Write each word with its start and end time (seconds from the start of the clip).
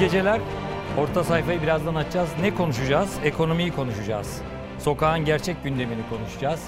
geceler. 0.00 0.40
Orta 0.98 1.24
sayfayı 1.24 1.62
birazdan 1.62 1.94
açacağız. 1.94 2.28
Ne 2.40 2.54
konuşacağız? 2.54 3.18
Ekonomiyi 3.24 3.70
konuşacağız. 3.70 4.40
Sokağın 4.78 5.24
gerçek 5.24 5.64
gündemini 5.64 6.00
konuşacağız. 6.10 6.60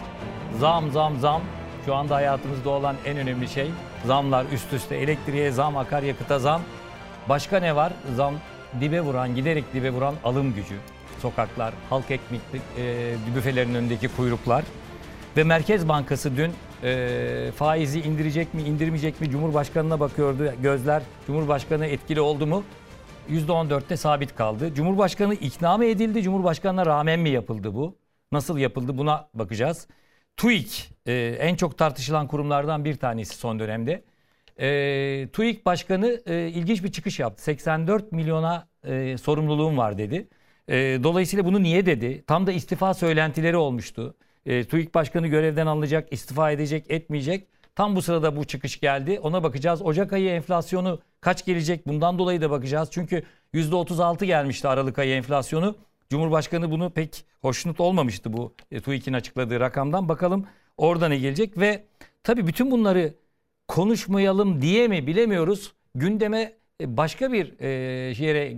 Zam 0.60 0.90
zam 0.90 1.18
zam. 1.20 1.42
Şu 1.86 1.94
anda 1.94 2.14
hayatımızda 2.14 2.70
olan 2.70 2.96
en 3.06 3.16
önemli 3.16 3.48
şey. 3.48 3.70
Zamlar 4.06 4.46
üst 4.52 4.72
üste. 4.72 4.96
Elektriğe 4.96 5.50
zam, 5.50 5.76
akaryakıta 5.76 6.38
zam. 6.38 6.62
Başka 7.28 7.58
ne 7.60 7.76
var? 7.76 7.92
Zam 8.16 8.34
dibe 8.80 9.00
vuran, 9.00 9.34
giderek 9.34 9.64
dibe 9.74 9.90
vuran 9.90 10.14
alım 10.24 10.54
gücü. 10.54 10.76
Sokaklar, 11.22 11.74
halk 11.90 12.10
ekmek 12.10 12.40
e, 12.78 13.14
büfelerin 13.36 13.74
önündeki 13.74 14.08
kuyruklar. 14.08 14.64
Ve 15.36 15.44
Merkez 15.44 15.88
Bankası 15.88 16.36
dün 16.36 16.52
e, 16.82 17.50
faizi 17.56 18.00
indirecek 18.00 18.54
mi, 18.54 18.62
indirmeyecek 18.62 19.20
mi? 19.20 19.30
Cumhurbaşkanına 19.30 20.00
bakıyordu 20.00 20.52
gözler. 20.62 21.02
Cumhurbaşkanı 21.26 21.86
etkili 21.86 22.20
oldu 22.20 22.46
mu? 22.46 22.62
%14'te 23.30 23.96
sabit 23.96 24.34
kaldı. 24.34 24.74
Cumhurbaşkanı 24.74 25.34
ikna 25.34 25.76
mı 25.76 25.84
edildi? 25.84 26.22
Cumhurbaşkanına 26.22 26.86
rağmen 26.86 27.20
mi 27.20 27.30
yapıldı 27.30 27.74
bu? 27.74 27.98
Nasıl 28.32 28.58
yapıldı 28.58 28.98
buna 28.98 29.28
bakacağız. 29.34 29.88
TÜİK 30.36 30.90
e, 31.06 31.36
en 31.40 31.54
çok 31.56 31.78
tartışılan 31.78 32.26
kurumlardan 32.26 32.84
bir 32.84 32.96
tanesi 32.96 33.36
son 33.36 33.58
dönemde. 33.58 34.04
E, 34.60 35.28
TÜİK 35.32 35.66
Başkanı 35.66 36.22
e, 36.26 36.48
ilginç 36.48 36.84
bir 36.84 36.92
çıkış 36.92 37.18
yaptı. 37.18 37.42
84 37.42 38.12
milyona 38.12 38.68
e, 38.84 39.18
sorumluluğum 39.18 39.76
var 39.78 39.98
dedi. 39.98 40.28
E, 40.68 40.74
dolayısıyla 41.02 41.44
bunu 41.44 41.62
niye 41.62 41.86
dedi? 41.86 42.24
Tam 42.26 42.46
da 42.46 42.52
istifa 42.52 42.94
söylentileri 42.94 43.56
olmuştu. 43.56 44.14
E, 44.46 44.64
TÜİK 44.64 44.94
Başkanı 44.94 45.26
görevden 45.26 45.66
alınacak, 45.66 46.12
istifa 46.12 46.50
edecek, 46.50 46.84
etmeyecek. 46.88 47.48
Tam 47.74 47.96
bu 47.96 48.02
sırada 48.02 48.36
bu 48.36 48.44
çıkış 48.44 48.80
geldi. 48.80 49.20
Ona 49.22 49.42
bakacağız. 49.42 49.82
Ocak 49.82 50.12
ayı 50.12 50.30
enflasyonu 50.30 51.00
kaç 51.20 51.44
gelecek? 51.44 51.86
Bundan 51.86 52.18
dolayı 52.18 52.40
da 52.40 52.50
bakacağız. 52.50 52.88
Çünkü 52.92 53.22
%36 53.54 54.24
gelmişti 54.24 54.68
Aralık 54.68 54.98
ayı 54.98 55.14
enflasyonu. 55.14 55.76
Cumhurbaşkanı 56.10 56.70
bunu 56.70 56.90
pek 56.90 57.24
hoşnut 57.40 57.80
olmamıştı 57.80 58.32
bu 58.32 58.54
e, 58.70 58.80
TÜİK'in 58.80 59.12
açıkladığı 59.12 59.60
rakamdan. 59.60 60.08
Bakalım 60.08 60.46
orada 60.76 61.08
ne 61.08 61.18
gelecek 61.18 61.58
ve 61.58 61.84
tabii 62.22 62.46
bütün 62.46 62.70
bunları 62.70 63.14
konuşmayalım 63.68 64.62
diye 64.62 64.88
mi 64.88 65.06
bilemiyoruz. 65.06 65.72
Gündeme 65.94 66.52
e, 66.80 66.96
başka 66.96 67.32
bir 67.32 67.60
e, 67.60 67.68
yere 68.24 68.52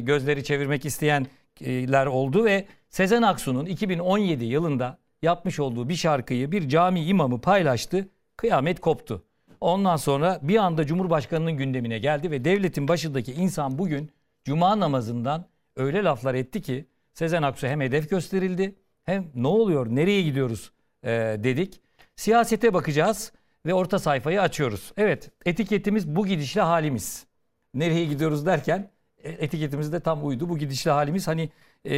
gözleri 0.00 0.44
çevirmek 0.44 0.84
isteyenler 0.84 2.06
oldu 2.06 2.44
ve 2.44 2.66
Sezen 2.90 3.22
Aksu'nun 3.22 3.66
2017 3.66 4.44
yılında 4.44 4.98
yapmış 5.22 5.60
olduğu 5.60 5.88
bir 5.88 5.94
şarkıyı 5.94 6.52
bir 6.52 6.68
cami 6.68 7.04
imamı 7.04 7.40
paylaştı. 7.40 8.08
Kıyamet 8.44 8.80
koptu. 8.80 9.24
Ondan 9.60 9.96
sonra 9.96 10.38
bir 10.42 10.56
anda 10.56 10.86
Cumhurbaşkanı'nın 10.86 11.52
gündemine 11.52 11.98
geldi 11.98 12.30
ve 12.30 12.44
devletin 12.44 12.88
başındaki 12.88 13.32
insan 13.32 13.78
bugün 13.78 14.10
cuma 14.44 14.80
namazından 14.80 15.48
öyle 15.76 16.04
laflar 16.04 16.34
etti 16.34 16.62
ki 16.62 16.86
Sezen 17.12 17.42
Aksu 17.42 17.66
hem 17.66 17.80
hedef 17.80 18.10
gösterildi 18.10 18.74
hem 19.04 19.30
ne 19.34 19.46
oluyor 19.46 19.86
nereye 19.90 20.22
gidiyoruz 20.22 20.72
e, 21.02 21.10
dedik. 21.38 21.80
Siyasete 22.16 22.74
bakacağız 22.74 23.32
ve 23.66 23.74
orta 23.74 23.98
sayfayı 23.98 24.42
açıyoruz. 24.42 24.92
Evet 24.96 25.30
etiketimiz 25.46 26.16
bu 26.16 26.26
gidişle 26.26 26.60
halimiz. 26.60 27.26
Nereye 27.74 28.04
gidiyoruz 28.04 28.46
derken 28.46 28.90
e, 29.22 29.30
etiketimiz 29.30 29.92
de 29.92 30.00
tam 30.00 30.26
uydu. 30.26 30.48
Bu 30.48 30.58
gidişle 30.58 30.90
halimiz 30.90 31.28
hani 31.28 31.50
e, 31.84 31.96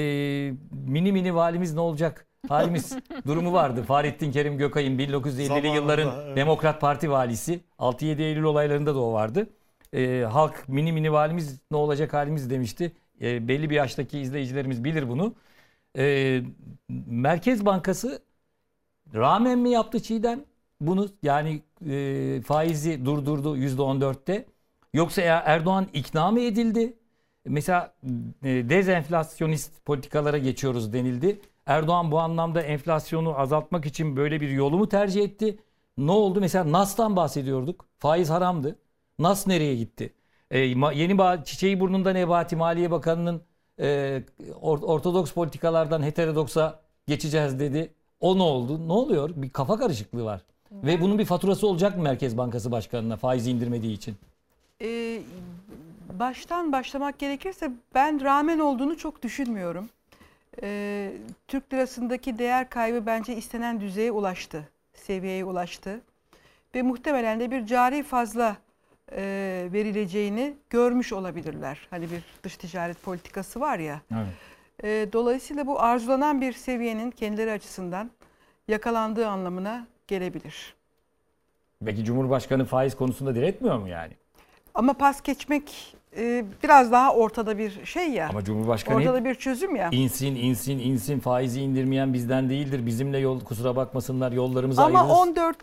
mini 0.70 1.12
mini 1.12 1.34
valimiz 1.34 1.74
ne 1.74 1.80
olacak 1.80 2.25
halimiz 2.48 2.96
durumu 3.26 3.52
vardı. 3.52 3.82
Fahrettin 3.82 4.32
Kerim 4.32 4.58
Gökay'ın 4.58 4.98
1950'li 4.98 5.68
yılların 5.68 6.26
evet. 6.26 6.36
Demokrat 6.36 6.80
Parti 6.80 7.10
valisi. 7.10 7.60
6-7 7.78 8.22
Eylül 8.22 8.42
olaylarında 8.42 8.94
da 8.94 9.00
o 9.00 9.12
vardı. 9.12 9.48
E, 9.92 10.20
halk 10.32 10.68
mini 10.68 10.92
mini 10.92 11.12
valimiz 11.12 11.60
ne 11.70 11.76
olacak 11.76 12.12
halimiz 12.12 12.50
demişti. 12.50 12.92
E, 13.20 13.48
belli 13.48 13.70
bir 13.70 13.74
yaştaki 13.74 14.18
izleyicilerimiz 14.18 14.84
bilir 14.84 15.08
bunu. 15.08 15.34
E, 15.98 16.42
Merkez 17.06 17.66
Bankası 17.66 18.22
rağmen 19.14 19.58
mi 19.58 19.70
yaptı 19.70 20.02
Çiğdem? 20.02 20.44
Bunu 20.80 21.08
yani 21.22 21.62
e, 21.90 22.40
faizi 22.42 23.04
durdurdu 23.04 23.56
%14'te. 23.56 24.46
Yoksa 24.94 25.22
Erdoğan 25.22 25.86
ikna 25.92 26.30
mı 26.30 26.40
edildi? 26.40 26.96
Mesela 27.46 27.94
e, 28.44 28.68
dezenflasyonist 28.68 29.84
politikalara 29.84 30.38
geçiyoruz 30.38 30.92
denildi. 30.92 31.40
Erdoğan 31.66 32.10
bu 32.10 32.18
anlamda 32.20 32.62
enflasyonu 32.62 33.38
azaltmak 33.38 33.86
için 33.86 34.16
böyle 34.16 34.40
bir 34.40 34.48
yolu 34.48 34.78
mu 34.78 34.88
tercih 34.88 35.24
etti? 35.24 35.58
Ne 35.98 36.10
oldu? 36.10 36.40
Mesela 36.40 36.72
NAS'tan 36.72 37.16
bahsediyorduk. 37.16 37.86
Faiz 37.98 38.30
haramdı. 38.30 38.78
NAS 39.18 39.46
nereye 39.46 39.76
gitti? 39.76 40.12
E, 40.50 40.58
yeni 40.58 41.44
çiçeği 41.44 41.80
burnunda 41.80 42.12
Nebati 42.12 42.56
Maliye 42.56 42.90
Bakanı'nın 42.90 43.42
e, 43.80 44.22
ortodoks 44.62 45.32
politikalardan 45.32 46.02
heterodoksa 46.02 46.80
geçeceğiz 47.06 47.60
dedi. 47.60 47.94
O 48.20 48.38
ne 48.38 48.42
oldu? 48.42 48.88
Ne 48.88 48.92
oluyor? 48.92 49.30
Bir 49.36 49.50
kafa 49.50 49.78
karışıklığı 49.78 50.24
var. 50.24 50.40
Ve 50.72 51.00
bunun 51.00 51.18
bir 51.18 51.24
faturası 51.24 51.66
olacak 51.66 51.96
mı 51.96 52.02
Merkez 52.02 52.38
Bankası 52.38 52.72
Başkanı'na 52.72 53.16
faizi 53.16 53.50
indirmediği 53.50 53.96
için? 53.96 54.16
Ee, 54.82 55.22
baştan 56.18 56.72
başlamak 56.72 57.18
gerekirse 57.18 57.70
ben 57.94 58.24
rağmen 58.24 58.58
olduğunu 58.58 58.96
çok 58.96 59.22
düşünmüyorum. 59.22 59.88
Ee, 60.62 61.12
Türk 61.48 61.72
lirasındaki 61.72 62.38
değer 62.38 62.70
kaybı 62.70 63.06
bence 63.06 63.36
istenen 63.36 63.80
düzeye 63.80 64.12
ulaştı. 64.12 64.68
Seviyeye 64.94 65.44
ulaştı. 65.44 66.00
Ve 66.74 66.82
muhtemelen 66.82 67.40
de 67.40 67.50
bir 67.50 67.66
cari 67.66 68.02
fazla 68.02 68.56
e, 69.12 69.68
verileceğini 69.72 70.54
görmüş 70.70 71.12
olabilirler. 71.12 71.86
Hani 71.90 72.10
bir 72.10 72.22
dış 72.42 72.56
ticaret 72.56 73.02
politikası 73.02 73.60
var 73.60 73.78
ya. 73.78 74.00
Evet. 74.12 74.26
E, 74.84 75.12
dolayısıyla 75.12 75.66
bu 75.66 75.80
arzulanan 75.80 76.40
bir 76.40 76.52
seviyenin 76.52 77.10
kendileri 77.10 77.52
açısından 77.52 78.10
yakalandığı 78.68 79.28
anlamına 79.28 79.86
gelebilir. 80.06 80.74
Peki 81.84 82.04
Cumhurbaşkanı 82.04 82.64
faiz 82.64 82.96
konusunda 82.96 83.34
diretmiyor 83.34 83.78
mu 83.78 83.88
yani? 83.88 84.12
Ama 84.74 84.92
pas 84.92 85.22
geçmek 85.22 85.96
e, 86.16 86.44
biraz 86.62 86.92
daha 86.92 87.14
ortada 87.14 87.58
bir 87.58 87.84
şey 87.84 88.10
ya. 88.10 88.28
Ama 88.28 88.44
Cumhurbaşkanı 88.44 88.96
ortada 88.96 89.24
bir 89.24 89.34
çözüm 89.34 89.76
ya. 89.76 89.88
İnsin 89.92 90.34
insin 90.34 90.78
insin 90.78 91.20
faizi 91.20 91.60
indirmeyen 91.60 92.14
bizden 92.14 92.50
değildir. 92.50 92.86
Bizimle 92.86 93.18
yol 93.18 93.40
kusura 93.40 93.76
bakmasınlar 93.76 94.32
yollarımız 94.32 94.78
Ama 94.78 94.98
ayrılır. 94.98 95.14
Ama 95.14 95.22
14 95.22 95.56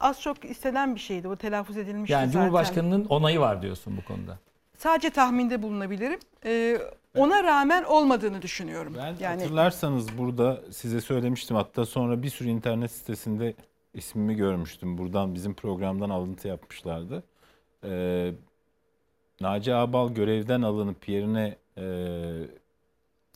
az 0.00 0.20
çok 0.20 0.44
istenen 0.44 0.94
bir 0.94 1.00
şeydi. 1.00 1.28
O 1.28 1.36
telaffuz 1.36 1.76
edilmişti 1.76 2.12
yani 2.12 2.26
zaten. 2.26 2.40
Cumhurbaşkanının 2.40 3.04
onayı 3.04 3.40
var 3.40 3.62
diyorsun 3.62 3.96
bu 3.96 4.04
konuda. 4.04 4.38
Sadece 4.78 5.10
tahminde 5.10 5.62
bulunabilirim. 5.62 6.18
Ee, 6.44 6.78
ona 7.16 7.44
rağmen 7.44 7.84
olmadığını 7.84 8.42
düşünüyorum. 8.42 8.94
Ben 8.98 9.14
yani... 9.20 9.42
hatırlarsanız 9.42 10.18
burada 10.18 10.60
size 10.70 11.00
söylemiştim 11.00 11.56
hatta 11.56 11.86
sonra 11.86 12.22
bir 12.22 12.30
sürü 12.30 12.48
internet 12.48 12.90
sitesinde 12.90 13.54
ismimi 13.94 14.34
görmüştüm. 14.34 14.98
Buradan 14.98 15.34
bizim 15.34 15.54
programdan 15.54 16.10
alıntı 16.10 16.48
yapmışlardı. 16.48 17.22
Ee, 17.84 18.32
Naci 19.44 19.74
Ağbal 19.74 20.14
görevden 20.14 20.62
alınıp 20.62 21.08
yerine 21.08 21.56
e, 21.78 21.86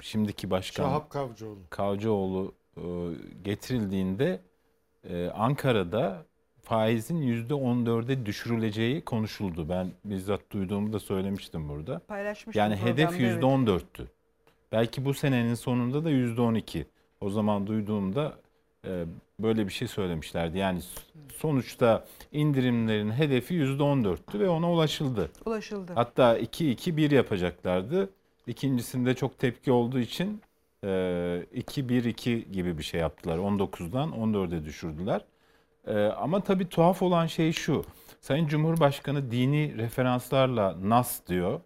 şimdiki 0.03 0.51
başkan 0.51 0.85
Şahap 0.85 1.11
Kavcıoğlu, 1.11 1.59
Kavcıoğlu 1.71 2.55
e, 2.77 2.83
getirildiğinde 3.45 4.41
e, 5.11 5.29
Ankara'da 5.29 6.27
faizin 6.63 7.17
yüzde 7.17 7.55
14'e 7.55 8.27
düşürüleceği 8.27 9.05
konuşuldu. 9.05 9.69
Ben 9.69 9.93
bizzat 10.05 10.41
duyduğumu 10.51 10.93
da 10.93 10.99
söylemiştim 10.99 11.69
burada. 11.69 11.99
Paylaşmıştım 11.99 12.61
yani 12.61 12.77
hedef 12.77 13.21
yüzde 13.21 13.47
14'tü. 13.47 14.07
Belki 14.73 15.05
bu 15.05 15.15
senenin 15.15 15.55
sonunda 15.55 16.05
da 16.05 16.11
yüzde 16.11 16.41
12. 16.41 16.87
O 17.21 17.31
zaman 17.31 17.67
duyduğumda 17.67 18.39
böyle 19.41 19.67
bir 19.67 19.73
şey 19.73 19.89
söylemişlerdi. 19.89 20.59
Yani 20.59 20.81
sonuçta 21.37 22.05
indirimlerin 22.33 23.11
hedefi 23.11 23.55
yüzde 23.55 23.83
14'tü 23.83 24.39
ve 24.39 24.49
ona 24.49 24.73
ulaşıldı. 24.73 25.31
Ulaşıldı. 25.45 25.93
Hatta 25.95 26.39
2-2-1 26.39 27.15
yapacaklardı. 27.15 28.11
İkincisinde 28.47 29.15
çok 29.15 29.39
tepki 29.39 29.73
olduğu 29.73 29.99
için 29.99 30.43
2-1-2 30.85 32.31
e, 32.31 32.41
gibi 32.41 32.79
bir 32.79 32.83
şey 32.83 33.01
yaptılar. 33.01 33.39
19'dan 33.39 34.11
14'e 34.11 34.65
düşürdüler. 34.65 35.25
E, 35.87 36.05
ama 36.05 36.41
tabii 36.41 36.69
tuhaf 36.69 37.03
olan 37.03 37.27
şey 37.27 37.53
şu. 37.53 37.85
Sayın 38.21 38.47
Cumhurbaşkanı 38.47 39.31
dini 39.31 39.79
referanslarla 39.79 40.77
nas 40.83 41.27
diyor. 41.27 41.61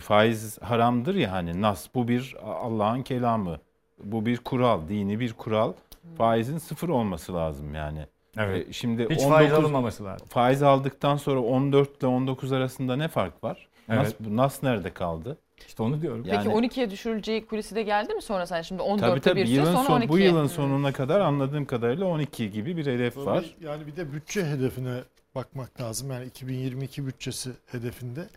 Faiz 0.00 0.62
haramdır 0.62 1.14
ya 1.14 1.32
hani 1.32 1.62
nas 1.62 1.88
bu 1.94 2.08
bir 2.08 2.36
Allah'ın 2.42 3.02
kelamı. 3.02 3.58
Bu 4.04 4.26
bir 4.26 4.38
kural, 4.38 4.88
dini 4.88 5.20
bir 5.20 5.32
kural 5.32 5.72
faizin 6.18 6.58
sıfır 6.58 6.88
olması 6.88 7.34
lazım 7.34 7.74
yani. 7.74 8.06
Evet. 8.38 8.68
E, 8.68 8.72
şimdi 8.72 9.02
Hiç 9.02 9.10
19, 9.10 9.28
faiz 9.28 9.52
alınmaması 9.52 10.04
lazım. 10.04 10.28
Faiz 10.30 10.62
aldıktan 10.62 11.16
sonra 11.16 11.40
14 11.40 11.98
ile 11.98 12.06
19 12.06 12.52
arasında 12.52 12.96
ne 12.96 13.08
fark 13.08 13.44
var? 13.44 13.68
Evet. 13.88 14.20
Nas, 14.20 14.28
nas 14.30 14.62
nerede 14.62 14.90
kaldı? 14.90 15.38
İşte 15.68 15.82
onu 15.82 16.02
diyorum. 16.02 16.22
Peki 16.24 16.36
yani, 16.36 16.48
12'ye 16.48 16.90
düşürüleceği 16.90 17.46
kulisi 17.46 17.74
de 17.74 17.82
geldi 17.82 18.14
mi 18.14 18.22
sonra 18.22 18.46
sen 18.46 18.62
şimdi 18.62 18.82
14'te 18.82 19.00
tabii, 19.00 19.20
tabii, 19.20 19.40
bir 19.40 19.46
yılın 19.46 19.72
sonra 19.72 19.84
son, 19.84 19.96
12. 19.96 20.08
Bu 20.08 20.18
yılın 20.18 20.46
sonuna 20.46 20.92
kadar 20.92 21.20
anladığım 21.20 21.64
kadarıyla 21.64 22.06
12 22.06 22.50
gibi 22.50 22.76
bir 22.76 22.86
hedef 22.86 23.14
Tabii, 23.14 23.26
var. 23.26 23.44
Yani 23.60 23.86
bir 23.86 23.96
de 23.96 24.12
bütçe 24.12 24.46
hedefine 24.46 25.00
bakmak 25.34 25.80
lazım. 25.80 26.10
Yani 26.10 26.26
2022 26.26 27.06
bütçesi 27.06 27.50
hedefinde 27.66 28.28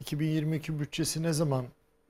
2022 0.00 0.80
bütçesi 0.80 1.22
ne 1.22 1.32
zaman 1.32 1.64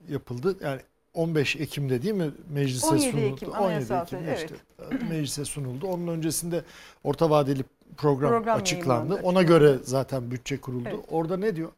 yapıldı? 0.08 0.56
Yani 0.64 0.80
15 1.18 1.56
Ekim'de 1.56 2.02
değil 2.02 2.14
mi 2.14 2.30
meclise 2.48 2.86
17 2.86 3.10
sunuldu? 3.10 3.26
Ekim, 3.26 3.54
anayasal 3.54 4.02
Ekim'de 4.02 4.36
süreç, 4.36 4.50
işte 4.50 5.04
meclise 5.10 5.44
sunuldu. 5.44 5.86
Onun 5.86 6.08
öncesinde 6.08 6.64
orta 7.04 7.30
vadeli 7.30 7.64
program, 7.96 8.30
Program 8.30 8.60
açıklandı. 8.60 9.14
Ona 9.14 9.38
açıklandı. 9.38 9.42
göre 9.42 9.78
zaten 9.82 10.30
bütçe 10.30 10.60
kuruldu. 10.60 10.88
Evet. 10.92 11.04
Orada 11.08 11.36
ne 11.36 11.56
diyor? 11.56 11.72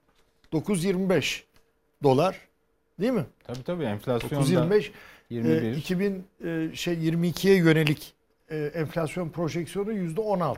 925 0.53 1.45
dolar 2.03 2.49
değil 3.01 3.13
mi? 3.13 3.27
Tabii 3.45 3.63
tabii 3.63 3.85
enflasyonda 3.85 4.37
925 4.37 4.93
21. 5.31 5.63
e, 5.63 5.77
2000 5.77 6.25
e, 6.45 6.71
şey 6.75 6.95
22'ye 6.95 7.57
yönelik 7.57 8.15
e, 8.51 8.57
enflasyon 8.57 9.29
projeksiyonu 9.29 9.93
%16. 9.93 10.57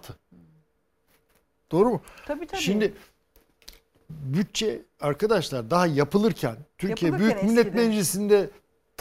Doğru 1.70 1.90
mu? 1.90 2.02
Tabii 2.26 2.46
tabii. 2.46 2.60
Şimdi 2.60 2.92
bütçe 4.10 4.82
arkadaşlar 5.00 5.70
daha 5.70 5.86
yapılırken 5.86 6.56
Türkiye 6.78 7.10
Yapılırken 7.10 7.38
Büyük 7.40 7.50
Millet 7.50 7.66
eskidi. 7.66 7.88
Meclisi'nde 7.88 8.50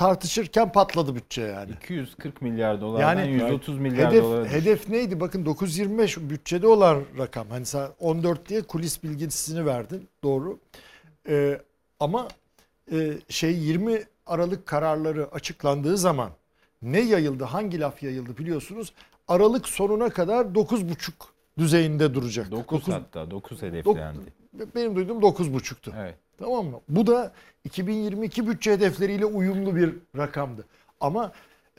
tartışırken 0.01 0.71
patladı 0.71 1.15
bütçe 1.15 1.41
yani. 1.41 1.71
240 1.71 2.41
milyar 2.41 2.81
dolardan 2.81 3.15
Yani 3.17 3.31
130 3.31 3.79
milyar 3.79 4.11
Hedef 4.11 4.23
dolara 4.23 4.43
düştü. 4.43 4.57
hedef 4.57 4.89
neydi? 4.89 5.19
Bakın 5.19 5.45
925 5.45 6.17
bütçede 6.17 6.67
olan 6.67 7.03
rakam. 7.17 7.47
Hani 7.49 7.65
sen 7.65 7.87
14 7.99 8.49
diye 8.49 8.61
kulis 8.61 9.03
bilgisini 9.03 9.65
verdin. 9.65 10.07
Doğru. 10.23 10.59
Ee, 11.29 11.61
ama 11.99 12.27
e, 12.91 13.11
şey 13.29 13.57
20 13.57 14.03
Aralık 14.25 14.65
kararları 14.65 15.27
açıklandığı 15.31 15.97
zaman 15.97 16.29
ne 16.81 16.99
yayıldı? 16.99 17.43
Hangi 17.43 17.79
laf 17.79 18.03
yayıldı 18.03 18.37
biliyorsunuz? 18.37 18.93
Aralık 19.27 19.69
sonuna 19.69 20.09
kadar 20.09 20.45
9,5 20.45 21.11
düzeyinde 21.57 22.13
duracak. 22.13 22.51
9 22.51 22.81
Dokuz- 22.81 22.93
hatta 22.93 23.31
9 23.31 23.61
hedeflendi. 23.61 24.19
benim 24.75 24.95
duyduğum 24.95 25.19
9,5'tu. 25.21 25.93
Evet. 25.99 26.15
Tamam 26.41 26.65
mı? 26.65 26.79
Bu 26.89 27.07
da 27.07 27.31
2022 27.63 28.47
bütçe 28.47 28.71
hedefleriyle 28.71 29.25
uyumlu 29.25 29.75
bir 29.75 29.93
rakamdı. 30.17 30.65
Ama 30.99 31.31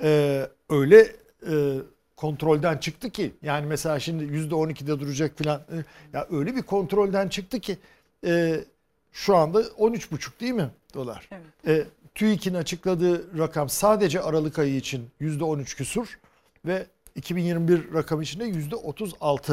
e, 0.03 0.43
öyle 0.70 1.17
e, 1.50 1.79
kontrolden 2.17 2.79
çıktı 2.79 3.11
ki 3.11 3.32
yani 3.43 3.67
mesela 3.67 4.00
şimdi 4.00 4.25
%12'de 4.25 5.00
duracak 5.00 5.38
filan 5.38 5.61
e, 5.61 5.76
ya 6.12 6.26
öyle 6.31 6.56
bir 6.56 6.62
kontrolden 6.62 7.29
çıktı 7.29 7.61
ki 7.61 7.79
e, 8.26 8.64
şu 9.12 9.37
anda 9.37 9.61
13,5 9.61 10.41
değil 10.41 10.53
mi 10.53 10.70
dolar? 10.94 11.29
Evet. 11.32 11.87
E, 11.87 11.87
TÜİK'in 12.14 12.55
açıkladığı 12.55 13.38
rakam 13.38 13.69
sadece 13.69 14.20
Aralık 14.20 14.59
ayı 14.59 14.76
için 14.76 15.11
%13 15.20 15.76
küsur 15.76 16.19
ve 16.67 16.87
2021 17.14 17.94
rakam 17.94 18.23
için 18.23 18.41
de 18.41 18.44
%36. 18.44 19.49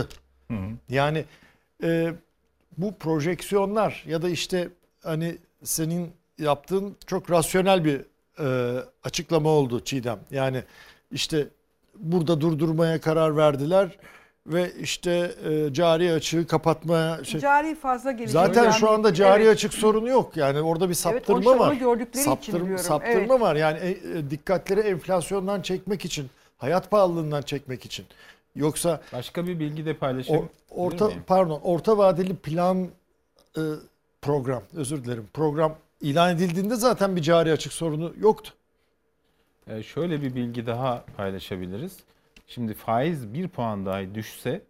Hı 0.47 0.53
hı. 0.53 0.57
Yani 0.89 1.25
e, 1.83 2.13
bu 2.77 2.95
projeksiyonlar 2.95 4.03
ya 4.07 4.21
da 4.21 4.29
işte 4.29 4.69
hani 5.03 5.37
senin 5.63 6.11
yaptığın 6.37 6.95
çok 7.05 7.31
rasyonel 7.31 7.85
bir 7.85 8.01
e, 8.39 8.79
açıklama 9.03 9.49
oldu 9.49 9.83
Çiğdem. 9.83 10.19
Yani 10.31 10.63
işte 11.11 11.47
burada 11.95 12.41
durdurmaya 12.41 13.01
karar 13.01 13.37
verdiler 13.37 13.97
ve 14.47 14.71
işte 14.79 15.31
e, 15.49 15.73
cari 15.73 16.11
açığı 16.13 16.47
kapatmaya 16.47 17.23
şey. 17.23 17.39
Cari 17.39 17.75
fazla 17.75 18.11
gelecek. 18.11 18.31
Zaten 18.33 18.63
Yani- 18.63 18.73
şu 18.73 18.89
anda 18.89 19.13
cari 19.13 19.43
Evet. 19.43 19.55
açık 19.55 19.73
sorunu 19.73 20.09
yok. 20.09 20.37
Yani 20.37 20.61
orada 20.61 20.89
bir 20.89 20.93
saptırma 20.93 21.51
Evet, 21.51 21.59
var. 21.59 21.73
gördükleri 21.73 22.21
için 22.21 22.31
Saptırma, 22.31 22.65
diyorum. 22.65 22.83
saptırma 22.83 23.33
Evet. 23.33 23.41
var. 23.41 23.55
Yani 23.55 23.79
e, 23.79 23.89
e, 23.89 24.29
dikkatleri 24.29 24.79
enflasyondan 24.79 25.61
çekmek 25.61 26.05
için, 26.05 26.29
hayat 26.57 26.91
pahalılığından 26.91 27.41
çekmek 27.41 27.85
için. 27.85 28.05
Yoksa 28.55 29.01
Başka 29.13 29.47
bir 29.47 29.59
bilgi 29.59 29.85
de 29.85 29.91
o, 29.91 29.97
paylaşabilir 29.97 30.43
orta 30.69 31.09
pardon 31.27 31.59
orta 31.63 31.97
vadeli 31.97 32.35
plan 32.35 32.87
e, 33.57 33.61
program 34.21 34.63
özür 34.73 35.03
dilerim 35.03 35.29
program 35.33 35.77
ilan 36.01 36.35
edildiğinde 36.35 36.75
zaten 36.75 37.15
bir 37.15 37.21
cari 37.21 37.51
açık 37.51 37.73
sorunu 37.73 38.13
yoktu. 38.17 38.53
Ee, 39.67 39.83
şöyle 39.83 40.21
bir 40.21 40.35
bilgi 40.35 40.65
daha 40.67 41.05
paylaşabiliriz. 41.17 41.97
Şimdi 42.47 42.73
faiz 42.73 43.33
bir 43.33 43.47
puan 43.47 43.85
dahi 43.85 44.15
düşse 44.15 44.61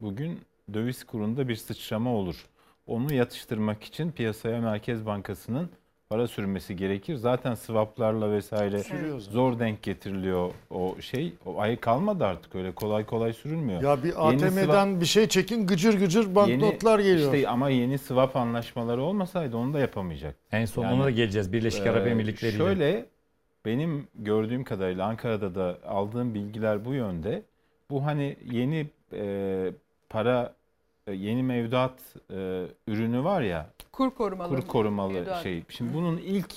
bugün 0.00 0.40
döviz 0.74 1.04
kurunda 1.04 1.48
bir 1.48 1.56
sıçrama 1.56 2.10
olur. 2.10 2.46
Onu 2.86 3.14
yatıştırmak 3.14 3.84
için 3.84 4.12
piyasaya 4.12 4.60
Merkez 4.60 5.06
Bankası'nın 5.06 5.70
para 6.10 6.26
sürmesi 6.26 6.76
gerekir. 6.76 7.14
Zaten 7.16 7.54
swaplarla 7.54 8.32
vesaire 8.32 8.82
Sürüyor 8.82 9.20
zaten. 9.20 9.32
zor 9.32 9.58
denk 9.58 9.82
getiriliyor 9.82 10.50
o 10.70 10.96
şey. 11.00 11.34
O 11.46 11.60
ay 11.60 11.76
kalmadı 11.76 12.26
artık 12.26 12.54
öyle 12.54 12.72
kolay 12.72 13.06
kolay 13.06 13.32
sürülmüyor. 13.32 13.82
Ya 13.82 14.02
bir 14.02 14.08
Yeni 14.08 14.18
ATM'den 14.18 15.00
bir 15.00 15.06
şey 15.06 15.28
çekin 15.28 15.66
gıcır 15.66 15.98
gıcır 15.98 16.34
banknotlar 16.34 16.98
geliyor. 16.98 17.34
işte 17.34 17.48
ama 17.48 17.70
yeni 17.70 17.98
swap 17.98 18.36
anlaşmaları 18.36 19.02
olmasaydı 19.02 19.56
onu 19.56 19.74
da 19.74 19.80
yapamayacak. 19.80 20.34
En 20.52 20.64
son 20.64 20.82
Yani, 20.82 20.94
ona 20.94 21.04
da 21.04 21.10
geleceğiz 21.10 21.52
Birleşik 21.52 21.86
Arap 21.86 22.06
Ee, 22.06 22.10
Emirlikleri 22.10 22.50
ile. 22.50 22.58
Şöyle 22.58 23.06
benim 23.64 24.08
gördüğüm 24.14 24.64
kadarıyla 24.64 25.06
Ankara'da 25.06 25.54
da 25.54 25.78
aldığım 25.88 26.34
bilgiler 26.34 26.84
bu 26.84 26.94
yönde. 26.94 27.42
Bu 27.90 28.06
hani 28.06 28.36
yeni 28.52 28.86
e, 29.12 29.72
para 30.08 30.54
e, 31.06 31.12
yeni 31.12 31.42
mevduat 31.42 31.98
e, 32.30 32.64
ürünü 32.88 33.24
var 33.24 33.42
ya 33.42 33.70
Kur 33.96 34.10
korumalı. 34.10 34.56
kur 34.56 34.66
korumalı 34.66 35.26
şey. 35.42 35.62
Şimdi 35.68 35.94
bunun 35.94 36.16
ilk 36.16 36.54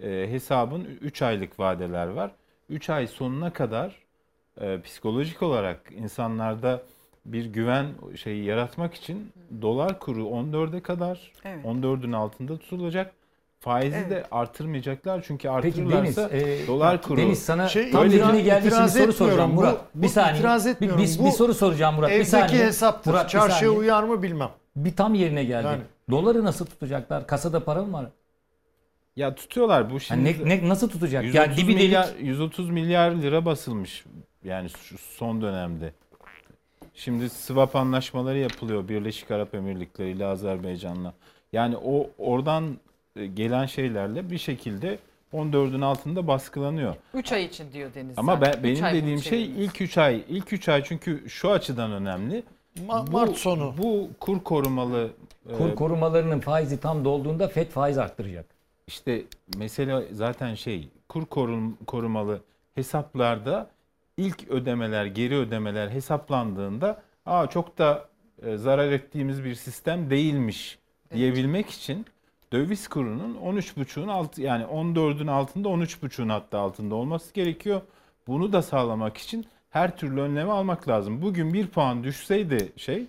e, 0.00 0.26
hesabın 0.30 0.84
3 1.00 1.22
aylık 1.22 1.60
vadeler 1.60 2.06
var. 2.06 2.30
3 2.68 2.90
ay 2.90 3.06
sonuna 3.06 3.52
kadar 3.52 3.96
e, 4.60 4.80
psikolojik 4.80 5.42
olarak 5.42 5.80
insanlarda 5.96 6.82
bir 7.26 7.46
güven 7.46 7.86
şeyi 8.16 8.44
yaratmak 8.44 8.94
için 8.94 9.32
dolar 9.62 9.98
kuru 9.98 10.22
14'e 10.22 10.80
kadar 10.80 11.32
Evet. 11.44 11.64
14'ün 11.64 12.12
altında 12.12 12.58
tutulacak. 12.58 13.12
Faizi 13.60 13.96
Evet. 13.96 14.10
de 14.10 14.24
artırmıyorlar 14.30 15.22
çünkü 15.26 15.48
Peki 15.62 15.76
Deniz, 15.88 16.18
artırırlarsa 16.18 16.36
e, 16.36 16.66
dolar 16.66 17.02
kuru 17.02 17.16
Deniz 17.20 17.42
sana 17.42 17.68
Şey, 17.68 17.90
tam 17.90 18.08
geldiği 18.08 18.68
için 18.68 18.84
bir 18.84 18.88
soru 18.88 19.12
soracağım 19.12 19.54
Murat. 19.54 19.80
bu 19.94 20.02
bir 20.02 20.08
saniye. 20.08 20.42
Bir-. 20.80 20.88
Bir, 20.98 20.98
bir 20.98 21.30
soru 21.30 21.54
soracağım 21.54 21.94
Murat. 21.94 22.10
bir 22.10 22.14
Evdeki 22.14 22.30
saniye. 22.30 22.64
hesaptır. 22.66 23.10
Murat, 23.10 23.24
bir 23.24 23.30
Çarşıya 23.30 23.70
uyar 23.70 24.02
mı 24.02 24.22
bilmem. 24.22 24.50
Bir 24.84 24.96
tam 24.96 25.14
yerine 25.14 25.44
geldi. 25.44 25.66
Yani. 25.66 25.82
Doları 26.10 26.44
nasıl 26.44 26.66
tutacaklar? 26.66 27.26
Kasada 27.26 27.64
para 27.64 27.82
mı 27.82 27.92
var? 27.92 28.06
ya 29.18 29.34
tutuyorlar 29.34 29.90
bu 29.90 29.92
Yani 29.92 30.02
şimdi. 30.02 30.48
ne, 30.48 30.62
ne 30.62 30.68
nasıl 30.68 30.90
tutacak? 30.90 31.24
130 31.24 31.34
Yani 31.34 31.56
dibi 31.56 31.74
milyar, 31.74 32.08
delik. 32.08 32.26
130 32.26 32.70
milyar 32.70 33.10
lira 33.10 33.44
basılmış 33.44 34.04
yani 34.44 34.70
şu 34.70 34.98
son 34.98 35.42
dönemde. 35.42 35.92
Şimdi 36.94 37.30
swap 37.30 37.76
anlaşmaları 37.76 38.38
yapılıyor 38.38 38.88
Birleşik 38.88 39.30
Arap 39.30 39.54
Emirlikleri 39.54 40.10
ile 40.10 40.26
Azerbaycan'la. 40.26 41.14
Yani 41.52 41.76
o 41.76 42.10
oradan 42.18 42.76
e, 43.16 43.26
gelen 43.26 43.66
şeylerle 43.66 44.30
bir 44.30 44.38
şekilde 44.38 44.98
14'ün 45.32 45.80
altında 45.80 46.26
baskılanıyor. 46.26 46.94
3 47.14 47.32
ay 47.32 47.44
için 47.44 47.72
diyor 47.72 47.94
Deniz. 47.94 48.18
Ama 48.18 48.40
ben, 48.40 48.64
benim 48.64 48.84
dediğim 48.84 49.18
şey 49.18 49.44
ilk 49.44 49.80
3 49.80 49.98
ay. 49.98 50.24
İlk 50.28 50.52
3 50.52 50.68
ay 50.68 50.84
çünkü 50.84 51.30
şu 51.30 51.50
açıdan 51.50 51.92
önemli. 51.92 52.42
Ma- 52.78 53.06
Bu- 53.06 53.10
Mart 53.12 53.36
sonu. 53.36 53.74
Bu 53.78 54.08
kur 54.20 54.40
korumalı 54.44 55.10
e, 55.50 55.52
Kur 55.54 55.74
korumalarının 55.74 56.40
faizi 56.40 56.80
tam 56.80 57.04
dolduğunda 57.04 57.48
FED 57.48 57.70
faiz 57.70 57.98
arttıracak. 57.98 58.46
İşte 58.86 59.22
mesele 59.56 60.04
zaten 60.12 60.54
şey 60.54 60.88
kur 61.08 61.26
korum, 61.26 61.76
korumalı 61.86 62.40
hesaplarda 62.74 63.70
ilk 64.16 64.48
ödemeler, 64.48 65.06
geri 65.06 65.36
ödemeler 65.36 65.88
hesaplandığında 65.88 67.02
aa 67.26 67.46
çok 67.46 67.78
da 67.78 68.08
e, 68.42 68.56
zarar 68.56 68.92
ettiğimiz 68.92 69.44
bir 69.44 69.54
sistem 69.54 70.10
değilmiş 70.10 70.78
diyebilmek 71.14 71.70
için 71.70 72.06
döviz 72.52 72.88
kurunun 72.88 73.34
13.5'un 73.34 74.08
altı 74.08 74.42
yani 74.42 74.64
14'ün 74.64 75.26
altında 75.26 75.68
13.5'un 75.68 76.28
hatta 76.28 76.58
altında 76.58 76.94
olması 76.94 77.34
gerekiyor. 77.34 77.80
Bunu 78.26 78.52
da 78.52 78.62
sağlamak 78.62 79.16
için 79.16 79.46
her 79.70 79.96
türlü 79.96 80.20
önlemi 80.20 80.52
almak 80.52 80.88
lazım. 80.88 81.22
Bugün 81.22 81.52
bir 81.52 81.66
puan 81.66 82.04
düşseydi 82.04 82.72
şey 82.76 83.06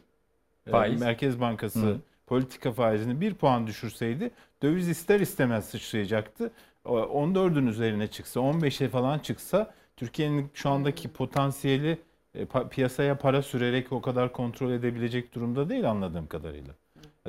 e, 0.68 0.72
Faiz. 0.72 1.02
Merkez 1.02 1.42
Bankası 1.42 1.88
Hı. 1.88 1.98
politika 2.28 2.72
faizini 2.72 3.22
bir 3.22 3.34
puan 3.34 3.68
düşürseydi 3.68 4.32
döviz 4.64 4.90
ister 4.90 5.20
istemez 5.20 5.66
sıçrayacaktı. 5.66 6.52
O 6.86 7.00
14'ün 7.00 7.68
üzerine 7.68 8.08
çıksa 8.08 8.40
15'e 8.40 8.90
falan 8.90 9.20
çıksa 9.20 9.74
Türkiye'nin 9.98 10.50
şu 10.54 10.70
andaki 10.70 11.08
potansiyeli 11.08 11.98
e, 12.36 12.46
piyasaya 12.70 13.18
para 13.18 13.42
sürerek 13.42 13.92
o 13.92 14.02
kadar 14.02 14.32
kontrol 14.32 14.72
edebilecek 14.72 15.36
durumda 15.36 15.70
değil 15.70 15.90
anladığım 15.90 16.28
kadarıyla. 16.28 16.74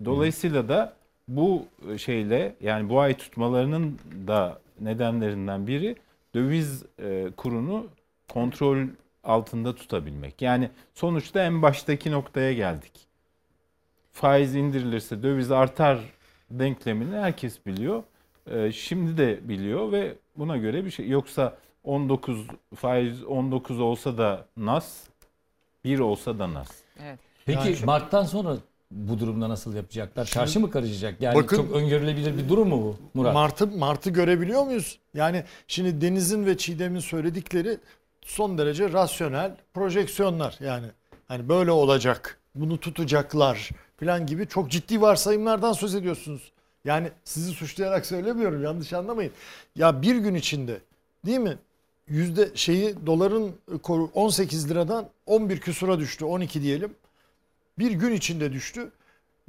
Dolayısıyla 0.05 0.69
da 0.69 0.97
bu 1.29 1.65
e, 1.93 1.99
şeyle 1.99 2.57
yani 2.61 2.89
bu 2.89 3.01
ay 3.01 3.17
tutmalarının 3.17 3.99
da 4.27 4.61
nedenlerinden 4.81 5.67
biri 5.67 5.97
döviz 6.35 6.85
kurunu 7.37 7.87
kontrol 8.29 8.87
altında 9.25 9.75
tutabilmek. 9.75 10.43
Yani 10.43 10.71
sonuçta 10.95 11.43
en 11.45 11.63
baştaki 11.63 12.11
noktaya 12.11 12.53
geldik. 12.53 12.93
Faiz 14.13 14.55
indirilirse 14.55 15.23
döviz 15.23 15.51
artar 15.51 15.99
denklemini 16.51 17.17
herkes 17.17 17.67
biliyor. 17.67 18.03
E, 18.51 18.73
şimdi 18.73 19.19
de 19.19 19.49
biliyor 19.49 19.93
ve 19.93 20.15
buna 20.37 20.57
göre 20.57 20.85
bir 20.85 20.91
şey 20.91 21.09
yoksa 21.09 21.57
19 21.85 22.47
faiz 22.75 23.25
19 23.25 23.81
olsa 23.81 24.19
da 24.19 24.47
nas 24.57 24.99
1 25.85 25.99
olsa 25.99 26.39
da 26.39 26.55
nas. 26.55 26.69
Evet. 27.03 27.19
Peki 27.47 27.59
Yani- 27.69 27.85
Mart'tan 27.85 28.25
sonra 28.25 28.57
bu 28.91 29.19
durumda 29.19 29.49
nasıl 29.49 29.75
yapacaklar? 29.77 30.25
Çarşı 30.25 30.61
mı 30.61 30.71
karışacak? 30.71 31.21
Yani 31.21 31.35
Bakın- 31.35 31.57
çok 31.57 31.73
öngörülebilir 31.73 32.39
bir 32.39 32.49
durum 32.49 32.69
mu 32.69 32.83
bu 32.83 32.97
Murat? 33.15 33.35
Martı 33.35 33.67
Martı 33.67 34.11
görebiliyor 34.11 34.63
muyuz? 34.65 34.99
Yani 35.15 35.45
şimdi 35.67 36.01
Deniz'in 36.01 36.47
ve 36.47 36.57
Çiğdem'in 36.57 36.99
söyledikleri 37.01 37.79
son 38.31 38.59
derece 38.59 38.93
rasyonel 38.93 39.57
projeksiyonlar. 39.75 40.57
Yani 40.61 40.87
hani 41.29 41.49
böyle 41.49 41.71
olacak, 41.71 42.41
bunu 42.55 42.81
tutacaklar 42.81 43.71
falan 44.01 44.27
gibi 44.27 44.49
çok 44.49 44.71
ciddi 44.71 45.01
varsayımlardan 45.01 45.73
söz 45.73 45.95
ediyorsunuz. 45.95 46.53
Yani 46.85 47.11
sizi 47.25 47.51
suçlayarak 47.51 48.07
söylemiyorum 48.07 48.63
yanlış 48.63 48.93
anlamayın. 48.93 49.33
Ya 49.77 50.03
bir 50.03 50.17
gün 50.17 50.35
içinde 50.35 50.81
değil 51.27 51.39
mi? 51.39 51.59
Yüzde 52.09 52.51
şeyi 52.55 53.07
doların 53.07 53.53
koru 53.83 54.11
18 54.15 54.71
liradan 54.71 55.09
11 55.27 55.61
küsura 55.61 55.99
düştü 55.99 56.25
12 56.25 56.63
diyelim. 56.63 56.95
Bir 57.79 57.91
gün 57.91 58.13
içinde 58.13 58.53
düştü. 58.53 58.91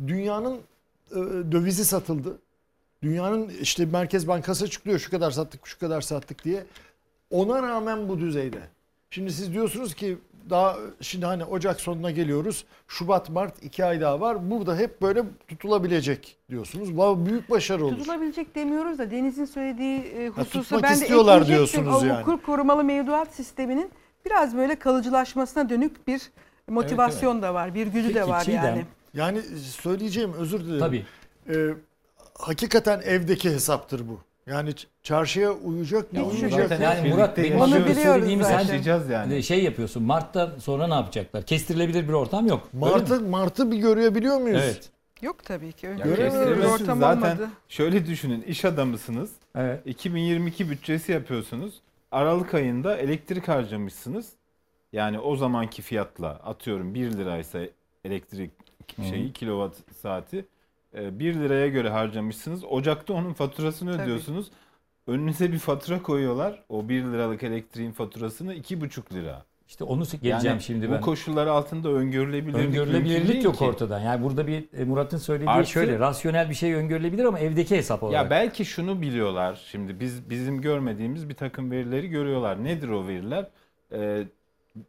Dünyanın 0.08 0.58
e, 1.12 1.16
dövizi 1.52 1.86
satıldı. 1.86 2.38
Dünyanın 3.04 3.50
işte 3.50 3.86
Merkez 3.86 4.28
Bankası 4.28 4.66
açıklıyor 4.66 5.00
şu 5.00 5.12
kadar 5.12 5.32
sattık 5.32 5.68
şu 5.68 5.80
kadar 5.80 6.02
sattık 6.02 6.44
diye. 6.44 6.66
Ona 7.32 7.62
rağmen 7.62 8.10
bu 8.10 8.20
düzeyde. 8.20 8.60
Şimdi 9.10 9.34
siz 9.34 9.54
diyorsunuz 9.54 9.94
ki 9.94 10.18
daha 10.50 10.78
şimdi 11.02 11.26
hani 11.26 11.46
Ocak 11.46 11.82
sonuna 11.82 12.12
geliyoruz. 12.12 12.66
Şubat, 12.88 13.30
Mart 13.30 13.64
iki 13.64 13.86
ay 13.86 14.02
daha 14.02 14.22
var. 14.22 14.52
Burada 14.52 14.78
hep 14.78 15.02
böyle 15.02 15.24
tutulabilecek 15.48 16.38
diyorsunuz. 16.50 16.98
Bu 16.98 17.26
büyük 17.26 17.50
başarı 17.50 17.86
olur. 17.86 17.98
Tutulabilecek 17.98 18.56
demiyoruz 18.56 19.00
da 19.00 19.12
Deniz'in 19.12 19.46
söylediği 19.46 20.00
e, 20.00 20.28
hususa 20.28 20.62
tutmak 20.62 20.84
ben 20.84 20.90
de 20.92 21.02
istiyorlar 21.02 21.48
diyorsunuz 21.48 22.04
O 22.04 22.06
yani. 22.06 22.26
kur 22.26 22.42
korumalı 22.42 22.84
mevduat 22.84 23.36
sisteminin 23.36 23.92
biraz 24.26 24.58
böyle 24.58 24.80
kalıcılaşmasına 24.80 25.70
dönük 25.70 26.08
bir 26.08 26.32
motivasyon 26.68 27.42
da 27.42 27.54
var. 27.54 27.74
Bir 27.74 27.88
güdü 27.88 28.10
de 28.10 28.14
Peki, 28.14 28.30
var 28.30 28.44
Çiğdem, 28.44 28.64
yani. 28.64 28.86
Yani 29.14 29.42
söyleyeceğim 29.82 30.34
özür 30.34 30.60
dilerim. 30.60 30.80
Tabii. 30.80 31.06
Ee, 31.50 31.74
hakikaten 32.34 33.02
evdeki 33.06 33.50
hesaptır 33.50 34.08
bu. 34.08 34.20
Yani 34.52 34.74
çarşıya 35.04 35.52
uyacak 35.52 36.14
mı 36.14 36.20
şüphesiz. 36.40 36.80
mı? 36.80 36.84
Yani 36.84 37.10
Murat 37.10 37.38
benim 37.38 37.58
Onu 37.58 37.76
önce 37.76 37.76
biliyoruz 37.86 38.04
söylediğimi 38.04 38.44
zaten. 38.44 38.58
sen 38.58 38.66
Başlayacağız 38.68 39.10
yani. 39.10 39.32
de 39.32 39.42
şey 39.42 39.64
yapıyorsun. 39.64 40.04
Mart'ta 40.04 40.52
sonra 40.60 40.88
ne 40.88 40.94
yapacaklar? 40.94 41.44
Kestirilebilir 41.46 42.08
bir 42.08 42.14
ortam 42.14 42.48
yok. 42.48 42.74
Martı, 42.74 43.22
Martı 43.22 43.72
bir 43.72 43.78
görebiliyor 43.78 44.38
muyuz? 44.38 44.62
Evet. 44.64 44.90
Yok 45.22 45.44
tabii 45.46 45.72
ki. 45.72 45.90
Öyle 45.90 46.58
bir 46.58 46.64
ortam 46.64 47.00
zaten 47.00 47.18
olmadı. 47.36 47.50
şöyle 47.70 48.06
düşünün 48.06 48.42
iş 48.42 48.66
adamısınız. 48.66 49.32
Evet. 49.56 49.82
2022 49.86 50.70
bütçesi 50.70 51.12
yapıyorsunuz. 51.12 51.74
Aralık 52.12 52.54
ayında 52.54 52.98
elektrik 52.98 53.48
harcamışsınız. 53.48 54.30
Yani 54.94 55.20
o 55.20 55.36
zamanki 55.36 55.82
fiyatla 55.82 56.28
atıyorum 56.30 56.94
1 56.94 57.12
liraysa 57.12 57.60
elektrik 58.06 58.52
şeyi 59.10 59.34
kilowatt 59.34 59.76
saati 60.02 60.46
1 60.94 61.34
liraya 61.36 61.68
göre 61.68 61.90
harcamışsınız. 61.90 62.64
Ocak'ta 62.66 63.14
onun 63.14 63.34
faturasını 63.34 63.92
Tabii. 63.92 64.04
ödüyorsunuz. 64.04 64.52
Önünüze 65.08 65.52
bir 65.52 65.60
fatura 65.60 66.02
koyuyorlar. 66.04 66.64
O 66.70 66.90
1 66.90 67.04
liralık 67.04 67.44
elektriğin 67.44 67.92
faturasını 67.92 68.54
2,5 68.56 69.14
lira. 69.14 69.46
İşte 69.68 69.84
onu 69.84 70.04
geleceğim 70.04 70.46
Yani 70.46 70.62
şimdi 70.62 70.90
bu 70.90 70.92
ben. 70.94 71.02
koşullar 71.02 71.48
altında 71.48 71.90
öngörülebilirlik 71.90 72.66
Öngörülebilirlik 72.68 73.44
yok 73.44 73.58
ki. 73.58 73.64
ortada. 73.64 74.00
Yani 74.00 74.24
burada 74.24 74.48
bir 74.48 74.66
e, 74.78 74.84
Murat'ın 74.84 75.18
söylediği 75.18 75.50
Artı- 75.50 75.70
şöyle 75.72 76.00
rasyonel 76.00 76.50
bir 76.50 76.56
şey 76.56 76.74
öngörülebilir 76.74 77.26
ama 77.26 77.40
evdeki 77.40 77.76
hesap 77.78 78.04
olarak. 78.04 78.24
Ya 78.24 78.30
belki 78.30 78.66
şunu 78.66 79.02
biliyorlar. 79.02 79.62
Şimdi 79.72 80.00
biz 80.00 80.30
bizim 80.30 80.62
görmediğimiz 80.62 81.30
bir 81.30 81.34
takım 81.34 81.72
verileri 81.72 82.10
görüyorlar. 82.10 82.64
Nedir 82.64 82.90
o 82.90 83.08
veriler? 83.08 83.48
Ee, 83.94 84.24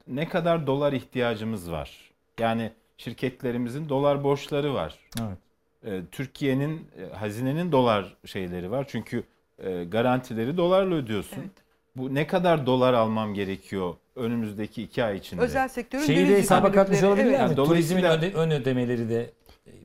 ne 0.08 0.28
kadar 0.28 0.66
dolar 0.66 0.92
ihtiyacımız 0.92 1.70
var? 1.72 2.10
Yani 2.40 2.70
şirketlerimizin 2.96 3.88
dolar 3.88 4.24
borçları 4.24 4.74
var. 4.74 4.98
Evet. 5.20 5.38
Ee, 5.86 6.00
Türkiye'nin 6.12 6.86
e, 6.98 7.14
hazinenin 7.16 7.72
dolar 7.72 8.16
şeyleri 8.24 8.70
var. 8.70 8.84
Çünkü 8.88 9.24
e, 9.58 9.84
garantileri 9.84 10.56
dolarla 10.56 10.94
ödüyorsun. 10.94 11.36
Evet. 11.40 11.50
Bu 11.96 12.14
ne 12.14 12.26
kadar 12.26 12.66
dolar 12.66 12.94
almam 12.94 13.34
gerekiyor 13.34 13.94
önümüzdeki 14.16 14.82
iki 14.82 15.04
ay 15.04 15.16
içinde? 15.16 15.40
Özel 15.40 15.68
sektörün 15.68 16.04
Şeyi 16.04 16.28
de 16.28 16.36
hesaba 16.38 16.72
katmış 16.72 17.02
olabilirler 17.02 17.40
evet. 17.40 17.50
mi? 17.50 17.56
Yani 17.58 17.68
Turizmin 17.68 18.02
öde- 18.02 18.32
ön 18.34 18.50
ödemeleri 18.50 19.08
de 19.08 19.30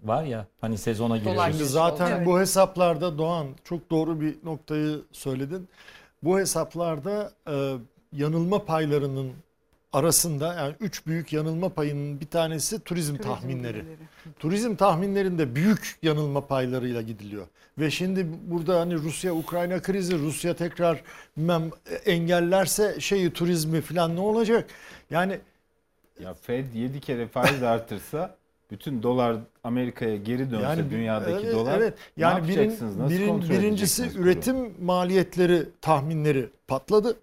var 0.03 0.23
ya 0.23 0.47
hani 0.61 0.77
sezona 0.77 1.09
Dolar 1.09 1.19
giriyoruz. 1.19 1.57
Şimdi 1.57 1.63
zaten 1.69 2.11
Evet. 2.17 2.25
bu 2.27 2.39
hesaplarda 2.39 3.17
Doğan 3.17 3.47
çok 3.63 3.89
doğru 3.91 4.21
bir 4.21 4.35
noktayı 4.43 5.01
söyledin. 5.11 5.67
Bu 6.23 6.39
hesaplarda 6.39 7.31
e, 7.49 7.73
yanılma 8.13 8.65
paylarının 8.65 9.31
arasında 9.97 10.53
yani 10.53 10.75
üç 10.79 11.05
büyük 11.07 11.33
yanılma 11.33 11.69
payının 11.69 12.19
bir 12.21 12.25
tanesi 12.25 12.79
turizm, 12.79 13.15
Turizm 13.17 13.29
tahminleri. 13.29 13.83
Turizm 14.39 14.75
tahminlerinde 14.75 15.55
büyük 15.55 15.99
yanılma 16.03 16.47
paylarıyla 16.47 17.01
gidiliyor. 17.01 17.47
Ve 17.79 17.91
şimdi 17.91 18.27
burada 18.47 18.79
hani 18.79 18.95
Rusya 18.95 19.33
Ukrayna 19.35 19.81
krizi 19.81 20.19
Rusya 20.19 20.55
tekrar 20.55 21.01
bilmem 21.37 21.69
engellerse 22.05 22.99
şeyi 22.99 23.31
turizmi 23.31 23.81
falan 23.81 24.15
ne 24.15 24.19
olacak? 24.19 24.69
Yani 25.11 25.39
Ya 26.23 26.33
Fed 26.33 26.73
7 26.73 26.99
kere 26.99 27.27
faiz 27.27 27.63
artırsa 27.63 28.35
bütün 28.71 29.03
dolar 29.03 29.35
Amerika'ya 29.63 30.15
geri 30.17 30.51
dönse 30.51 30.63
Yani 30.63 30.89
dünyadaki 30.91 31.45
evet, 31.45 31.55
dolar 31.55 31.77
evet. 31.77 31.93
ne 32.17 32.23
Yani 32.23 32.43
birin, 32.47 32.53
yapacaksınız? 32.53 32.97
Nasıl 32.97 33.15
birin- 33.15 33.27
kontrol 33.27 33.49
birincisi 33.49 34.09
üretim 34.17 34.85
maliyetleri 34.85 35.63
tahminleri 35.81 36.49
patladı. 36.67 37.17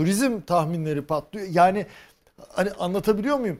Turizm 0.00 0.40
tahminleri 0.40 1.02
patlıyor. 1.02 1.46
Yani 1.50 1.86
hani 2.48 2.70
anlatabiliyor 2.70 3.38
muyum? 3.38 3.58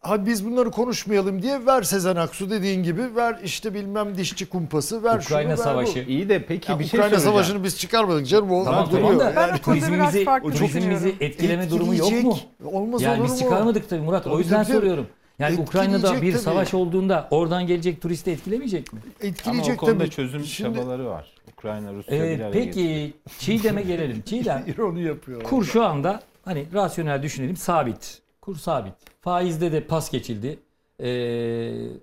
Hadi 0.00 0.26
biz 0.26 0.46
bunları 0.46 0.70
konuşmayalım 0.70 1.42
diye 1.42 1.66
ver 1.66 1.82
Sezen 1.82 2.16
Aksu 2.16 2.50
dediğin 2.50 2.82
gibi 2.82 3.16
ver 3.16 3.38
işte 3.44 3.74
bilmem 3.74 4.16
dişçi 4.16 4.46
kumpası 4.46 5.04
ver 5.04 5.18
Ukrayna 5.18 5.42
şunu 5.42 5.48
ver 5.48 5.56
bu. 5.56 5.62
Savaşı. 5.86 5.98
İyi 5.98 6.28
de 6.28 6.46
peki 6.46 6.72
Ya 6.72 6.78
bir 6.78 6.84
şey 6.84 7.00
Ukrayna. 7.00 7.20
Savaşı'nı 7.20 7.64
biz 7.64 7.78
çıkarmadık 7.78 8.26
canım 8.28 8.50
o 8.50 8.64
Tamam 8.64 8.90
duruyor. 8.90 9.02
tamam 9.02 9.18
da 9.18 9.34
konuda 9.34 9.56
turizmimizi, 9.56 10.24
turizmimizi 10.58 11.14
etkileme 11.20 11.70
durumu 11.70 11.94
yok 11.94 12.12
mu? 12.24 12.38
Olmaz 12.64 13.02
Yani 13.02 13.16
olur 13.20 13.24
biz 13.24 13.32
mu? 13.32 13.38
çıkarmadık 13.38 13.88
tabii 13.90 14.00
Murat. 14.02 14.26
o 14.26 14.38
yüzden 14.38 14.62
soruyorum. 14.62 15.06
Yani 15.38 15.58
Ukrayna'da 15.60 16.02
bir 16.02 16.12
Etkileyecek 16.12 16.40
savaş 16.40 16.70
tabii. 16.70 16.80
olduğunda 16.80 17.28
oradan 17.30 17.66
gelecek 17.66 18.02
turisti 18.02 18.30
etkilemeyecek 18.30 18.92
mi? 18.92 19.00
Ama 19.20 19.28
Etkileyecek 19.28 19.82
o 19.82 19.86
konuda 19.86 19.98
tabii. 19.98 20.10
çözüm 20.10 20.44
Şimdi 20.44 20.78
çabaları 20.78 21.06
var. 21.06 21.26
Ukrayna, 21.52 21.92
Rusya 21.94 22.16
Ee, 22.16 22.20
bir 22.38 22.44
araya 22.44 22.50
getiriyor. 22.50 22.52
peki 22.66 23.12
Çiğdem'e 23.38 23.82
gelelim. 23.82 24.22
Çiğdem 24.26 24.64
ironi 24.66 25.02
yapıyor. 25.02 25.42
kur 25.42 25.64
şu 25.64 25.84
anda 25.84 26.22
hani 26.44 26.66
rasyonel 26.74 27.22
düşünelim 27.22 27.56
sabit. 27.56 28.22
Kur 28.40 28.56
sabit. 28.56 28.92
Faizde 29.20 29.72
de 29.72 29.80
pas 29.80 30.10
geçildi. 30.10 30.58
Ee, 31.00 31.04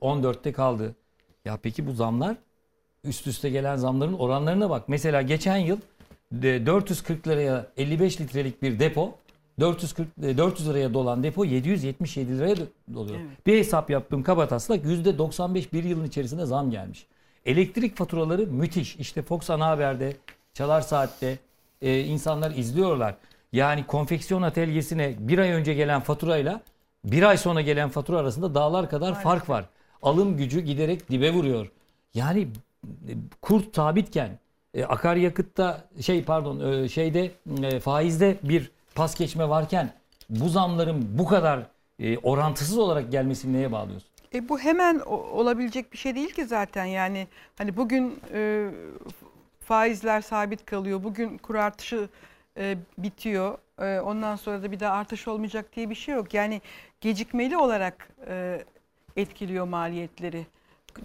14'te 0.01 0.51
kaldı. 0.51 0.95
Ya 1.45 1.57
peki 1.63 1.87
bu 1.87 1.91
zamlar 1.93 2.35
üst 3.03 3.27
üste 3.27 3.49
gelen 3.49 3.75
zamların 3.75 4.13
oranlarına 4.13 4.69
bak. 4.69 4.83
Mesela 4.89 5.21
geçen 5.21 5.57
yıl 5.57 5.77
de 6.31 6.65
440 6.65 7.27
liraya 7.27 7.65
55 7.77 8.21
litrelik 8.21 8.61
bir 8.61 8.79
depo 8.79 9.15
440 9.61 10.07
e, 10.23 10.37
400 10.37 10.69
liraya 10.69 10.93
dolan 10.93 11.23
depo 11.23 11.45
777 11.45 12.37
liraya 12.37 12.55
do- 12.55 12.67
doluyor. 12.93 13.19
Evet. 13.19 13.47
Bir 13.47 13.57
hesap 13.57 13.89
yaptığım 13.89 14.23
kabataslak 14.23 14.85
%95 14.85 15.73
bir 15.73 15.83
yılın 15.83 16.05
içerisinde 16.05 16.45
zam 16.45 16.71
gelmiş. 16.71 17.07
Elektrik 17.45 17.97
faturaları 17.97 18.47
müthiş. 18.47 18.95
İşte 18.95 19.21
Fox 19.21 19.49
Ana 19.49 19.67
Haber'de, 19.67 20.13
Çalar 20.53 20.81
Saat'te 20.81 21.37
e, 21.81 21.99
insanlar 21.99 22.51
izliyorlar. 22.51 23.15
Yani 23.53 23.87
konfeksiyon 23.87 24.41
atölyesine 24.41 25.15
bir 25.19 25.39
ay 25.39 25.49
önce 25.49 25.73
gelen 25.73 26.01
faturayla 26.01 26.61
bir 27.05 27.23
ay 27.23 27.37
sonra 27.37 27.61
gelen 27.61 27.89
fatura 27.89 28.17
arasında 28.17 28.55
dağlar 28.55 28.89
kadar 28.89 29.21
fark 29.21 29.49
var. 29.49 29.65
Alım 30.01 30.37
gücü 30.37 30.59
giderek 30.59 31.09
dibe 31.09 31.33
vuruyor. 31.33 31.71
Yani 32.13 32.47
e, 33.07 33.13
kur 33.41 33.61
sabitken 33.75 34.39
e, 34.73 34.83
akaryakıtta 34.83 35.83
şey 36.01 36.23
pardon 36.23 36.59
e, 36.71 36.89
şeyde 36.89 37.31
e, 37.63 37.79
faizde 37.79 38.37
bir 38.43 38.71
pas 38.95 39.15
geçme 39.15 39.49
varken 39.49 39.93
bu 40.29 40.49
zamların 40.49 41.17
bu 41.17 41.25
kadar 41.25 41.59
e, 41.99 42.17
orantısız 42.17 42.77
olarak 42.77 43.11
gelmesini 43.11 43.57
neye 43.57 43.71
bağlıyorsun? 43.71 44.09
E 44.33 44.49
bu 44.49 44.59
hemen 44.59 44.99
olabilecek 45.31 45.93
bir 45.93 45.97
şey 45.97 46.15
değil 46.15 46.33
ki 46.33 46.45
zaten. 46.45 46.85
Yani 46.85 47.27
hani 47.57 47.77
bugün 47.77 48.19
e, 48.33 48.69
faizler 49.59 50.21
sabit 50.21 50.65
kalıyor. 50.65 51.03
Bugün 51.03 51.37
kur 51.37 51.55
artışı 51.55 52.09
e, 52.57 52.77
bitiyor. 52.97 53.57
E, 53.81 53.99
ondan 53.99 54.35
sonra 54.35 54.63
da 54.63 54.71
bir 54.71 54.79
daha 54.79 54.93
artış 54.93 55.27
olmayacak 55.27 55.75
diye 55.75 55.89
bir 55.89 55.95
şey 55.95 56.15
yok. 56.15 56.33
Yani 56.33 56.61
gecikmeli 57.01 57.57
olarak 57.57 58.09
e, 58.27 58.63
etkiliyor 59.15 59.65
maliyetleri. 59.65 60.45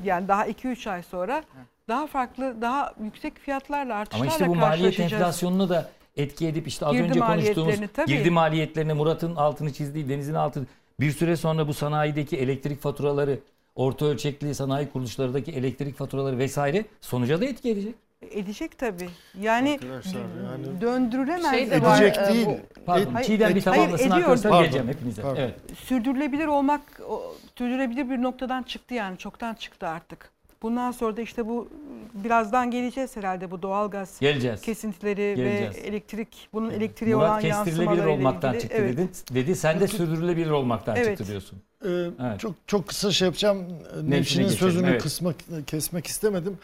Yani 0.04 0.28
daha 0.28 0.46
2-3 0.46 0.90
ay 0.90 1.02
sonra 1.02 1.44
daha 1.88 2.06
farklı 2.06 2.62
daha 2.62 2.94
yüksek 3.02 3.38
fiyatlarla 3.38 3.92
Ama 3.92 4.00
artışlarla 4.00 4.30
işte 4.30 4.48
bu 4.48 4.54
maliyet 4.54 5.00
enflasyonunu 5.00 5.68
da 5.68 5.88
etki 6.16 6.46
edip 6.48 6.66
işte 6.68 6.86
az 6.86 6.92
Girdi 6.92 7.02
önce 7.08 7.20
konuştuğumuz 7.20 7.56
maliyetlerini 7.56 7.88
tabii. 7.88 8.06
girdi 8.18 8.30
maliyetlerine 8.30 8.92
Murat'ın 8.92 9.36
altını 9.36 9.72
çizdiği 9.72 10.08
denizin 10.08 10.34
altını 10.34 10.66
bir 11.00 11.10
süre 11.12 11.36
sonra 11.36 11.68
bu 11.68 11.74
sanayideki 11.74 12.36
elektrik 12.36 12.80
faturaları 12.82 13.38
orta 13.74 14.06
ölçekli 14.06 14.54
sanayi 14.54 14.88
kuruluşlarındaki 14.88 15.52
elektrik 15.52 15.96
faturaları 15.96 16.38
vesaire 16.38 16.84
sonuca 17.00 17.40
da 17.40 17.44
etki 17.44 17.70
edecek. 17.70 17.94
Edecek 18.30 18.78
tabii. 18.78 19.08
Yani 19.40 19.72
Arkadaşlar 19.82 20.20
yani- 20.20 20.80
döndürülemez. 20.80 21.50
Şey 21.50 21.70
de 21.70 21.82
var, 21.82 22.02
Edecek 22.02 22.18
e, 22.28 22.32
değil. 22.32 22.46
bu- 22.46 22.84
Pardon, 22.86 23.12
Hayır, 23.12 23.26
Çiğdem 23.26 23.48
bir 23.54 23.62
hayır, 23.62 23.62
tamamlasın 23.64 24.04
ediyor. 24.04 24.16
arkadaşlar 24.18 24.62
geleceğim 24.62 24.88
hepinize. 24.88 25.22
pardon. 25.22 25.40
Evet. 25.40 25.54
sürdürülebilir 25.84 26.46
olmak 26.46 26.80
o, 27.08 27.34
sürdürülebilir 27.58 28.10
bir 28.10 28.22
noktadan 28.22 28.62
çıktı 28.62 28.94
yani 28.94 29.18
çoktan 29.18 29.54
çıktı 29.54 29.88
artık. 29.88 30.30
Bundan 30.62 30.90
sonra 30.90 31.16
da 31.16 31.20
işte 31.20 31.46
bu 31.46 31.68
birazdan 32.14 32.70
geleceğiz 32.70 33.16
herhalde 33.16 33.50
bu 33.50 33.62
doğalgaz 33.62 34.20
Geleceğiz. 34.20 34.60
kesintileri 34.60 35.34
Geleceğiz. 35.36 35.76
ve 35.76 35.80
elektrik 35.80 36.48
bunun 36.52 36.70
elektriğe 36.70 37.16
olan 37.16 37.28
Murat 37.28 37.42
kestirilebilir 37.42 37.78
yansımalarıyla 37.78 38.16
olmaktan 38.18 38.54
ilgili. 38.54 38.62
çıktı 38.62 38.76
evet. 38.80 38.96
dedi. 38.98 39.08
Dedi 39.34 39.56
sen 39.56 39.80
de 39.80 39.88
sürdürülebilir 39.88 40.50
olmaktan 40.50 40.96
Evet. 40.96 41.18
çıktı 41.18 41.26
diyorsun. 41.30 41.58
Ee, 41.84 41.88
Evet. 42.20 42.40
Çok 42.40 42.54
çok 42.66 42.88
kısa 42.88 43.12
şey 43.12 43.26
yapacağım. 43.26 43.64
Nevşin'in 44.02 44.48
sözünü 44.48 44.86
evet. 44.90 45.02
kısmak, 45.02 45.36
kesmek 45.66 46.06
istemedim. 46.06 46.58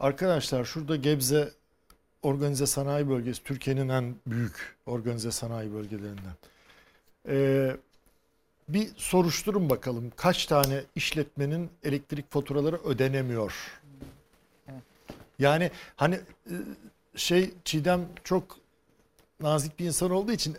Arkadaşlar 0.00 0.64
şurada 0.64 0.96
Gebze 0.96 1.48
Organize 2.22 2.66
Sanayi 2.66 3.08
Bölgesi 3.08 3.42
Türkiye'nin 3.44 3.88
en 3.88 4.14
büyük 4.26 4.76
organize 4.86 5.30
sanayi 5.30 5.72
bölgelerinden. 5.74 6.34
Ee, 7.28 7.76
bir 8.68 8.88
soruşturun 8.96 9.70
bakalım 9.70 10.12
kaç 10.16 10.46
tane 10.46 10.80
işletmenin 10.94 11.70
elektrik 11.82 12.32
faturaları 12.32 12.76
ödenemiyor. 12.76 13.80
Yani 15.38 15.70
hani 15.96 16.14
e, 16.46 16.54
şey 17.16 17.50
Çiğdem 17.64 18.00
çok 18.24 18.56
nazik 19.40 19.78
bir 19.78 19.86
insan 19.86 20.10
olduğu 20.10 20.32
için 20.32 20.56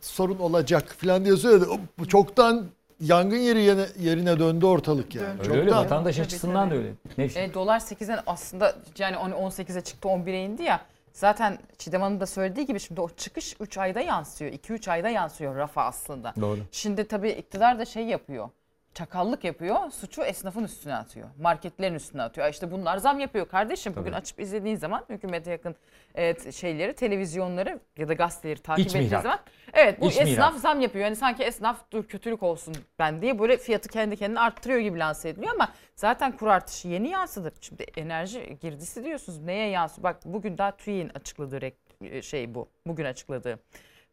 sorun 0.00 0.38
olacak 0.38 0.96
falan 0.98 1.24
diye 1.24 1.36
söyledi. 1.36 1.66
Çoktan 2.08 2.66
yangın 3.00 3.36
yeri 3.36 3.62
yerine, 3.62 3.86
yerine 4.00 4.38
döndü 4.38 4.66
ortalık 4.66 5.14
yani. 5.14 5.40
Öyle 5.40 5.50
öyle 5.50 5.62
Çoktan. 5.62 5.84
vatandaş 5.84 6.16
Tabii, 6.16 6.26
açısından 6.26 6.70
da 6.70 6.74
öyle. 6.74 6.92
Nevşin. 7.18 7.40
E, 7.40 7.54
dolar 7.54 7.80
8'den 7.80 8.20
aslında 8.26 8.76
yani 8.98 9.16
hani 9.16 9.34
18'e 9.34 9.80
çıktı 9.80 10.08
11'e 10.08 10.44
indi 10.44 10.62
ya. 10.62 10.80
Zaten 11.12 11.58
Çiğdem 11.78 12.02
Hanım 12.02 12.20
da 12.20 12.26
söylediği 12.26 12.66
gibi 12.66 12.80
şimdi 12.80 13.00
o 13.00 13.08
çıkış 13.08 13.56
3 13.60 13.78
ayda 13.78 14.00
yansıyor. 14.00 14.52
2-3 14.52 14.90
ayda 14.90 15.08
yansıyor 15.08 15.56
rafa 15.56 15.84
aslında. 15.84 16.34
Doğru. 16.40 16.58
Şimdi 16.72 17.08
tabii 17.08 17.30
iktidar 17.30 17.78
da 17.78 17.84
şey 17.84 18.04
yapıyor. 18.04 18.48
Çakallık 18.94 19.44
yapıyor. 19.44 19.90
Suçu 19.90 20.22
esnafın 20.22 20.64
üstüne 20.64 20.94
atıyor. 20.94 21.28
Marketlerin 21.40 21.94
üstüne 21.94 22.22
atıyor. 22.22 22.44
"Ay 22.44 22.50
İşte 22.50 22.70
bunlar 22.70 22.96
zam 22.98 23.20
yapıyor 23.20 23.48
kardeşim. 23.48 23.92
Bugün 23.96 24.10
Tabii. 24.10 24.16
açıp 24.20 24.40
izlediğin 24.40 24.76
zaman 24.76 25.04
hükümete 25.08 25.50
yakın 25.50 25.76
evet, 26.14 26.54
şeyleri, 26.54 26.92
televizyonları 26.94 27.80
ya 27.96 28.08
da 28.08 28.12
gazeteleri 28.14 28.60
takip 28.62 28.86
İç 28.86 28.90
ettiğin 28.94 29.04
mihrak. 29.06 29.22
zaman 29.22 29.38
evet 29.72 30.00
bu 30.00 30.06
İç 30.06 30.12
esnaf 30.18 30.28
mihrak. 30.28 30.54
zam 30.60 30.80
yapıyor. 30.80 31.04
Yani 31.04 31.16
sanki 31.16 31.42
esnaf 31.42 31.90
dur 31.92 32.04
kötülük 32.04 32.42
olsun 32.42 32.74
ben 32.98 33.22
diye 33.22 33.38
böyle 33.38 33.56
fiyatı 33.56 33.88
kendi 33.88 34.16
kendine 34.16 34.40
arttırıyor 34.40 34.80
gibi 34.80 34.98
lanse 34.98 35.28
ediliyor 35.28 35.54
ama 35.54 35.68
zaten 35.96 36.36
kur 36.36 36.46
artışı 36.46 36.88
yeni 36.88 37.08
yansıdı. 37.08 37.52
Şimdi 37.60 37.82
enerji 37.96 38.58
girdisi 38.60 39.04
diyorsunuz. 39.04 39.38
Neye 39.38 39.68
yansıyor? 39.68 40.02
Bak 40.02 40.20
bugün 40.24 40.58
daha 40.58 40.76
TÜİ'nin 40.76 41.08
açıkladığı 41.14 41.58
rek- 41.58 42.22
şey 42.22 42.54
bu. 42.54 42.68
Bugün 42.86 43.04
açıkladığı. 43.04 43.58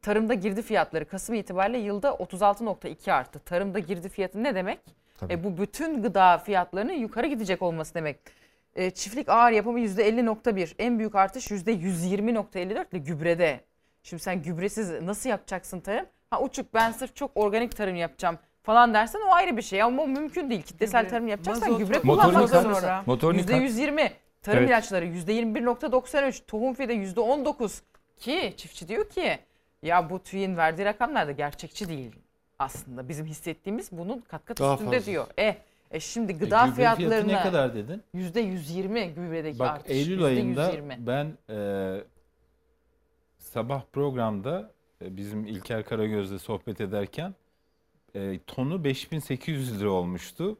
Tarımda 0.01 0.33
girdi 0.33 0.61
fiyatları 0.61 1.07
Kasım 1.07 1.35
itibariyle 1.35 1.77
yılda 1.77 2.09
36.2 2.09 3.11
arttı. 3.11 3.39
Tarımda 3.39 3.79
girdi 3.79 4.09
fiyatı 4.09 4.43
ne 4.43 4.55
demek? 4.55 4.79
E, 5.29 5.43
bu 5.43 5.57
bütün 5.57 6.01
gıda 6.01 6.37
fiyatlarının 6.37 6.93
yukarı 6.93 7.27
gidecek 7.27 7.61
olması 7.61 7.93
demek. 7.93 8.19
E, 8.75 8.91
çiftlik 8.91 9.29
ağır 9.29 9.51
yapımı 9.51 9.79
%50.1. 9.79 10.75
En 10.79 10.99
büyük 10.99 11.15
artış 11.15 11.51
%120.54 11.51 12.91
ile 12.93 12.99
gübrede. 12.99 13.59
Şimdi 14.03 14.23
sen 14.23 14.41
gübresiz 14.43 15.01
nasıl 15.01 15.29
yapacaksın 15.29 15.79
tarım? 15.79 16.05
Ha 16.29 16.41
uçuk 16.41 16.73
ben 16.73 16.91
sırf 16.91 17.15
çok 17.15 17.31
organik 17.35 17.77
tarım 17.77 17.95
yapacağım 17.95 18.37
falan 18.69 18.93
dersen 18.93 19.19
o 19.29 19.33
ayrı 19.33 19.57
bir 19.57 19.61
şey. 19.61 19.81
Ama 19.81 20.03
o 20.03 20.07
mümkün 20.07 20.49
değil. 20.49 20.61
Kitlesel 20.61 21.01
Gübre, 21.01 21.11
tarım 21.11 21.27
yapacaksan 21.27 21.71
mazot, 21.71 21.87
gübre 21.87 21.99
kullanmak 21.99 22.49
sonra. 22.49 23.03
Motorunu 23.05 23.37
kat- 23.37 23.49
%120. 23.49 24.11
Tarım 24.41 24.59
Evet. 24.59 24.69
ilaçları 24.69 25.05
%21.93. 25.05 26.41
Tohum 26.47 26.73
fide 26.73 26.93
%19. 26.93 27.81
Ki 28.17 28.53
çiftçi 28.57 28.87
diyor 28.87 29.09
ki 29.09 29.39
ya 29.83 30.09
bu 30.09 30.23
TÜİ'nin 30.23 30.57
verdiği 30.57 30.85
rakamlar 30.85 31.27
da 31.27 31.31
gerçekçi 31.31 31.87
değil 31.89 32.11
aslında. 32.59 33.09
Bizim 33.09 33.25
hissettiğimiz 33.25 33.91
bunun 33.91 34.19
kat 34.19 34.45
kat 34.45 34.59
Daha 34.59 34.73
üstünde 34.73 34.95
fazla. 34.95 35.11
diyor. 35.11 35.27
E, 35.39 35.57
e 35.91 35.99
şimdi 35.99 36.31
E, 36.31 36.35
gıda 36.35 36.71
fiyatı 36.71 36.97
fiyatlarına 36.97 37.37
ne 37.37 37.43
kadar 37.43 37.75
dedin? 37.75 38.03
%120 38.13 39.13
gübredeki 39.13 39.59
Bak 39.59 39.69
artış. 39.69 39.91
Eylül 39.91 40.23
ayında 40.23 40.71
%120. 40.71 41.07
ben 41.07 41.37
e, 41.49 41.57
sabah 43.37 43.81
programda 43.93 44.71
e, 45.01 45.17
bizim 45.17 45.45
İlker 45.45 45.83
Karagöz'le 45.83 46.37
sohbet 46.37 46.81
ederken 46.81 47.35
e, 48.15 48.39
tonu 48.47 48.83
5800 48.83 49.79
lira 49.81 49.89
olmuştu. 49.89 50.57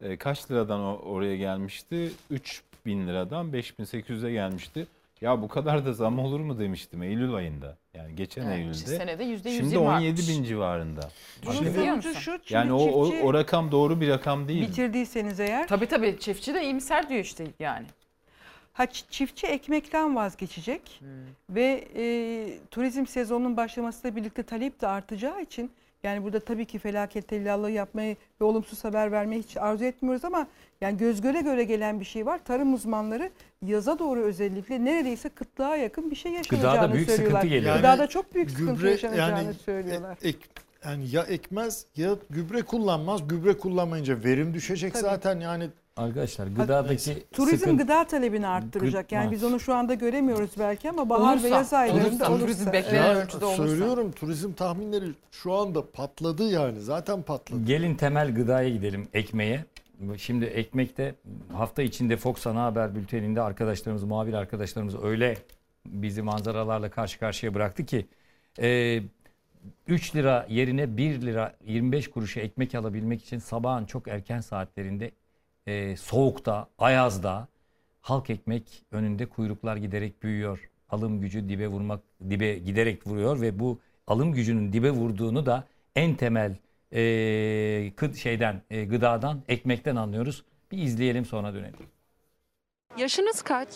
E, 0.00 0.16
kaç 0.16 0.50
liradan 0.50 0.80
o- 0.80 0.98
oraya 0.98 1.36
gelmişti? 1.36 2.12
3000 2.30 3.06
liradan 3.08 3.52
5800'e 3.52 4.32
gelmişti. 4.32 4.86
Ya 5.20 5.42
bu 5.42 5.48
kadar 5.48 5.84
da 5.86 5.92
zam 5.92 6.18
olur 6.18 6.40
mu 6.40 6.58
demiştim 6.58 7.02
Eylül 7.02 7.34
ayında. 7.34 7.76
Yani 7.94 8.14
geçen 8.16 8.42
Yani 8.44 8.54
Eylül'de. 8.54 8.74
senede 8.74 9.24
%120 9.24 9.56
Şimdi 9.56 9.78
17 9.78 10.08
artmış. 10.10 10.28
bin 10.28 10.44
civarında. 10.44 11.10
Bunun 11.46 11.54
Şimdi- 11.54 11.72
sonucu 11.72 12.14
şu. 12.14 12.38
Yani 12.50 12.72
o, 12.72 12.76
o, 12.78 13.08
o 13.22 13.34
rakam 13.34 13.72
doğru 13.72 14.00
bir 14.00 14.08
rakam 14.08 14.48
değil. 14.48 14.68
bitirdiyseniz 14.68 15.40
eğer 15.40 15.68
Tabii 15.68 15.86
tabii 15.86 16.16
çiftçi 16.20 16.54
de 16.54 16.62
iyimser 16.64 17.08
diyor 17.08 17.20
işte 17.20 17.46
yani. 17.60 17.86
Ha, 18.72 18.86
çiftçi 18.86 19.46
ekmekten 19.46 20.16
vazgeçecek 20.16 21.00
ve 21.50 21.88
e, 21.96 22.04
turizm 22.70 23.06
sezonunun 23.06 23.56
başlamasıyla 23.56 24.16
birlikte 24.16 24.42
talep 24.42 24.80
de 24.80 24.86
artacağı 24.86 25.42
için 25.42 25.70
yani 26.02 26.24
burada 26.24 26.40
tabii 26.40 26.64
ki 26.64 26.78
felaket 26.78 27.28
tellallığı 27.28 27.70
yapmayı 27.70 28.16
ve 28.40 28.44
olumsuz 28.44 28.84
haber 28.84 29.12
vermeyi 29.12 29.42
hiç 29.42 29.56
arzu 29.56 29.84
etmiyoruz 29.84 30.24
ama 30.24 30.46
yani 30.80 30.96
göz 30.98 31.20
göre 31.20 31.40
göre 31.40 31.64
gelen 31.64 32.00
bir 32.00 32.04
şey 32.04 32.26
var. 32.26 32.40
Tarım 32.44 32.74
uzmanları 32.74 33.30
yaza 33.66 33.98
doğru 33.98 34.20
özellikle 34.20 34.84
neredeyse 34.84 35.28
kıtlığa 35.28 35.76
yakın 35.76 36.10
bir 36.10 36.16
şey 36.16 36.32
yaşanacağını 36.32 36.74
Gıdada 36.76 36.94
büyük 36.94 37.08
söylüyorlar. 37.10 37.40
sıkıntı 37.40 37.54
geliyor. 37.54 37.72
Yani 37.72 37.80
Gıdada 37.82 38.06
çok 38.06 38.34
büyük 38.34 38.50
sıkıntı 38.50 38.72
gübre 38.74 38.90
yaşanacağını 38.90 39.42
yani 39.42 39.54
söylüyorlar. 39.54 40.18
e- 40.22 40.28
ek- 40.28 40.46
yani 40.84 41.04
ya 41.10 41.22
ekmez 41.22 41.86
ya 41.96 42.10
gübre 42.30 42.62
kullanmaz. 42.62 43.28
Gübre 43.28 43.56
kullanmayınca 43.56 44.24
verim 44.24 44.54
düşecek 44.54 44.92
Tabii. 44.92 45.02
zaten 45.02 45.40
yani 45.40 45.68
Arkadaşlar 45.98 46.46
Gıdadaki 46.46 47.24
Turizm 47.32 47.56
sıkıntı- 47.56 47.76
gıda 47.82 48.04
talebini 48.06 48.46
arttıracak. 48.46 49.12
Yani 49.12 49.30
biz 49.30 49.44
onu 49.44 49.60
şu 49.60 49.74
anda 49.74 49.94
göremiyoruz 49.94 50.50
belki 50.58 50.90
ama 50.90 51.08
bahar 51.08 51.42
ve 51.42 51.48
yaz 51.48 51.72
aylarında 51.72 52.30
olursa, 52.30 52.38
turizm 52.38 52.72
beklenen 52.72 53.16
ölçüde 53.16 53.44
olursa. 53.44 53.66
söylüyorum 53.66 54.12
turizm 54.12 54.52
tahminleri 54.52 55.04
şu 55.30 55.52
anda 55.52 55.90
patladı 55.90 56.48
yani 56.50 56.80
zaten 56.80 57.22
patladı. 57.22 57.64
Gelin 57.64 57.94
temel 57.94 58.34
gıdaya 58.34 58.68
gidelim 58.68 59.08
ekmeğe. 59.14 59.64
Şimdi 60.16 60.44
ekmekte 60.44 61.14
hafta 61.52 61.82
içinde 61.82 62.16
Fox 62.16 62.46
Ana 62.46 62.64
Haber 62.64 62.94
bülteninde 62.94 63.40
arkadaşlarımız, 63.42 64.02
muhabir 64.04 64.32
arkadaşlarımız 64.32 65.04
öyle 65.04 65.38
bizi 65.86 66.22
manzaralarla 66.22 66.90
karşı 66.90 67.18
karşıya 67.18 67.54
bıraktı 67.54 67.86
ki 67.86 68.06
e, 68.62 69.00
3 69.86 70.16
lira 70.16 70.46
yerine 70.48 70.96
1 70.96 71.20
lira 71.22 71.54
25 71.66 72.10
kuruşa 72.10 72.40
ekmek 72.40 72.74
alabilmek 72.74 73.22
için 73.24 73.38
sabahın 73.38 73.84
çok 73.84 74.08
erken 74.08 74.40
saatlerinde 74.40 75.10
e, 75.68 75.96
soğukta, 75.96 76.68
ayazda 76.78 77.48
halk 78.00 78.30
ekmek 78.30 78.82
önünde 78.92 79.26
kuyruklar 79.26 79.76
giderek 79.76 80.22
büyüyor. 80.22 80.70
Alım 80.90 81.20
gücü 81.20 81.48
dibe 81.48 81.68
vurmak 81.68 82.00
dibe 82.30 82.54
giderek 82.58 83.06
vuruyor 83.06 83.40
ve 83.40 83.58
bu 83.58 83.78
alım 84.06 84.32
gücünün 84.32 84.72
dibe 84.72 84.90
vurduğunu 84.90 85.46
da 85.46 85.64
en 85.96 86.14
temel 86.14 86.56
e, 86.92 86.98
kı- 87.96 88.16
şeyden 88.16 88.62
e, 88.70 88.84
gıdadan 88.84 89.42
ekmekten 89.48 89.96
anlıyoruz. 89.96 90.44
Bir 90.72 90.78
izleyelim 90.78 91.24
sonra 91.24 91.54
dönelim. 91.54 91.86
Yaşınız 92.96 93.42
kaç? 93.42 93.68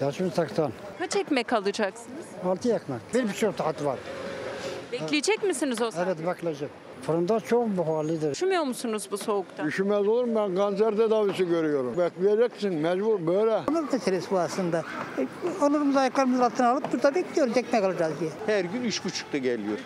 Yaşım 0.00 0.32
80. 0.32 0.72
Kaç 0.98 1.16
ekmek 1.16 1.52
alacaksınız? 1.52 2.26
6 2.44 2.74
ekmek. 2.74 3.00
Bir 3.14 3.28
buçuk 3.28 3.56
saat 3.58 3.84
var. 3.84 3.98
Bekleyecek 4.92 5.42
misiniz 5.42 5.82
o 5.82 5.90
saat? 5.90 6.06
Evet 6.08 6.26
bekleyeceğim. 6.26 6.72
Fırında 7.06 7.40
çok 7.40 7.76
buharlıdır. 7.76 8.32
Üşümüyor 8.32 8.62
musunuz 8.62 9.08
bu 9.10 9.18
soğukta? 9.18 9.64
Üşümez 9.66 10.08
olur 10.08 10.24
mu? 10.24 10.34
Ben 10.34 10.56
kanser 10.56 10.96
tedavisi 10.96 11.48
görüyorum. 11.48 11.98
Bekleyeceksin 11.98 12.74
mecbur 12.74 13.26
böyle. 13.26 13.60
Onur 13.70 13.92
meselesi 13.92 14.30
bu 14.30 14.38
aslında. 14.38 14.84
E, 15.18 15.26
Onurumuzu 15.64 15.98
ayaklarımızın 15.98 16.42
altına 16.42 16.68
alıp 16.70 16.92
burada 16.92 17.14
bekliyoruz 17.14 17.56
ekmek 17.56 17.84
alacağız 17.84 18.12
diye. 18.20 18.30
Her 18.46 18.64
gün 18.64 18.84
üç 18.84 19.04
buçukta 19.04 19.38
geliyor. 19.38 19.78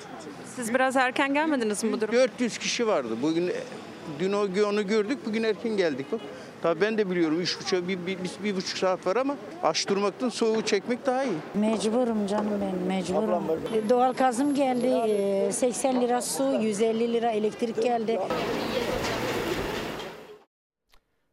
Siz 0.57 0.75
biraz 0.75 0.97
erken 0.97 1.35
gelmediniz 1.35 1.85
mi 1.85 1.93
bu 1.93 2.01
duruma? 2.01 2.13
400 2.19 2.59
kişi 2.59 2.87
vardı. 2.87 3.09
Bugün 3.23 3.53
dün 4.21 4.33
o 4.33 4.69
onu 4.69 4.87
gördük. 4.87 5.19
Bugün 5.27 5.43
erken 5.43 5.77
geldik. 5.77 6.13
Bak. 6.13 6.21
Tabii 6.63 6.81
ben 6.81 6.99
de 6.99 7.11
biliyorum 7.11 7.41
üç 7.41 7.61
buçuk, 7.61 7.89
bir, 7.89 8.07
bir, 8.07 8.19
bir, 8.19 8.31
bir 8.45 8.57
buçuk 8.57 8.79
saat 8.79 9.07
var 9.07 9.17
ama 9.17 9.37
aç 9.63 9.89
durmaktan 9.89 10.29
soğuğu 10.29 10.63
çekmek 10.63 11.07
daha 11.07 11.25
iyi. 11.25 11.35
Mecburum 11.55 12.27
canım 12.27 12.51
ben 12.61 12.87
mecburum. 12.87 13.43
Doğal 13.89 14.13
gazım 14.13 14.55
geldi. 14.55 14.87
e, 14.87 15.53
80 15.53 16.01
lira 16.03 16.23
su, 16.23 16.45
150 16.61 17.13
lira 17.13 17.31
elektrik 17.31 17.83
geldi. 17.83 18.21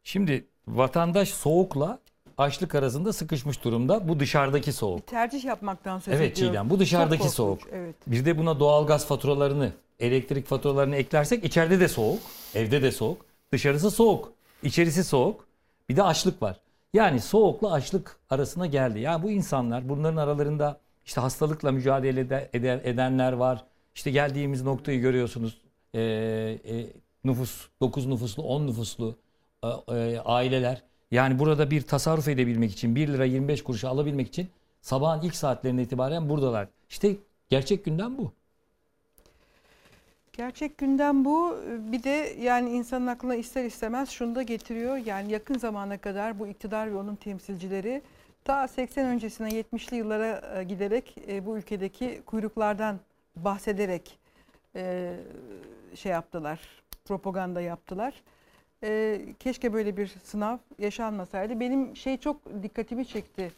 Şimdi 0.04 0.46
vatandaş 0.68 1.28
soğukla 1.28 1.98
açlık 2.38 2.74
arasında 2.74 3.12
sıkışmış 3.12 3.64
durumda. 3.64 4.08
Bu 4.08 4.20
dışarıdaki 4.20 4.72
soğuk. 4.72 5.06
Tercih 5.06 5.44
yapmaktan 5.44 5.98
söz 5.98 6.14
Evet 6.14 6.32
ediyorum. 6.32 6.54
Çiğdem 6.54 6.70
bu 6.70 6.78
dışarıdaki 6.80 7.28
soğuk. 7.28 7.60
Evet. 7.72 7.94
Bir 8.06 8.24
de 8.24 8.38
buna 8.38 8.60
doğalgaz 8.60 9.06
faturalarını, 9.06 9.72
elektrik 10.00 10.46
faturalarını 10.46 10.96
eklersek 10.96 11.44
içeride 11.44 11.80
de 11.80 11.88
soğuk, 11.88 12.20
evde 12.54 12.82
de 12.82 12.92
soğuk, 12.92 13.24
dışarısı 13.52 13.90
soğuk, 13.90 14.32
içerisi 14.62 15.04
soğuk. 15.04 15.46
Bir 15.88 15.96
de 15.96 16.02
açlık 16.02 16.42
var. 16.42 16.60
Yani 16.94 17.20
soğukla 17.20 17.72
açlık 17.72 18.16
arasına 18.30 18.66
geldi. 18.66 19.00
Yani 19.00 19.22
bu 19.22 19.30
insanlar 19.30 19.88
bunların 19.88 20.16
aralarında 20.16 20.80
işte 21.06 21.20
hastalıkla 21.20 21.72
mücadele 21.72 22.20
ede- 22.20 22.50
ede- 22.52 22.80
edenler 22.84 23.32
var. 23.32 23.64
İşte 23.94 24.10
geldiğimiz 24.10 24.62
noktayı 24.62 25.00
görüyorsunuz. 25.00 25.58
Ee, 25.94 26.00
e, 26.68 26.86
nüfus 27.24 27.68
9 27.80 28.06
nüfuslu 28.06 28.42
10 28.42 28.66
nüfuslu 28.66 29.16
e, 29.64 29.68
e, 29.94 30.18
aileler. 30.24 30.82
Yani 31.10 31.38
burada 31.38 31.70
bir 31.70 31.82
tasarruf 31.82 32.28
edebilmek 32.28 32.72
için 32.72 32.94
1 32.96 33.08
lira 33.08 33.24
25 33.24 33.64
kuruşu 33.64 33.88
alabilmek 33.88 34.28
için 34.28 34.48
sabahın 34.82 35.22
ilk 35.22 35.34
saatlerine 35.36 35.82
itibaren 35.82 36.28
buradalar. 36.28 36.68
İşte 36.90 37.16
gerçek 37.48 37.84
gündem 37.84 38.18
bu. 38.18 38.32
Gerçek 40.38 40.78
gündem 40.78 41.24
bu. 41.24 41.56
Bir 41.66 42.02
de 42.02 42.36
yani 42.40 42.70
insanın 42.70 43.06
aklına 43.06 43.34
ister 43.34 43.64
istemez 43.64 44.08
şunu 44.10 44.34
da 44.34 44.42
getiriyor. 44.42 44.96
Yani 44.96 45.32
yakın 45.32 45.58
zamana 45.58 45.98
kadar 45.98 46.38
bu 46.38 46.46
iktidar 46.46 46.92
ve 46.92 46.96
onun 46.96 47.16
temsilcileri 47.16 48.02
ta 48.44 48.68
80 48.68 49.06
öncesine 49.06 49.48
70'li 49.48 49.96
yıllara 49.96 50.58
e, 50.60 50.64
giderek 50.64 51.16
e, 51.28 51.46
bu 51.46 51.58
ülkedeki 51.58 52.22
kuyruklardan 52.26 53.00
bahsederek 53.36 54.18
e, 54.76 55.14
şey 55.94 56.12
yaptılar. 56.12 56.60
Propaganda 57.04 57.60
yaptılar. 57.60 58.22
Keşke 59.38 59.72
böyle 59.72 59.96
bir 59.96 60.06
sınav 60.24 60.58
yaşanmasaydı. 60.78 61.60
Benim 61.60 61.96
şey 61.96 62.16
çok 62.16 62.62
dikkatimi 62.62 63.06
çekti. 63.06 63.52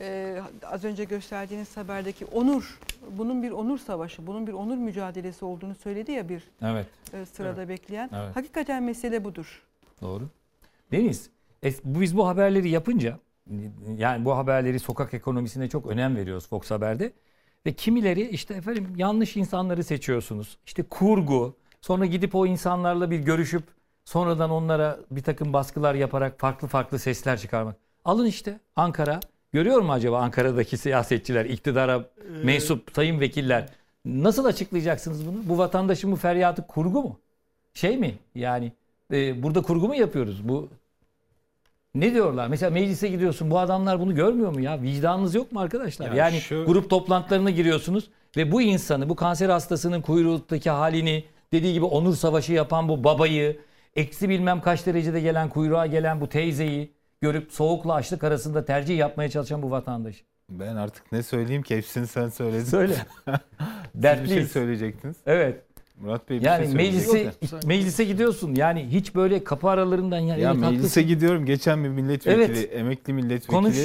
E, 0.00 0.40
az 0.66 0.84
önce 0.84 1.04
gösterdiğiniz 1.04 1.76
haberdeki 1.76 2.24
onur, 2.24 2.78
bunun 3.10 3.42
bir 3.42 3.50
onur 3.50 3.78
savaşı, 3.78 4.26
bunun 4.26 4.46
bir 4.46 4.52
onur 4.52 4.76
mücadelesi 4.76 5.44
olduğunu 5.44 5.74
söyledi 5.74 6.12
ya 6.12 6.28
bir 6.28 6.42
Evet. 6.62 6.86
e, 7.12 7.26
sırada 7.26 7.68
bekleyen. 7.68 8.10
Evet. 8.12 8.36
Hakikaten 8.36 8.82
mesele 8.82 9.24
budur. 9.24 9.62
Doğru. 10.02 10.24
Deniz, 10.92 11.30
e, 11.64 11.72
biz 11.84 12.16
bu 12.16 12.26
haberleri 12.28 12.68
yapınca 12.68 13.18
yani 13.98 14.24
bu 14.24 14.36
haberleri 14.36 14.78
sokak 14.78 15.14
ekonomisine 15.14 15.68
çok 15.68 15.86
önem 15.86 16.16
veriyoruz 16.16 16.48
Fox 16.48 16.70
Haber'de. 16.70 17.12
Ve 17.66 17.72
kimileri 17.72 18.28
işte 18.28 18.54
efendim 18.54 18.92
yanlış 18.96 19.36
insanları 19.36 19.84
seçiyorsunuz. 19.84 20.58
İşte 20.66 20.82
kurgu, 20.82 21.56
sonra 21.80 22.06
gidip 22.06 22.34
o 22.34 22.46
insanlarla 22.46 23.10
bir 23.10 23.18
görüşüp 23.18 23.62
sonradan 24.04 24.50
onlara 24.50 24.98
bir 25.10 25.22
takım 25.22 25.52
baskılar 25.52 25.94
yaparak 25.94 26.40
farklı 26.40 26.68
farklı 26.68 26.98
sesler 26.98 27.38
çıkarmak. 27.38 27.76
Alın 28.04 28.26
işte 28.26 28.60
Ankara. 28.76 29.20
Görüyor 29.54 29.80
mu 29.80 29.92
acaba 29.92 30.18
Ankara'daki 30.18 30.76
siyasetçiler, 30.76 31.44
iktidara 31.44 32.04
mensup 32.44 32.90
sayın 32.94 33.20
vekiller? 33.20 33.68
Nasıl 34.04 34.44
açıklayacaksınız 34.44 35.26
bunu? 35.26 35.36
Bu 35.44 35.58
vatandaşın 35.58 36.12
bu 36.12 36.16
feryatı 36.16 36.66
kurgu 36.66 37.02
mu? 37.02 37.18
Şey 37.74 37.96
mi? 37.96 38.14
Yani 38.34 38.72
e, 39.12 39.42
burada 39.42 39.62
kurgu 39.62 39.88
mu 39.88 39.94
yapıyoruz? 39.94 40.48
Bu 40.48 40.68
ne 41.94 42.14
diyorlar? 42.14 42.48
Mesela 42.48 42.70
meclise 42.70 43.08
gidiyorsun. 43.08 43.50
Bu 43.50 43.58
adamlar 43.58 44.00
bunu 44.00 44.14
görmüyor 44.14 44.52
mu 44.52 44.60
ya? 44.60 44.82
Vicdanınız 44.82 45.34
yok 45.34 45.52
mu 45.52 45.60
arkadaşlar? 45.60 46.08
Ya 46.10 46.14
yani 46.14 46.40
şu- 46.40 46.64
grup 46.66 46.90
toplantılarına 46.90 47.50
giriyorsunuz 47.50 48.10
ve 48.36 48.52
bu 48.52 48.62
insanı, 48.62 49.08
bu 49.08 49.16
kanser 49.16 49.48
hastasının 49.48 50.00
kuyruğundaki 50.00 50.70
halini, 50.70 51.24
dediği 51.52 51.72
gibi 51.72 51.84
onur 51.84 52.14
savaşı 52.14 52.52
yapan 52.52 52.88
bu 52.88 53.04
babayı, 53.04 53.56
eksi 53.96 54.28
bilmem 54.28 54.60
kaç 54.60 54.86
derecede 54.86 55.20
gelen 55.20 55.48
kuyruğa 55.48 55.86
gelen 55.86 56.20
bu 56.20 56.28
teyzeyi 56.28 56.93
görüp 57.24 57.52
soğukla 57.52 57.94
açlık 57.94 58.24
arasında 58.24 58.64
tercih 58.64 58.98
yapmaya 58.98 59.28
çalışan 59.28 59.62
bu 59.62 59.70
vatandaş. 59.70 60.24
Ben 60.50 60.76
artık 60.76 61.12
ne 61.12 61.22
söyleyeyim 61.22 61.62
ki 61.62 61.76
hepsini 61.76 62.06
sen 62.06 62.28
söyledin. 62.28 62.64
Söyle. 62.64 62.94
Siz 63.24 63.26
bir 63.26 63.32
şey 63.92 64.02
Dertliyiz. 64.02 64.50
söyleyecektiniz. 64.52 65.16
Evet. 65.26 65.62
Murat 66.00 66.30
Bey 66.30 66.40
bir 66.40 66.44
Yani 66.44 66.64
şey 66.66 66.74
meclise 66.74 67.06
söyleyecek. 67.06 67.64
meclise 67.66 68.04
gidiyorsun. 68.04 68.54
Yani 68.54 68.86
hiç 68.90 69.14
böyle 69.14 69.44
kapı 69.44 69.68
aralarından 69.68 70.18
ya, 70.18 70.36
Ya 70.36 70.50
evet, 70.50 70.60
meclise 70.60 70.76
haklısın. 70.76 71.06
gidiyorum. 71.06 71.46
Geçen 71.46 71.84
bir 71.84 71.88
milletvekili, 71.88 72.44
Evet. 72.44 72.70
emekli 72.72 73.12
milletvekili 73.12 73.46
Konuş. 73.50 73.76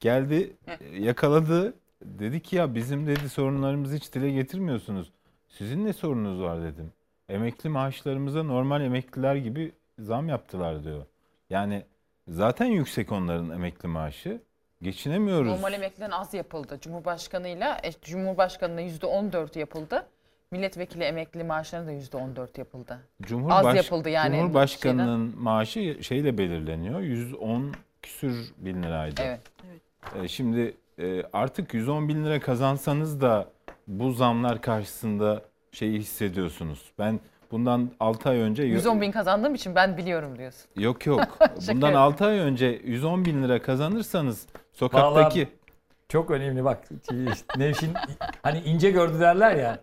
geldi, 0.00 0.50
yakaladı. 0.98 1.74
Dedi 2.04 2.40
ki 2.42 2.56
ya 2.56 2.74
bizim 2.74 3.06
dedi 3.06 3.28
sorunlarımızı 3.28 3.96
hiç 3.96 4.14
dile 4.14 4.30
getirmiyorsunuz. 4.30 5.10
Sizin 5.48 5.84
ne 5.84 5.92
sorununuz 5.92 6.40
var 6.40 6.62
dedim. 6.62 6.92
Emekli 7.28 7.68
maaşlarımıza 7.68 8.42
normal 8.42 8.80
emekliler 8.80 9.36
gibi 9.36 9.72
zam 9.98 10.28
yaptılar 10.28 10.84
diyor. 10.84 11.06
Yani 11.50 11.82
zaten 12.28 12.66
yüksek 12.66 13.12
onların 13.12 13.50
emekli 13.50 13.88
maaşı. 13.88 14.40
Geçinemiyoruz. 14.82 15.50
Normal 15.50 15.72
emekliden 15.72 16.10
az 16.10 16.34
yapıldı. 16.34 16.78
Cumhurbaşkanıyla 16.80 17.80
e, 17.82 17.92
Cumhurbaşkanına 18.02 18.80
%14 18.82 19.58
yapıldı. 19.58 20.06
Milletvekili 20.50 21.04
emekli 21.04 21.44
maaşlarına 21.44 21.86
da 21.86 21.92
%14 21.92 22.58
yapıldı. 22.58 22.98
Az 23.50 23.76
yapıldı 23.76 24.08
yani 24.08 24.36
Cumhurbaşkanının 24.36 25.34
maaşı 25.38 25.98
şeyle 26.02 26.38
belirleniyor. 26.38 27.00
110 27.00 27.74
küsür 28.02 28.52
bin 28.58 28.82
liraydı. 28.82 29.20
Evet. 29.24 29.40
E, 30.24 30.28
Şimdi 30.28 30.76
e, 30.98 31.22
artık 31.32 31.74
110 31.74 32.08
bin 32.08 32.24
lira 32.24 32.40
kazansanız 32.40 33.20
da 33.20 33.48
bu 33.86 34.12
zamlar 34.12 34.60
karşısında 34.60 35.42
şeyi 35.72 35.98
hissediyorsunuz. 35.98 36.92
Ben 36.98 37.20
bundan 37.50 37.90
6 38.00 38.28
ay 38.28 38.38
önce 38.38 38.62
110 38.62 39.00
bin 39.00 39.12
kazandığım 39.12 39.54
için 39.54 39.74
ben 39.74 39.96
biliyorum 39.96 40.38
diyorsun. 40.38 40.70
yok 40.76 41.06
yok 41.06 41.20
bundan 41.40 41.72
yapıyorum. 41.74 41.96
6 41.96 42.24
ay 42.26 42.38
önce 42.38 42.80
110 42.84 43.24
bin 43.24 43.42
lira 43.42 43.62
kazanırsanız 43.62 44.46
sokaktaki 44.72 45.38
Vallahi 45.40 45.48
çok 46.08 46.30
önemli 46.30 46.64
bak. 46.64 46.84
Nevşin 47.56 47.90
hani 48.42 48.58
ince 48.60 48.90
gördü 48.90 49.20
derler 49.20 49.56
ya. 49.56 49.78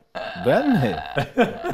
ben 0.46 0.72
mi? 0.72 0.96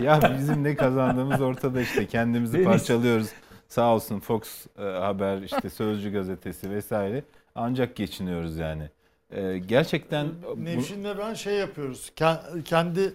ya 0.04 0.20
bizim 0.38 0.64
ne 0.64 0.76
kazandığımız 0.76 1.42
ortada 1.42 1.82
işte 1.82 2.06
kendimizi 2.08 2.54
Deniz. 2.54 2.66
parçalıyoruz. 2.66 3.28
Sağ 3.68 3.94
olsun 3.96 4.20
Fox 4.20 4.66
e, 4.80 4.82
Haber 4.82 5.42
işte 5.42 5.70
Sözcü 5.70 6.12
gazetesi 6.14 6.70
vesaire 6.72 7.24
ancak 7.56 7.96
geçiniyoruz 7.96 8.58
yani. 8.58 8.90
E, 9.32 9.58
gerçekten 9.58 10.28
Nevşin'le 10.58 11.18
ben 11.18 11.34
şey 11.34 11.54
yapıyoruz. 11.54 12.12
Ke- 12.18 12.64
Kendi 12.64 13.14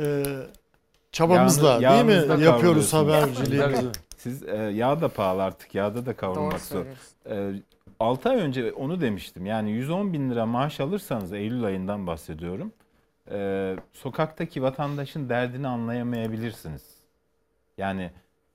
e, 0.00 0.22
çabamızla 1.16 1.80
Yağını- 1.80 2.08
değil 2.08 2.38
mi 2.38 2.44
yapıyoruz 2.44 2.92
haberciliği. 2.92 3.62
Siz 4.16 4.42
e, 4.42 4.56
yağ 4.56 5.00
da 5.00 5.08
pahalı 5.08 5.42
artık. 5.42 5.74
Yağda 5.74 6.06
da 6.06 6.16
kavrulmak 6.16 6.60
zor. 6.60 6.84
E, 7.30 7.52
6 8.00 8.28
ay 8.28 8.36
önce 8.36 8.72
onu 8.72 9.00
demiştim. 9.00 9.46
Yani 9.46 9.70
110 9.70 10.12
bin 10.12 10.30
lira 10.30 10.46
maaş 10.46 10.80
alırsanız 10.80 11.32
Eylül 11.32 11.64
ayından 11.64 12.06
bahsediyorum. 12.06 12.72
e, 13.30 13.76
sokaktaki 13.92 14.62
vatandaşın 14.62 15.28
derdini 15.28 15.68
anlayamayabilirsiniz. 15.68 16.82
Yani 17.78 18.10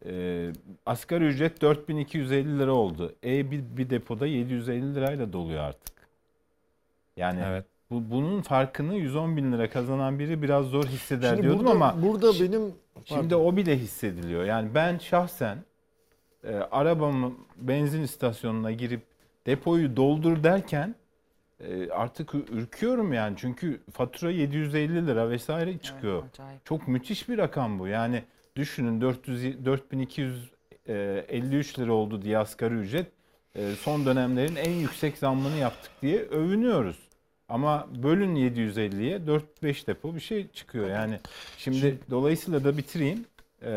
e, 0.05 0.49
asgari 0.85 1.25
ücret 1.25 1.61
4250 1.61 2.59
lira 2.59 2.73
oldu. 2.73 3.15
E 3.23 3.51
bir, 3.51 3.61
bir 3.77 3.89
depoda 3.89 4.27
750 4.27 4.95
lirayla 4.95 5.33
doluyor 5.33 5.63
artık. 5.63 5.93
Yani 7.17 7.41
Evet. 7.47 7.65
Bu, 7.91 8.11
bunun 8.11 8.41
farkını 8.41 8.95
110 8.95 9.37
bin 9.37 9.51
lira 9.51 9.69
kazanan 9.69 10.19
biri 10.19 10.41
biraz 10.41 10.65
zor 10.65 10.85
hisseder 10.85 11.29
Şimdi 11.29 11.41
diyordum 11.41 11.65
burada, 11.65 11.71
ama 11.71 12.01
burada 12.01 12.33
benim 12.33 12.73
Şimdi 13.05 13.21
Pardon. 13.21 13.45
o 13.45 13.57
bile 13.57 13.77
hissediliyor. 13.77 14.45
Yani 14.45 14.75
ben 14.75 14.97
şahsen 14.97 15.57
e, 16.43 16.55
arabamı 16.55 17.33
benzin 17.57 18.03
istasyonuna 18.03 18.71
girip 18.71 19.01
depoyu 19.45 19.95
doldur 19.95 20.43
derken 20.43 20.95
e, 21.59 21.89
artık 21.89 22.35
ürküyorum 22.35 23.13
yani. 23.13 23.35
Çünkü 23.37 23.81
fatura 23.93 24.31
750 24.31 25.07
lira 25.07 25.29
vesaire 25.29 25.77
çıkıyor. 25.77 26.23
Evet, 26.23 26.39
acayip. 26.39 26.65
Çok 26.65 26.87
müthiş 26.87 27.29
bir 27.29 27.37
rakam 27.37 27.79
bu. 27.79 27.87
Yani 27.87 28.23
düşünün 28.55 29.01
400 29.01 29.65
4253 29.65 31.79
lira 31.79 31.93
oldu 31.93 32.21
diye 32.21 32.37
asgari 32.37 32.73
ücret. 32.73 33.07
E, 33.55 33.71
son 33.71 34.05
dönemlerin 34.05 34.55
en 34.55 34.71
yüksek 34.71 35.17
zammını 35.17 35.55
yaptık 35.55 35.91
diye 36.01 36.19
övünüyoruz. 36.19 37.10
Ama 37.51 37.87
bölün 38.03 38.35
750'ye 38.35 39.17
4-5 39.63 39.87
depo 39.87 40.15
bir 40.15 40.19
şey 40.19 40.47
çıkıyor. 40.47 40.89
Yani 40.89 41.19
şimdi 41.57 41.97
dolayısıyla 42.09 42.63
da 42.63 42.77
bitireyim. 42.77 43.25
E, 43.65 43.71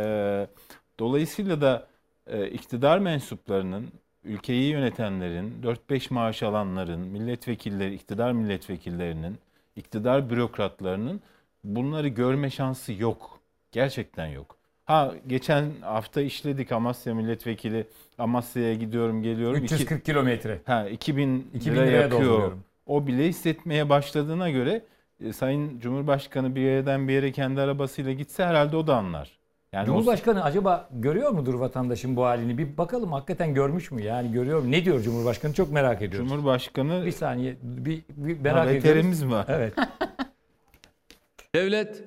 dolayısıyla 0.99 1.61
da 1.61 1.87
e, 2.27 2.49
iktidar 2.49 2.99
mensuplarının, 2.99 3.87
ülkeyi 4.25 4.71
yönetenlerin, 4.73 5.55
4-5 5.91 6.15
maaş 6.15 6.43
alanların, 6.43 7.01
milletvekilleri, 7.01 7.95
iktidar 7.95 8.33
milletvekillerinin, 8.33 9.39
iktidar 9.77 10.31
bürokratlarının 10.31 11.21
bunları 11.65 12.09
görme 12.09 12.51
şansı 12.51 12.93
yok. 12.93 13.41
Gerçekten 13.73 14.27
yok. 14.27 14.57
Ha 14.85 15.15
geçen 15.27 15.71
hafta 15.81 16.21
işledik 16.21 16.73
Amasya 16.73 17.15
milletvekili 17.15 17.87
Amasya'ya 18.19 18.75
gidiyorum 18.75 19.23
geliyorum. 19.23 19.65
İki- 19.65 19.75
340 19.75 20.05
kilometre. 20.05 20.61
ha 20.67 20.89
2000, 20.89 21.51
2000 21.55 21.77
lira 21.77 21.85
liraya 21.85 22.01
yakıyor. 22.01 22.53
O 22.87 23.07
bile 23.07 23.29
hissetmeye 23.29 23.89
başladığına 23.89 24.51
göre 24.51 24.83
e, 25.21 25.33
Sayın 25.33 25.79
Cumhurbaşkanı 25.81 26.55
bir 26.55 26.61
yerden 26.61 27.09
bir 27.09 27.13
yere 27.13 27.33
kendi 27.33 27.61
arabasıyla 27.61 28.13
gitse 28.13 28.45
herhalde 28.45 28.77
o 28.77 28.87
da 28.87 28.97
anlar. 28.97 29.39
Yani 29.73 29.83
o- 29.83 29.87
Cumhurbaşkanı 29.87 30.45
acaba 30.45 30.89
görüyor 30.93 31.31
mudur 31.31 31.55
vatandaşın 31.55 32.17
bu 32.17 32.25
halini? 32.25 32.59
Bir 32.59 32.77
bakalım 32.79 33.13
hakikaten 33.13 33.55
görmüş 33.55 33.91
mü? 33.91 34.03
Yani 34.03 34.33
görüyor 34.33 34.61
mu? 34.63 34.71
Ne 34.71 34.85
diyor 34.85 35.01
Cumhurbaşkanı? 35.01 35.53
Çok 35.53 35.73
merak 35.73 36.03
ediyoruz. 36.03 36.29
Cumhurbaşkanı 36.29 37.07
bir 37.07 37.13
saniye 37.13 37.57
bir, 37.63 38.03
bir 38.09 38.41
merak 38.41 38.71
ediyoruz. 38.75 39.31
var. 39.31 39.47
Evet. 39.49 39.75
Devlet 41.55 42.05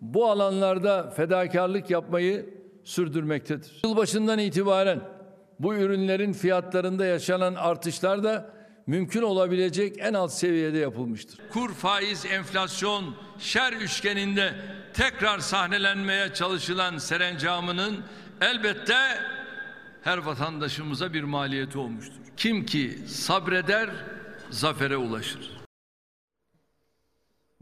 bu 0.00 0.26
alanlarda 0.30 1.10
fedakarlık 1.10 1.90
yapmayı 1.90 2.54
sürdürmektedir. 2.84 3.80
Yılbaşından 3.84 4.38
itibaren 4.38 5.00
bu 5.58 5.74
ürünlerin 5.74 6.32
fiyatlarında 6.32 7.06
yaşanan 7.06 7.54
artışlar 7.54 8.24
da 8.24 8.50
mümkün 8.90 9.22
olabilecek 9.22 9.96
en 9.98 10.14
alt 10.14 10.32
seviyede 10.32 10.78
yapılmıştır. 10.78 11.40
Kur, 11.50 11.74
faiz, 11.74 12.26
enflasyon, 12.26 13.16
şer 13.38 13.72
üçgeninde 13.72 14.54
tekrar 14.94 15.38
sahnelenmeye 15.38 16.34
çalışılan 16.34 16.98
serencamının 16.98 18.04
elbette 18.40 18.96
her 20.02 20.18
vatandaşımıza 20.18 21.12
bir 21.12 21.22
maliyeti 21.22 21.78
olmuştur. 21.78 22.20
Kim 22.36 22.66
ki 22.66 22.98
sabreder 23.06 23.90
zafere 24.50 24.96
ulaşır. 24.96 25.60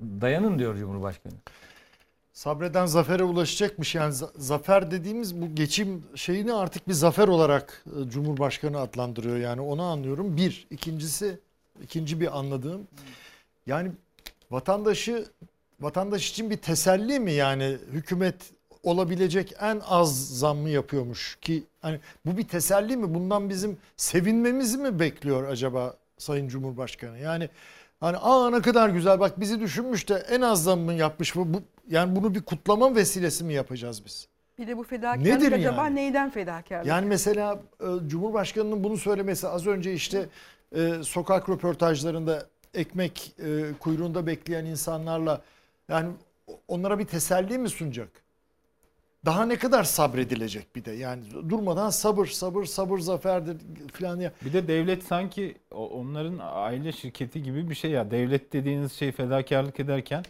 Dayanın 0.01 0.59
diyor 0.59 0.77
Cumhurbaşkanı. 0.77 1.35
Sabreden 2.38 2.87
zafere 2.87 3.24
ulaşacakmış. 3.24 3.94
Yani 3.94 4.14
za- 4.14 4.31
zafer 4.37 4.90
dediğimiz 4.90 5.40
bu 5.40 5.55
geçim 5.55 6.05
şeyini 6.14 6.53
artık 6.55 6.88
bir 6.88 6.92
zafer 6.92 7.29
olarak 7.29 7.85
e, 7.87 8.11
Cumhurbaşkanı 8.11 8.81
adlandırıyor. 8.81 9.37
Yani 9.37 9.61
onu 9.61 9.83
anlıyorum. 9.83 10.37
Bir. 10.37 10.66
ikincisi 10.70 11.38
ikinci 11.83 12.20
bir 12.20 12.38
anladığım. 12.38 12.88
Yani 13.66 13.92
vatandaşı 14.51 15.27
vatandaş 15.81 16.31
için 16.31 16.51
bir 16.51 16.57
teselli 16.57 17.20
mi 17.20 17.33
yani 17.33 17.79
hükümet 17.92 18.51
olabilecek 18.83 19.55
en 19.61 19.81
az 19.88 20.38
zammı 20.38 20.70
yapıyormuş 20.70 21.38
ki 21.40 21.64
hani 21.81 22.01
bu 22.27 22.37
bir 22.37 22.48
teselli 22.48 22.96
mi? 22.96 23.14
Bundan 23.14 23.51
bizim 23.51 23.79
sevinmemizi 23.96 24.79
mi 24.79 25.01
bekliyor 25.01 25.48
acaba 25.48 25.96
Sayın 26.18 26.48
Cumhurbaşkanı? 26.48 27.18
Yani 27.18 27.48
hani 28.00 28.16
aa 28.16 28.50
ne 28.50 28.62
kadar 28.62 28.88
güzel 28.88 29.20
bak 29.20 29.40
bizi 29.40 29.61
düşünmüş 29.61 30.08
de 30.08 30.14
en 30.14 30.40
az 30.40 30.64
zammı 30.64 30.92
yapmış 30.94 31.37
bu, 31.37 31.54
bu 31.54 31.62
yani 31.88 32.16
bunu 32.16 32.34
bir 32.34 32.42
kutlama 32.42 32.94
vesilesi 32.94 33.44
mi 33.44 33.54
yapacağız 33.54 34.04
biz? 34.04 34.28
Bir 34.58 34.66
de 34.66 34.76
bu 34.76 34.84
fedakarlık 34.84 35.26
Nedir 35.26 35.52
acaba 35.52 35.84
yani? 35.84 35.94
neyden 35.94 36.30
fedakarlık? 36.30 36.87
Yani 36.87 37.06
mesela 37.06 37.58
e, 37.80 37.87
Cumhurbaşkanı'nın 38.08 38.84
bunu 38.84 38.96
söylemesi 38.96 39.48
az 39.48 39.66
önce 39.66 39.92
işte 39.92 40.28
e, 40.76 40.92
sokak 41.02 41.48
röportajlarında 41.48 42.46
ekmek 42.74 43.34
e, 43.38 43.72
kuyruğunda 43.80 44.26
bekleyen 44.26 44.64
insanlarla 44.64 45.42
yani 45.88 46.08
onlara 46.68 46.98
bir 46.98 47.04
teselli 47.04 47.58
mi 47.58 47.68
sunacak? 47.68 48.08
Daha 49.24 49.46
ne 49.46 49.57
kadar 49.59 49.85
sabredilecek 49.85 50.76
bir 50.76 50.85
de 50.85 50.92
yani 50.92 51.24
durmadan 51.50 51.90
sabır 51.90 52.26
sabır 52.26 52.64
sabır 52.64 52.98
zaferdir 52.98 53.57
falan 53.92 54.20
ya. 54.20 54.33
Bir 54.44 54.52
de 54.52 54.68
devlet 54.68 55.04
sanki 55.04 55.57
onların 55.70 56.38
aile 56.42 56.92
şirketi 56.92 57.42
gibi 57.42 57.70
bir 57.70 57.74
şey 57.74 57.90
ya. 57.90 58.11
Devlet 58.11 58.52
dediğiniz 58.52 58.92
şey 58.92 59.12
fedakarlık 59.12 59.81
ederken 59.81 60.24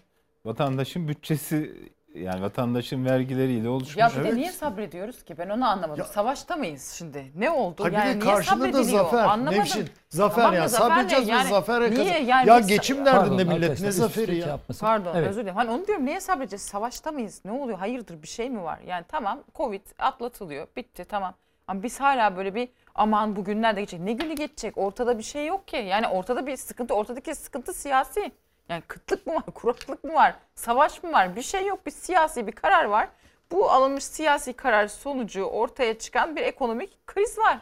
vatandaşın 0.45 1.09
bütçesi 1.09 1.75
yani 2.15 2.43
vatandaşın 2.43 3.05
vergileriyle 3.05 3.69
oluşmuş. 3.69 3.97
Ya 3.97 4.11
bir 4.11 4.15
de 4.15 4.21
Evet. 4.21 4.35
niye 4.35 4.53
sabrediyoruz 4.53 5.23
ki? 5.25 5.39
Ben 5.39 5.49
onu 5.49 5.67
anlamadım. 5.69 5.99
Ya- 5.99 6.05
Savaşta 6.05 6.57
mıyız 6.57 6.95
şimdi? 6.99 7.25
Ne 7.35 7.51
oldu? 7.51 7.85
Ha 7.85 7.89
bir 7.89 7.93
yani 7.93 8.09
de 8.21 8.25
niye 8.25 8.35
karşılığı 8.35 8.61
da 8.61 8.67
sabrediliyor? 8.73 9.05
zafer. 9.05 9.25
Anlamadım. 9.25 9.59
Nevşin, 9.59 9.89
zafer 10.09 10.35
Tamam 10.43 10.53
da 10.53 10.57
ya. 10.57 10.69
zafer 10.69 10.85
ne? 10.89 10.91
Sabredeceğiz 10.95 11.23
biz 11.25 11.29
Yani 11.31 11.49
zafere 11.49 11.91
niye 11.91 12.05
kazan- 12.13 12.25
yani 12.25 12.49
Ya 12.49 12.59
biz- 12.59 12.67
geçim 12.67 13.07
derdinde 13.07 13.45
millet 13.45 13.53
arkadaşlar, 13.63 13.85
ne 13.85 13.89
üst 13.89 13.99
zaferi 13.99 14.23
üste 14.33 14.35
ya. 14.35 14.47
yapmasın. 14.49 14.87
Pardon 14.87 15.15
Evet. 15.17 15.29
özür 15.31 15.41
dilerim. 15.41 15.57
Hani 15.57 15.71
onu 15.71 15.87
diyorum 15.87 16.07
niye 16.07 16.21
sabredeceğiz? 16.21 16.63
Savaşta 16.63 17.13
mıyız? 17.13 17.41
Ne 17.45 17.53
oluyor? 17.53 17.79
Hayırdır 17.79 18.23
bir 18.23 18.29
şey 18.29 18.51
mi 18.51 18.63
var? 18.63 18.79
Yani 18.87 19.05
tamam 19.09 19.41
Covid 19.55 19.83
atlatılıyor. 19.99 20.67
Bitti 20.77 21.05
tamam. 21.05 21.35
Ama 21.67 21.83
biz 21.83 22.01
hala 22.01 22.37
böyle 22.37 22.55
bir 22.55 22.69
aman 22.95 23.37
bugünler 23.37 23.77
de 23.77 23.81
geçecek. 23.81 24.01
Ne 24.01 24.13
günü 24.13 24.33
geçecek? 24.35 24.79
Ortada 24.79 25.19
bir 25.19 25.23
şey 25.23 25.47
yok 25.47 25.69
ki. 25.69 25.77
Yani 25.77 26.09
ortada 26.09 26.47
bir 26.47 26.57
sıkıntı. 26.57 26.95
Ortadaki 26.95 27.35
sıkıntı 27.35 27.73
siyasi. 27.73 28.33
Yani 28.69 28.83
kıtlık 28.89 29.27
mı 29.27 29.35
var? 29.35 29.43
Kuraklık 29.55 30.05
mı 30.05 30.15
var? 30.15 30.35
Savaş 30.55 31.03
mı 31.03 31.13
var? 31.13 31.37
Bir 31.37 31.43
şey 31.43 31.67
yok. 31.67 31.87
Bir 31.87 31.91
siyasi 31.91 32.47
bir 32.47 32.53
karar 32.53 32.85
var. 32.85 33.09
Bu 33.53 33.71
alınmış 33.71 34.05
siyasi 34.05 34.53
karar 34.53 34.89
sonucu 34.89 35.43
ortaya 35.43 35.99
çıkan 35.99 36.37
bir 36.37 36.43
ekonomik 36.43 37.07
kriz 37.07 37.39
var. 37.39 37.59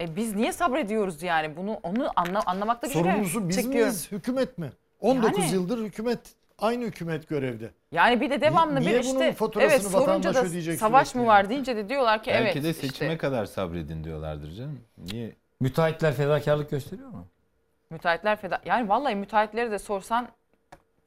E 0.00 0.16
biz 0.16 0.34
niye 0.34 0.52
sabrediyoruz 0.52 1.22
yani? 1.22 1.56
Bunu 1.56 1.80
onu 1.82 2.10
anla, 2.16 2.42
anlamakta 2.46 2.86
güçlük 2.86 3.04
Sorumlusu 3.04 3.48
biz 3.48 3.56
çekiyorum. 3.56 3.80
miyiz? 3.80 4.12
Hükümet 4.12 4.58
mi? 4.58 4.72
19 5.00 5.38
Yani. 5.38 5.52
yıldır 5.54 5.78
hükümet 5.84 6.20
aynı 6.58 6.84
hükümet 6.84 7.28
görevde. 7.28 7.70
Yani 7.92 8.20
bir 8.20 8.30
de 8.30 8.40
devamlı 8.40 8.80
Niye 8.80 8.90
bir 8.92 9.04
bunun 9.04 9.12
işte 9.20 9.32
faturasını 9.32 9.72
evet 9.72 9.82
sorunca 9.82 10.34
da 10.34 10.42
ödeyecek 10.44 10.78
savaş 10.78 11.14
mı 11.14 11.20
yani? 11.20 11.28
var 11.28 11.48
deyince 11.48 11.76
de 11.76 11.88
diyorlar 11.88 12.22
ki 12.22 12.30
Belki 12.30 12.42
evet 12.58 12.64
de 12.64 12.74
seçime 12.74 13.08
işte 13.12 13.18
kadar 13.18 13.46
sabredin 13.46 14.04
diyorlardır 14.04 14.52
canım. 14.52 14.80
Niye? 14.98 15.32
Müteahhitler 15.60 16.14
fedakarlık 16.14 16.70
gösteriyor 16.70 17.08
mu? 17.08 17.26
müteahhitler 17.90 18.36
feda 18.36 18.60
yani 18.64 18.88
vallahi 18.88 19.14
müteahhitleri 19.14 19.70
de 19.70 19.78
sorsan 19.78 20.28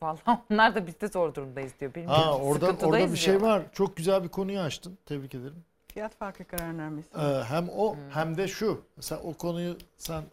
vallahi 0.02 0.22
onlar 0.52 0.76
da 0.76 0.88
biz 0.88 1.02
de 1.02 1.08
zor 1.08 1.34
durumdayız 1.36 1.72
diyor. 1.80 1.94
Bilmiyorum. 1.96 2.22
Ha 2.24 2.38
orada 2.38 2.66
orada 2.88 3.12
bir 3.12 3.18
şey 3.18 3.40
diyor. 3.40 3.50
var. 3.50 3.64
Çok 3.74 3.98
güzel 3.98 4.24
bir 4.24 4.30
konuyu 4.30 4.60
açtın. 4.60 4.98
Tebrik 5.06 5.36
ederim. 5.36 5.64
Fiyat 5.94 6.16
farkı 6.16 6.46
kararnamesi. 6.46 7.08
Ee, 7.18 7.44
hem 7.44 7.70
o 7.70 7.96
hem 8.10 8.38
de 8.38 8.48
şu. 8.48 8.82
Mesela 8.98 9.22
o 9.22 9.34
konuyu 9.34 9.78
sen 9.98 10.24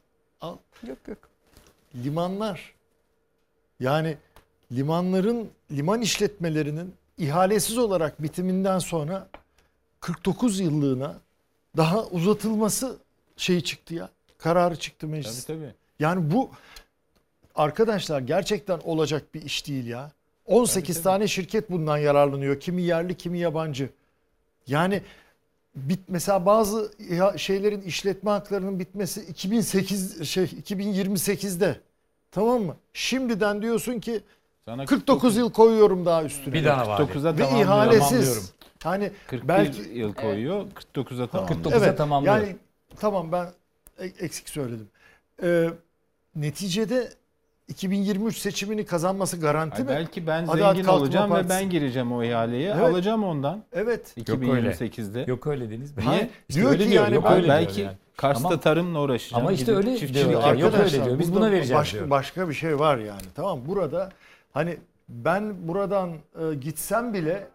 al. 0.40 0.56
Yok 0.86 0.98
yok. 1.08 1.18
Limanlar. 1.94 2.74
Yani 3.80 4.16
limanların 4.72 5.50
liman 5.70 6.00
işletmelerinin 6.00 6.94
ihalesiz 7.18 7.78
olarak 7.78 8.22
bitiminden 8.22 8.78
sonra 8.78 9.28
49 10.00 10.60
yıllığına 10.60 11.20
daha 11.76 12.04
uzatılması 12.04 12.96
şeyi 13.36 13.64
çıktı 13.64 13.94
ya. 13.94 14.08
Kararı 14.38 14.76
çıktı 14.76 14.98
Tabii 15.00 15.10
meclis. 15.10 15.44
tabii. 15.44 15.74
Yani 15.98 16.30
bu 16.30 16.50
arkadaşlar 17.54 18.20
gerçekten 18.20 18.80
olacak 18.84 19.34
bir 19.34 19.42
iş 19.42 19.66
değil 19.68 19.86
ya. 19.86 20.10
18 20.46 20.94
tabii. 20.96 21.04
tane 21.04 21.28
şirket 21.28 21.70
bundan 21.70 21.98
yararlanıyor. 21.98 22.60
Kimi 22.60 22.82
yerli, 22.82 23.16
kimi 23.16 23.38
yabancı. 23.38 23.88
Yani 24.66 25.02
bit 25.76 26.00
mesela 26.08 26.46
bazı 26.46 26.92
şeylerin 27.36 27.80
işletme 27.80 28.30
haklarının 28.30 28.78
bitmesi 28.78 29.20
2008 29.20 30.28
şey 30.28 30.44
2028'de. 30.44 31.80
Tamam 32.30 32.62
mı? 32.62 32.76
Şimdiden 32.92 33.62
diyorsun 33.62 34.00
ki 34.00 34.20
Sana 34.64 34.84
49 34.86 35.36
yıl 35.36 35.52
koyuyorum 35.52 36.06
daha 36.06 36.24
üstüne. 36.24 36.54
Bir 36.54 36.64
daha 36.64 36.88
var. 36.88 37.00
49'a 37.00 37.32
ve 37.36 37.42
tamamlıyorum. 37.42 37.62
ihalesiz. 37.62 38.52
Hani 38.82 39.10
41 39.26 39.48
belki 39.48 39.82
yıl 39.82 40.14
koyuyor, 40.14 40.66
49'a 40.94 41.26
tamam. 41.26 41.48
49'a 41.50 41.76
evet 41.78 41.98
tamamlıyor. 41.98 42.36
yani 42.36 42.56
tamam 42.96 43.32
ben 43.32 43.46
e- 43.98 44.24
eksik 44.24 44.48
söyledim. 44.48 44.88
Ee, 45.42 45.70
neticede 46.36 47.12
2023 47.72 48.36
seçimini 48.38 48.84
kazanması 48.84 49.40
garanti 49.40 49.82
mi? 49.82 49.88
belki 49.88 50.26
ben 50.26 50.42
Adalet 50.44 50.58
zengin 50.58 50.82
Kalkınma 50.82 50.92
olacağım 51.04 51.30
ve 51.30 51.34
Partisi. 51.34 51.50
ben 51.50 51.70
gireceğim 51.70 52.12
o 52.12 52.22
ihaleye. 52.24 52.72
Evet. 52.74 52.82
Alacağım 52.84 53.24
ondan 53.24 53.62
Evet. 53.72 54.14
Yok 54.28 54.28
öyle. 54.28 54.70
2028'de. 54.70 55.24
Yok 55.28 55.46
öyle 55.46 55.70
Deniz 55.70 55.96
Bey. 55.96 56.04
Niye? 56.06 56.30
İşte 56.48 56.60
Diyor 56.60 56.70
öyle 56.72 56.84
ki 56.84 56.90
diyor. 56.90 57.04
yani 57.04 57.14
Yok 57.14 57.24
ben- 57.24 57.32
öyle 57.32 57.44
diyor 57.44 57.56
belki 57.56 57.80
yani. 57.80 57.96
Kars'ta 58.16 58.48
Ama- 58.48 58.60
tarımla 58.60 59.00
uğraşacağım. 59.00 59.42
Ama 59.42 59.52
işte 59.52 59.72
öyle 59.76 59.86
diyor. 59.86 60.00
yapacağım. 60.00 60.30
Yok 60.32 60.44
öyle 60.46 60.64
Arkadaşlar, 60.66 61.04
diyor. 61.04 61.18
Biz 61.18 61.34
buna 61.34 61.46
vereceğiz 61.50 61.72
başka, 61.80 61.98
diyor. 61.98 62.10
Başka 62.10 62.48
bir 62.48 62.54
şey 62.54 62.78
var 62.78 62.98
yani. 62.98 63.22
Tamam 63.34 63.60
burada 63.66 64.08
hani 64.52 64.76
ben 65.08 65.68
buradan 65.68 66.10
e, 66.10 66.54
gitsem 66.54 67.14
bile 67.14 67.46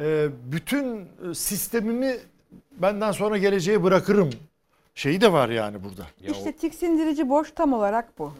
e, 0.00 0.26
bütün 0.52 1.00
e, 1.30 1.34
sistemimi 1.34 2.16
benden 2.82 3.12
sonra 3.12 3.38
geleceğe 3.38 3.82
bırakırım. 3.82 4.30
Şeyi 4.94 5.20
de 5.20 5.32
var 5.32 5.48
yani 5.48 5.84
burada. 5.84 6.02
Ya 6.22 6.32
işte 6.32 6.52
tiksindirici 6.52 7.28
borç 7.28 7.48
tam 7.56 7.72
olarak 7.72 8.18
bu. 8.18 8.32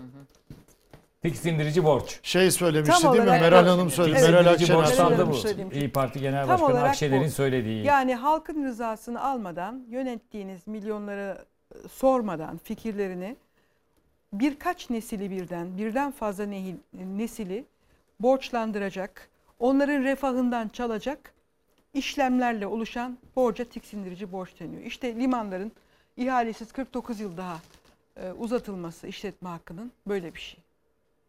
Tiksindirici 1.28 1.84
borç. 1.84 2.20
Şey 2.22 2.50
söylemişti 2.50 3.02
Tam 3.02 3.12
değil 3.12 3.24
mi? 3.24 3.30
Meral. 3.30 3.66
Hanım 3.66 3.90
söyledi. 3.90 4.18
Evet. 4.20 4.30
Meral 4.30 4.46
Akşener 4.46 5.10
Meral 5.10 5.30
bu. 5.30 5.74
İyi 5.74 5.92
Parti 5.92 6.20
Genel 6.20 6.46
Tam 6.46 6.60
Başkanı 6.60 6.82
Akşener'in 6.82 7.26
bu. 7.26 7.30
söylediği. 7.30 7.84
Yani 7.84 8.14
halkın 8.14 8.64
rızasını 8.64 9.22
almadan, 9.24 9.84
yönettiğiniz 9.88 10.66
milyonlara 10.66 11.44
e, 11.74 11.88
sormadan 11.88 12.58
fikirlerini 12.64 13.36
birkaç 14.32 14.90
nesili 14.90 15.30
birden, 15.30 15.78
birden 15.78 16.12
fazla 16.12 16.46
nesili 16.92 17.64
borçlandıracak, 18.20 19.28
onların 19.58 20.02
refahından 20.02 20.68
çalacak 20.68 21.32
işlemlerle 21.94 22.66
oluşan 22.66 23.18
borca 23.36 23.64
tiksindirici 23.64 24.32
borç 24.32 24.60
deniyor. 24.60 24.82
İşte 24.82 25.16
limanların 25.16 25.72
ihalesiz 26.16 26.72
49 26.72 27.20
yıl 27.20 27.36
daha 27.36 27.60
e, 28.16 28.32
uzatılması 28.32 29.06
işletme 29.06 29.48
hakkının 29.48 29.92
böyle 30.06 30.34
bir 30.34 30.40
şey. 30.40 30.65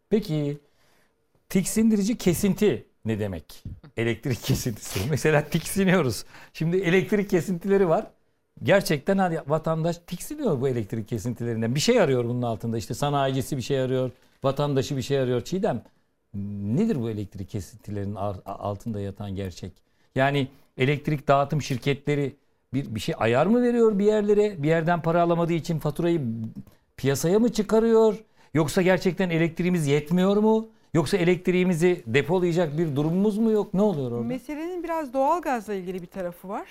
Peki 0.10 0.58
tiksindirici 1.50 2.17
kesinti 2.17 2.88
ne 3.06 3.20
demek? 3.20 3.63
Elektrik 3.98 4.43
kesintisi. 4.43 5.00
Mesela 5.10 5.50
tiksiniyoruz. 5.50 6.26
Şimdi 6.54 6.78
elektrik 6.78 7.30
kesintileri 7.30 7.89
var. 7.89 8.08
Gerçekten 8.63 9.17
hani 9.17 9.39
vatandaş 9.48 9.98
tiksiniyor 10.08 10.62
bu 10.62 10.67
elektrik 10.67 11.08
kesintilerinden. 11.08 11.76
Bir 11.76 11.80
şey 11.80 12.02
arıyor 12.02 12.26
bunun 12.26 12.41
altında. 12.41 12.78
İşte 12.78 12.93
sanayicisi 12.93 13.58
bir 13.58 13.62
şey 13.62 13.80
arıyor. 13.82 14.12
Vatandaşı 14.43 14.98
bir 14.98 15.02
şey 15.02 15.20
arıyor. 15.20 15.41
Çiğdem 15.41 15.84
nedir 16.34 17.02
bu 17.02 17.10
elektrik 17.10 17.50
kesintilerinin 17.50 18.15
altında 18.46 19.00
yatan 19.02 19.36
gerçek? 19.36 19.74
Yani 20.15 20.48
elektrik 20.78 21.28
dağıtım 21.28 21.62
şirketleri 21.62 22.36
bir, 22.74 22.96
bir 22.96 23.00
şey 23.00 23.15
ayar 23.17 23.46
mı 23.46 23.63
veriyor 23.63 24.00
bir 24.00 24.06
yerlere? 24.06 24.63
Bir 24.63 24.67
yerden 24.67 25.02
para 25.02 25.22
alamadığı 25.22 25.54
için 25.54 25.80
faturayı 25.80 26.22
piyasaya 26.98 27.39
mı 27.39 27.54
çıkarıyor? 27.54 28.15
Yoksa 28.58 28.82
gerçekten 28.82 29.30
elektriğimiz 29.30 29.88
yetmiyor 29.88 30.38
mu? 30.38 30.67
Yoksa 30.93 31.17
elektriğimizi 31.17 32.04
depolayacak 32.08 32.78
bir 32.78 32.96
durumumuz 32.96 33.38
mu 33.38 33.52
yok? 33.52 33.74
Ne 33.74 33.82
oluyor 33.82 34.12
orada? 34.12 34.24
Meselenin 34.24 34.84
biraz 34.84 35.13
doğalgazla 35.13 35.74
ilgili 35.74 36.02
bir 36.02 36.08
tarafı 36.08 36.50
var. 36.50 36.67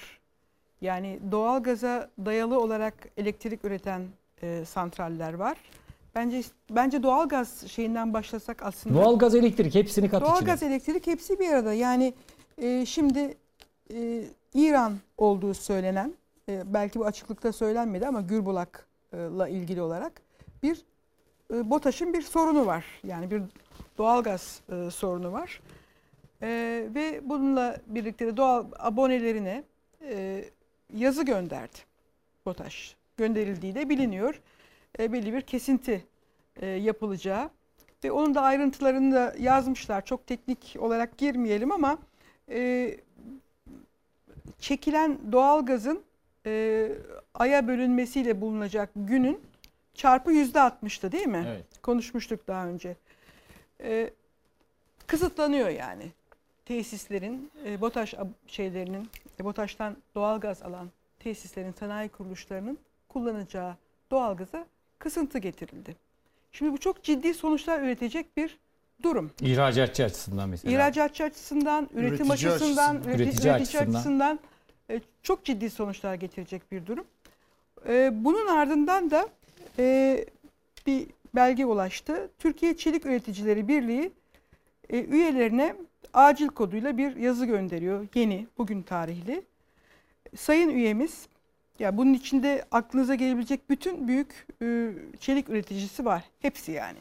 Yani 0.80 1.18
doğalgaza 1.32 2.10
dayalı 2.24 2.60
olarak 2.60 2.94
elektrik 3.16 3.64
üreten 3.64 4.02
e, 4.42 4.64
santraller 4.64 5.34
var. 5.34 5.56
Bence 6.14 6.42
bence 6.70 7.02
doğalgaz 7.02 7.66
şeyinden 7.66 8.14
başlasak 8.14 8.62
aslında. 8.62 8.94
Doğalgaz, 8.94 9.34
elektrik 9.34 9.74
hepsini 9.74 10.10
kat 10.10 10.22
Doğalgaz, 10.22 10.58
içine. 10.58 10.70
elektrik 10.70 11.06
hepsi 11.06 11.40
bir 11.40 11.48
arada. 11.48 11.72
Yani 11.72 12.14
e, 12.62 12.86
şimdi 12.86 13.34
e, 13.94 14.24
İran 14.54 14.94
olduğu 15.18 15.54
söylenen, 15.54 16.14
e, 16.48 16.62
belki 16.74 16.98
bu 16.98 17.06
açıklıkta 17.06 17.52
söylenmedi 17.52 18.06
ama 18.06 18.20
Gürbulak'la 18.20 19.48
ilgili 19.48 19.82
olarak 19.82 20.12
bir 20.62 20.84
e, 21.54 21.70
BOTAŞ'ın 21.70 22.12
bir 22.12 22.22
sorunu 22.22 22.66
var. 22.66 22.84
Yani 23.04 23.30
bir 23.30 23.42
doğalgaz 23.98 24.60
e, 24.72 24.90
sorunu 24.90 25.32
var. 25.32 25.60
E, 26.42 26.48
ve 26.94 27.20
bununla 27.24 27.76
birlikte 27.86 28.26
de 28.26 28.36
doğal 28.36 28.66
abonelerine 28.78 29.64
e, 30.02 30.44
yazı 30.94 31.24
gönderdi 31.24 31.78
BOTAŞ. 32.46 32.96
Gönderildiği 33.16 33.74
de 33.74 33.88
biliniyor. 33.88 34.40
E, 34.98 35.12
belli 35.12 35.32
bir 35.32 35.40
kesinti 35.40 36.06
e, 36.56 36.66
yapılacağı 36.66 37.50
ve 38.04 38.12
onun 38.12 38.34
da 38.34 38.42
ayrıntılarını 38.42 39.14
da 39.14 39.34
yazmışlar. 39.38 40.04
Çok 40.04 40.26
teknik 40.26 40.76
olarak 40.78 41.18
girmeyelim 41.18 41.72
ama 41.72 41.98
e, 42.50 42.96
çekilen 44.58 45.18
doğalgazın 45.32 46.02
e, 46.46 46.88
aya 47.34 47.68
bölünmesiyle 47.68 48.40
bulunacak 48.40 48.90
günün 48.96 49.40
çarpı 49.96 50.32
yüzde 50.32 50.60
altmıştı 50.60 51.12
değil 51.12 51.26
mi? 51.26 51.44
Evet. 51.48 51.82
Konuşmuştuk 51.82 52.48
daha 52.48 52.66
önce. 52.66 52.96
E, 53.82 54.10
kısıtlanıyor 55.06 55.68
yani 55.68 56.12
tesislerin, 56.64 57.50
e, 57.66 57.80
BOTAŞ 57.80 58.14
şeylerinin, 58.46 59.08
e, 59.40 59.44
BOTAŞ'tan 59.44 59.96
doğalgaz 60.14 60.62
alan 60.62 60.90
tesislerin, 61.18 61.72
sanayi 61.72 62.08
kuruluşlarının 62.08 62.78
kullanacağı 63.08 63.76
doğalgaza 64.10 64.66
kısıntı 64.98 65.38
getirildi. 65.38 65.96
Şimdi 66.52 66.72
bu 66.72 66.78
çok 66.78 67.02
ciddi 67.02 67.34
sonuçlar 67.34 67.80
üretecek 67.80 68.36
bir 68.36 68.58
durum. 69.02 69.30
İhracatçı 69.40 70.04
açısından 70.04 70.48
mesela. 70.48 70.72
İhracatçı 70.74 71.24
açısından, 71.24 71.88
üretim 71.94 72.26
Üretici 72.26 72.32
açısından, 72.32 72.54
açısından. 72.56 72.96
üreti- 72.96 73.08
Üretici 73.08 73.30
üretici, 73.30 73.52
açısından. 73.52 73.94
açısından, 73.94 74.40
e, 74.90 75.00
çok 75.22 75.44
ciddi 75.44 75.70
sonuçlar 75.70 76.14
getirecek 76.14 76.72
bir 76.72 76.86
durum. 76.86 77.04
E, 77.88 78.10
bunun 78.24 78.46
ardından 78.46 79.10
da 79.10 79.28
e, 79.78 80.24
bir 80.86 81.06
belge 81.34 81.64
ulaştı. 81.64 82.30
Türkiye 82.38 82.76
Çelik 82.76 83.06
Üreticileri 83.06 83.68
Birliği 83.68 84.12
e, 84.90 85.04
üyelerine 85.04 85.76
acil 86.14 86.48
koduyla 86.48 86.98
bir 86.98 87.16
yazı 87.16 87.46
gönderiyor. 87.46 88.06
Yeni, 88.14 88.46
bugün 88.58 88.82
tarihli. 88.82 89.42
Sayın 90.36 90.68
üyemiz, 90.68 91.28
ya 91.78 91.96
bunun 91.96 92.12
içinde 92.14 92.64
aklınıza 92.70 93.14
gelebilecek 93.14 93.70
bütün 93.70 94.08
büyük 94.08 94.46
e, 94.62 94.92
çelik 95.20 95.48
üreticisi 95.48 96.04
var. 96.04 96.24
Hepsi 96.40 96.72
yani. 96.72 96.98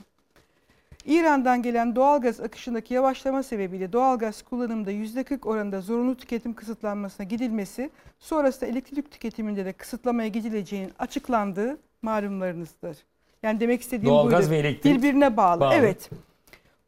İran'dan 1.06 1.62
gelen 1.62 1.96
doğalgaz 1.96 2.40
akışındaki 2.40 2.94
yavaşlama 2.94 3.44
sebebiyle 3.44 3.94
doğalgaz 3.94 4.42
kullanımında 4.42 4.92
%40 4.92 5.48
oranında 5.48 5.82
zorunlu 5.82 6.18
tüketim 6.18 6.54
kısıtlanmasına 6.54 7.26
gidilmesi, 7.26 7.90
sonrasında 8.20 8.66
elektrik 8.66 9.12
tüketiminde 9.12 9.66
de 9.66 9.74
kısıtlamaya 9.74 10.28
gidileceğinin 10.28 10.92
açıklandığı 11.00 11.78
malumlarınızdır. 12.02 12.98
Yani 13.44 13.60
demek 13.60 13.82
istediğim 13.82 14.14
Doğalgaz 14.16 14.40
buydu. 14.42 14.52
ve 14.52 14.58
elektrik 14.58 14.98
Birbirine 14.98 15.38
bağlı. 15.38 15.60
bağlı. 15.60 15.74
Evet. 15.74 16.10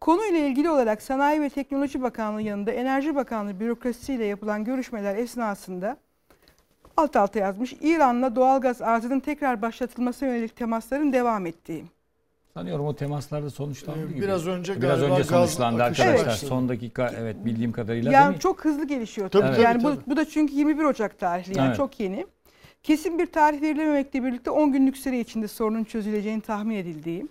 Konuyla 0.02 0.39
ilgili 0.39 0.70
olarak 0.70 1.02
Sanayi 1.02 1.41
ve 1.41 1.50
Teknoloji 1.50 2.02
Bakanlığı 2.02 2.41
yanında 2.41 2.72
Enerji 2.72 3.15
Bakanlığı 3.15 3.60
bürokrasisiyle 3.60 4.26
yapılan 4.26 4.63
görüşmeler 4.63 5.15
esnasında 5.15 5.98
alt 6.98 7.15
alta 7.15 7.39
yazmış 7.39 7.74
İran'la 7.82 8.36
doğalgaz 8.36 8.82
arzının 8.82 9.20
tekrar 9.20 9.62
başlatılmasına 9.62 10.30
yönelik 10.30 10.56
temasların 10.56 11.13
devam 11.13 11.46
ettiği. 11.46 11.86
Sanıyorum 12.54 12.86
o 12.86 12.96
temaslarda 12.96 13.50
sonuçlandı 13.50 14.06
Ee, 14.06 14.10
gibi. 14.10 14.22
biraz 14.22 14.48
önce 14.48 14.82
Biraz 14.82 15.02
önce 15.02 15.24
sonuçlandı 15.24 15.84
arkadaşlar. 15.84 16.32
Son 16.32 16.70
dakika 16.70 17.12
evet 17.20 17.36
bildiğim 17.46 17.72
kadarıyla 17.72 18.12
Yani 18.12 18.24
değil 18.24 18.36
mi? 18.36 18.39
çok 18.41 18.65
hızlı 18.65 18.88
gelişiyor. 18.88 19.30
Tabii, 19.30 19.41
tabii. 19.43 19.54
tabii, 19.56 19.63
yani 19.65 19.84
bu, 19.84 19.89
tabii. 19.96 20.02
bu 20.08 20.17
da 20.17 20.26
çünkü 20.26 20.54
21 20.54 20.84
Ocak 20.84 21.20
tarihli 21.20 21.58
yani 21.58 21.67
Evet. 21.67 21.78
çok 21.78 22.00
yeni. 22.00 22.28
Kesin 22.88 23.19
bir 23.19 23.26
tarih 23.26 23.62
verilememekle 23.62 24.23
birlikte 24.23 24.52
10 24.52 24.71
günlük 24.71 24.97
süre 24.97 25.19
içinde 25.19 25.47
sorunun 25.47 25.84
çözüleceğini 25.84 26.41
tahmin 26.41 26.76
edildiği. 26.76 27.28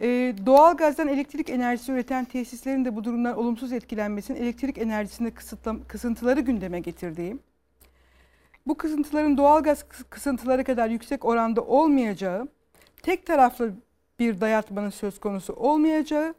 Ee, 0.00 0.34
doğalgazdan 0.46 1.08
elektrik 1.08 1.50
enerjisi 1.50 1.92
üreten 1.92 2.24
tesislerin 2.24 2.84
de 2.84 2.96
bu 2.96 3.04
durumdan 3.04 3.38
olumsuz 3.38 3.72
etkilenmesinin 3.72 4.42
elektrik 4.42 4.78
enerjisinde 4.78 5.30
kısıntıları 5.88 6.40
gündeme 6.40 6.80
getirdiği. 6.80 7.36
Bu 8.66 8.76
kısıntıların 8.76 9.36
doğalgaz 9.36 9.80
kıs- 9.80 10.04
kısıntıları 10.10 10.64
kadar 10.64 10.88
yüksek 10.88 11.24
oranda 11.24 11.60
olmayacağı, 11.60 12.48
tek 13.02 13.26
taraflı 13.26 13.74
bir 14.18 14.40
dayatmanın 14.40 14.90
söz 14.90 15.20
konusu 15.20 15.52
olmayacağı, 15.52 16.34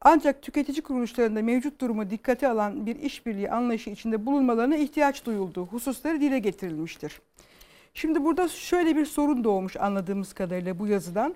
ancak 0.00 0.42
tüketici 0.42 0.82
kuruluşlarında 0.82 1.42
mevcut 1.42 1.80
durumu 1.80 2.10
dikkate 2.10 2.48
alan 2.48 2.86
bir 2.86 2.96
işbirliği 2.96 3.50
anlayışı 3.50 3.90
içinde 3.90 4.26
bulunmalarına 4.26 4.76
ihtiyaç 4.76 5.26
duyulduğu 5.26 5.66
hususları 5.66 6.20
dile 6.20 6.38
getirilmiştir. 6.38 7.20
Şimdi 7.94 8.24
burada 8.24 8.48
şöyle 8.48 8.96
bir 8.96 9.06
sorun 9.06 9.44
doğmuş 9.44 9.76
anladığımız 9.76 10.32
kadarıyla 10.32 10.78
bu 10.78 10.86
yazıdan. 10.86 11.34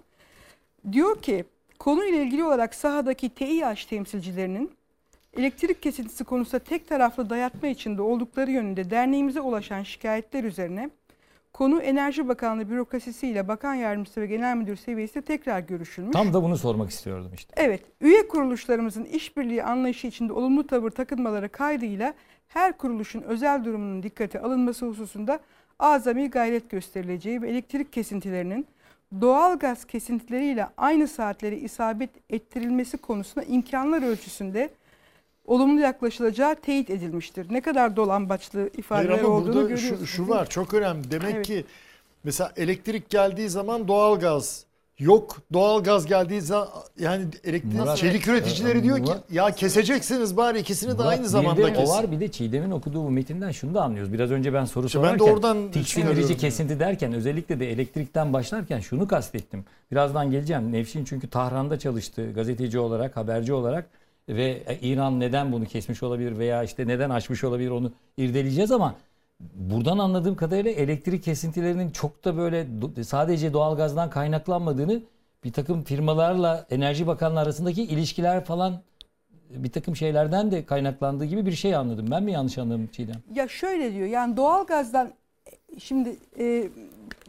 Diyor 0.92 1.23
ki 1.23 1.44
konuyla 1.79 2.18
ilgili 2.18 2.44
olarak 2.44 2.75
sahadaki 2.75 3.29
TİH 3.29 3.87
temsilcilerinin 3.88 4.70
elektrik 5.37 5.83
kesintisi 5.83 6.25
konusunda 6.25 6.64
tek 6.64 6.88
taraflı 6.88 7.31
dayatma 7.31 7.68
içinde 7.68 8.03
oldukları 8.03 8.51
yönünde 8.51 8.90
derneğimize 8.90 9.40
ulaşan 9.40 9.83
şikayetler 9.83 10.44
üzerine 10.44 10.90
konu 11.52 11.82
Enerji 11.82 12.28
Bakanlığı 12.28 12.70
bürokrasisiyle 12.70 13.48
Bakan 13.48 13.74
Yardımcısı 13.74 14.20
ve 14.20 14.26
Genel 14.26 14.56
Müdür 14.56 14.76
seviyesinde 14.76 15.24
tekrar 15.24 15.60
görüşülmüş. 15.60 16.12
Tam 16.12 16.34
da 16.34 16.42
bunu 16.42 16.56
sormak 16.58 16.90
istiyordum 16.90 17.30
işte. 17.34 17.54
Evet, 17.56 17.82
üye 18.00 18.28
kuruluşlarımızın 18.28 19.04
işbirliği 19.04 19.64
anlayışı 19.64 20.06
içinde 20.06 20.32
olumlu 20.32 20.66
tavır 20.66 20.90
takınmaları 20.90 21.48
kaydıyla 21.48 22.14
her 22.48 22.78
kuruluşun 22.78 23.22
özel 23.22 23.64
durumunun 23.64 24.02
dikkate 24.02 24.40
alınması 24.40 24.86
hususunda 24.86 25.40
azami 25.78 26.30
gayret 26.30 26.70
gösterileceği 26.70 27.42
ve 27.42 27.50
elektrik 27.50 27.92
kesintilerinin 27.92 28.66
doğal 29.20 29.58
gaz 29.58 29.84
kesintileriyle 29.84 30.66
aynı 30.76 31.08
saatleri 31.08 31.56
isabet 31.56 32.10
ettirilmesi 32.30 32.96
konusunda 32.98 33.44
imkanlar 33.46 34.02
ölçüsünde 34.02 34.70
olumlu 35.50 35.80
yaklaşılacağı 35.80 36.54
teyit 36.54 36.90
edilmiştir. 36.90 37.46
Ne 37.50 37.60
kadar 37.60 37.96
dolambaçlı 37.96 38.58
Hayır 38.60 38.70
ifadeler 38.78 39.18
ama 39.18 39.28
olduğunu 39.28 39.46
burada 39.54 39.62
görüyorsunuz. 39.62 40.00
şu, 40.00 40.06
şu 40.06 40.28
var 40.28 40.46
çok 40.48 40.74
önemli. 40.74 41.10
Demek 41.10 41.34
Evet. 41.34 41.46
ki 41.46 41.64
mesela 42.24 42.52
elektrik 42.56 43.10
geldiği 43.10 43.48
zaman 43.48 43.88
doğalgaz 43.88 44.64
yok. 44.98 45.36
Doğalgaz 45.52 46.06
geldiği 46.06 46.40
zaman 46.40 46.68
yani 46.98 47.24
elektrik 47.44 47.74
Murat- 47.74 47.96
çelik 47.96 48.28
üreticileri 48.28 48.78
Ee, 48.78 48.82
diyor 48.82 48.96
ki 48.96 49.02
Murat- 49.02 49.32
ya 49.32 49.50
keseceksiniz 49.50 50.36
bari 50.36 50.58
ikisini 50.58 50.90
de 50.90 50.94
Murat, 50.94 51.06
aynı 51.06 51.22
bir 51.22 51.26
zamanda 51.28 51.62
de 51.62 51.72
kesin. 51.72 51.84
O 51.92 51.96
var 51.96 52.12
bir 52.12 52.20
de 52.20 52.28
Çiğdem'in 52.28 52.70
okuduğu 52.70 53.04
bu 53.04 53.10
metinden 53.10 53.50
şunu 53.50 53.74
da 53.74 53.82
anlıyoruz. 53.82 54.12
Biraz 54.12 54.30
önce 54.30 54.54
ben 54.54 54.64
soru 54.64 54.86
İşte 54.86 55.02
ben 55.02 55.14
de 55.14 55.18
sorarken 55.18 55.34
oradan 55.34 55.70
tiksindirici 55.70 56.36
kesinti 56.36 56.80
derken 56.80 57.12
özellikle 57.12 57.60
de 57.60 57.72
elektrikten 57.72 58.32
başlarken 58.32 58.80
şunu 58.80 59.08
kastettim. 59.08 59.64
Birazdan 59.90 60.30
geleceğim. 60.30 60.72
Nevşin 60.72 61.04
çünkü 61.04 61.30
Tahran'da 61.30 61.78
çalıştı 61.78 62.32
gazeteci 62.34 62.78
olarak, 62.78 63.16
haberci 63.16 63.52
olarak 63.52 63.90
ve 64.37 64.62
e, 64.66 64.79
İran 64.79 65.21
neden 65.21 65.53
bunu 65.53 65.64
kesmiş 65.64 66.03
olabilir 66.03 66.38
veya 66.38 66.62
işte 66.62 66.87
neden 66.87 67.11
açmış 67.11 67.45
olabilir 67.45 67.71
onu 67.71 67.93
irdeleyeceğiz 68.16 68.73
ama 68.73 68.95
buradan 69.55 69.99
anladığım 69.99 70.37
kadarıyla 70.37 70.71
elektrik 70.71 71.25
kesintilerinin 71.25 71.90
çok 71.90 72.25
da 72.25 72.37
böyle 72.37 72.66
sadece 73.05 73.53
doğalgazdan 73.53 74.11
kaynaklanmadığını 74.11 75.01
bir 75.45 75.53
takım 75.53 75.83
firmalarla 75.83 76.66
Enerji 76.71 77.07
Bakanlığı 77.07 77.40
arasındaki 77.40 77.83
ilişkiler 77.83 78.45
falan 78.45 78.83
bir 79.51 79.72
takım 79.72 79.97
şeylerden 79.97 80.51
de 80.51 80.64
kaynaklandığı 80.64 81.24
gibi 81.24 81.47
bir 81.47 81.53
şey 81.53 81.74
anladım. 81.76 82.07
Ben 82.11 82.22
mi 82.22 82.33
yanlış 82.33 82.59
anladım 82.59 82.89
Çiğdem? 82.93 83.16
Ya 83.35 83.49
şöyle 83.49 83.95
diyor 83.95 84.07
yani 84.07 84.37
doğalgazdan 84.37 85.12
şimdi 85.79 86.16
e, 86.39 86.68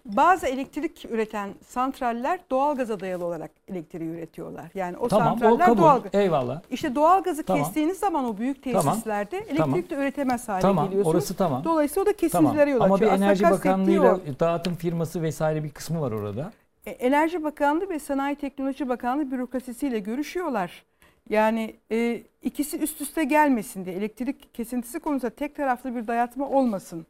bazı 0.05 0.47
elektrik 0.47 1.05
üreten 1.09 1.49
santraller 1.67 2.39
doğalgaza 2.51 2.99
dayalı 2.99 3.25
olarak 3.25 3.51
elektriği 3.67 4.09
üretiyorlar. 4.09 4.65
Yani 4.73 4.97
o 4.97 5.07
tamam 5.07 5.27
o 5.27 5.29
santraller 5.31 5.65
kabul. 5.65 5.81
doğalgaz. 5.81 6.15
Eyvallah. 6.15 6.61
İşte 6.69 6.95
doğalgazı 6.95 7.43
Tamam. 7.43 7.63
kestiğiniz 7.63 7.99
zaman 7.99 8.25
o 8.25 8.37
büyük 8.37 8.63
Tamam. 8.63 8.83
tesislerde 8.83 9.37
elektrik 9.37 9.57
Tamam. 9.57 9.89
de 9.89 9.95
üretemez 9.95 10.49
hale 10.49 10.61
Tamam 10.61 10.85
geliyorsunuz. 10.85 11.15
orası 11.15 11.35
tamam. 11.35 11.63
Dolayısıyla 11.63 12.03
o 12.03 12.05
da 12.05 12.13
Tamam. 12.13 12.51
kesintilere 12.51 12.69
yol 12.71 12.81
Ama 12.81 12.95
açıyor. 12.95 13.09
bir 13.11 13.13
Aslında 13.15 13.25
Enerji 13.25 13.43
Bakanlığı'yla 13.43 14.15
o. 14.15 14.39
dağıtım 14.39 14.75
firması 14.75 15.21
vesaire 15.21 15.63
bir 15.63 15.69
kısmı 15.69 16.01
var 16.01 16.11
orada. 16.11 16.51
E, 16.85 16.91
Enerji 16.91 17.43
Bakanlığı 17.43 17.89
ve 17.89 17.99
Sanayi 17.99 18.35
Teknoloji 18.35 18.89
Bakanlığı 18.89 19.31
bürokrasisiyle 19.31 19.99
görüşüyorlar. 19.99 20.83
Yani 21.29 21.75
e, 21.91 22.23
ikisi 22.43 22.77
üst 22.79 23.01
üste 23.01 23.23
gelmesin 23.23 23.85
diye 23.85 23.95
elektrik 23.95 24.53
kesintisi 24.53 24.99
konusunda 24.99 25.29
tek 25.35 25.55
taraflı 25.55 25.95
bir 25.95 26.07
dayatma 26.07 26.49
olmasın 26.49 27.05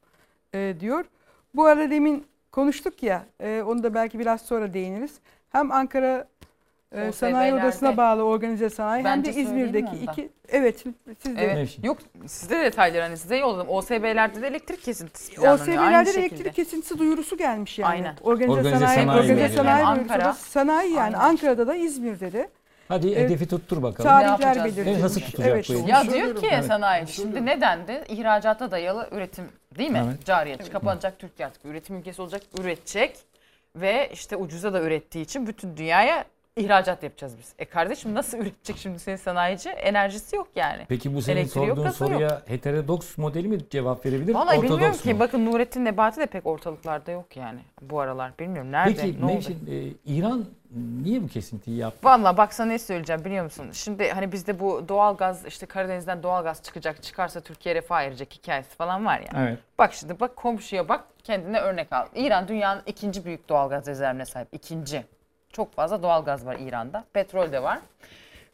e, 0.54 0.76
diyor. 0.80 1.06
Bu 1.54 1.66
arada 1.66 1.89
demin 1.91 2.26
konuştuk 2.52 3.04
ya 3.04 3.26
e, 3.39 3.62
onu 3.68 3.84
da 3.84 3.93
belki 3.93 4.20
biraz 4.20 4.41
sonra 4.41 4.74
değiniriz. 4.74 5.12
Hem 5.52 5.72
Ankara 5.72 6.26
e, 6.91 7.12
sanayi 7.12 7.54
OSB'lerde. 7.54 7.66
odasına 7.66 7.97
bağlı 7.97 8.24
organize 8.24 8.70
sanayi 8.70 9.04
hem 9.04 9.24
de 9.24 9.28
Bence 9.28 9.41
İzmir'deki 9.41 9.95
iki 9.95 10.30
evet 10.49 10.86
siz 11.20 11.36
de 11.38 11.41
Evet. 11.41 11.78
Yok 11.84 11.97
size 12.28 12.60
detayları 12.60 13.02
hani 13.02 13.18
size 13.18 13.38
yolladım. 13.38 13.70
OSB'lerde 13.70 14.41
de 14.41 14.47
elektrik 14.47 14.84
kesintisi 14.84 15.32
planlanıyor. 15.36 15.60
OSB'lerde 15.78 16.14
de 16.14 16.20
elektrik 16.20 16.56
kesintisi 16.56 16.99
duyurusu 16.99 17.38
gelmiş 17.38 17.80
yani. 17.80 17.91
Aynen. 17.91 18.16
Organize, 18.24 18.52
Organize 18.52 18.80
sanayi, 18.80 18.99
sanayi 18.99 19.20
organize 19.22 19.56
sanayi 19.56 19.86
duyurusu 19.86 20.14
Ankara. 20.14 20.26
da 20.30 20.34
sanayi 20.34 20.91
yani 20.93 21.18
Aynen. 21.18 21.30
Ankara'da 21.30 21.68
da 21.68 21.76
İzmir'de 21.76 22.32
de 22.34 22.49
Hadi 22.88 23.08
Evet. 23.08 23.18
hedefi 23.30 23.47
tuttur 23.47 23.84
bakalım. 23.84 24.10
Ne 24.10 24.14
tarihler 24.14 24.30
yapacağız? 24.30 24.58
belirtilmiş. 24.66 24.91
Evet, 24.91 25.02
nasıl 25.04 25.22
tutacak 25.22 25.47
Evet. 25.52 25.70
bu? 25.70 25.89
Ya 25.89 26.04
diyor 26.14 26.36
ki 26.41 26.47
Evet. 26.52 26.66
sanayi 26.66 27.08
şimdi 27.08 27.45
neden 27.45 27.88
de 27.88 28.04
ihracata 28.10 28.72
dayalı 28.72 29.10
üretim 29.12 29.45
değil 29.78 29.91
mi? 29.91 30.03
Evet. 30.07 30.26
Cari 30.26 30.53
açık 30.53 30.72
kapanacak 30.72 31.19
Türkiye 31.19 31.47
artık 31.47 31.65
üretim 31.65 31.95
ülkesi 31.95 32.22
olacak 32.22 32.41
üretecek 32.59 33.17
ve 33.76 34.09
işte 34.13 34.36
ucuza 34.36 34.74
da 34.74 34.82
ürettiği 34.82 35.26
için 35.26 35.47
bütün 35.47 35.78
dünyaya 35.78 36.26
ihracat 36.62 37.04
yapacağız 37.04 37.36
biz. 37.39 37.54
E 37.60 37.66
kardeşim 37.66 38.14
nasıl 38.14 38.38
üretecek 38.38 38.78
şimdi 38.78 38.99
senin 38.99 39.16
sanayici? 39.16 39.70
Enerjisi 39.70 40.36
yok 40.36 40.47
yani. 40.56 40.86
Peki 40.89 41.16
bu 41.16 41.22
senin 41.22 41.38
Elektriği 41.38 41.68
yok, 41.68 41.78
sorduğun 41.78 41.86
yok. 41.86 41.95
soruya 41.95 42.41
heterodoks 42.47 43.18
modeli 43.18 43.47
mi 43.47 43.58
cevap 43.70 44.06
verebilir? 44.06 44.34
Vallahi 44.34 44.58
ortodoks 44.58 44.72
bilmiyorum 44.72 44.95
mu? 44.95 45.02
ki. 45.02 45.20
Bakın 45.20 45.45
Nurettin 45.45 45.86
Nebati 45.86 46.20
de 46.20 46.26
pek 46.26 46.45
ortalıklarda 46.47 47.12
yok 47.12 47.38
yani 47.38 47.60
bu 47.82 47.99
aralar. 47.99 48.32
Bilmiyorum 48.39 48.72
nerede 48.72 49.02
Peki 49.02 49.22
ne 49.22 49.26
oldu? 49.26 49.34
Nevşin, 49.34 49.68
e, 49.72 50.14
İran 50.14 50.45
niye 51.04 51.24
bu 51.24 51.28
kesintiyi 51.28 51.78
yaptı? 51.78 51.99
Vallahi 52.04 52.38
bak 52.38 52.54
sana 52.54 52.68
ne 52.68 52.80
söyleyeceğim 52.80 53.26
biliyor 53.26 53.43
musun? 53.43 53.70
Şimdi 53.74 54.10
hani 54.10 54.32
bizde 54.32 54.60
bu 54.60 54.86
doğalgaz 54.88 55.45
işte 55.45 55.66
Karadeniz'den 55.66 56.24
doğalgaz 56.24 56.64
çıkacak 56.64 57.04
çıkarsa 57.04 57.41
Türkiye 57.41 57.76
refah 57.76 58.02
erecek 58.02 58.34
hikayesi 58.34 58.76
falan 58.76 59.06
var 59.06 59.20
ya. 59.20 59.30
Evet. 59.38 59.60
Bak 59.78 59.93
şimdi 59.93 60.20
bak 60.20 60.36
komşuya 60.36 60.89
bak 60.89 61.04
kendine 61.24 61.60
örnek 61.60 61.93
al. 61.93 62.06
İran 62.16 62.47
dünyanın 62.47 62.82
ikinci 62.86 63.26
büyük 63.26 63.49
doğalgaz 63.49 63.88
rezervine 63.88 64.26
sahip. 64.26 64.47
İkinci. 64.52 65.04
Çok 65.54 65.74
fazla 65.74 66.04
doğalgaz 66.04 66.45
var 66.45 66.58
İran'da. 66.60 67.04
Petrol 67.14 67.52
de 67.52 67.64
var. 67.64 67.80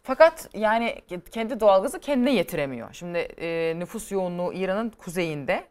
Fakat 0.03 0.49
yani 0.53 1.01
kendi 1.31 1.59
doğalgazı 1.59 1.99
kendine 1.99 2.33
yetiremiyor. 2.33 2.93
Şimdi 2.93 3.17
e, 3.17 3.73
nüfus 3.79 4.11
yoğunluğu 4.11 4.53
İran'ın 4.53 4.89
kuzeyinde. 4.89 5.63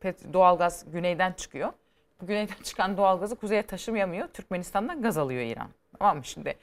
Pet, 0.00 0.32
doğalgaz 0.32 0.84
güneyden 0.92 1.32
çıkıyor. 1.32 1.72
Bu 2.22 2.26
güneyden 2.26 2.54
çıkan 2.62 2.96
doğalgazı 2.96 3.36
kuzeye 3.36 3.62
taşımayamıyor. 3.62 4.28
Türkmenistan'dan 4.28 5.02
gaz 5.02 5.18
alıyor 5.18 5.42
İran. 5.42 5.68
Tamam 5.98 6.16
mı 6.16 6.24
şimdi? 6.24 6.54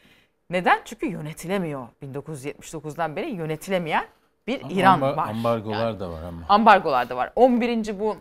Neden? 0.49 0.81
Çünkü 0.85 1.05
yönetilemiyor. 1.05 1.87
1979'dan 2.03 3.15
beri 3.15 3.29
yönetilemeyen 3.29 4.05
bir 4.47 4.61
Ama 4.61 4.71
İran 4.71 4.99
amba- 5.01 5.17
var. 5.17 5.27
Ambargolar 5.29 5.85
Yani 5.85 5.99
da 5.99 6.09
var 6.09 6.23
ama. 6.23 6.41
ambargolar 6.49 7.09
da 7.09 7.15
var. 7.17 7.31
11. 7.35 7.99
bu 7.99 8.17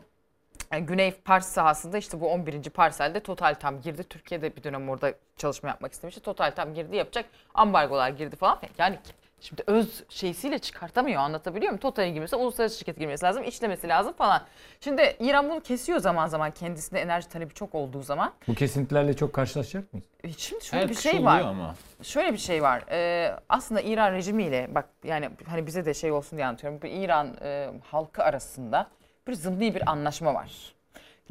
e, 0.73 0.81
Güney 0.81 1.11
Pars 1.12 1.47
sahasında 1.47 1.99
işte 1.99 2.21
bu 2.21 2.29
11. 2.29 2.62
parselde 2.71 3.21
Total 3.21 3.55
tam 3.55 3.81
girdi. 3.81 4.05
Türkiye'de 4.05 4.57
bir 4.57 4.62
dönem 4.62 4.89
orada 4.89 5.12
çalışma 5.37 5.68
yapmak 5.68 5.93
istemişti. 5.93 6.21
Total 6.23 6.51
tam 6.51 6.75
girdi 6.75 6.97
yapacak. 6.97 7.25
Ambargolar 7.55 8.11
girdi 8.11 8.37
falan. 8.37 8.59
Yani 8.79 8.99
şimdi 9.41 9.62
öz 9.66 10.05
şeysiyle 10.09 10.59
çıkartamıyor 10.59 11.21
anlatabiliyor 11.21 11.71
muyum? 11.71 11.81
Total'in 11.81 12.14
girmesi, 12.14 12.37
uluslararası 12.37 12.79
şirket 12.79 12.99
girmesi 12.99 13.25
lazım, 13.25 13.45
işlemesi 13.45 13.89
lazım 13.89 14.12
falan. 14.12 14.43
Şimdi 14.81 15.16
İran 15.21 15.51
bunu 15.51 15.61
kesiyor 15.61 15.99
zaman 15.99 16.27
zaman 16.27 16.51
kendisine 16.51 17.01
enerji 17.01 17.29
talebi 17.29 17.55
çok 17.55 17.75
olduğu 17.75 18.03
zaman. 18.03 18.33
Bu 18.49 18.55
kesintilerle 18.55 19.16
çok 19.16 19.33
karşılaşacak 19.33 19.93
mıyız? 19.93 20.07
E, 20.25 20.33
Şimdi 20.33 20.64
şöyle 20.64 20.83
Her 20.83 20.89
bir 20.91 20.95
şey 20.95 21.25
var. 21.25 21.41
ama. 21.41 21.75
Şöyle 22.03 22.33
bir 22.33 22.39
şey 22.39 22.62
var. 22.62 22.85
Ee, 22.91 23.37
aslında 23.49 23.81
İran 23.81 24.12
rejimiyle 24.12 24.68
bak 24.75 24.89
yani 25.05 25.31
hani 25.49 25.66
bize 25.66 25.85
de 25.85 25.95
şey 25.95 26.12
olsun 26.12 26.37
diye 26.37 26.47
anlatıyorum. 26.47 26.83
Bu 26.83 26.87
İran 26.87 27.37
e, 27.43 27.71
halkı 27.91 28.23
arasında 28.25 28.87
bir 29.29 29.35
zımni 29.35 29.75
bir 29.75 29.91
anlaşma 29.91 30.35
var. 30.35 30.75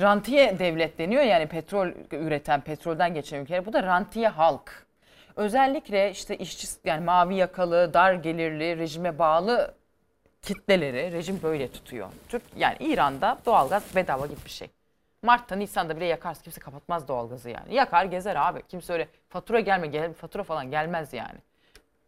Rantiye 0.02 0.60
devlet 0.60 0.98
deniyor 0.98 1.24
yani 1.24 1.48
petrol 1.48 1.88
üreten, 2.12 2.62
petrolden 2.62 3.14
geçen 3.14 3.42
ülkeler. 3.42 3.66
Bu 3.66 3.74
da 3.74 3.84
rantiye 3.84 4.28
halk. 4.28 4.86
Özellikle 5.36 6.12
işte 6.12 6.38
işçi 6.38 6.68
yani 6.86 7.06
mavi 7.06 7.36
yakalı, 7.36 7.94
dar 7.94 8.14
gelirli, 8.14 8.78
rejime 8.78 9.20
bağlı 9.20 9.74
kitleleri 10.42 11.12
rejim 11.12 11.40
böyle 11.44 11.72
tutuyor. 11.72 12.08
Türk 12.30 12.44
yani 12.58 12.78
İran'da 12.80 13.38
doğalgaz 13.46 13.96
bedava 13.96 14.26
gibi 14.26 14.40
bir 14.46 14.50
şey. 14.50 14.70
Mart'ta 15.24 15.56
Nisan'da 15.56 15.96
bile 15.96 16.06
yakarsın 16.06 16.44
kimse 16.44 16.62
kapatmaz 16.62 17.08
doğalgazı 17.08 17.50
yani. 17.50 17.76
Yakar 17.76 18.06
gezer 18.06 18.36
abi. 18.36 18.62
Kimse 18.68 18.94
öyle 18.94 19.08
fatura 19.30 19.60
gelme 19.60 19.88
gel 19.88 20.14
fatura 20.14 20.44
falan 20.44 20.72
gelmez 20.72 21.14
yani. 21.14 21.40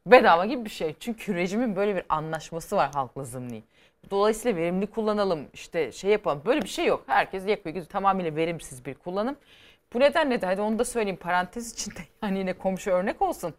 Bedava 0.05 0.45
gibi 0.45 0.65
bir 0.65 0.69
şey. 0.69 0.95
Çünkü 0.99 1.35
rejimin 1.35 1.75
böyle 1.75 1.95
bir 1.95 2.03
anlaşması 2.09 2.75
var 2.75 2.91
halkla 2.93 3.23
zımni. 3.23 3.63
Dolayısıyla 4.09 4.57
verimli 4.57 4.87
kullanalım 4.87 5.47
işte 5.53 5.91
şey 5.91 6.11
yapalım. 6.11 6.41
Böyle 6.45 6.61
bir 6.61 6.67
şey 6.67 6.85
yok. 6.85 7.03
Herkes 7.07 7.47
yakıyor. 7.47 7.75
Güzel, 7.75 7.89
Tamamıyla 7.89 8.35
verimsiz 8.35 8.85
bir 8.85 8.93
kullanım. 8.93 9.35
Bu 9.93 9.99
nedenle 9.99 10.41
de 10.41 10.45
hadi 10.45 10.61
onu 10.61 10.79
da 10.79 10.85
söyleyeyim 10.85 11.19
parantez 11.21 11.73
içinde 11.73 11.99
yani 12.23 12.39
yine 12.39 12.53
komşu 12.53 12.91
örnek 12.91 13.21
olsun. 13.21 13.53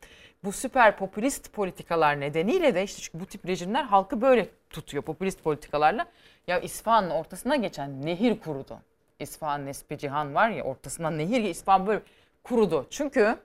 Bu 0.44 0.52
süper 0.52 0.96
popülist 0.96 1.52
politikalar 1.52 2.20
nedeniyle 2.20 2.74
de 2.74 2.82
işte 2.82 3.02
çünkü 3.02 3.20
bu 3.20 3.26
tip 3.26 3.46
rejimler 3.46 3.84
halkı 3.84 4.20
böyle 4.20 4.48
tutuyor 4.70 5.02
popülist 5.02 5.44
politikalarla. 5.44 6.06
Ya 6.46 6.60
İsfahan'ın 6.60 7.10
ortasına 7.10 7.56
geçen 7.56 8.06
nehir 8.06 8.40
kurudu. 8.40 8.78
İsfahan 9.20 9.66
Nespi 9.66 9.98
Cihan 9.98 10.34
var 10.34 10.50
ya 10.50 10.64
ortasından 10.64 11.18
nehir 11.18 11.42
İsfahan 11.44 11.86
böyle 11.86 12.02
kurudu. 12.44 12.86
Çünkü 12.90 13.36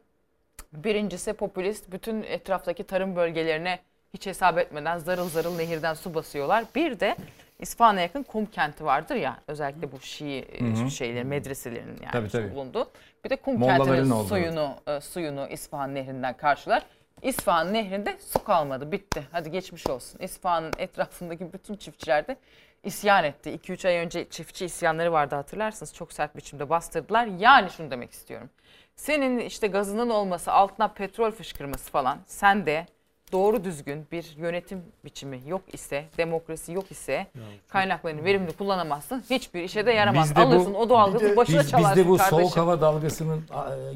birincisi 0.74 1.34
popülist 1.34 1.91
bütün 1.91 2.24
etraftaki 2.24 2.84
tarım 2.84 3.16
bölgelerine 3.16 3.80
hiç 4.14 4.26
hesap 4.26 4.58
etmeden 4.58 4.97
zarıl 4.97 5.30
zarıl 5.30 5.55
nehirden 5.55 5.93
su 5.93 6.14
basıyorlar. 6.14 6.66
Bir 6.76 6.99
de 6.99 7.16
İsfahan'a 7.60 8.01
yakın 8.01 8.24
Kum 8.24 8.45
kenti 8.45 8.86
vardır 8.86 9.16
ya 9.16 9.38
özellikle 9.47 9.91
bu 9.91 9.99
Şii 9.99 10.39
e, 10.39 10.60
Hı 10.60 10.84
hı. 10.84 10.91
şeyleri 10.91 11.24
medreselerin 11.24 11.97
yani 12.01 12.12
Tabii, 12.12 12.30
tabii. 12.30 12.51
bulunduğu. 12.55 12.91
Bir 13.26 13.30
de 13.30 13.36
Kum 13.36 13.60
Mollaların 13.60 13.86
kentinin 13.86 14.24
suyunu 14.24 14.76
e, 14.88 15.01
suyunu 15.01 15.47
İsfahan 15.47 15.95
nehrinden 15.95 16.38
karşılar. 16.38 16.84
İsfahan 17.22 17.74
nehrinde 17.74 18.18
su 18.34 18.43
kalmadı 18.43 18.91
bitti. 18.91 19.24
Hadi 19.32 19.51
geçmiş 19.51 19.88
olsun. 19.88 20.20
İsfahan'ın 20.20 20.72
etrafındaki 20.78 21.53
bütün 21.53 21.76
çiftçiler 21.76 22.28
de 22.28 22.38
isyan 22.84 23.24
etti. 23.24 23.49
2-3 23.64 23.88
ay 23.88 23.95
önce 23.95 24.30
çiftçi 24.30 24.66
isyanları 24.66 25.12
vardı 25.12 25.36
hatırlarsınız. 25.36 25.93
Çok 25.93 26.14
sert 26.14 26.36
biçimde 26.36 26.70
bastırdılar. 26.70 27.26
Yani 27.26 27.70
şunu 27.70 27.91
demek 27.91 28.12
istiyorum. 28.12 28.49
Senin 28.95 29.39
işte 29.39 29.68
gazının 29.68 30.10
olması, 30.10 30.51
altına 30.51 30.88
petrol 30.88 31.32
fışkırması 31.32 31.91
falan 31.91 32.20
sen 32.26 32.66
de 32.66 32.86
doğru 33.32 33.64
düzgün 33.64 34.08
bir 34.12 34.34
yönetim 34.38 34.82
biçimi 35.06 35.42
yok 35.48 35.62
ise, 35.74 36.06
demokrasi 36.18 36.74
yok 36.74 36.92
ise 36.92 37.28
kaynaklarını 37.70 38.24
verimli 38.24 38.52
kullanamazsın. 38.52 39.24
Hiçbir 39.30 39.64
işe 39.64 39.86
de 39.86 39.92
yaramaz. 39.92 40.30
Biz 40.30 40.36
de 40.36 40.40
bu- 40.40 40.42
Alırsın 40.44 40.74
o 40.74 40.90
doğalgazı 40.90 41.36
başına 41.38 41.60
Biz, 41.62 41.72
çalarsın 41.72 41.98
bizde 41.98 42.10
bu 42.10 42.18
kardeşim. 42.18 42.40
soğuk 42.40 42.58
hava 42.58 42.82
dalgasının 42.82 43.44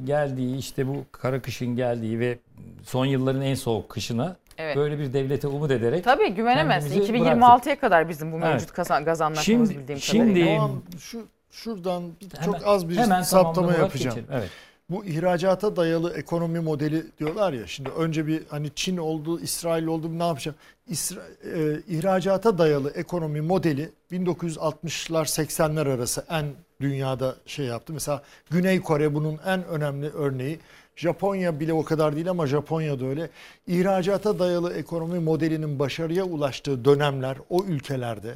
geldiği 0.05 0.57
işte 0.57 0.87
bu 0.87 0.95
kara 1.11 1.41
kışın 1.41 1.75
geldiği 1.75 2.19
ve 2.19 2.37
son 2.83 3.05
yılların 3.05 3.41
en 3.41 3.55
soğuk 3.55 3.89
kışına 3.89 4.35
Evet. 4.57 4.75
böyle 4.75 4.99
bir 4.99 5.13
devlete 5.13 5.47
umut 5.47 5.71
ederek 5.71 6.03
Tabii 6.03 6.29
güvenemezsin. 6.29 6.89
kendimizi 6.89 7.13
2026'ya 7.13 7.79
kadar 7.79 8.09
bizim 8.09 8.31
bu 8.31 8.35
Evet. 8.37 8.45
mevcut 8.47 8.71
kazan, 8.71 9.05
gaz 9.05 9.21
anlaşmamız 9.21 9.69
Şimdi- 9.69 9.81
bildiğim 9.81 9.99
şimdi- 10.01 10.33
kadarıyla. 10.33 10.55
Tamam, 10.57 10.81
şu 10.99 11.27
şuradan 11.51 12.03
bir, 12.21 12.29
Hemen- 12.39 12.45
çok 12.59 12.67
az 12.67 12.89
bir 12.89 12.97
hemen 12.97 13.21
saptama 13.21 13.73
yapacağım. 13.73 14.15
geçelim. 14.15 14.27
Evet. 14.31 14.49
Bu 14.91 15.05
ihracata 15.05 15.75
dayalı 15.75 16.13
ekonomi 16.13 16.59
modeli 16.59 17.03
diyorlar 17.19 17.53
ya. 17.53 17.67
Şimdi 17.67 17.89
önce 17.89 18.27
bir 18.27 18.43
hani 18.49 18.69
Çin 18.75 18.97
oldu, 18.97 19.39
İsrail 19.39 19.85
oldu 19.85 20.19
ne 20.19 20.27
yapacağım? 20.27 20.57
İsra, 20.87 21.21
e, 21.55 21.79
ihracata 21.87 22.57
dayalı 22.57 22.91
ekonomi 22.91 23.41
modeli 23.41 23.89
1960'lar 24.11 25.25
80'ler 25.25 25.89
arası 25.89 26.25
en 26.29 26.45
dünyada 26.81 27.35
şey 27.45 27.65
yaptı. 27.65 27.93
Mesela 27.93 28.21
Güney 28.49 28.81
Kore 28.81 29.13
bunun 29.13 29.39
en 29.45 29.65
önemli 29.65 30.09
örneği. 30.09 30.59
Japonya 30.95 31.59
bile 31.59 31.73
o 31.73 31.83
kadar 31.83 32.15
değil 32.15 32.29
ama 32.29 32.47
Japonya 32.47 32.99
da 32.99 33.05
öyle. 33.05 33.29
İhracata 33.67 34.39
dayalı 34.39 34.73
ekonomi 34.73 35.19
modelinin 35.19 35.79
başarıya 35.79 36.23
ulaştığı 36.23 36.85
dönemler 36.85 37.37
o 37.49 37.63
ülkelerde 37.63 38.33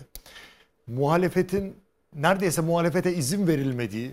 muhalefetin 0.87 1.75
neredeyse 2.15 2.61
muhalefete 2.61 3.13
izin 3.13 3.47
verilmediği 3.47 4.11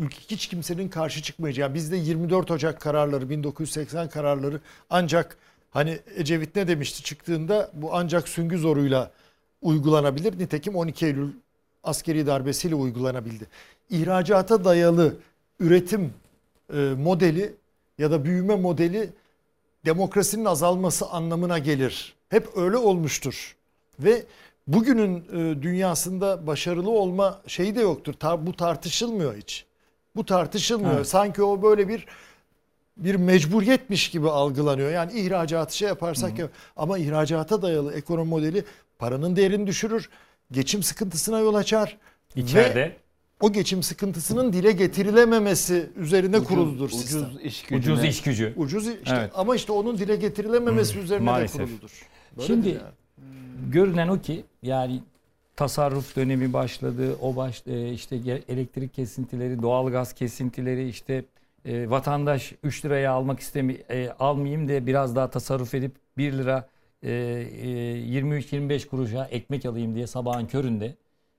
hiç 0.00 0.46
kimsenin 0.46 0.88
karşı 0.88 1.22
çıkmayacağı 1.22 1.74
bizde 1.74 1.96
24 1.96 2.50
Ocak 2.50 2.80
kararları 2.80 3.30
1980 3.30 4.08
kararları 4.08 4.60
ancak 4.90 5.36
hani 5.70 5.98
Ecevit 6.16 6.56
ne 6.56 6.68
demişti 6.68 7.02
çıktığında 7.02 7.70
bu 7.74 7.94
ancak 7.94 8.28
süngü 8.28 8.58
zoruyla 8.58 9.10
uygulanabilir. 9.62 10.38
Nitekim 10.38 10.76
12 10.76 11.06
Eylül 11.06 11.30
askeri 11.84 12.26
darbesiyle 12.26 12.74
uygulanabildi. 12.74 13.46
İhracata 13.90 14.64
dayalı 14.64 15.16
üretim 15.60 16.14
e, 16.74 16.76
modeli 16.78 17.54
ya 17.98 18.10
da 18.10 18.24
büyüme 18.24 18.56
modeli 18.56 19.10
demokrasinin 19.84 20.44
azalması 20.44 21.06
anlamına 21.06 21.58
gelir. 21.58 22.14
Hep 22.28 22.48
öyle 22.56 22.76
olmuştur. 22.76 23.56
Ve 24.00 24.22
bugünün 24.66 25.16
e, 25.16 25.62
dünyasında 25.62 26.46
başarılı 26.46 26.90
olma 26.90 27.40
şeyi 27.46 27.76
de 27.76 27.80
yoktur. 27.80 28.14
Bu 28.38 28.56
tartışılmıyor 28.56 29.36
hiç. 29.36 29.66
Bu 30.16 30.24
tartışılmıyor. 30.26 30.94
Evet. 30.96 31.06
Sanki 31.08 31.42
o 31.42 31.62
böyle 31.62 31.88
bir 31.88 32.06
bir 32.96 33.14
mecburiyetmiş 33.14 34.10
gibi 34.10 34.30
algılanıyor. 34.30 34.90
Yani 34.90 35.12
ihracatı 35.20 35.76
şey 35.76 35.88
yaparsak 35.88 36.38
ya 36.38 36.48
ama 36.76 36.98
ihracata 36.98 37.62
dayalı 37.62 37.94
ekonomi 37.94 38.28
modeli 38.30 38.64
paranın 38.98 39.36
değerini 39.36 39.66
düşürür. 39.66 40.08
Geçim 40.52 40.82
sıkıntısına 40.82 41.38
yol 41.38 41.54
açar. 41.54 41.98
İçeride 42.36 42.96
o 43.40 43.52
geçim 43.52 43.82
sıkıntısının 43.82 44.52
dile 44.52 44.72
getirilememesi 44.72 45.90
üzerine 45.96 46.36
Ucuz- 46.36 46.48
kuruludur 46.48 46.84
ucuz 46.84 47.00
sistem. 47.00 47.30
iş 47.42 47.62
gücüne- 47.62 47.78
Ucuz 47.94 48.04
iş 48.04 48.22
gücü. 48.22 48.52
Ucuz 48.56 48.86
işte 48.86 49.14
Evet. 49.18 49.30
ama 49.34 49.56
işte 49.56 49.72
onun 49.72 49.98
dile 49.98 50.16
getirilememesi 50.16 50.98
üzerine 50.98 51.24
maalesef. 51.24 51.60
de 51.60 51.64
kuruludur. 51.64 51.90
Böyledir 52.36 52.46
Şimdi 52.54 52.68
yani. 52.68 52.80
görünen 53.70 54.08
o 54.08 54.20
ki 54.20 54.44
yani 54.62 55.02
tasarruf 55.56 56.16
dönemi 56.16 56.52
başladı. 56.52 57.16
O 57.22 57.36
baş 57.36 57.62
e, 57.66 57.92
işte 57.92 58.16
elektrik 58.48 58.94
kesintileri, 58.94 59.62
doğalgaz 59.62 60.12
kesintileri 60.12 60.88
işte 60.88 61.24
e, 61.64 61.90
vatandaş 61.90 62.52
3 62.62 62.84
liraya 62.84 63.12
almak 63.12 63.40
istemi 63.40 63.72
e, 63.72 64.10
almayayım 64.18 64.68
da 64.68 64.86
biraz 64.86 65.16
daha 65.16 65.30
tasarruf 65.30 65.74
edip 65.74 65.92
1 66.18 66.32
lira 66.32 66.68
e, 67.02 67.10
e, 67.10 67.12
23-25 67.12 68.88
kuruşa 68.88 69.24
ekmek 69.24 69.66
alayım 69.66 69.94
diye 69.94 70.06
sabahın 70.06 70.46
köründe 70.46 70.94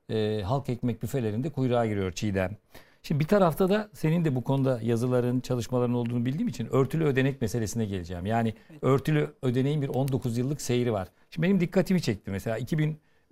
e, 0.10 0.42
halk 0.42 0.70
ekmek 0.70 1.04
büfelerinde 1.04 1.50
kuyruğa 1.50 1.86
giriyor 1.86 2.12
Çiğdem. 2.12 2.58
Şimdi 3.04 3.20
bir 3.20 3.28
tarafta 3.28 3.70
da 3.70 3.90
senin 3.94 4.26
de 4.26 4.36
bu 4.36 4.44
konuda 4.44 4.80
yazıların, 4.84 5.40
çalışmaların 5.40 5.94
olduğunu 5.94 6.26
bildiğim 6.26 6.48
için 6.48 6.68
örtülü 6.74 7.04
ödenek 7.04 7.42
meselesine 7.42 7.86
geleceğim. 7.86 8.26
Yani 8.26 8.54
örtülü 8.82 9.34
ödeneğin 9.42 9.82
bir 9.82 9.88
19 9.88 10.38
yıllık 10.38 10.62
seyri 10.62 10.94
var. 10.94 11.08
Şimdi 11.30 11.48
benim 11.48 11.60
dikkatimi 11.60 12.02
çekti 12.02 12.32
mesela 12.32 12.58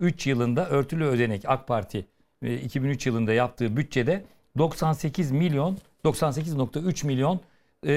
2003 0.02 0.26
yılında 0.26 0.68
örtülü 0.68 1.04
ödenek 1.04 1.42
AK 1.46 1.68
Parti 1.68 2.06
e, 2.42 2.54
2003 2.54 3.06
yılında 3.06 3.32
yaptığı 3.32 3.76
bütçede 3.76 4.24
98 4.58 5.30
milyon 5.30 5.78
98.3 6.04 7.06
milyon 7.06 7.40
e, 7.86 7.92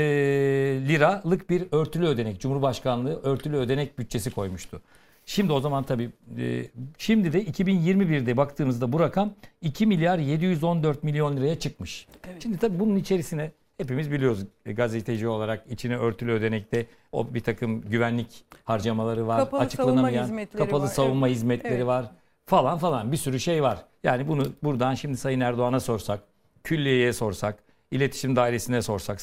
liralık 0.88 1.50
bir 1.50 1.64
örtülü 1.72 2.06
ödenek 2.08 2.42
Cumhurbaşkanlığı 2.42 3.22
örtülü 3.24 3.58
ödenek 3.58 4.00
bütçesi 4.00 4.32
koymuştu. 4.32 4.82
Şimdi 5.26 5.54
o 5.54 5.60
zaman 5.60 5.84
tabii 5.84 6.10
e, 6.38 6.66
şimdi 6.98 7.34
de 7.34 7.44
2021'de 7.44 8.38
baktığımızda 8.38 8.92
bu 8.92 9.00
rakam 9.00 9.34
2 9.62 9.86
milyar 9.86 10.20
714 10.20 11.04
milyon 11.04 11.38
liraya 11.38 11.60
çıkmış. 11.60 12.08
Şimdi 12.40 12.58
tabii 12.58 12.80
bunun 12.80 12.96
içerisine 12.96 13.52
hepimiz 13.78 14.12
biliyoruz 14.12 14.46
e, 14.66 14.74
gazeteci 14.74 15.28
olarak 15.28 15.64
içine 15.70 15.98
örtülü 15.98 16.32
ödenekte 16.32 16.86
o 17.12 17.34
bir 17.34 17.40
takım 17.40 17.82
güvenlik 17.82 18.46
harcamaları 18.64 19.28
var. 19.28 19.40
Kapalı 19.40 19.62
açıklanamayan 19.62 20.06
savunma 20.06 20.24
hizmetleri 20.24 20.66
kapalı 20.66 20.84
var. 20.84 20.88
savunma 20.88 21.28
Evet. 21.28 21.36
hizmetleri 21.38 21.74
Evet. 21.74 21.86
var 21.86 22.12
falan 22.46 22.78
falan 22.78 23.12
bir 23.12 23.18
sürü 23.18 23.40
şey 23.40 23.64
var. 23.64 23.86
Yani 24.04 24.28
bunu 24.28 24.48
buradan 24.64 24.94
şimdi 24.94 25.18
Sayın 25.18 25.40
Erdoğan'a 25.40 25.80
sorsak, 25.80 26.20
külliyeye 26.64 27.14
sorsak, 27.14 27.64
iletişim 27.92 28.36
dairesine 28.36 28.82
sorsak 28.82 29.20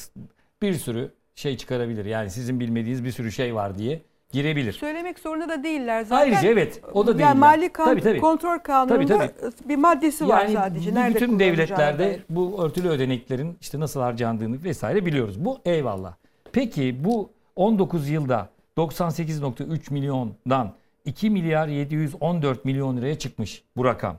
bir 0.61 0.73
sürü 0.73 1.11
şey 1.35 1.57
çıkarabilir. 1.57 2.05
Yani 2.05 2.29
sizin 2.29 2.59
bilmediğiniz 2.59 3.03
bir 3.03 3.11
sürü 3.11 3.31
şey 3.31 3.55
var 3.55 3.77
diye 3.77 4.01
girebilir. 4.33 4.71
Söylemek 4.73 5.19
zorunda 5.19 5.49
da 5.49 5.63
değiller 5.63 6.03
zaten. 6.03 6.15
Ayrıca 6.31 6.49
evet 6.49 6.81
o 6.93 7.07
da 7.07 7.11
değil. 7.13 7.19
Yani 7.27 7.39
mali 7.39 7.69
kan- 7.69 7.85
Tabii, 7.85 8.01
tabii. 8.01 8.19
kontrol 8.19 8.59
kanununda 8.59 9.17
Tabii, 9.17 9.31
bir 9.69 9.75
maddesi 9.75 10.27
var 10.27 10.41
Yani 10.41 10.53
sadece. 10.53 10.91
bu 10.91 10.95
Nerede 10.95 11.15
bütün 11.15 11.39
devletlerde 11.39 11.99
dair. 12.03 12.21
bu 12.29 12.63
örtülü 12.65 12.87
ödeneklerin 12.89 13.57
işte 13.61 13.79
nasıl 13.79 13.99
harcandığını 13.99 14.63
vesaire 14.63 15.05
biliyoruz. 15.05 15.45
Bu 15.45 15.59
eyvallah. 15.65 16.13
Peki 16.51 17.03
bu 17.03 17.29
19 17.55 18.09
yılda 18.09 18.49
98.3 18.77 19.91
milyondan 19.93 20.73
2 21.05 21.29
milyar 21.29 21.67
714 21.67 22.65
milyon 22.65 22.97
liraya 22.97 23.19
çıkmış 23.19 23.63
bu 23.77 23.85
rakam. 23.85 24.17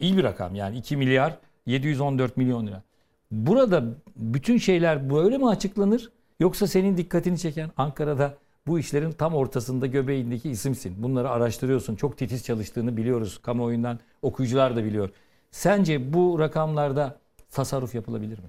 İyi 0.00 0.16
bir 0.16 0.24
rakam 0.24 0.54
yani 0.54 0.76
2 0.78 0.96
milyar 0.96 1.34
714 1.66 2.36
milyon 2.36 2.66
lira. 2.66 2.82
Burada 3.30 3.84
bütün 4.16 4.58
şeyler 4.58 5.10
böyle 5.10 5.38
mi 5.38 5.48
açıklanır? 5.48 6.10
Yoksa 6.40 6.66
senin 6.66 6.96
dikkatini 6.96 7.38
çeken 7.38 7.70
Ankara'da 7.76 8.34
bu 8.66 8.78
işlerin 8.78 9.12
tam 9.12 9.34
ortasında 9.34 9.86
göbeğindeki 9.86 10.50
isimsin. 10.50 11.02
Bunları 11.02 11.30
araştırıyorsun. 11.30 11.96
Çok 11.96 12.18
titiz 12.18 12.44
çalıştığını 12.44 12.96
biliyoruz. 12.96 13.38
Kamuoyundan 13.42 13.98
okuyucular 14.22 14.76
da 14.76 14.84
biliyor. 14.84 15.10
Sence 15.50 16.12
bu 16.12 16.38
rakamlarda 16.38 17.18
tasarruf 17.50 17.94
yapılabilir 17.94 18.38
mi? 18.38 18.44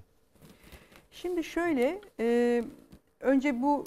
Şimdi 1.11 1.43
şöyle, 1.43 2.01
e, 2.19 2.63
önce 3.19 3.61
bu 3.61 3.83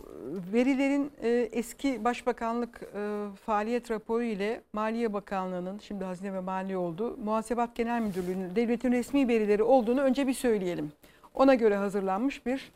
verilerin 0.52 1.10
e, 1.22 1.28
eski 1.52 2.04
Başbakanlık 2.04 2.82
e, 2.82 3.26
faaliyet 3.46 3.90
raporu 3.90 4.22
ile 4.22 4.62
Maliye 4.72 5.12
Bakanlığı'nın, 5.12 5.78
şimdi 5.78 6.04
Hazine 6.04 6.34
ve 6.34 6.40
Maliye 6.40 6.76
oldu, 6.76 7.16
Muhasebat 7.24 7.76
Genel 7.76 8.02
Müdürlüğü'nün, 8.02 8.56
devletin 8.56 8.92
resmi 8.92 9.28
verileri 9.28 9.62
olduğunu 9.62 10.00
önce 10.00 10.26
bir 10.26 10.34
söyleyelim. 10.34 10.92
Ona 11.34 11.54
göre 11.54 11.76
hazırlanmış 11.76 12.46
bir 12.46 12.70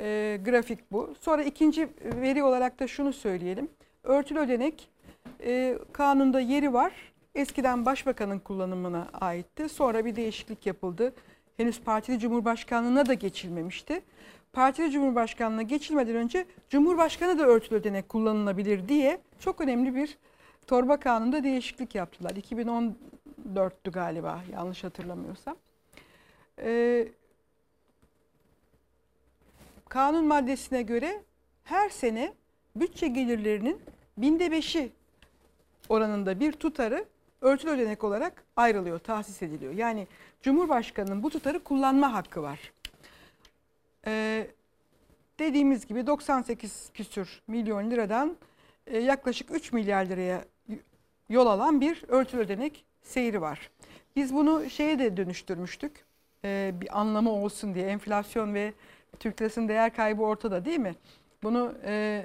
e, 0.00 0.38
grafik 0.44 0.92
bu. 0.92 1.14
Sonra 1.20 1.42
ikinci 1.42 1.88
veri 2.04 2.42
olarak 2.42 2.80
da 2.80 2.86
şunu 2.86 3.12
söyleyelim. 3.12 3.68
Örtülü 4.02 4.38
ödenek 4.38 4.88
e, 5.44 5.78
kanunda 5.92 6.40
yeri 6.40 6.72
var. 6.72 6.92
Eskiden 7.34 7.86
başbakanın 7.86 8.38
kullanımına 8.38 9.08
aitti. 9.12 9.68
Sonra 9.68 10.04
bir 10.04 10.16
değişiklik 10.16 10.66
yapıldı. 10.66 11.14
Henüz 11.56 11.80
partili 11.80 12.18
cumhurbaşkanlığına 12.18 13.06
da 13.06 13.14
geçilmemişti. 13.14 14.02
Partili 14.52 14.90
cumhurbaşkanlığına 14.90 15.62
geçilmeden 15.62 16.16
önce 16.16 16.46
cumhurbaşkanı 16.68 17.38
da 17.38 17.46
örtülü 17.46 17.78
ödenek 17.78 18.08
kullanılabilir 18.08 18.88
diye 18.88 19.20
çok 19.38 19.60
önemli 19.60 19.94
bir 19.94 20.18
torba 20.66 21.00
kanunda 21.00 21.44
değişiklik 21.44 21.94
yaptılar. 21.94 22.30
2014'tü 22.30 23.90
galiba 23.90 24.40
yanlış 24.52 24.84
hatırlamıyorsam. 24.84 25.56
Ee, 26.58 27.08
kanun 29.88 30.24
maddesine 30.24 30.82
göre 30.82 31.22
her 31.64 31.88
sene 31.88 32.34
bütçe 32.76 33.08
gelirlerinin 33.08 33.80
binde 34.16 34.50
beşi 34.50 34.92
oranında 35.88 36.40
bir 36.40 36.52
tutarı 36.52 37.04
örtülü 37.40 37.70
ödenek 37.70 38.04
olarak 38.04 38.44
ayrılıyor, 38.56 38.98
tahsis 38.98 39.42
ediliyor. 39.42 39.72
Yani 39.72 40.06
Cumhurbaşkanı'nın 40.42 41.22
bu 41.22 41.30
tutarı 41.30 41.64
kullanma 41.64 42.12
hakkı 42.14 42.42
var. 42.42 42.72
Ee, 44.06 44.46
dediğimiz 45.38 45.86
gibi 45.86 46.06
98 46.06 46.90
küsür 46.94 47.42
milyon 47.46 47.90
liradan 47.90 48.36
e, 48.86 48.98
yaklaşık 48.98 49.50
3 49.50 49.72
milyar 49.72 50.06
liraya 50.06 50.44
yol 51.28 51.46
alan 51.46 51.80
bir 51.80 52.04
örtülü 52.08 52.40
ödenek 52.40 52.84
seyri 53.02 53.40
var. 53.40 53.70
Biz 54.16 54.34
bunu 54.34 54.70
şeye 54.70 54.98
de 54.98 55.16
dönüştürmüştük. 55.16 56.04
Ee, 56.44 56.74
bir 56.80 57.00
anlamı 57.00 57.30
olsun 57.30 57.74
diye 57.74 57.86
enflasyon 57.86 58.54
ve 58.54 58.72
Türk 59.20 59.42
lirasının 59.42 59.68
değer 59.68 59.94
kaybı 59.94 60.22
ortada 60.22 60.64
değil 60.64 60.78
mi? 60.78 60.94
Bunu 61.42 61.74
e, 61.84 62.24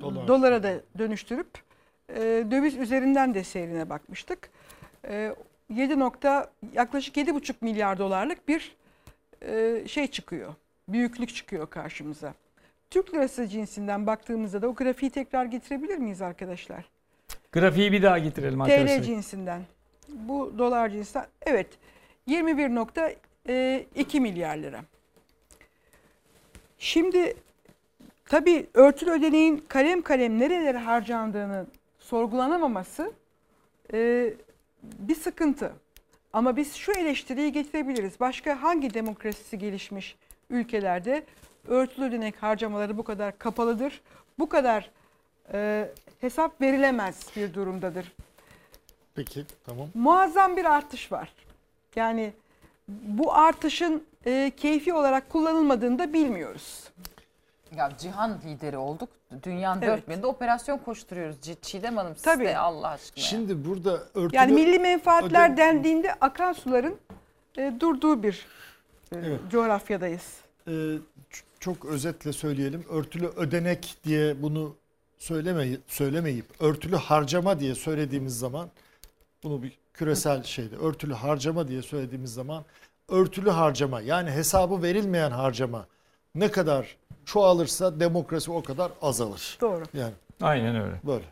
Dolar. 0.00 0.28
dolara 0.28 0.62
da 0.62 0.74
dönüştürüp 0.98 1.48
e, 2.08 2.20
döviz 2.50 2.76
üzerinden 2.76 3.34
de 3.34 3.44
seyrine 3.44 3.90
bakmıştık. 3.90 4.50
E, 5.08 5.34
7 5.70 5.98
nokta 5.98 6.50
yaklaşık 6.72 7.16
7,5 7.16 7.54
milyar 7.60 7.98
dolarlık 7.98 8.48
bir 8.48 8.76
e, 9.42 9.82
şey 9.88 10.06
çıkıyor. 10.06 10.54
Büyüklük 10.88 11.34
çıkıyor 11.34 11.70
karşımıza. 11.70 12.34
Türk 12.90 13.14
lirası 13.14 13.48
cinsinden 13.48 14.06
baktığımızda 14.06 14.62
da 14.62 14.68
o 14.68 14.74
grafiği 14.74 15.10
tekrar 15.10 15.44
getirebilir 15.44 15.98
miyiz 15.98 16.22
arkadaşlar? 16.22 16.84
Grafiği 17.52 17.92
bir 17.92 18.02
daha 18.02 18.18
getirelim 18.18 18.60
arkadaşlar. 18.60 18.98
TL 18.98 19.02
cinsinden. 19.02 19.62
Bu 20.08 20.58
dolar 20.58 20.88
cinsinden. 20.88 21.26
Evet. 21.42 21.68
21.2 22.28 24.20
milyar 24.20 24.56
lira. 24.56 24.80
Şimdi 26.84 27.36
tabii 28.24 28.66
örtülü 28.74 29.10
ödeneğin 29.10 29.64
kalem 29.68 30.02
kalem 30.02 30.38
nerelere 30.38 30.78
harcandığını 30.78 31.66
sorgulanamaması 31.98 33.12
e, 33.92 34.34
bir 34.82 35.14
sıkıntı. 35.14 35.72
Ama 36.32 36.56
biz 36.56 36.74
şu 36.74 36.92
eleştiriyi 36.92 37.52
getirebiliriz. 37.52 38.20
Başka 38.20 38.62
hangi 38.62 38.94
demokrasisi 38.94 39.58
gelişmiş 39.58 40.16
ülkelerde 40.50 41.24
örtülü 41.68 42.04
ödenek 42.04 42.42
harcamaları 42.42 42.98
bu 42.98 43.02
kadar 43.04 43.38
kapalıdır? 43.38 44.00
Bu 44.38 44.48
kadar 44.48 44.90
e, 45.52 45.88
hesap 46.20 46.60
verilemez 46.60 47.26
bir 47.36 47.54
durumdadır. 47.54 48.12
Peki 49.14 49.44
tamam. 49.66 49.88
Muazzam 49.94 50.56
bir 50.56 50.64
artış 50.64 51.12
var. 51.12 51.32
Yani 51.96 52.32
bu 52.88 53.34
artışın 53.34 54.04
e, 54.26 54.52
keyfi 54.56 54.92
olarak 54.94 55.30
kullanılmadığını 55.30 55.98
da 55.98 56.12
bilmiyoruz. 56.12 56.84
Ya 57.76 57.92
cihan 57.98 58.38
lideri 58.46 58.76
olduk. 58.78 59.08
Dünyanın 59.42 59.82
Evet. 59.82 59.98
dört 59.98 60.08
birinde 60.08 60.26
operasyon 60.26 60.78
koşturuyoruz. 60.78 61.40
C- 61.40 61.54
Çiğdem 61.62 61.96
Hanım 61.96 62.14
siz 62.14 62.22
Tabii. 62.22 62.44
de 62.44 62.58
Allah 62.58 62.88
aşkına. 62.88 63.24
Şimdi 63.24 63.64
burada 63.64 64.00
örtülü 64.14 64.36
Yani 64.36 64.52
milli 64.52 64.78
menfaatler 64.78 65.50
ödem- 65.50 65.56
dendiğinde 65.56 66.14
akan 66.14 66.52
suların 66.52 66.96
e, 67.58 67.72
durduğu 67.80 68.22
bir 68.22 68.46
e, 69.12 69.16
Evet. 69.16 69.40
coğrafyadayız. 69.50 70.22
Ee, 70.66 70.70
ç- 70.70 71.00
çok 71.60 71.84
özetle 71.84 72.32
söyleyelim. 72.32 72.84
Örtülü 72.90 73.26
ödenek 73.26 73.96
diye 74.04 74.42
bunu 74.42 74.74
söylemeyip, 75.18 75.80
söylemeyip 75.86 76.44
örtülü 76.60 76.96
harcama 76.96 77.60
diye 77.60 77.74
söylediğimiz 77.74 78.38
zaman 78.38 78.68
bunu 79.42 79.62
bir 79.62 79.78
küresel 79.94 80.42
şeyde 80.42 80.76
örtülü 80.76 81.14
harcama 81.14 81.68
diye 81.68 81.82
söylediğimiz 81.82 82.34
zaman 82.34 82.64
örtülü 83.08 83.50
harcama 83.50 84.00
yani 84.00 84.30
hesabı 84.30 84.82
verilmeyen 84.82 85.30
harcama 85.30 85.86
ne 86.34 86.50
kadar 86.50 86.96
çoğalırsa 87.24 88.00
demokrasi 88.00 88.50
o 88.52 88.62
kadar 88.62 88.92
azalır. 89.02 89.58
Doğru. 89.60 89.82
Yani 89.94 90.12
Aynen 90.42 90.76
öyle. 90.76 91.00
böyle. 91.06 91.24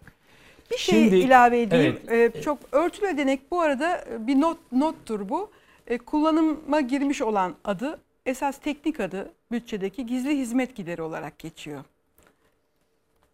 Bir 0.71 0.77
şey 0.79 1.01
Şimdi- 1.05 1.17
ilave 1.17 1.63
edeyim. 1.63 2.01
E, 2.11 2.33
çok 2.43 2.59
örtülü 2.73 3.07
ödenek 3.07 3.51
bu 3.51 3.61
arada 3.61 4.05
e, 4.11 4.27
bir 4.27 4.41
not 4.41 4.59
nottur 4.73 5.29
bu. 5.29 5.51
E, 5.87 5.99
kullanıma 5.99 6.81
girmiş 6.81 7.23
olan 7.23 7.55
adı 7.65 8.01
esas 8.27 8.59
teknik 8.59 9.01
adı 9.01 9.31
bütçedeki 9.53 10.07
gizli 10.07 10.39
hizmet 10.39 10.77
gideri 10.77 11.03
olarak 11.03 11.39
geçiyor. 11.39 11.85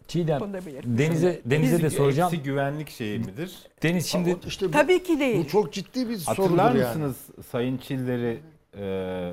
Çiğdem, 0.08 0.40
Denize, 0.84 1.40
Denize 1.44 1.82
de 1.82 1.86
Eksi 1.86 1.96
soracağım. 1.96 2.32
güvenlik 2.44 2.90
şeyi 2.90 3.18
midir? 3.18 3.52
Deniz 3.82 4.06
şimdi 4.06 4.30
Ama 4.30 4.38
işte 4.46 4.66
bu, 4.66 4.70
Tabii 4.70 5.02
ki 5.02 5.20
değil. 5.20 5.44
bu 5.44 5.48
çok 5.48 5.72
ciddi 5.72 6.08
bir 6.08 6.16
sorudur 6.16 6.42
Hatırlar 6.42 6.74
yani. 6.74 6.84
mısınız 6.86 7.16
Sayın 7.50 7.78
Çiller'i 7.78 8.40
e, 8.80 9.32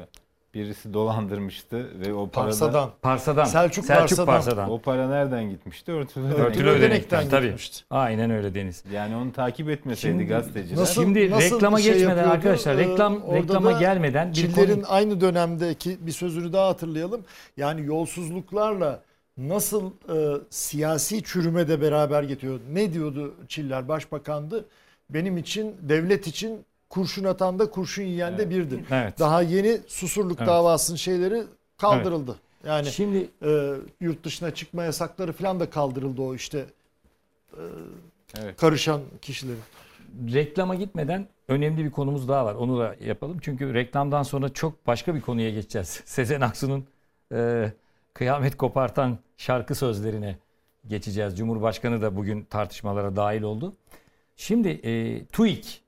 birisi 0.53 0.93
dolandırmıştı 0.93 1.99
ve 1.99 2.13
o 2.13 2.27
parada 2.29 2.49
Parsadan. 2.49 2.89
Parsa'dan, 3.01 3.45
Selçuk 3.45 3.85
Selçuk 3.85 3.99
Parsa'dan. 4.17 4.25
Parsadan. 4.25 4.71
o 4.71 4.79
para 4.81 5.09
nereden 5.09 5.49
gitmişti? 5.49 5.91
Örtülü. 5.91 6.25
Örtülü 6.25 6.69
ödenekten 6.69 6.77
ödenekten 6.79 7.29
tabii. 7.29 7.45
gitmişti. 7.45 7.83
Aynen 7.89 8.31
öyle 8.31 8.55
Deniz. 8.55 8.83
Yani 8.93 9.15
onu 9.15 9.31
takip 9.31 9.69
etmeseydi 9.69 10.13
Şimdi 10.17 10.27
gazeteciler. 10.27 10.81
Nasıl- 10.81 11.01
Şimdi 11.01 11.31
nasıl 11.31 11.55
reklama 11.55 11.79
şey 11.79 11.93
geçmeden 11.93 12.09
yapıyordu? 12.17 12.33
arkadaşlar 12.33 12.75
Ee, 12.75 12.77
reklam 12.77 13.21
orada 13.21 13.37
reklama 13.43 13.71
gelmeden 13.79 14.29
bir 14.29 14.33
Çillerin 14.33 14.75
konu 14.81 14.93
aynı 14.93 15.21
dönemdeki 15.21 15.97
bir 16.05 16.11
sözünü 16.11 16.53
daha 16.53 16.67
hatırlayalım. 16.67 17.21
Yani 17.57 17.85
yolsuzluklarla 17.85 19.01
nasıl 19.37 19.91
e, 20.09 20.41
siyasi 20.49 21.23
çürüme 21.23 21.67
de 21.67 21.81
beraber 21.81 22.23
getiriyor. 22.23 22.59
Ne 22.71 22.93
diyordu 22.93 23.33
Çiller 23.47 23.87
Başbakandı? 23.87 24.65
Benim 25.09 25.37
için, 25.37 25.75
devlet 25.81 26.27
için 26.27 26.65
kurşun 26.89 27.23
atan 27.23 27.59
da 27.59 27.69
kurşun 27.69 28.03
yiyen 28.03 28.37
de 28.37 28.49
birdir. 28.49 28.79
Evet. 28.91 29.19
Daha 29.19 29.41
yeni 29.41 29.79
Susurluk 29.87 30.37
Evet. 30.39 30.47
davasının 30.47 30.97
şeyleri 30.97 31.43
kaldırıldı. 31.77 32.35
Yani 32.65 32.87
Şimdi 32.87 33.29
e, 33.45 33.73
yurt 34.01 34.23
dışına 34.23 34.51
çıkma 34.53 34.83
yasakları 34.83 35.33
falan 35.33 35.59
da 35.59 35.69
kaldırıldı 35.69 36.21
o 36.21 36.35
işte 36.35 36.65
e, 37.53 37.61
Evet. 38.43 38.57
karışan 38.57 39.01
kişilerin. 39.21 39.59
reklama 40.33 40.75
gitmeden 40.75 41.27
önemli 41.47 41.85
bir 41.85 41.91
konumuz 41.91 42.27
daha 42.27 42.45
var. 42.45 42.55
Onu 42.55 42.79
da 42.79 42.95
yapalım. 43.05 43.37
Çünkü 43.41 43.73
reklamdan 43.73 44.23
sonra 44.23 44.49
çok 44.49 44.87
başka 44.87 45.15
bir 45.15 45.21
konuya 45.21 45.49
geçeceğiz. 45.49 45.87
Sezen 46.05 46.41
Aksu'nun 46.41 46.85
e, 47.33 47.71
kıyamet 48.19 48.57
kopartan 48.57 49.17
şarkı 49.37 49.75
sözlerine 49.75 50.35
geçeceğiz. 50.87 51.37
Cumhurbaşkanı 51.37 52.01
da 52.01 52.15
bugün 52.15 52.43
tartışmalara 52.43 53.15
dahil 53.15 53.41
oldu. 53.41 53.73
Şimdi 54.35 54.67
e, 54.69 55.25
TÜİK. 55.25 55.81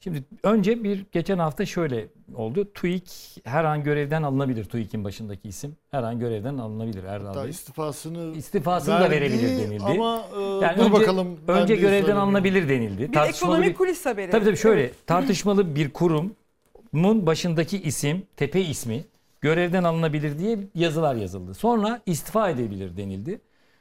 Şimdi 0.00 0.24
önce 0.42 0.84
bir 0.84 1.04
geçen 1.12 1.38
hafta 1.38 1.66
şöyle 1.66 2.06
oldu. 2.34 2.68
TÜİK 2.74 3.10
her 3.44 3.64
an 3.64 3.82
görevden 3.84 4.22
alınabilir. 4.22 4.64
TÜİK'in 4.64 5.04
başındaki 5.04 5.48
isim 5.48 5.76
her 5.90 6.02
an 6.02 6.18
görevden 6.18 6.58
alınabilir 6.58 7.04
Erdal 7.04 7.26
Hatta 7.26 7.42
Bey. 7.42 7.50
istifasını 7.50 8.36
İstifasını 8.36 9.00
da 9.00 9.10
verebilir 9.10 9.58
denildi. 9.58 9.84
Ama 9.84 10.22
e, 10.36 10.40
Yani 10.40 10.78
dur 10.78 10.82
önce, 10.84 10.92
bakalım. 10.92 11.36
önce 11.48 11.76
de 11.76 11.80
görevden 11.80 12.16
alınabilir 12.16 12.68
denildi. 12.68 13.08
Bir 13.08 13.12
Tartışmalı 13.12 13.52
ekonomik 13.52 13.70
bir- 13.72 13.76
kulis 13.78 14.06
haberi. 14.06 14.30
Tabii 14.30 14.44
tabii 14.44 14.56
şöyle 14.56 14.80
Evet. 14.80 15.06
tartışmalı 15.06 15.74
bir 15.74 15.90
kurumun 15.92 17.26
başındaki 17.26 17.82
isim, 17.82 18.22
tepe 18.36 18.60
ismi 18.60 19.04
görevden 19.40 19.84
alınabilir 19.84 20.38
diye 20.38 20.58
yazılar 20.74 21.14
yazıldı. 21.14 21.54
Sonra 21.54 22.00
istifa 22.06 22.50
edebilir 22.50 22.96
denildi. 22.96 23.40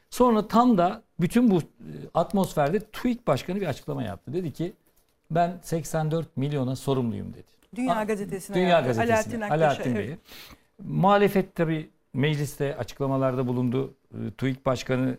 Sonra 0.10 0.48
tam 0.48 0.78
da 0.78 1.04
bütün 1.20 1.52
bu 1.52 1.60
e, 1.60 1.64
atmosferde 2.14 2.80
TÜİK 2.80 3.28
Başkanı 3.28 3.62
bir 3.62 3.68
açıklama 3.68 4.04
yaptı. 4.04 4.34
Dedi 4.34 4.54
ki 4.54 4.74
ben 5.32 5.60
84 5.62 6.38
milyona 6.38 6.76
sorumluyum 6.76 7.34
dedi. 7.34 7.58
Dünya 7.76 8.04
Gazetesi'ne 8.04 8.56
Dünya 8.56 8.70
yaptı. 8.70 8.88
Gazetesi'ne. 8.88 9.14
Alaaddin 9.14 9.42
Aktaş'a, 9.42 9.66
Alaaddin 9.66 9.96
evet. 9.96 10.08
Bey'e. 10.08 10.18
Muhalefet 10.84 11.56
tabii 11.56 11.90
mecliste 12.14 12.76
açıklamalarda 12.78 13.48
bulundu. 13.48 13.94
E, 14.14 14.32
TÜİK 14.32 14.66
Başkanı 14.66 15.18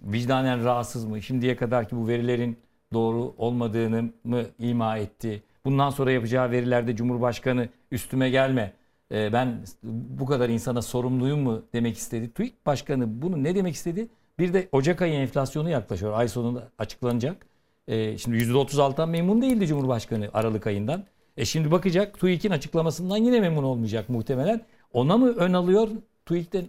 vicdanen 0.00 0.64
rahatsız 0.64 1.04
mı? 1.04 1.22
Şimdiye 1.22 1.56
kadar 1.56 1.88
ki 1.88 1.96
bu 1.96 2.08
verilerin 2.08 2.58
doğru 2.92 3.34
olmadığını 3.38 4.10
mı 4.24 4.42
ima 4.58 4.96
etti? 4.96 5.42
Bundan 5.64 5.90
sonra 5.90 6.12
yapacağı 6.12 6.50
verilerde 6.50 6.96
Cumhurbaşkanı 6.96 7.68
üstüme 7.90 8.30
gelme. 8.30 8.72
E, 9.12 9.32
Ben 9.32 9.58
bu 9.82 10.26
kadar 10.26 10.48
insana 10.48 10.82
sorumluyum 10.82 11.40
mu 11.40 11.62
demek 11.72 11.96
istedi. 11.96 12.32
TÜİK 12.32 12.66
Başkanı 12.66 13.22
bunu 13.22 13.44
ne 13.44 13.54
demek 13.54 13.74
istedi? 13.74 14.08
Bir 14.38 14.52
de 14.52 14.68
Ocak 14.72 15.02
ayı 15.02 15.14
enflasyonu 15.14 15.70
yaklaşıyor. 15.70 16.12
Ay 16.12 16.28
sonunda 16.28 16.68
açıklanacak. 16.78 17.46
E, 17.88 18.18
Şimdi 18.18 18.36
%36'dan 18.38 19.08
memnun 19.08 19.42
değildi 19.42 19.66
Cumhurbaşkanı 19.66 20.30
Aralık 20.34 20.66
ayından. 20.66 21.04
E 21.36 21.44
şimdi 21.44 21.70
bakacak 21.70 22.18
TÜİK'in 22.20 22.50
açıklamasından 22.50 23.16
yine 23.16 23.40
memnun 23.40 23.62
olmayacak 23.62 24.08
muhtemelen. 24.08 24.60
Ona 24.92 25.16
mı 25.16 25.34
ön 25.36 25.52
alıyor? 25.52 25.88
TÜİK'te 26.26 26.64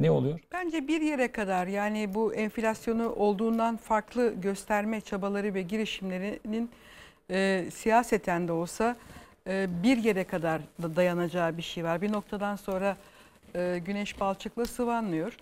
ne 0.00 0.10
oluyor? 0.10 0.40
Bence 0.52 0.88
bir 0.88 1.00
yere 1.00 1.32
kadar 1.32 1.66
yani 1.66 2.14
bu 2.14 2.34
enflasyonu 2.34 3.08
olduğundan 3.12 3.76
farklı 3.76 4.34
gösterme 4.34 5.00
çabaları 5.00 5.54
ve 5.54 5.62
girişimlerinin 5.62 6.70
e, 7.30 7.64
siyaseten 7.74 8.48
de 8.48 8.52
olsa 8.52 8.96
e, 9.46 9.66
bir 9.82 9.96
yere 9.96 10.24
kadar 10.24 10.60
da 10.82 10.96
dayanacağı 10.96 11.56
bir 11.56 11.62
şey 11.62 11.84
var. 11.84 12.02
Bir 12.02 12.12
noktadan 12.12 12.56
sonra 12.56 12.96
e, 13.54 13.80
güneş 13.86 14.20
balçıkla 14.20 14.64
sıvanmıyor. 14.64 15.36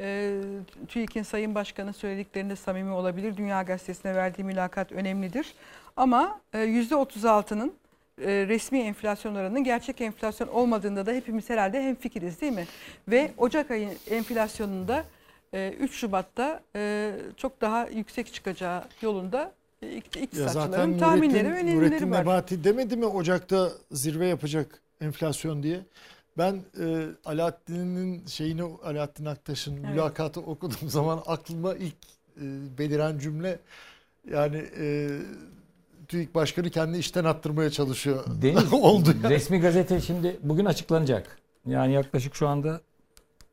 E, 0.00 0.40
TÜİK'in 0.88 1.22
Sayın 1.22 1.54
Başkanı 1.54 1.92
söylediklerinde 1.92 2.56
samimi 2.56 2.90
olabilir. 2.90 3.36
Dünya 3.36 3.62
Gazetesi'ne 3.62 4.14
verdiği 4.14 4.44
mülakat 4.44 4.92
önemlidir. 4.92 5.54
Ama 5.96 6.40
e, 6.54 6.58
%36'nın 6.58 7.74
e, 8.20 8.46
resmi 8.48 8.78
enflasyon 8.78 9.34
oranının 9.34 9.64
gerçek 9.64 10.00
enflasyon 10.00 10.48
olmadığında 10.48 11.06
da 11.06 11.12
hepimiz 11.12 11.50
herhalde 11.50 11.82
hemfikiriz 11.82 12.40
değil 12.40 12.52
mi? 12.52 12.66
Ve 13.08 13.30
Ocak 13.38 13.70
ayı 13.70 13.90
enflasyonunda 14.10 15.04
e, 15.54 15.74
3 15.80 15.94
Şubat'ta 15.94 16.60
e, 16.76 17.12
çok 17.36 17.60
daha 17.60 17.86
yüksek 17.86 18.32
çıkacağı 18.32 18.84
yolunda 19.02 19.52
ik- 19.82 20.16
Ya 20.16 20.22
iktisatçıların 20.22 20.70
zaten 20.70 20.98
tahminleri 20.98 21.52
ve 21.54 21.76
Nurettin, 21.76 22.10
var. 22.10 22.20
Nebati 22.20 22.64
demedi 22.64 22.96
mi 22.96 23.06
Ocak'ta 23.06 23.72
zirve 23.90 24.26
yapacak 24.26 24.80
enflasyon 25.00 25.62
diye? 25.62 25.80
Ben 26.38 26.54
e, 26.80 27.06
Alaaddin'in 27.24 28.26
şeyini 28.26 28.62
Alaaddin 28.62 29.24
Aktaş'ın 29.24 29.76
Evet. 29.76 29.90
mülakatı 29.90 30.40
okuduğum 30.40 30.88
zaman 30.90 31.22
aklıma 31.26 31.74
ilk 31.74 31.94
e, 32.36 32.42
beliren 32.78 33.18
cümle 33.18 33.58
yani 34.30 34.64
e, 34.78 35.08
TÜİK 36.08 36.34
Başkanı 36.34 36.70
kendi 36.70 36.98
işten 36.98 37.24
attırmaya 37.24 37.70
çalışıyor. 37.70 38.24
Deniz 38.42 38.72
Oldu 38.72 39.14
yani. 39.22 39.34
resmi 39.34 39.60
gazete 39.60 40.00
şimdi 40.00 40.36
bugün 40.42 40.64
açıklanacak. 40.64 41.38
Yani 41.66 41.92
yaklaşık 41.92 42.34
şu 42.34 42.48
anda 42.48 42.80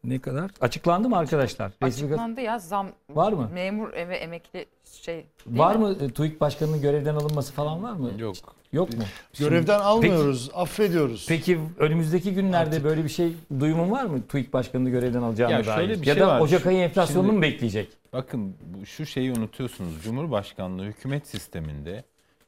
ne 0.04 0.20
kadar? 0.20 0.51
Açıklandı 0.62 1.10
mı 1.10 1.18
arkadaşlar? 1.18 1.72
Açıklandı 1.82 2.41
ya 2.41 2.60
zam. 2.60 2.88
Var 3.10 3.34
mı? 3.34 3.49
Memur 3.54 3.93
ve 3.93 4.16
emekli 4.18 4.66
şey. 5.01 5.26
var 5.47 5.76
mi? 5.76 5.82
mı 5.82 5.95
e, 6.01 6.10
TÜİK 6.10 6.41
Başkanı'nın 6.41 6.82
görevden 6.82 7.16
alınması 7.16 7.54
falan 7.54 7.84
var 7.84 7.93
mı? 7.93 8.12
Yok. 8.18 8.36
Yok 8.74 8.93
mu? 8.97 9.04
Görevden 9.39 9.80
almıyoruz, 9.80 10.49
affediyoruz. 10.54 11.26
Peki 11.30 11.60
önümüzdeki 11.80 12.34
günlerde 12.34 12.70
Artık- 12.70 12.84
böyle 12.84 13.04
bir 13.04 13.10
şey 13.10 13.34
duyumun 13.60 13.91
var 13.91 14.06
mı? 14.06 14.28
TÜİK 14.28 14.54
Başkanı'nı 14.54 14.89
görevden 14.89 15.22
alacağına 15.22 15.54
Ya 15.54 15.66
dair. 15.66 15.76
şöyle 15.76 16.01
bir 16.01 16.08
ya 16.08 16.14
şey 16.14 16.24
da 16.24 16.28
var. 16.28 16.39
Ocak 16.39 16.66
ayı 16.66 16.78
enflasyonunu 16.78 17.24
şimdi- 17.28 17.36
mu 17.38 17.41
bekleyecek? 17.41 17.89
Bakın 18.14 18.56
bu- 18.66 18.86
şu 18.86 19.06
şeyi 19.06 19.32
unutuyorsunuz. 19.32 20.04
Cumhurbaşkanlığı 20.04 20.84
hükümet 20.84 21.28
sisteminde 21.28 22.04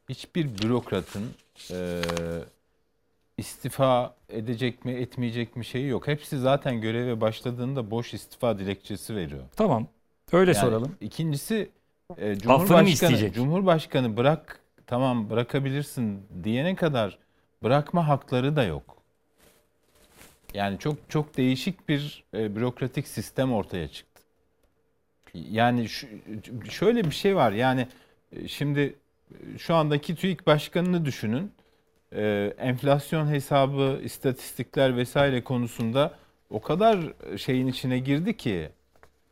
hiçbir 0.10 0.58
bürokratın 0.58 1.24
e, 1.72 2.01
istifa 3.38 4.16
edecek 4.30 4.86
mi 4.86 4.92
etmeyecek 4.92 5.56
mi 5.56 5.66
şeyi 5.66 5.88
yok. 5.88 6.08
Hepsi 6.08 6.40
zaten 6.40 6.82
göreve 6.82 7.22
başladığında 7.22 7.92
boş 7.92 8.14
istifa 8.14 8.60
dilekçesi 8.60 9.16
veriyor. 9.16 9.44
Tamam. 9.56 9.88
Öyle 10.32 10.52
Yani 10.52 10.60
soralım. 10.60 10.96
İkincisi 11.02 11.70
e, 12.18 12.36
Cumhurbaşkanı, 12.36 12.90
isteyecek? 12.90 13.34
Cumhurbaşkanı 13.34 14.18
bırak 14.18 14.60
tamam 14.88 15.30
bırakabilirsin 15.30 16.20
diyene 16.44 16.76
kadar 16.76 17.18
bırakma 17.64 18.08
hakları 18.08 18.56
da 18.56 18.64
yok. 18.64 18.96
Yani 20.54 20.80
çok 20.80 20.98
çok 21.10 21.38
değişik 21.38 21.90
bir 21.90 22.24
e, 22.34 22.56
bürokratik 22.56 23.08
sistem 23.08 23.54
ortaya 23.54 23.88
çıktı. 23.88 24.22
Yani 25.34 25.90
şu, 25.90 26.08
şöyle 26.70 27.04
bir 27.04 27.16
şey 27.16 27.36
var 27.36 27.52
yani 27.52 27.88
e, 28.32 28.48
şimdi 28.48 28.96
şu 29.58 29.76
andaki 29.76 30.16
TÜİK 30.16 30.48
başkanını 30.48 31.06
düşünün. 31.06 31.52
E, 32.16 32.53
enflasyon 32.57 33.28
hesabı, 33.28 33.99
istatistikler 34.03 34.97
vesaire 34.97 35.43
konusunda 35.43 36.13
o 36.49 36.61
kadar 36.61 36.99
şeyin 37.38 37.68
içine 37.68 37.99
girdi 37.99 38.38
ki 38.38 38.70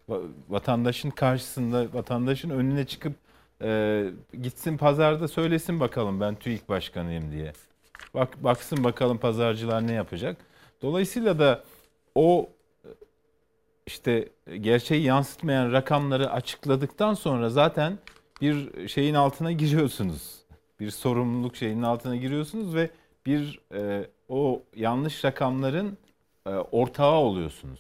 va- 0.10 0.32
vatandaşın 0.50 1.10
karşısında 1.10 1.94
vatandaşın 1.94 2.50
önüne 2.50 2.86
çıkıp 2.86 3.14
e, 3.62 4.04
gitsin 4.42 4.78
pazarda 4.78 5.28
söylesin 5.28 5.80
bakalım 5.80 6.22
ben 6.22 6.36
TÜİK 6.36 6.70
başkanıyım 6.70 7.32
diye. 7.32 7.54
Bak 8.14 8.44
baksın 8.44 8.84
bakalım 8.84 9.18
pazarcılar 9.18 9.88
ne 9.88 9.94
yapacak. 9.94 10.38
Dolayısıyla 10.82 11.40
da 11.40 11.64
o 12.16 12.50
işte 13.88 14.30
gerçeği 14.62 15.04
yansıtmayan 15.04 15.72
rakamları 15.72 16.32
açıkladıktan 16.32 17.14
sonra 17.14 17.50
zaten 17.50 18.00
bir 18.42 18.88
şeyin 18.88 19.14
altına 19.14 19.52
giriyorsunuz. 19.52 20.43
Bir 20.84 20.92
sorumluluk 20.92 21.56
şeyinin 21.56 21.82
altına 21.82 22.16
giriyorsunuz 22.16 22.76
ve 22.76 22.90
bir 23.26 23.60
e, 23.74 24.08
o 24.30 24.64
yanlış 24.76 25.26
rakamların 25.26 25.98
e, 26.46 26.50
ortağı 26.50 27.16
oluyorsunuz. 27.16 27.80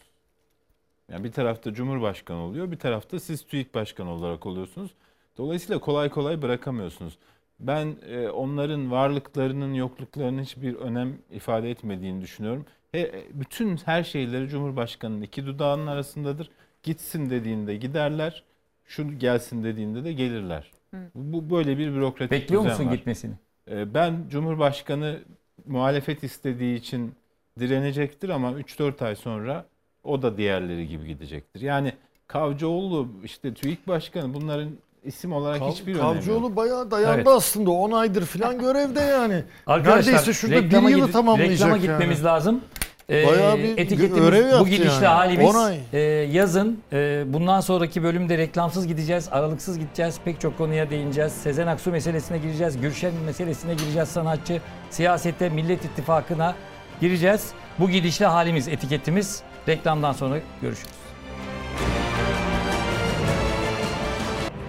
Yani 1.12 1.24
bir 1.24 1.32
tarafta 1.32 1.74
Cumhurbaşkanı 1.74 2.38
oluyor, 2.38 2.72
bir 2.72 2.80
tarafta 2.80 3.20
siz 3.20 3.48
TÜİK 3.48 3.76
Başkanı 3.76 4.12
olarak 4.12 4.46
oluyorsunuz. 4.46 4.92
Dolayısıyla 5.38 5.80
kolay 5.80 6.10
kolay 6.10 6.42
bırakamıyorsunuz. 6.42 7.18
Ben 7.60 7.96
e, 8.08 8.30
onların 8.30 8.92
varlıklarının 8.92 9.74
yokluklarının 9.74 10.42
hiçbir 10.42 10.76
önem 10.76 11.18
ifade 11.32 11.72
etmediğini 11.72 12.22
düşünüyorum. 12.22 12.66
He, 12.92 13.26
bütün 13.34 13.78
her 13.78 14.04
şeyleri 14.04 14.50
Cumhurbaşkanı'nın 14.50 15.22
iki 15.22 15.46
dudağının 15.46 15.88
arasındadır. 15.88 16.50
Gitsin 16.84 17.30
dediğinde 17.30 17.76
giderler, 17.76 18.44
şu 18.86 19.20
gelsin 19.20 19.64
dediğinde 19.64 20.04
de 20.04 20.14
gelirler. 20.14 20.72
Hı. 20.94 20.98
Bu 21.16 21.50
böyle 21.56 21.78
bir 21.78 21.94
bürokratik 21.94 22.32
Bekliyor 22.32 22.62
düzen 22.64 22.74
musun 22.78 22.88
var. 22.90 22.94
gitmesini? 22.94 23.34
E, 23.72 23.94
Ben 23.94 24.16
Cumhurbaşkanı 24.30 25.20
muhalefet 25.66 26.24
istediği 26.24 26.76
için 26.78 27.14
direnecektir 27.60 28.30
ama 28.30 28.52
3-4 28.52 29.06
ay 29.06 29.16
sonra 29.16 29.66
o 30.04 30.22
da 30.22 30.38
diğerleri 30.38 30.88
gibi 30.88 31.08
gidecektir. 31.08 31.62
Yani 31.62 31.94
Kavcıoğlu, 32.28 33.08
işte 33.24 33.54
TÜİK 33.54 33.88
Başkanı 33.88 34.34
bunların 34.34 34.70
isim 35.04 35.34
olarak 35.34 35.62
Kav- 35.62 35.72
hiçbir 35.72 35.94
önemi 35.96 36.06
yok. 36.06 36.14
Kavcıoğlu 36.16 36.56
bayağı 36.56 36.92
dayandı 36.92 37.16
Evet. 37.16 37.28
aslında 37.28 37.72
10 37.72 37.92
aydır 37.92 38.26
falan 38.26 38.60
görevde 38.60 39.00
yani. 39.02 39.44
Arkadaşlar 39.68 40.14
Neredeyse 40.14 40.34
şurada 40.34 40.64
bir 40.64 40.72
yılı 40.90 40.92
gidip- 41.06 41.14
tamamlayacak 41.14 41.54
Reklama 41.54 41.78
yani. 41.78 41.82
gitmemiz 41.82 42.26
lazım. 42.26 42.62
Ee, 43.10 43.28
Bayağı 43.28 43.58
bir 43.58 43.78
etiketimiz 43.78 44.60
bu 44.60 44.68
gidişle 44.68 45.06
yani. 45.06 45.06
halimiz. 45.06 45.56
Ee, 45.94 46.00
yazın 46.32 46.80
e, 46.94 47.24
bundan 47.28 47.60
sonraki 47.62 48.04
bölümde 48.04 48.38
reklamsız 48.38 48.88
gideceğiz, 48.88 49.30
aralıksız 49.32 49.80
gideceğiz. 49.80 50.20
Pek 50.26 50.42
çok 50.42 50.58
konuya 50.58 50.90
değineceğiz. 50.90 51.32
Sezen 51.34 51.68
Aksu 51.68 51.92
meselesine 51.92 52.38
gireceğiz. 52.38 52.82
Gülşen 52.82 53.14
meselesine 53.26 53.74
gireceğiz 53.74 54.10
sanatçı. 54.10 54.62
Siyasette 54.90 55.50
Millet 55.50 55.86
İttifakı'na 55.86 56.56
gireceğiz. 57.02 57.52
Bu 57.80 57.90
gidişle 57.90 58.26
halimiz 58.26 58.68
etiketimiz. 58.68 59.42
Reklamdan 59.68 60.14
sonra 60.14 60.36
görüşürüz. 60.62 60.94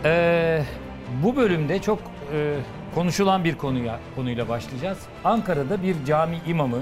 Ee, 0.05 0.63
bu 1.23 1.37
bölümde 1.37 1.79
çok 1.83 1.99
e, 2.35 2.55
konuşulan 2.95 3.45
bir 3.45 3.55
konuya 3.55 4.01
konuyla 4.17 4.49
başlayacağız. 4.49 4.99
Ankara'da 5.25 5.83
bir 5.83 5.97
cami 6.07 6.39
imamı 6.47 6.79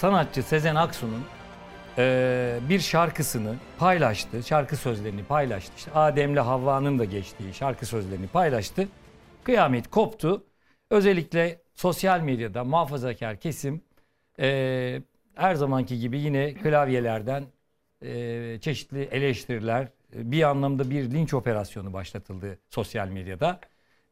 sanatçı 0.00 0.42
Sezen 0.42 0.74
Aksu'nun 0.74 1.24
e, 1.98 2.58
bir 2.68 2.80
şarkısını 2.80 3.54
paylaştı. 3.78 4.42
Şarkı 4.42 4.76
sözlerini 4.76 5.24
paylaştı. 5.24 5.72
İşte 5.76 5.90
Adem'le 5.94 6.36
Havva'nın 6.36 6.98
da 6.98 7.04
geçtiği 7.04 7.54
şarkı 7.54 7.86
sözlerini 7.86 8.26
paylaştı. 8.26 8.88
Kıyamet 9.44 9.90
koptu. 9.90 10.44
Özellikle 10.90 11.62
sosyal 11.74 12.20
medyada 12.20 12.64
muhafazakar 12.64 13.36
kesim 13.36 13.82
e, 14.40 15.02
her 15.34 15.54
zamanki 15.54 15.98
gibi 15.98 16.18
yine 16.18 16.54
klavyelerden 16.54 17.44
e, 18.02 18.58
çeşitli 18.60 19.02
eleştiriler, 19.02 19.88
bir 20.12 20.42
anlamda 20.42 20.90
bir 20.90 21.10
linç 21.10 21.34
operasyonu 21.34 21.92
başlatıldı 21.92 22.58
sosyal 22.70 23.08
medyada. 23.08 23.60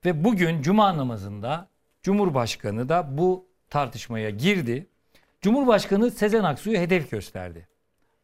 Ve 0.04 0.24
bugün 0.24 0.62
cuma 0.62 0.96
namazında 0.96 1.68
Cumhurbaşkanı 2.02 2.88
da 2.88 3.18
bu 3.18 3.48
tartışmaya 3.70 4.30
girdi. 4.30 4.86
Cumhurbaşkanı 5.40 6.10
Sezen 6.10 6.44
Aksu'yu 6.44 6.78
hedef 6.78 7.10
gösterdi. 7.10 7.68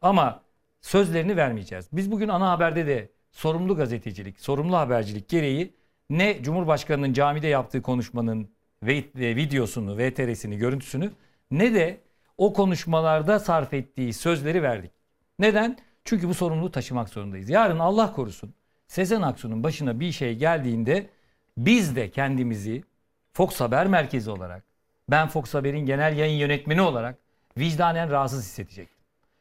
Ama 0.01 0.43
sözlerini 0.81 1.37
vermeyeceğiz. 1.37 1.89
Biz 1.93 2.11
bugün 2.11 2.29
ana 2.29 2.51
haberde 2.51 2.87
de 2.87 3.11
sorumlu 3.33 3.77
gazetecilik, 3.77 4.41
sorumlu 4.41 4.77
habercilik 4.77 5.29
gereği 5.29 5.75
ne 6.11 6.43
Cumhurbaşkanı'nın 6.43 7.13
camide 7.13 7.47
yaptığı 7.47 7.83
konuşmanın 7.83 8.51
ve 8.83 9.37
videosunu, 9.37 9.99
VTR'sini, 9.99 10.59
görüntüsünü 10.59 11.11
ne 11.51 11.75
de 11.75 12.01
o 12.39 12.53
konuşmalarda 12.53 13.39
sarf 13.39 13.75
ettiği 13.75 14.13
sözleri 14.13 14.63
verdik. 14.63 14.91
Neden? 15.39 15.79
Çünkü 16.05 16.29
bu 16.29 16.35
sorumluluğu 16.35 16.71
taşımak 16.71 17.09
zorundayız. 17.09 17.49
Yarın 17.49 17.79
Allah 17.79 18.13
korusun 18.13 18.55
Sezen 18.87 19.23
Aksu'nun 19.23 19.63
başına 19.63 20.01
bir 20.01 20.13
şey 20.13 20.37
geldiğinde 20.37 21.11
biz 21.59 21.97
de 21.97 22.11
kendimizi 22.11 22.85
Fox 23.33 23.61
Haber 23.61 23.87
Merkezi 23.87 24.31
olarak, 24.31 24.64
ben 25.11 25.29
Fox 25.29 25.55
Haber'in 25.55 25.87
genel 25.87 26.17
yayın 26.17 26.39
yönetmeni 26.39 26.81
olarak 26.81 27.19
vicdanen 27.59 28.11
rahatsız 28.11 28.45
hissedecektim. 28.45 28.99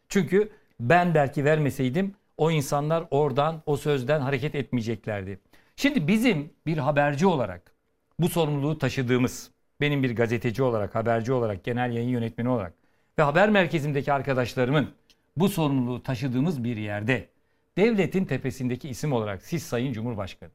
Çünkü 0.10 0.52
ben 0.80 1.14
belki 1.14 1.46
vermeseydim 1.46 2.16
o 2.38 2.52
insanlar 2.52 3.04
oradan, 3.12 3.62
o 3.66 3.78
sözden 3.78 4.22
hareket 4.22 4.56
etmeyeceklerdi. 4.56 5.40
Şimdi 5.76 6.08
bizim 6.08 6.54
bir 6.66 6.78
haberci 6.78 7.28
olarak 7.28 7.72
bu 8.20 8.30
sorumluluğu 8.30 8.78
taşıdığımız, 8.78 9.52
benim 9.82 10.04
bir 10.04 10.16
gazeteci 10.16 10.64
olarak, 10.64 10.96
haberci 10.96 11.34
olarak, 11.34 11.64
genel 11.64 11.92
yayın 11.92 12.10
yönetmeni 12.10 12.50
olarak 12.50 12.74
ve 13.20 13.24
haber 13.24 13.50
merkezimdeki 13.50 14.14
arkadaşlarımın 14.14 14.90
bu 15.38 15.50
sorumluluğu 15.50 16.04
taşıdığımız 16.04 16.64
bir 16.64 16.78
yerde 16.78 17.30
devletin 17.78 18.26
tepesindeki 18.26 18.90
isim 18.90 19.14
olarak 19.14 19.42
siz 19.42 19.64
Sayın 19.64 19.94
Cumhurbaşkanı 19.94 20.50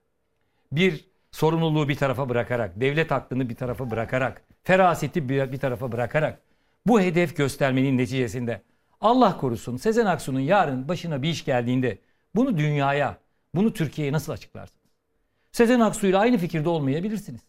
bir 0.72 1.04
sorumluluğu 1.30 1.88
bir 1.88 1.94
tarafa 1.94 2.28
bırakarak, 2.28 2.80
devlet 2.80 3.12
aklını 3.12 3.48
bir 3.48 3.54
tarafa 3.54 3.90
bırakarak, 3.90 4.42
feraseti 4.62 5.28
bir, 5.28 5.52
bir 5.52 5.58
tarafa 5.58 5.92
bırakarak 5.92 6.40
bu 6.86 7.00
hedef 7.00 7.36
göstermenin 7.36 7.98
neticesinde 7.98 8.62
Allah 9.00 9.36
korusun 9.36 9.76
Sezen 9.76 10.06
Aksu'nun 10.06 10.40
yarın 10.40 10.88
başına 10.88 11.22
bir 11.22 11.28
iş 11.28 11.44
geldiğinde 11.44 11.98
bunu 12.34 12.58
dünyaya, 12.58 13.18
bunu 13.54 13.72
Türkiye'ye 13.72 14.12
nasıl 14.12 14.32
açıklarsınız? 14.32 14.78
Sezen 15.52 15.80
Aksu'yla 15.80 16.20
aynı 16.20 16.38
fikirde 16.38 16.68
olmayabilirsiniz. 16.68 17.40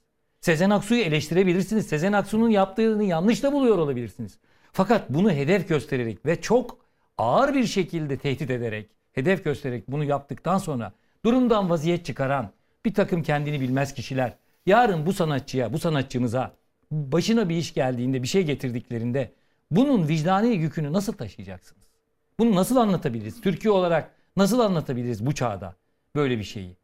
Sezen 0.41 0.69
Aksu'yu 0.69 1.01
eleştirebilirsiniz. 1.01 1.87
Sezen 1.87 2.13
Aksu'nun 2.13 2.49
yaptığını 2.49 3.03
yanlış 3.03 3.43
da 3.43 3.53
buluyor 3.53 3.77
olabilirsiniz. 3.77 4.39
Fakat 4.71 5.09
bunu 5.09 5.31
hedef 5.31 5.69
göstererek 5.69 6.25
ve 6.25 6.41
çok 6.41 6.77
ağır 7.17 7.53
bir 7.53 7.65
şekilde 7.65 8.17
tehdit 8.17 8.49
ederek, 8.49 8.89
hedef 9.11 9.43
göstererek 9.43 9.91
bunu 9.91 10.03
yaptıktan 10.03 10.57
sonra 10.57 10.91
durumdan 11.25 11.69
vaziyet 11.69 12.05
çıkaran 12.05 12.51
bir 12.85 12.93
takım 12.93 13.23
kendini 13.23 13.61
bilmez 13.61 13.93
kişiler 13.93 14.33
yarın 14.65 15.05
bu 15.05 15.13
sanatçıya, 15.13 15.73
bu 15.73 15.79
sanatçımıza 15.79 16.53
başına 16.91 17.49
bir 17.49 17.55
iş 17.55 17.73
geldiğinde, 17.73 18.23
bir 18.23 18.27
şey 18.27 18.43
getirdiklerinde 18.43 19.31
bunun 19.71 20.07
vicdani 20.07 20.47
yükünü 20.47 20.93
nasıl 20.93 21.13
taşıyacaksınız? 21.13 21.83
Bunu 22.39 22.55
nasıl 22.55 22.75
anlatabiliriz? 22.75 23.41
Türkiye 23.41 23.71
olarak 23.71 24.11
nasıl 24.37 24.59
anlatabiliriz 24.59 25.25
bu 25.25 25.35
çağda 25.35 25.75
böyle 26.15 26.39
bir 26.39 26.43
şeyi? 26.43 26.75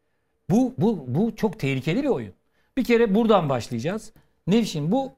Bu, 0.50 0.74
bu, 0.78 1.04
bu 1.08 1.36
çok 1.36 1.58
tehlikeli 1.58 2.02
bir 2.02 2.08
oyun. 2.08 2.32
Bir 2.76 2.84
kere 2.84 3.14
buradan 3.14 3.48
başlayacağız. 3.48 4.12
Nevşin 4.46 4.92
bu 4.92 5.12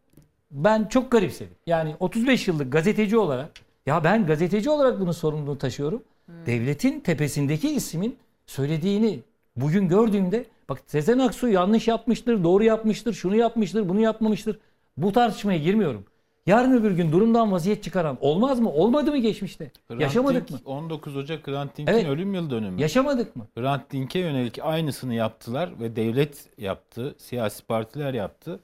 ben 0.51 0.85
çok 0.85 1.11
garipsedim. 1.11 1.55
Yani 1.67 1.97
35 2.01 2.49
yıllık 2.49 2.73
gazeteci 2.73 3.19
olarak 3.19 3.51
ya 3.87 4.05
ben 4.05 4.27
gazeteci 4.27 4.71
olarak 4.71 5.01
bunun 5.01 5.13
sorumluluğunu 5.13 5.59
taşıyorum. 5.59 6.03
Devletin 6.47 7.01
tepesindeki 7.01 7.71
ismin 7.71 8.17
söylediğini 8.47 9.21
bugün 9.57 9.89
gördüğümde 9.89 10.45
bak 10.69 10.79
Sezen 10.87 11.19
Aksu 11.19 11.49
yanlış 11.49 11.89
yapmıştır, 11.89 12.45
doğru 12.45 12.65
yapmıştır, 12.65 13.13
şunu 13.13 13.37
yapmıştır, 13.37 13.89
bunu 13.89 14.01
yapmamıştır. 14.01 14.59
Bu 14.97 15.13
tartışmaya 15.13 15.59
girmiyorum. 15.59 16.05
Yarın 16.47 16.73
öbür 16.73 16.91
gün 16.91 17.13
durumdan 17.13 17.53
vaziyet 17.53 17.85
çıkaran 17.85 18.19
olmaz 18.21 18.61
mı? 18.61 18.71
Olmadı 18.73 19.11
mı 19.11 19.19
geçmişte? 19.19 19.71
Hrant 19.89 20.01
Yaşamadık 20.01 20.49
Dink, 20.49 20.67
mı? 20.67 20.73
19 20.73 21.17
Ocak 21.17 21.47
Hrant 21.47 21.77
Dink'in 21.77 21.93
Evet. 21.93 22.07
ölüm 22.09 22.35
yıl 22.35 22.51
dönümü. 22.51 22.81
Yaşamadık 22.81 23.37
mı? 23.37 23.47
Hrant 23.55 23.93
Dink'e 23.93 24.19
yönelik 24.19 24.59
aynısını 24.63 25.15
yaptılar 25.15 25.81
ve 25.81 25.97
devlet 25.97 26.49
yaptı, 26.59 27.15
siyasi 27.19 27.63
partiler 27.65 28.15
yaptı 28.15 28.61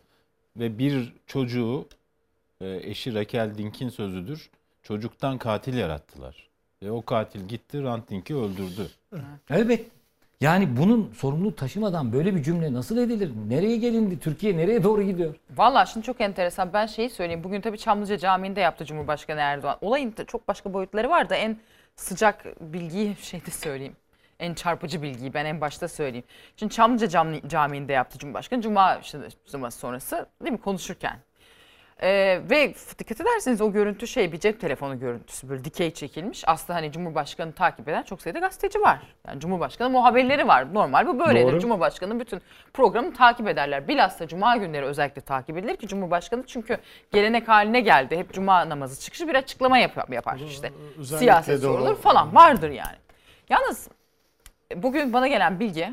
ve 0.57 0.79
bir 0.79 1.13
çocuğu 1.27 1.87
e, 2.61 2.81
eşi 2.91 3.15
Raquel 3.15 3.59
Dink'in 3.59 3.89
sözüdür. 3.89 4.51
Çocuktan 4.83 5.39
katil 5.39 5.75
yarattılar. 5.75 6.49
Ve 6.83 6.91
o 6.91 7.03
katil 7.03 7.49
gitti 7.49 7.81
Hrant 7.81 8.11
Dink'i 8.11 8.35
öldürdü. 8.37 8.89
Evet. 9.49 9.87
Yani 10.41 10.77
bunun 10.77 11.13
sorumluluğu 11.13 11.57
taşımadan 11.57 12.13
böyle 12.13 12.35
bir 12.35 12.43
cümle 12.43 12.73
nasıl 12.73 12.99
edilir? 12.99 13.31
Nereye 13.49 13.77
gelindi? 13.77 14.19
Türkiye 14.19 14.57
nereye 14.57 14.83
doğru 14.85 15.03
gidiyor? 15.03 15.35
Valla 15.57 15.87
şimdi 15.87 16.07
çok 16.07 16.21
enteresan. 16.21 16.73
Ben 16.73 16.87
şeyi 16.87 17.11
söyleyeyim. 17.11 17.45
Bugün 17.45 17.61
tabii 17.61 17.79
Çamlıca 17.79 18.19
Camii'nde 18.19 18.61
yaptı 18.61 18.85
Cumhurbaşkanı 18.85 19.41
Erdoğan. 19.41 19.79
Olayın 19.81 20.15
çok 20.27 20.49
başka 20.49 20.73
boyutları 20.73 21.11
var 21.11 21.31
da 21.31 21.35
en 21.35 21.57
sıcak 21.97 22.45
bilgiyi 22.61 23.17
şeyde 23.21 23.51
söyleyeyim. 23.51 23.97
En 24.41 24.55
çarpıcı 24.55 25.03
bilgiyi 25.03 25.35
ben 25.35 25.45
en 25.45 25.61
başta 25.61 25.89
söyleyeyim. 25.89 26.25
Şimdi 26.57 26.75
Çamlıca 26.75 27.07
Cami- 27.07 27.49
Camii'nde 27.49 27.93
yaptı 27.93 28.19
Cumhurbaşkanı. 28.19 28.63
Cuma 28.63 28.97
işte 28.97 29.19
sonrası 29.71 30.27
değil 30.43 30.53
mi 30.53 30.61
konuşurken. 30.61 31.19
Ee, 32.03 32.41
ve 32.51 32.75
dikkat 32.99 33.21
ederseniz 33.21 33.61
o 33.61 33.73
görüntü 33.73 34.07
şey 34.07 34.33
bir 34.33 34.41
cep 34.41 34.61
telefonu 34.61 34.99
görüntüsü 34.99 35.49
böyle 35.49 35.65
dikey 35.65 35.91
çekilmiş. 35.91 36.45
Aslında 36.47 36.79
hani 36.79 36.93
Cumhurbaşkanı 36.93 37.53
takip 37.53 37.89
eden 37.89 38.03
çok 38.03 38.23
sayıda 38.23 38.39
gazeteci 38.39 38.81
var. 38.81 38.99
Yani 39.29 39.41
Cumhurbaşkanı 39.41 39.91
muhabirleri 39.91 40.49
var. 40.49 40.75
Normal 40.75 41.07
bu 41.07 41.19
böyledir. 41.19 41.53
Doğru. 41.53 41.61
Cumhurbaşkanı 41.61 42.21
bütün 42.21 42.41
programı 42.73 43.15
takip 43.15 43.49
ederler. 43.49 43.89
Bilhassa 43.89 44.27
Cuma 44.29 44.57
günleri 44.57 44.85
özellikle 44.85 45.21
takip 45.23 45.57
edilir 45.57 45.77
ki 45.77 45.89
Cumhurbaşkanı 45.89 46.47
çünkü 46.47 46.79
gelenek 47.13 47.49
haline 47.49 47.81
geldi. 47.81 48.17
Hep 48.17 48.33
Cuma 48.33 48.69
namazı 48.69 49.01
çıkışı 49.01 49.29
bir 49.29 49.35
açıklama 49.35 49.79
yapar, 49.79 50.05
yapar 50.09 50.39
işte. 50.47 50.73
özellikle 50.99 51.19
Siyaset 51.19 51.59
o- 51.59 51.63
sorulur 51.63 51.97
falan 51.97 52.35
vardır 52.35 52.71
yani. 52.71 52.97
Yalnız 53.49 53.89
bugün 54.77 55.13
bana 55.13 55.29
gelen 55.29 55.61
bilgi, 55.61 55.93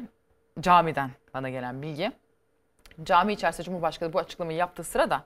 camiden 0.59 1.11
bana 1.33 1.49
gelen 1.49 1.81
bilgi, 1.81 2.11
cami 3.03 3.33
içerisinde 3.33 3.65
Cumhurbaşkanı 3.65 4.13
bu 4.13 4.19
açıklamayı 4.19 4.57
yaptığı 4.57 4.83
sırada 4.83 5.23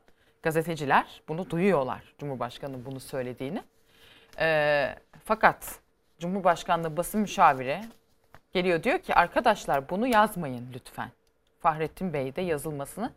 gazeteciler 0.50 1.22
bunu 1.28 1.50
duyuyorlar. 1.50 2.02
Cumhurbaşkanının 2.20 2.86
bunu 2.86 3.00
söylediğini. 3.00 3.62
Ee, 4.40 4.96
fakat 5.26 5.76
Cumhurbaşkanlığı 6.20 6.98
basın 6.98 7.22
müşaviri 7.22 7.82
geliyor 8.54 8.84
diyor 8.84 9.00
ki 9.00 9.16
arkadaşlar 9.16 9.90
bunu 9.90 10.08
yazmayın 10.08 10.68
lütfen. 10.74 11.10
Fahrettin 11.60 12.14
Bey 12.14 12.36
de 12.36 12.42
yazılmasını 12.42 13.12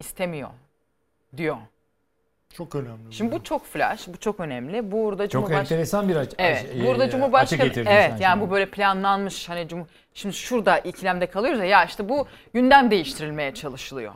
istemiyor 0.00 0.50
diyor. 1.36 1.56
Çok 2.54 2.74
önemli. 2.74 3.12
Şimdi 3.12 3.32
bu 3.32 3.42
çok 3.44 3.66
flash, 3.66 4.08
bu 4.08 4.16
çok 4.16 4.40
önemli. 4.40 4.92
Burada 4.92 5.28
Çok 5.28 5.42
Cumhurbaş- 5.48 5.60
enteresan 5.60 6.08
bir 6.08 6.16
aç- 6.16 6.34
Evet. 6.38 6.66
aç- 6.74 6.86
burada 6.86 7.04
e, 7.04 7.10
Cumhurbaşkanı 7.10 7.62
açı 7.62 7.80
evet 7.80 8.20
yani 8.20 8.38
şimdi. 8.38 8.46
bu 8.46 8.50
böyle 8.50 8.66
planlanmış 8.70 9.48
hani 9.48 9.68
Cumhur 9.68 9.86
şimdi 10.14 10.34
şurada 10.34 10.78
ikilemde 10.78 11.26
kalıyoruz 11.26 11.60
ya 11.60 11.66
ya 11.66 11.84
işte 11.84 12.08
bu 12.08 12.26
gündem 12.54 12.90
değiştirilmeye 12.90 13.54
çalışılıyor 13.54 14.12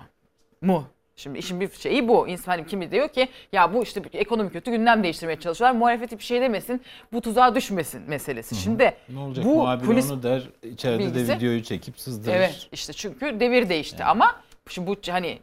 mu? 0.60 0.84
Şimdi 1.18 1.38
işin 1.38 1.60
bir 1.60 1.70
şeyi 1.70 2.08
bu. 2.08 2.28
İnsan 2.28 2.52
hani 2.52 2.66
kimi 2.66 2.90
diyor 2.90 3.08
ki 3.08 3.28
ya 3.52 3.74
bu 3.74 3.82
işte 3.82 4.02
ekonomi 4.12 4.50
kötü 4.50 4.70
gündem 4.70 5.02
değiştirmeye 5.02 5.40
çalışıyorlar. 5.40 5.78
Muhalefet 5.78 6.12
bir 6.18 6.24
şey 6.24 6.40
demesin. 6.40 6.82
Bu 7.12 7.20
tuzağa 7.20 7.54
düşmesin 7.54 8.02
meselesi. 8.08 8.54
Şimdi 8.54 8.92
Ne 9.08 9.18
olacak 9.18 9.44
bu 9.44 9.54
muhabir 9.56 9.86
kulis 9.86 10.10
onu 10.10 10.22
der 10.22 10.42
içeride 10.62 11.02
bilgisi- 11.04 11.28
de 11.28 11.36
videoyu 11.36 11.62
çekip 11.62 12.00
sızdırır. 12.00 12.34
Evet 12.36 12.68
işte 12.72 12.92
çünkü 12.92 13.40
devir 13.40 13.68
değişti 13.68 14.04
ama 14.04 14.36
şimdi 14.68 14.86
bu 14.90 14.96
hani 15.10 15.38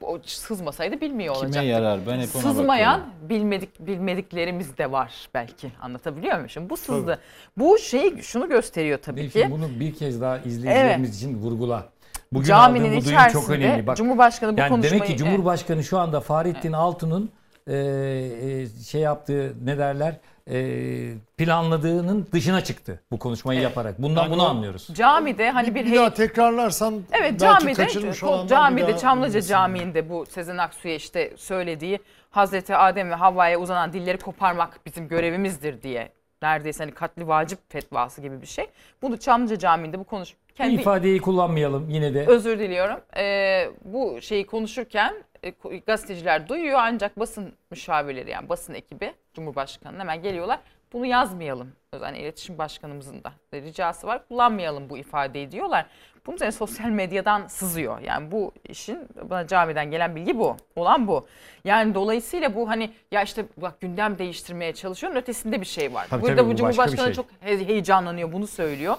o 0.00 0.18
sızmasaydı 0.24 1.00
bilmiyor 1.00 1.34
Kime 1.34 1.46
olacaktık. 1.46 1.70
yarar? 1.70 2.00
Ben 2.06 2.18
hep 2.20 2.28
ona 2.36 2.42
Sızmayan 2.42 3.00
bakıyorum. 3.00 3.28
bilmedik 3.28 3.80
bilmediklerimiz 3.80 4.78
de 4.78 4.92
var 4.92 5.12
belki. 5.34 5.72
Anlatabiliyor 5.80 6.34
muyum? 6.34 6.50
Şimdi 6.50 6.70
bu 6.70 6.76
sızdı. 6.76 7.18
Bu 7.56 7.78
şey 7.78 8.16
şunu 8.22 8.48
gösteriyor 8.48 8.98
tabii 9.02 9.20
Delfin, 9.20 9.42
ki. 9.42 9.48
bunu 9.50 9.80
bir 9.80 9.94
kez 9.94 10.20
daha 10.20 10.38
izleyicilerimiz 10.38 11.16
için 11.16 11.38
vurgula. 11.38 11.88
Bugün 12.32 12.46
Caminin 12.46 12.88
aldığım 12.88 12.98
içerisinde 12.98 13.32
çok 13.32 13.50
önemli. 13.50 13.86
Bak, 13.86 13.96
Cumhurbaşkanı 13.96 14.56
bu 14.56 14.60
yani 14.60 14.68
konuşmayı... 14.68 15.02
Demek 15.02 15.06
ki 15.08 15.16
Cumhurbaşkanı 15.16 15.84
şu 15.84 15.98
anda 15.98 16.20
Fahrettin 16.20 16.72
Altun'un 16.72 17.30
e, 17.66 17.76
e, 17.76 18.66
şey 18.84 19.00
yaptığı 19.00 19.54
ne 19.64 19.78
derler 19.78 20.16
e, 20.50 21.14
planladığının 21.38 22.28
dışına 22.32 22.64
çıktı 22.64 23.00
bu 23.10 23.18
konuşmayı 23.18 23.60
yaparak. 23.60 24.02
Bundan 24.02 24.22
Yani 24.22 24.32
bunu 24.32 24.42
o- 24.42 24.46
anlıyoruz. 24.46 24.88
Camide 24.92 25.50
hani 25.50 25.74
bir, 25.74 25.86
bir 25.86 25.96
daha 25.96 26.14
tekrarlarsan 26.14 27.02
Evet 27.12 27.40
belki 27.40 27.64
camide, 27.64 27.86
bir 27.86 28.46
camide 28.46 28.98
Çamlıca. 28.98 29.40
Camii'nde 29.42 30.10
bu 30.10 30.26
Sezen 30.26 30.58
Aksu'ya 30.58 30.94
işte 30.94 31.32
söylediği 31.36 31.98
Hazreti 32.30 32.76
Adem 32.76 33.10
ve 33.10 33.14
Havva'ya 33.14 33.58
uzanan 33.58 33.92
dilleri 33.92 34.18
koparmak 34.18 34.80
bizim 34.86 35.08
görevimizdir 35.08 35.82
diye 35.82 36.12
neredeyse 36.42 36.84
hani 36.84 36.94
katli 36.94 37.28
vacip 37.28 37.58
fetvası 37.68 38.20
gibi 38.20 38.42
bir 38.42 38.46
şey. 38.46 38.66
Bunu 39.02 39.18
Çamlıca 39.18 39.58
Camii'nde 39.58 39.98
bu 39.98 40.04
konuş 40.04 40.34
Bu 40.50 40.54
kendi 40.54 40.74
ifadeyi 40.74 41.20
kullanmayalım 41.20 41.90
yine 41.90 42.14
de. 42.14 42.26
özür 42.26 42.58
diliyorum. 42.58 43.00
Ee, 43.16 43.70
bu 43.84 44.18
şeyi 44.22 44.46
konuşurken 44.46 45.14
e, 45.44 45.50
gazeteciler 45.86 46.48
duyuyor 46.48 46.78
ancak 46.82 47.18
basın 47.18 47.52
müşavirleri 47.70 48.30
yani 48.30 48.48
basın 48.48 48.74
ekibi 48.74 49.12
Cumhurbaşkanı'na 49.34 50.00
hemen 50.00 50.22
geliyorlar. 50.22 50.58
Bunu 50.92 51.06
yazmayalım. 51.06 51.72
Özel 51.92 52.14
iletişim 52.14 52.58
başkanımızın 52.58 53.24
da 53.24 53.32
ricası 53.54 54.06
var. 54.06 54.28
Kullanmayalım 54.28 54.90
bu 54.90 54.98
ifadeyi 54.98 55.50
diyorlar. 55.50 55.86
Bunun 56.26 56.36
üzerine 56.36 56.52
sosyal 56.52 56.88
medyadan 56.88 57.46
sızıyor. 57.46 58.00
Yani 58.00 58.30
bu 58.30 58.52
işin 58.68 58.98
bana 59.30 59.46
camiden 59.46 59.90
gelen 59.90 60.16
bilgi 60.16 60.38
bu. 60.38 60.56
Olan 60.76 61.08
bu. 61.08 61.26
Yani 61.64 61.94
dolayısıyla 61.94 62.54
bu 62.54 62.68
hani 62.68 62.90
ya 63.10 63.22
işte 63.22 63.44
bak 63.56 63.80
gündem 63.80 64.18
değiştirmeye 64.18 64.72
çalışıyorsun 64.74 65.20
ötesinde 65.20 65.60
bir 65.60 65.66
şey 65.66 65.94
var. 65.94 66.06
Tabii 66.10 66.22
Burada 66.22 66.36
tabii, 66.36 66.46
bu 66.48 66.52
bu 66.52 66.56
Cumhurbaşkanı 66.56 67.04
şey. 67.06 67.14
çok 67.14 67.26
he- 67.40 67.66
heyecanlanıyor 67.66 68.32
bunu 68.32 68.46
söylüyor. 68.46 68.96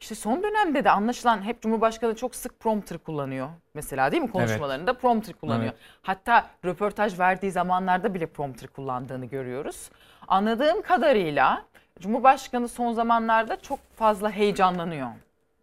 İşte 0.00 0.14
son 0.14 0.42
dönemde 0.42 0.84
de 0.84 0.90
anlaşılan 0.90 1.42
hep 1.42 1.62
Cumhurbaşkanı 1.62 2.16
çok 2.16 2.34
sık 2.34 2.60
prompter 2.60 2.98
kullanıyor. 2.98 3.48
Mesela 3.74 4.12
değil 4.12 4.22
mi 4.22 4.30
konuşmalarında 4.30 4.92
prompter 4.94 5.34
kullanıyor. 5.34 5.72
Evet. 5.72 5.82
Hatta 6.02 6.46
röportaj 6.64 7.18
verdiği 7.18 7.50
zamanlarda 7.50 8.14
bile 8.14 8.26
prompter 8.26 8.68
kullandığını 8.68 9.26
görüyoruz. 9.26 9.90
Anladığım 10.28 10.82
kadarıyla 10.82 11.64
Cumhurbaşkanı 12.00 12.68
son 12.68 12.92
zamanlarda 12.92 13.60
çok 13.60 13.78
fazla 13.96 14.30
heyecanlanıyor. 14.30 15.08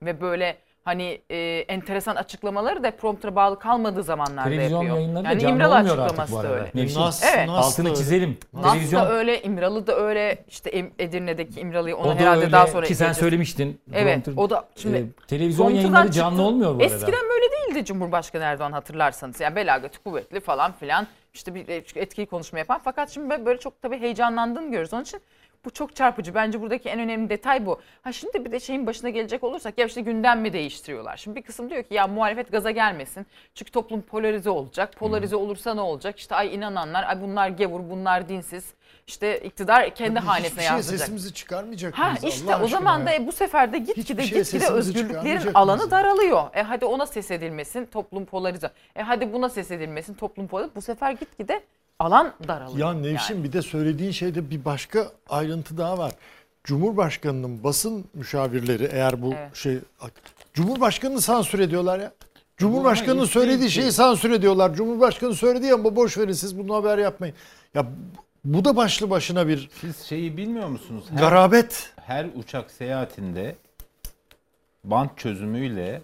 Ve 0.01 0.21
böyle 0.21 0.57
hani 0.87 1.21
e, 1.29 1.37
enteresan 1.67 2.15
açıklamaları 2.15 2.83
da 2.83 2.91
prompter'a 2.91 3.35
bağlı 3.35 3.59
kalmadığı 3.59 4.03
zamanlarda 4.03 4.49
Televizyon 4.49 4.77
yapıyor. 4.83 4.95
yayınları 4.97 5.23
da 5.25 5.29
yani 5.29 5.39
canlı 5.41 5.55
İmralı 5.55 5.75
olmuyor 5.75 5.97
artık 5.97 6.05
açıklaması 6.19 6.33
bu 6.33 6.37
da 6.37 6.39
arada. 6.41 6.53
öyle. 6.59 6.71
Nevşin, 6.75 6.99
Nas, 6.99 7.23
Evet. 7.35 7.47
Nas 7.47 7.65
altını 7.79 7.95
çizelim. 7.95 8.37
Nas 8.53 8.73
Televizyon 8.73 9.01
da 9.01 9.11
öyle, 9.11 9.41
İmralı 9.41 9.87
da 9.87 9.95
öyle, 9.95 10.45
işte 10.47 10.89
Edirne'deki 10.99 11.59
İmralı'yı 11.59 11.97
ona 11.97 12.07
o 12.07 12.15
da 12.15 12.19
herhalde 12.19 12.39
öyle 12.41 12.51
daha 12.51 12.67
sonra 12.67 12.85
ki 12.85 12.95
sen 12.95 13.13
söylemiştin. 13.13 13.81
Evet, 13.93 14.27
Prompter- 14.27 14.39
o 14.39 14.49
da 14.49 14.67
şimdi 14.75 14.97
e, 14.97 15.27
televizyon 15.27 15.69
yayınları 15.71 16.11
canlı 16.11 16.29
çıktı. 16.37 16.43
olmuyor 16.47 16.69
bu 16.69 16.73
arada. 16.73 16.83
Eskiden 16.83 17.21
böyle 17.29 17.45
değildi 17.51 17.85
Cumhurbaşkanı 17.85 18.43
Erdoğan 18.43 18.71
hatırlarsanız. 18.71 19.39
Yani 19.39 19.55
belagati 19.55 19.99
kuvvetli 19.99 20.39
falan 20.39 20.71
filan 20.71 21.07
işte 21.33 21.55
bir 21.55 21.67
etkili 21.95 22.25
konuşma 22.25 22.59
yapan. 22.59 22.81
Fakat 22.83 23.09
şimdi 23.09 23.45
böyle 23.45 23.59
çok 23.59 23.81
tabii 23.81 23.99
heyecanlandığını 23.99 24.65
görüyoruz. 24.65 24.93
Onun 24.93 25.03
için 25.03 25.21
bu 25.67 25.71
çok 25.71 25.95
çarpıcı. 25.95 26.35
Bence 26.35 26.61
buradaki 26.61 26.89
en 26.89 26.99
önemli 26.99 27.29
detay 27.29 27.65
bu. 27.65 27.79
Ha 28.01 28.11
şimdi 28.11 28.45
bir 28.45 28.51
de 28.51 28.59
şeyin 28.59 28.87
başına 28.87 29.09
gelecek 29.09 29.43
olursak 29.43 29.77
ya 29.77 29.85
işte 29.85 30.01
gündem 30.01 30.41
mi 30.41 30.53
değiştiriyorlar? 30.53 31.17
Şimdi 31.17 31.35
bir 31.35 31.41
kısım 31.41 31.69
diyor 31.69 31.83
ki 31.83 31.93
ya 31.93 32.07
muhalefet 32.07 32.51
gaza 32.51 32.71
gelmesin. 32.71 33.25
Çünkü 33.55 33.71
toplum 33.71 34.01
polarize 34.01 34.49
olacak. 34.49 34.95
Polarize 34.95 35.35
olursa 35.35 35.73
ne 35.73 35.81
olacak? 35.81 36.19
İşte 36.19 36.35
ay 36.35 36.55
inananlar, 36.55 37.03
ay 37.03 37.21
bunlar 37.21 37.49
gevur, 37.49 37.89
bunlar 37.89 38.29
dinsiz. 38.29 38.73
İşte 39.07 39.39
iktidar 39.39 39.95
kendi 39.95 40.19
hanesine 40.19 40.47
Hiçbir 40.49 40.61
şey 40.61 40.65
yansıyacak. 40.71 40.99
sesimizi 40.99 41.33
çıkarmayacak 41.33 41.93
Ha 41.99 42.09
mıyız 42.09 42.23
işte 42.23 42.55
Allah 42.55 42.63
o 42.63 42.67
zaman 42.67 43.05
da 43.05 43.27
bu 43.27 43.31
sefer 43.31 43.73
de 43.73 43.77
gitgide 43.77 44.23
şeye 44.23 44.41
gitgide 44.41 44.67
özgürlüklerin 44.67 45.53
alanı 45.53 45.77
mıyız? 45.77 45.91
daralıyor. 45.91 46.43
E 46.55 46.61
hadi 46.61 46.85
ona 46.85 47.05
ses 47.05 47.31
edilmesin 47.31 47.85
toplum 47.85 48.25
polarize. 48.25 48.71
E 48.95 49.01
hadi 49.01 49.33
buna 49.33 49.49
ses 49.49 49.71
edilmesin 49.71 50.13
toplum 50.13 50.47
polarize. 50.47 50.75
Bu 50.75 50.81
sefer 50.81 51.11
gitgide 51.11 51.61
alan 51.99 52.33
daralıyor. 52.47 52.77
Ya 52.77 52.93
Nevşin 52.93 53.33
yani. 53.35 53.43
bir 53.43 53.53
de 53.53 53.61
söylediğin 53.61 54.11
şeyde 54.11 54.49
bir 54.49 54.65
başka 54.65 55.11
ayrıntı 55.29 55.77
daha 55.77 55.97
var. 55.97 56.11
Cumhurbaşkanının 56.63 57.63
basın 57.63 58.05
müşavirleri 58.13 58.89
eğer 58.91 59.21
bu 59.21 59.33
Evet. 59.33 59.55
şey 59.55 59.79
Cumhurbaşkanını 60.53 61.21
sansür 61.21 61.59
ediyorlar 61.59 61.99
ya. 61.99 62.11
Cumhurbaşkanının 62.57 63.25
söylediği 63.25 63.69
şeyi 63.71 63.91
sansür 63.91 64.31
ediyorlar. 64.31 64.73
Cumhurbaşkanı 64.73 65.33
söyledi 65.35 65.73
ama 65.73 65.95
boş 65.95 66.17
verin 66.17 66.33
siz 66.33 66.57
bunu 66.59 66.75
haber 66.75 66.97
yapmayın. 66.97 67.35
Ya 67.73 67.85
bu 68.45 68.65
da 68.65 68.75
başlı 68.75 69.09
başına 69.09 69.47
bir 69.47 69.69
Siz 69.81 69.97
şeyi 70.05 70.37
bilmiyor 70.37 70.67
musunuz? 70.67 71.03
Her, 71.09 71.17
garabet. 71.17 71.93
her 72.01 72.25
uçak 72.35 72.71
seyahatinde 72.71 73.55
bant 74.83 75.17
çözümüyle 75.17 76.01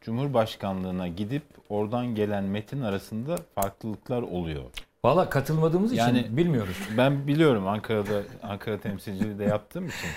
Cumhurbaşkanlığına 0.00 1.08
gidip 1.08 1.42
oradan 1.68 2.14
gelen 2.14 2.44
metin 2.44 2.82
arasında 2.82 3.36
farklılıklar 3.54 4.22
oluyor. 4.22 4.64
Valla 5.04 5.28
katılmadığımız 5.30 5.92
Yani- 5.92 6.20
için 6.20 6.36
bilmiyoruz. 6.36 6.76
Ben 6.96 7.26
biliyorum 7.26 7.68
Ankara'da 7.68 8.22
Ankara 8.42 8.80
temsilciliği 8.80 9.38
de 9.38 9.44
yaptığım 9.44 9.86
için. 9.86 10.08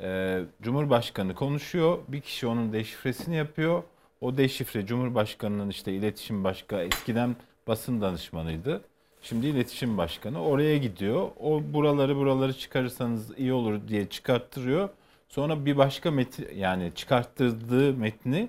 Ee, 0.00 0.40
Cumhurbaşkanı 0.62 1.34
konuşuyor. 1.34 1.98
Bir 2.08 2.20
kişi 2.20 2.46
onun 2.46 2.72
deşifresini 2.72 3.36
yapıyor. 3.36 3.82
O 4.20 4.36
deşifre 4.36 4.86
Cumhurbaşkanı'nın 4.86 5.68
işte 5.70 5.92
iletişim 5.92 6.44
başkanı 6.44 6.82
eskiden 6.82 7.36
basın 7.66 8.00
danışmanıydı. 8.00 8.80
Şimdi 9.22 9.46
iletişim 9.46 9.98
başkanı 9.98 10.42
oraya 10.42 10.78
gidiyor. 10.78 11.28
O 11.40 11.62
buraları 11.72 12.16
buraları 12.16 12.52
çıkarırsanız 12.54 13.38
iyi 13.38 13.52
olur 13.52 13.80
diye 13.88 14.06
çıkarttırıyor. 14.08 14.88
Sonra 15.28 15.64
bir 15.66 15.76
başka 15.76 16.10
metin 16.10 16.48
yani 16.56 16.92
çıkarttırdığı 16.94 17.92
metni 17.94 18.48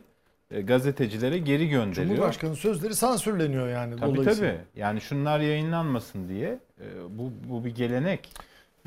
gazetecilere 0.62 1.38
geri 1.38 1.70
gönderiyor. 1.70 2.08
Cumhurbaşkanı 2.16 2.56
sözleri 2.56 2.96
sansürleniyor 2.96 3.70
yani 3.70 3.96
Tabii 3.96 4.16
dolayısıyla. 4.16 4.52
tabii. 4.52 4.62
Yani 4.76 5.02
şunlar 5.02 5.40
yayınlanmasın 5.40 6.30
diye 6.30 6.60
e, 6.82 6.86
bu 7.10 7.32
bu 7.50 7.66
bir 7.66 7.76
gelenek. 7.76 8.30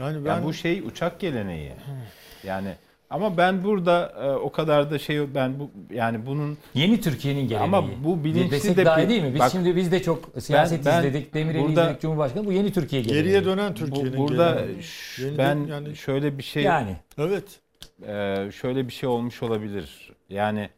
Yani 0.00 0.24
ben 0.24 0.30
Yani 0.30 0.44
bu 0.44 0.52
şey 0.54 0.80
uçak 0.80 1.20
geleneği. 1.20 1.72
Yani 2.44 2.68
ama 3.10 3.36
ben 3.36 3.64
burada 3.64 4.12
e, 4.22 4.30
o 4.30 4.52
kadar 4.52 4.90
da 4.90 4.98
şey 4.98 5.34
ben 5.34 5.58
bu 5.58 5.70
yani 5.94 6.26
bunun 6.26 6.58
Yeni 6.74 7.00
Türkiye'nin 7.00 7.48
geleneği. 7.48 7.64
Ama 7.76 7.84
bu 8.04 8.24
bilinçli 8.24 8.50
Desek 8.50 8.76
de 8.76 8.84
daha 8.84 9.08
değil 9.08 9.22
mi? 9.22 9.32
Biz 9.34 9.40
bak- 9.40 9.52
şimdi 9.52 9.76
biz 9.76 9.92
de 9.92 10.02
çok 10.02 10.30
siyaset 10.38 10.86
ben 10.86 10.98
izledik. 10.98 11.34
Demirel'i 11.34 11.62
burada- 11.62 11.82
izledik 11.82 12.02
Cumhurbaşkanı. 12.02 12.46
Bu 12.46 12.52
yeni 12.52 12.72
Türkiye 12.72 13.02
geleneği. 13.02 13.22
geriye 13.24 13.44
dönen 13.44 13.70
bu- 13.70 13.74
Türkiye'nin 13.74 14.16
burada 14.18 14.52
geleneği. 14.52 14.78
Yeniden 15.18 15.66
ben 15.68 15.72
yani- 15.72 15.96
şöyle 15.96 16.38
bir 16.38 16.42
şey 16.42 16.62
Yani. 16.62 16.96
Evet. 17.18 17.44
e, 18.06 18.50
şöyle 18.52 18.86
bir 18.88 18.92
şey 18.92 19.08
olmuş 19.08 19.42
olabilir. 19.42 20.12
Yani 20.30 20.70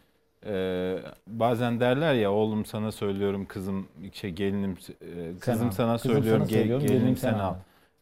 e, 0.47 0.97
bazen 1.27 1.81
derler 1.81 2.15
ya 2.15 2.33
oğlum 2.33 2.65
sana 2.65 2.93
söylüyorum 2.93 3.47
kızım 3.47 3.89
şey 4.13 4.31
gelinim 4.31 4.77
e, 5.01 5.39
kızım 5.41 5.73
sana 5.73 5.97
Kızım 5.97 6.13
söylüyorum, 6.13 6.43
sana 6.47 6.51
gel- 6.51 6.59
söylüyorum, 6.59 6.87
gelinim 6.87 7.17
sen 7.17 7.35
al. 7.35 7.55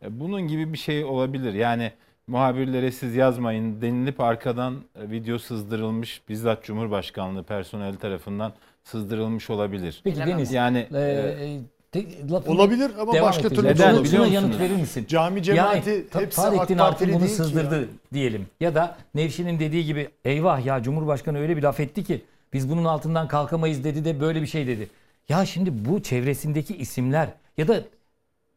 E, 0.03 0.20
Bunun 0.20 0.49
gibi 0.49 0.72
bir 0.72 0.78
şey 0.78 1.05
olabilir. 1.05 1.55
Yani 1.55 1.93
muhabirlere 2.26 2.93
siz 2.93 3.14
yazmayın 3.16 3.80
denilip 3.82 4.20
arkadan 4.20 4.74
e, 4.95 5.11
video 5.11 5.39
sızdırılmış 5.39 6.22
bizzat 6.28 6.64
Cumhurbaşkanlığı 6.64 7.43
personeli 7.43 7.97
tarafından 7.99 8.53
sızdırılmış 8.84 9.51
olabilir. 9.51 10.01
Peki. 10.05 10.18
Deniz. 10.18 10.53
Yani 10.53 10.87
e, 10.95 10.99
e, 10.99 11.45
e, 11.45 11.61
te- 11.93 12.28
lafını 12.30 12.55
Olabilir 12.55 12.91
ama 13.01 13.12
devam 13.12 13.28
başka 13.28 13.49
türlü 13.49 13.66
Neden 13.68 13.91
Şuna- 13.91 14.05
biliyor 14.05 14.24
şuna 14.24 14.34
yanıt 14.34 14.61
verir 14.61 14.76
misin? 14.76 15.07
Cami 15.09 15.43
cemaati 15.43 15.91
yani, 15.91 16.09
ta- 16.09 16.20
hepsi 16.20 16.37
Fahrettin 16.37 16.59
AK 16.59 16.70
Altun 16.70 16.76
Partili 16.76 17.12
bunu 17.12 17.20
değil 17.20 17.30
ki 17.30 17.37
sızdırdı 17.37 17.80
ya. 17.80 17.87
diyelim. 18.12 18.47
Ya 18.61 18.74
da 18.74 18.97
Nevşin'in 19.14 19.61
dediği 19.61 19.84
gibi 19.84 20.09
eyvah 20.24 20.64
ya 20.66 20.82
Cumhurbaşkanı 20.82 21.39
öyle 21.39 21.57
bir 21.57 21.62
laf 21.62 21.80
etti 21.80 22.05
ki 22.05 22.22
biz 22.53 22.70
bunun 22.70 22.84
altından 22.84 23.28
kalkamayız 23.28 23.84
dedi 23.84 24.05
de 24.05 24.20
böyle 24.20 24.43
bir 24.43 24.47
şey 24.47 24.66
dedi. 24.66 24.89
Ya 25.28 25.47
şimdi 25.47 25.84
bu 25.84 26.03
çevresindeki 26.03 26.76
isimler 26.76 27.28
ya 27.59 27.68
da 27.68 27.80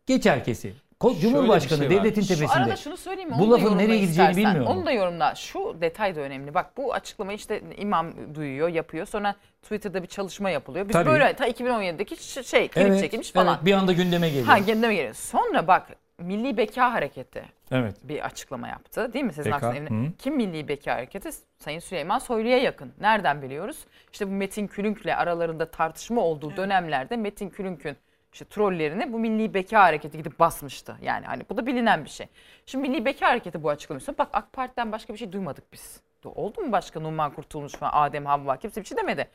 geç 0.06 0.26
herkesi 0.26 0.74
Cumhurbaşkanı 1.22 1.80
şey 1.80 1.88
var. 1.90 1.96
devletin 1.96 2.22
Şu 2.22 2.28
tepesinde. 2.28 2.52
arada 2.64 2.76
şunu 2.76 2.98
söyleyeyim 2.98 3.30
mi? 3.30 3.36
Bu 3.40 3.52
lafın 3.52 3.78
nereye 3.78 4.00
gideceğini 4.00 4.36
bilmiyorum. 4.38 4.66
Onu 4.68 4.86
da 4.86 4.92
yorumla. 4.92 5.36
Şu 5.36 5.78
detay 5.82 6.16
da 6.16 6.20
önemli. 6.20 6.54
Bak 6.54 6.78
bu 6.78 6.94
açıklamayı 6.94 7.38
işte 7.38 7.62
imam 7.78 8.36
duyuyor, 8.36 8.68
yapıyor. 8.70 9.06
Sonra 9.06 9.36
Twitter'da 9.62 10.04
bir 10.04 10.08
çalışma 10.08 10.50
yapılıyor. 10.50 10.86
Biz 10.88 10.94
Tabii. 10.94 11.10
böyle 11.10 11.34
ta 11.34 11.48
2017'deki 11.48 12.24
ş- 12.24 12.44
şey 12.44 12.68
klip 12.68 12.88
Evet, 12.88 13.00
çekilmiş 13.00 13.32
falan. 13.32 13.56
evet, 13.56 13.66
bir 13.66 13.74
anda 13.74 13.94
gündeme 13.94 14.30
geliyor. 14.30 14.46
Ha 14.46 14.66
kendime 14.66 14.96
geliyor. 14.96 15.14
Sonra 15.14 15.68
bak 15.68 15.88
Milli 16.18 16.58
Beka 16.58 16.94
Hareketi 16.94 17.44
Evet. 17.72 17.96
bir 18.04 18.26
açıklama 18.26 18.68
yaptı. 18.68 19.14
Değil 19.14 19.26
mi 19.26 19.34
Sezen 19.34 19.54
Beka, 19.54 19.74
hı. 19.76 20.12
Kim 20.18 20.36
Milli 20.36 20.68
Beka 20.68 20.94
Hareketi? 20.96 21.30
Sayın 21.60 21.80
Süleyman 21.80 22.20
Soylu'ya 22.20 22.58
yakın. 22.58 22.92
Nereden 23.02 23.42
biliyoruz? 23.42 23.78
İşte 24.14 24.28
bu 24.28 24.32
Metin 24.32 24.68
Külünk'le 24.68 25.06
aralarında 25.18 25.72
tartışma 25.72 26.22
olduğu 26.22 26.58
dönemlerde 26.58 27.18
Metin 27.18 27.50
Külünk'ün 27.50 27.98
işte 28.34 28.46
trollerini 28.46 29.14
bu 29.14 29.20
Milli 29.20 29.54
Beka 29.54 29.84
Hareketi 29.84 30.18
gidip 30.18 30.40
basmıştı. 30.40 30.98
Yani 31.02 31.26
hani 31.26 31.44
bu 31.50 31.58
da 31.58 31.66
bilinen 31.66 32.06
bir 32.06 32.10
şey. 32.10 32.28
Şimdi 32.66 32.90
Milli 32.90 33.06
Beka 33.06 33.28
Hareketi 33.28 33.64
bu 33.64 33.70
açıklamışsa 33.70 34.18
bak 34.18 34.30
AK 34.34 34.54
Parti'den 34.54 34.92
başka 34.92 35.14
bir 35.14 35.20
şey 35.20 35.32
duymadık 35.32 35.74
biz. 35.74 36.02
Oldu 36.26 36.62
mu 36.62 36.72
başka 36.72 37.00
Numan 37.00 37.34
Kurtulmuş 37.34 37.74
falan 37.74 37.92
Adem 37.94 38.26
Havva 38.26 38.58
kimse 38.58 38.82
bir 38.82 38.86
şey 38.86 38.98
demedi. 38.98 39.28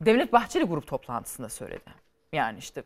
Devlet 0.00 0.32
Bahçeli 0.32 0.64
grup 0.64 0.86
toplantısında 0.86 1.48
söyledi. 1.48 1.90
Yani 2.32 2.58
işte 2.58 2.82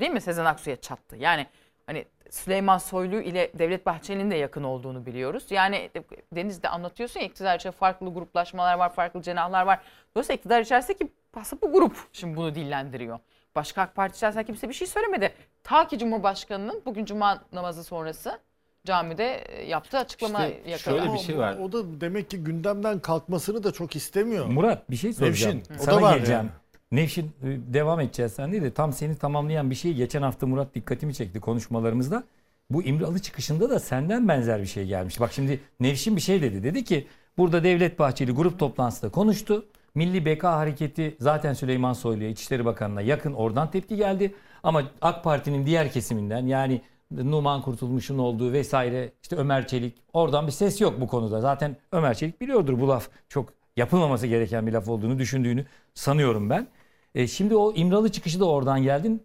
değil 0.00 0.10
mi 0.10 0.20
Sezen 0.20 0.44
Aksu'ya 0.44 0.76
çattı. 0.76 1.16
Yani 1.16 1.46
hani 1.86 2.04
Süleyman 2.30 2.78
Soylu 2.78 3.20
ile 3.20 3.50
Devlet 3.58 3.86
Bahçeli'nin 3.86 4.30
de 4.30 4.36
yakın 4.36 4.62
olduğunu 4.62 5.06
biliyoruz. 5.06 5.46
Yani 5.50 5.90
Deniz 6.32 6.62
de 6.62 6.68
anlatıyorsun 6.68 7.20
ya 7.20 7.26
iktidar 7.26 7.56
içinde 7.56 7.72
farklı 7.72 8.14
gruplaşmalar 8.14 8.74
var, 8.74 8.92
farklı 8.94 9.22
cenahlar 9.22 9.66
var. 9.66 9.80
Dolayısıyla 10.14 10.36
iktidar 10.36 10.60
içerisindeki 10.60 11.08
aslında 11.36 11.62
bu 11.62 11.72
grup 11.72 11.96
şimdi 12.12 12.36
bunu 12.36 12.54
dillendiriyor. 12.54 13.18
Başka 13.58 13.82
AK 13.82 13.94
Parti 13.94 14.16
içerisinde 14.16 14.44
kimse 14.44 14.68
bir 14.68 14.74
şey 14.74 14.86
söylemedi. 14.86 15.32
Ta 15.64 15.86
ki 15.88 15.98
Cumhurbaşkanı'nın 15.98 16.82
bugün 16.86 17.04
Cuma 17.04 17.42
namazı 17.52 17.84
sonrası 17.84 18.38
camide 18.86 19.34
e, 19.34 19.64
yaptığı 19.64 19.98
açıklama 19.98 20.46
İşte 20.46 20.70
yakaladı. 20.70 20.98
şöyle 21.00 21.12
bir 21.12 21.18
O- 21.18 21.22
şey 21.22 21.38
var. 21.38 21.56
O 21.62 21.72
da 21.72 22.00
demek 22.00 22.30
ki 22.30 22.44
gündemden 22.44 22.98
kalkmasını 22.98 23.64
da 23.64 23.72
çok 23.72 23.96
istemiyor. 23.96 24.46
Murat 24.46 24.90
bir 24.90 24.96
şey 24.96 25.12
soracağım. 25.12 25.56
Nevşin, 25.56 25.74
o 25.74 25.84
Sana 25.84 25.96
da 25.96 26.02
var 26.02 26.14
geleceğim. 26.16 26.40
yani. 26.40 26.50
Nevşin 26.92 27.24
e, 27.24 27.46
devam 27.74 28.00
edeceğiz 28.00 28.32
sen 28.32 28.52
değil 28.52 28.62
de 28.62 28.70
tam 28.74 28.92
seni 28.92 29.16
tamamlayan 29.16 29.70
bir 29.70 29.74
şey 29.74 29.94
geçen 29.94 30.22
hafta 30.22 30.46
Murat 30.46 30.74
dikkatimi 30.74 31.14
çekti 31.14 31.40
konuşmalarımızda. 31.40 32.24
Bu 32.70 32.82
İmralı 32.82 33.18
çıkışında 33.18 33.70
da 33.70 33.80
senden 33.80 34.28
benzer 34.28 34.60
bir 34.60 34.66
şey 34.66 34.86
gelmiş. 34.86 35.20
Bak 35.20 35.32
şimdi 35.32 35.60
Nevşin 35.80 36.16
bir 36.16 36.20
şey 36.20 36.42
dedi. 36.42 36.62
Dedi 36.62 36.84
ki 36.84 37.06
burada 37.38 37.64
Devlet 37.64 37.98
Bahçeli 37.98 38.32
grup 38.32 38.58
toplantısında 38.58 39.10
konuştu. 39.10 39.66
Milli 39.98 40.24
Beka 40.24 40.52
Hareketi 40.52 41.16
zaten 41.20 41.52
Süleyman 41.52 41.92
Soylu'ya 41.92 42.28
İçişleri 42.28 42.64
Bakanı'na 42.64 43.00
yakın 43.00 43.32
oradan 43.32 43.70
tepki 43.70 43.96
geldi. 43.96 44.34
Ama 44.62 44.82
AK 45.00 45.24
Parti'nin 45.24 45.66
diğer 45.66 45.92
kesiminden 45.92 46.46
yani 46.46 46.82
Numan 47.10 47.62
Kurtulmuş'un 47.62 48.18
olduğu 48.18 48.52
vesaire 48.52 49.12
işte 49.22 49.36
Ömer 49.36 49.66
Çelik 49.66 49.96
oradan 50.12 50.46
bir 50.46 50.52
ses 50.52 50.80
yok 50.80 51.00
bu 51.00 51.06
konuda. 51.06 51.40
Zaten 51.40 51.76
Ömer 51.92 52.14
Çelik 52.14 52.40
biliyordur 52.40 52.80
bu 52.80 52.88
laf 52.88 53.08
çok 53.28 53.52
yapılmaması 53.76 54.26
gereken 54.26 54.66
bir 54.66 54.72
laf 54.72 54.88
olduğunu 54.88 55.18
düşündüğünü 55.18 55.66
sanıyorum 55.94 56.50
ben. 56.50 56.66
E, 57.14 57.26
şimdi 57.26 57.56
o 57.56 57.72
İmralı 57.74 58.12
çıkışı 58.12 58.40
da 58.40 58.44
oradan 58.44 58.82
geldin. 58.82 59.22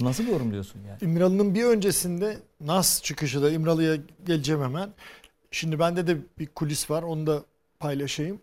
Nasıl 0.00 0.28
yorumluyorsun 0.28 0.80
yani? 0.88 0.98
İmralı'nın 1.12 1.54
bir 1.54 1.64
öncesinde 1.64 2.38
Nas 2.60 3.02
çıkışı 3.02 3.42
da 3.42 3.50
İmralı'ya 3.50 3.96
geleceğim 4.26 4.62
hemen. 4.62 4.90
Şimdi 5.50 5.78
bende 5.78 6.06
de 6.06 6.16
bir 6.38 6.46
kulis 6.46 6.90
var 6.90 7.02
onu 7.02 7.26
da 7.26 7.42
paylaşayım. 7.78 8.40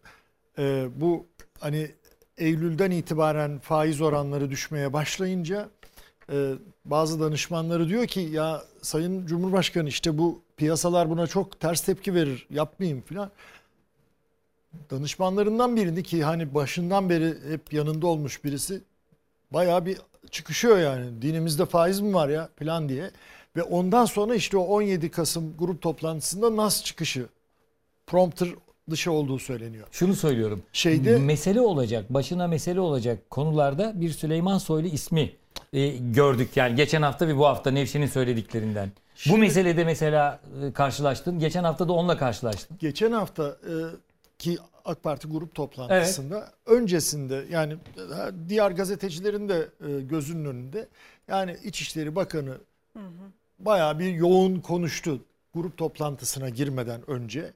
Ee, 0.59 0.87
bu 0.95 1.28
hani 1.59 1.91
Eylül'den 2.37 2.91
itibaren 2.91 3.59
faiz 3.59 4.01
oranları 4.01 4.49
düşmeye 4.49 4.93
başlayınca 4.93 5.69
e, 6.31 6.53
bazı 6.85 7.19
danışmanları 7.19 7.89
diyor 7.89 8.07
ki 8.07 8.19
ya 8.19 8.63
Sayın 8.81 9.25
Cumhurbaşkanı 9.25 9.89
işte 9.89 10.17
bu 10.17 10.41
piyasalar 10.57 11.09
buna 11.09 11.27
çok 11.27 11.59
ters 11.59 11.81
tepki 11.81 12.13
verir 12.13 12.47
yapmayayım 12.49 13.01
filan. 13.01 13.31
Danışmanlarından 14.91 15.75
birini 15.75 16.03
ki 16.03 16.23
hani 16.23 16.53
başından 16.53 17.09
beri 17.09 17.35
hep 17.51 17.73
yanında 17.73 18.07
olmuş 18.07 18.43
birisi 18.43 18.81
bayağı 19.51 19.85
bir 19.85 19.97
çıkışıyor 20.31 20.77
yani. 20.79 21.21
Dinimizde 21.21 21.65
faiz 21.65 21.99
mi 21.99 22.13
var 22.13 22.29
ya 22.29 22.49
plan 22.57 22.89
diye. 22.89 23.11
Ve 23.55 23.63
ondan 23.63 24.05
sonra 24.05 24.35
işte 24.35 24.57
o 24.57 24.61
17 24.61 25.11
Kasım 25.11 25.57
grup 25.57 25.81
toplantısında 25.81 26.55
NAS 26.55 26.83
çıkışı 26.83 27.25
prompter 28.07 28.49
dışı 28.91 29.11
olduğu 29.11 29.39
söyleniyor. 29.39 29.87
Şunu 29.91 30.15
söylüyorum. 30.15 30.63
Şeyde 30.73 31.17
mesele 31.17 31.61
olacak, 31.61 32.13
başına 32.13 32.47
mesele 32.47 32.79
olacak 32.79 33.29
konularda 33.29 34.01
bir 34.01 34.09
Süleyman 34.09 34.57
Soylu 34.57 34.87
ismi 34.87 35.31
e, 35.73 35.87
gördük. 35.97 36.49
Yani 36.55 36.75
geçen 36.75 37.01
hafta 37.01 37.27
ve 37.27 37.37
bu 37.37 37.45
hafta 37.45 37.71
Nevşin'in 37.71 38.07
söylediklerinden. 38.07 38.91
bu 39.29 39.37
meselede 39.37 39.83
mesela 39.83 40.39
e, 40.63 40.71
karşılaştın. 40.71 41.39
Geçen 41.39 41.63
hafta 41.63 41.87
da 41.87 41.93
onunla 41.93 42.17
karşılaştın. 42.17 42.77
geçen 42.79 43.11
hafta 43.11 43.47
e, 43.47 43.73
ki 44.39 44.57
AK 44.85 45.03
Parti 45.03 45.27
grup 45.27 45.55
toplantısında 45.55 46.51
öncesinde 46.65 47.45
yani 47.51 47.73
e, 47.73 47.77
diğer 48.49 48.71
gazetecilerin 48.71 49.49
de 49.49 49.69
e, 49.87 50.01
gözünün 50.01 50.45
önünde 50.45 50.87
yani 51.27 51.57
İçişleri 51.63 52.15
Bakanı 52.15 52.57
bayağı 53.59 53.99
bir 53.99 54.13
yoğun 54.13 54.59
konuştu 54.59 55.19
grup 55.53 55.77
toplantısına 55.77 56.49
girmeden 56.49 57.09
önce 57.09 57.53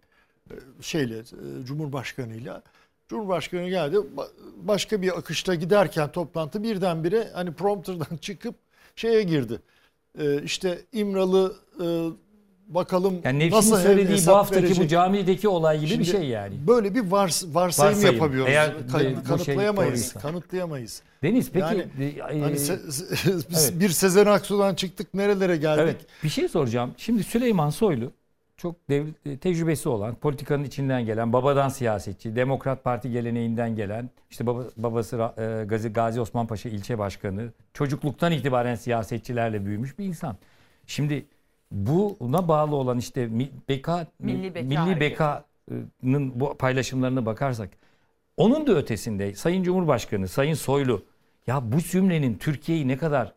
şeyle 0.81 1.17
e, 1.19 1.65
Cumhurbaşkanıyla. 1.65 2.61
Cumhurbaşkanı 3.09 3.69
geldi 3.69 3.95
ba- 3.95 4.27
başka 4.57 5.01
bir 5.01 5.17
akışta 5.17 5.55
giderken 5.55 6.11
toplantı 6.11 6.63
birdenbire 6.63 7.29
hani 7.33 7.53
prompterdan 7.53 8.17
çıkıp 8.21 8.55
şeye 8.95 9.23
girdi. 9.23 9.59
E, 10.19 10.43
işte 10.43 10.81
İmralı 10.93 11.55
e, 11.81 11.85
bakalım 12.67 13.13
Yani 13.23 13.39
Nevşin'in 13.39 13.57
nasıl 13.57 13.77
söylediği 13.77 14.27
bu 14.27 14.31
haftaki 14.31 14.61
bu 14.63 14.67
verecek? 14.67 14.89
camideki 14.89 15.47
olay 15.47 15.75
gibi 15.79 15.85
bir 15.89 15.93
Şimdi 15.93 16.05
şey 16.05 16.23
yani. 16.25 16.55
Böyle 16.67 16.95
bir 16.95 17.11
vars, 17.11 17.43
varsayım, 17.47 17.93
Varsayım. 17.95 18.15
yapabiliyoruz. 18.15 18.51
Eğer 18.51 18.69
Ka- 18.69 18.93
bu 18.93 18.99
şey 18.99 19.13
kanıtlayamayız. 19.23 19.91
doğruysa. 19.91 20.19
kanıtlayamayız. 20.19 21.01
Deniz 21.23 21.51
peki 21.51 21.65
Yani 21.65 21.81
e, 22.01 22.19
Hani 22.19 22.51
e, 22.51 22.55
se- 22.55 22.79
evet. 23.71 23.79
bir 23.79 23.89
Sezen 23.89 24.25
Aksu'dan 24.25 24.75
çıktık 24.75 25.13
nerelere 25.13 25.57
geldik? 25.57 25.83
Evet. 25.83 26.05
Bir 26.23 26.29
şey 26.29 26.47
soracağım. 26.47 26.91
Şimdi 26.97 27.23
Süleyman 27.23 27.69
Soylu 27.69 28.11
çok 28.63 28.89
devlet, 28.89 29.27
e, 29.27 29.37
tecrübesi 29.37 29.89
olan, 29.89 30.15
politikanın 30.15 30.63
içinden 30.63 31.05
gelen, 31.05 31.33
babadan 31.33 31.69
siyasetçi, 31.69 32.35
Demokrat 32.35 32.83
Parti 32.83 33.11
geleneğinden 33.11 33.75
gelen, 33.75 34.09
işte 34.29 34.47
baba, 34.47 34.63
babası 34.77 35.31
e, 35.37 35.65
Gazi, 35.65 35.93
Gazi 35.93 36.21
Osman 36.21 36.47
Paşa 36.47 36.69
ilçe 36.69 36.99
başkanı, 36.99 37.51
çocukluktan 37.73 38.31
itibaren 38.31 38.75
siyasetçilerle 38.75 39.65
büyümüş 39.65 39.99
bir 39.99 40.05
insan. 40.05 40.37
Şimdi 40.87 41.25
buna 41.71 42.47
bağlı 42.47 42.75
olan 42.75 42.97
işte 42.97 43.29
beka, 43.69 44.07
Milli 44.19 44.55
Beka 44.55 44.85
Milli. 44.85 44.99
Beka'nın 44.99 46.39
bu 46.39 46.57
paylaşımlarına 46.57 47.25
bakarsak 47.25 47.69
onun 48.37 48.67
da 48.67 48.75
ötesinde 48.75 49.35
Sayın 49.35 49.63
Cumhurbaşkanı, 49.63 50.27
Sayın 50.27 50.53
Soylu 50.53 51.05
ya 51.47 51.71
bu 51.71 51.79
cümlenin 51.81 52.37
Türkiye'yi 52.37 52.87
ne 52.87 52.97
kadar 52.97 53.33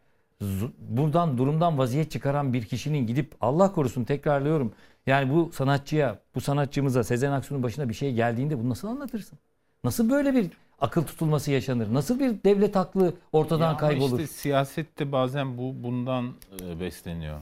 buradan 0.78 1.38
durumdan 1.38 1.78
vaziyet 1.78 2.10
çıkaran 2.10 2.52
bir 2.52 2.64
kişinin 2.64 3.06
gidip 3.06 3.34
Allah 3.40 3.72
korusun 3.72 4.04
tekrarlıyorum. 4.04 4.72
Yani 5.06 5.34
bu 5.34 5.50
sanatçıya, 5.52 6.18
bu 6.34 6.40
sanatçımıza 6.40 7.04
Sezen 7.04 7.32
Aksu'nun 7.32 7.62
başına 7.62 7.88
bir 7.88 7.94
şey 7.94 8.14
geldiğinde 8.14 8.58
bunu 8.58 8.68
nasıl 8.68 8.88
anlatırsın? 8.88 9.38
Nasıl 9.84 10.10
böyle 10.10 10.34
bir 10.34 10.50
akıl 10.80 11.02
tutulması 11.02 11.50
yaşanır? 11.50 11.94
Nasıl 11.94 12.20
bir 12.20 12.44
devlet 12.44 12.76
aklı 12.76 13.14
ortadan 13.32 13.72
Ya 13.72 13.76
kaybolur? 13.76 14.20
işte 14.20 14.34
siyasette 14.34 15.12
bazen 15.12 15.58
bu 15.58 15.74
bundan 15.82 16.32
e, 16.60 16.80
besleniyor. 16.80 17.40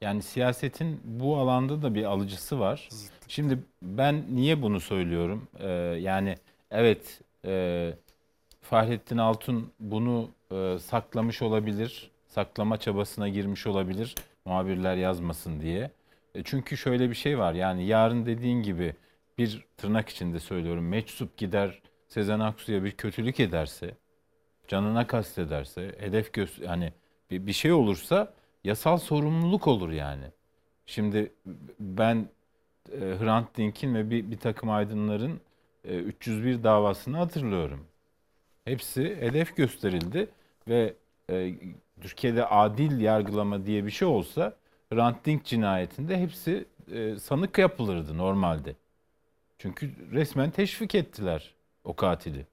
Yani 0.00 0.22
siyasetin 0.22 1.00
bu 1.04 1.36
alanda 1.36 1.82
da 1.82 1.94
bir 1.94 2.04
alıcısı 2.04 2.60
var. 2.60 2.88
Şimdi 3.28 3.58
ben 3.82 4.24
niye 4.30 4.62
bunu 4.62 4.80
söylüyorum? 4.80 5.48
Ee, 5.58 5.68
yani 6.00 6.36
evet 6.70 7.20
e, 7.44 7.92
Fahrettin 8.60 9.18
Altun 9.18 9.70
bunu 9.80 10.28
e, 10.52 10.78
saklamış 10.78 11.42
olabilir. 11.42 12.10
Saklama 12.28 12.76
çabasına 12.76 13.28
girmiş 13.28 13.66
olabilir. 13.66 14.14
Muhabirler 14.44 14.96
yazmasın 14.96 15.60
diye. 15.60 15.90
E, 16.34 16.42
çünkü 16.42 16.76
şöyle 16.76 17.10
bir 17.10 17.14
şey 17.14 17.38
var. 17.38 17.54
Yani 17.54 17.86
yarın 17.86 18.26
dediğin 18.26 18.62
gibi 18.62 18.94
bir 19.38 19.66
tırnak 19.76 20.08
içinde 20.08 20.40
söylüyorum. 20.40 20.88
Meczup 20.88 21.36
gider 21.36 21.82
Sezen 22.08 22.40
Aksu'ya 22.40 22.84
bir 22.84 22.92
kötülük 22.92 23.40
ederse 23.40 23.94
canına 24.68 25.06
kastederse, 25.06 25.94
hedef 25.98 26.32
göz 26.32 26.58
yani 26.58 26.92
bir, 27.30 27.46
bir 27.46 27.52
şey 27.52 27.72
olursa 27.72 28.34
yasal 28.64 28.98
sorumluluk 28.98 29.66
olur 29.66 29.90
yani. 29.90 30.24
Şimdi 30.86 31.32
ben 31.80 32.28
e, 32.92 32.98
Hrant 32.98 33.56
Dink'in 33.56 33.94
ve 33.94 34.10
bir, 34.10 34.30
bir 34.30 34.38
takım 34.38 34.70
aydınların 34.70 35.40
e, 35.84 35.96
301 35.96 36.62
davasını 36.64 37.16
hatırlıyorum. 37.16 37.86
Hepsi 38.64 39.16
hedef 39.20 39.56
gösterildi 39.56 40.28
ve 40.68 40.94
e, 41.30 41.54
Türkiye'de 42.00 42.46
adil 42.46 43.00
yargılama 43.00 43.66
diye 43.66 43.86
bir 43.86 43.90
şey 43.90 44.08
olsa 44.08 44.56
Hrant 44.92 45.24
Dink 45.26 45.44
cinayetinde 45.44 46.20
hepsi 46.20 46.64
e, 46.92 47.18
sanık 47.18 47.58
yapılırdı 47.58 48.18
normalde. 48.18 48.74
Çünkü 49.58 49.90
resmen 50.12 50.50
teşvik 50.50 50.94
ettiler 50.94 51.54
o 51.84 51.96
katili. 51.96 52.46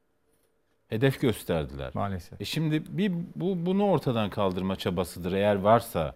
Hedef 0.87 1.21
gösterdiler. 1.21 1.91
Maalesef. 1.93 2.41
E 2.41 2.45
şimdi 2.45 2.97
bir 2.97 3.11
bu 3.35 3.65
bunu 3.65 3.85
ortadan 3.85 4.29
kaldırma 4.29 4.75
çabasıdır 4.75 5.31
eğer 5.31 5.55
varsa. 5.55 6.15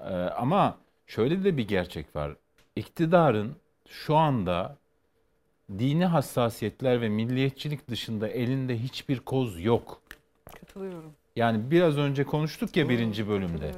Ee, 0.00 0.14
ama 0.14 0.78
şöyle 1.06 1.44
de 1.44 1.56
bir 1.56 1.68
gerçek 1.68 2.16
var. 2.16 2.36
İktidarın 2.76 3.56
şu 3.88 4.16
anda 4.16 4.76
dini 5.78 6.04
hassasiyetler 6.04 7.00
ve 7.00 7.08
milliyetçilik 7.08 7.88
dışında 7.88 8.28
elinde 8.28 8.78
hiçbir 8.78 9.20
koz 9.20 9.64
yok. 9.64 10.02
Katılıyorum. 10.60 11.12
Yani 11.38 11.70
biraz 11.70 11.98
önce 11.98 12.24
konuştuk 12.24 12.76
ya 12.76 12.88
birinci 12.88 13.28
bölümde. 13.28 13.72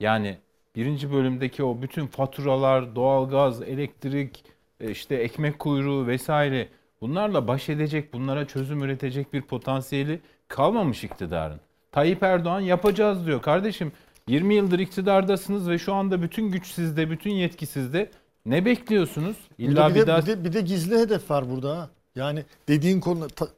Yani 0.00 0.38
birinci 0.76 1.12
bölümdeki 1.12 1.64
o 1.64 1.82
bütün 1.82 2.06
faturalar, 2.06 2.96
doğalgaz, 2.96 3.62
elektrik, 3.62 4.44
e, 4.80 4.90
işte 4.90 5.14
ekmek 5.14 5.58
kuyruğu 5.58 6.06
vesaire 6.06 6.68
bunlarla 7.00 7.48
baş 7.48 7.68
edecek, 7.68 8.12
bunlara 8.12 8.46
çözüm 8.46 8.82
üretecek 8.84 9.32
bir 9.32 9.42
potansiyeli 9.42 10.20
kalmamış 10.48 11.04
iktidarın. 11.04 11.60
Tayyip 11.92 12.22
Erdoğan 12.22 12.60
yapacağız 12.60 13.26
diyor. 13.26 13.42
Kardeşim 13.42 13.92
20 14.28 14.54
yıldır 14.54 14.78
iktidardasınız 14.78 15.68
ve 15.68 15.78
şu 15.78 15.94
anda 15.94 16.22
bütün 16.22 16.50
güç 16.50 16.66
sizde, 16.66 17.10
bütün 17.10 17.30
yetki 17.30 17.66
sizde. 17.66 18.10
Ne 18.46 18.64
bekliyorsunuz? 18.64 19.36
İlla 19.58 19.90
bir, 19.90 19.94
bir 19.94 20.00
de, 20.00 20.06
daha 20.06 20.20
bir, 20.22 20.26
de, 20.26 20.44
bir 20.44 20.52
de 20.52 20.60
gizli 20.60 20.98
hedef 20.98 21.30
var 21.30 21.50
burada. 21.50 21.78
ha. 21.78 21.90
Yani 22.16 22.44
dediğin 22.68 23.00
konu 23.00 23.28
ta- 23.28 23.48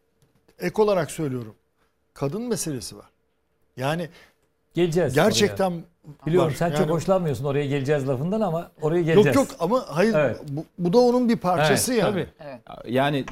ek 0.59 0.82
olarak 0.82 1.11
söylüyorum. 1.11 1.55
Kadın 2.14 2.43
meselesi 2.43 2.97
var. 2.97 3.12
Yani 3.77 4.09
Geleceğiz. 4.75 5.14
gerçekten 5.14 5.70
oraya. 5.70 5.83
Biliyorum 6.27 6.49
var. 6.51 6.55
sen 6.57 6.70
çok 6.70 6.81
Yani- 6.81 6.91
hoşlanmıyorsun 6.91 7.45
oraya 7.45 7.66
geleceğiz 7.66 8.09
lafından 8.09 8.41
ama 8.41 8.70
oraya 8.81 9.03
geleceğiz. 9.03 9.27
Yok 9.27 9.49
yok 9.51 9.57
ama 9.61 9.85
hayır 9.89 10.14
Evet. 10.14 10.41
bu, 10.49 10.64
bu 10.79 10.93
da 10.93 10.99
onun 10.99 11.29
bir 11.29 11.37
parçası 11.37 11.93
Evet, 11.93 12.03
yani. 12.03 12.27
tabii. 12.66 12.93
Yani 12.95 13.25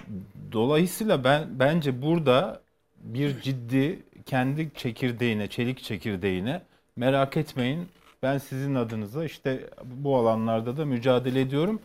dolayısıyla 0.53 1.25
ben 1.25 1.45
bence 1.51 2.03
burada 2.03 2.61
bir 3.01 3.41
ciddi 3.41 3.99
kendi 4.27 4.71
çekirdeğine, 4.75 5.49
çelik 5.49 5.83
çekirdeğine 5.83 6.63
merak 6.97 7.37
etmeyin. 7.37 7.89
Ben 8.23 8.39
sizin 8.39 8.75
adınıza 8.75 9.25
işte 9.25 9.71
bu 9.85 10.17
alanlarda 10.17 10.77
da 10.77 10.85
mücadele 10.85 11.41
ediyorum. 11.41 11.81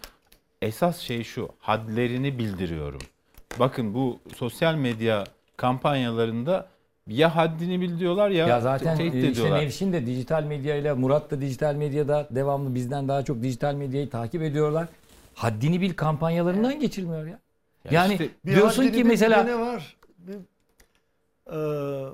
Esas 0.61 0.99
şey 0.99 1.23
şu, 1.23 1.49
hadlerini 1.59 2.37
bildiriyorum. 2.37 3.01
Bakın 3.59 3.93
bu 3.93 4.19
sosyal 4.35 4.75
medya 4.75 5.23
kampanyalarında 5.57 6.67
ya 7.07 7.35
haddini 7.35 7.81
bil 7.81 7.99
diyorlar 7.99 8.29
ya, 8.29 8.47
Ya 8.47 8.61
zaten 8.61 8.97
tehdit 8.97 9.13
e, 9.13 9.17
işte 9.17 9.27
ediyorlar. 9.27 9.59
Nevşin 9.61 9.93
de 9.93 10.05
dijital 10.05 10.43
medyayla 10.43 10.95
Murat 10.95 11.31
da 11.31 11.41
dijital 11.41 11.75
medyada 11.75 12.27
devamlı 12.31 12.75
bizden 12.75 13.07
daha 13.07 13.23
çok 13.23 13.43
dijital 13.43 13.73
medyayı 13.75 14.09
takip 14.09 14.41
ediyorlar. 14.41 14.87
Haddini 15.33 15.81
bil 15.81 15.93
kampanyalarından 15.93 16.79
geçilmiyor 16.79 17.25
ya. 17.25 17.31
Ya 17.31 17.91
Yani 17.91 18.13
işte 18.13 18.29
diyorsun 18.45 18.87
ki 18.87 19.03
mesela 19.03 19.43
ne 19.43 19.59
var? 19.59 19.95
Bir, 20.17 20.33
eee, 21.51 22.07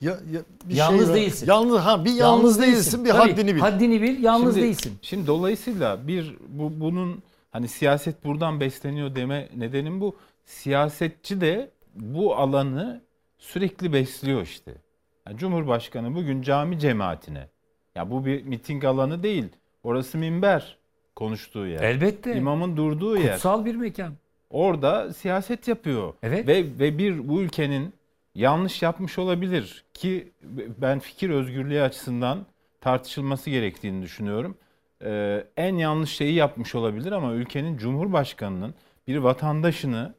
ya, 0.00 0.10
ya, 0.32 0.40
bir 0.64 0.74
Yalnız 0.74 1.00
şey 1.00 1.08
var. 1.08 1.14
değilsin. 1.16 1.46
Yalnız 1.46 1.78
ha 1.78 2.04
bir 2.04 2.12
yalnız, 2.14 2.60
değilsin, 2.60 3.04
bir 3.04 3.10
Tabii, 3.10 3.30
haddini 3.30 3.54
bil. 3.54 3.60
Haddini 3.60 4.02
bil, 4.02 4.22
yalnız 4.22 4.54
Şimdi- 4.54 4.66
değilsin. 4.66 4.98
Şimdi 5.02 5.26
dolayısıyla 5.26 6.08
bir 6.08 6.36
bu 6.48 6.80
bunun 6.80 7.22
hani 7.50 7.68
siyaset 7.68 8.24
buradan 8.24 8.60
besleniyor 8.60 9.14
deme 9.14 9.48
nedenim 9.56 10.00
bu. 10.00 10.16
Siyasetçi 10.46 11.40
de 11.40 11.70
bu 11.94 12.36
alanı 12.36 13.00
sürekli 13.38 13.92
besliyor 13.92 14.42
işte. 14.42 14.74
Yani 15.26 15.38
Cumhurbaşkanı 15.38 16.14
bugün 16.14 16.42
cami 16.42 16.78
cemaatine. 16.78 17.48
Ya 17.94 18.10
bu 18.10 18.26
bir 18.26 18.42
miting 18.42 18.84
alanı 18.84 19.22
değil. 19.22 19.48
Orası 19.82 20.18
minber 20.18 20.78
konuştuğu 21.16 21.66
yer. 21.66 21.82
Elbette. 21.82 22.36
İmamın 22.36 22.76
durduğu 22.76 23.16
yer. 23.16 23.32
Kutsal 23.32 23.64
bir 23.64 23.74
mekan. 23.74 24.12
Orada 24.50 25.12
siyaset 25.12 25.68
yapıyor. 25.68 26.14
Evet. 26.22 26.48
Ve 26.48 26.64
ve 26.78 26.98
bir 26.98 27.28
bu 27.28 27.40
ülkenin 27.40 27.92
yanlış 28.34 28.82
yapmış 28.82 29.18
olabilir 29.18 29.84
ki 29.94 30.32
ben 30.78 30.98
fikir 30.98 31.30
özgürlüğü 31.30 31.82
açısından 31.82 32.46
tartışılması 32.80 33.50
gerektiğini 33.50 34.02
düşünüyorum. 34.02 34.56
Ee, 35.04 35.44
en 35.56 35.76
yanlış 35.76 36.10
şeyi 36.10 36.34
yapmış 36.34 36.74
olabilir 36.74 37.12
ama 37.12 37.32
ülkenin 37.32 37.78
cumhurbaşkanının 37.78 38.74
bir 39.08 39.16
vatandaşını 39.16 40.14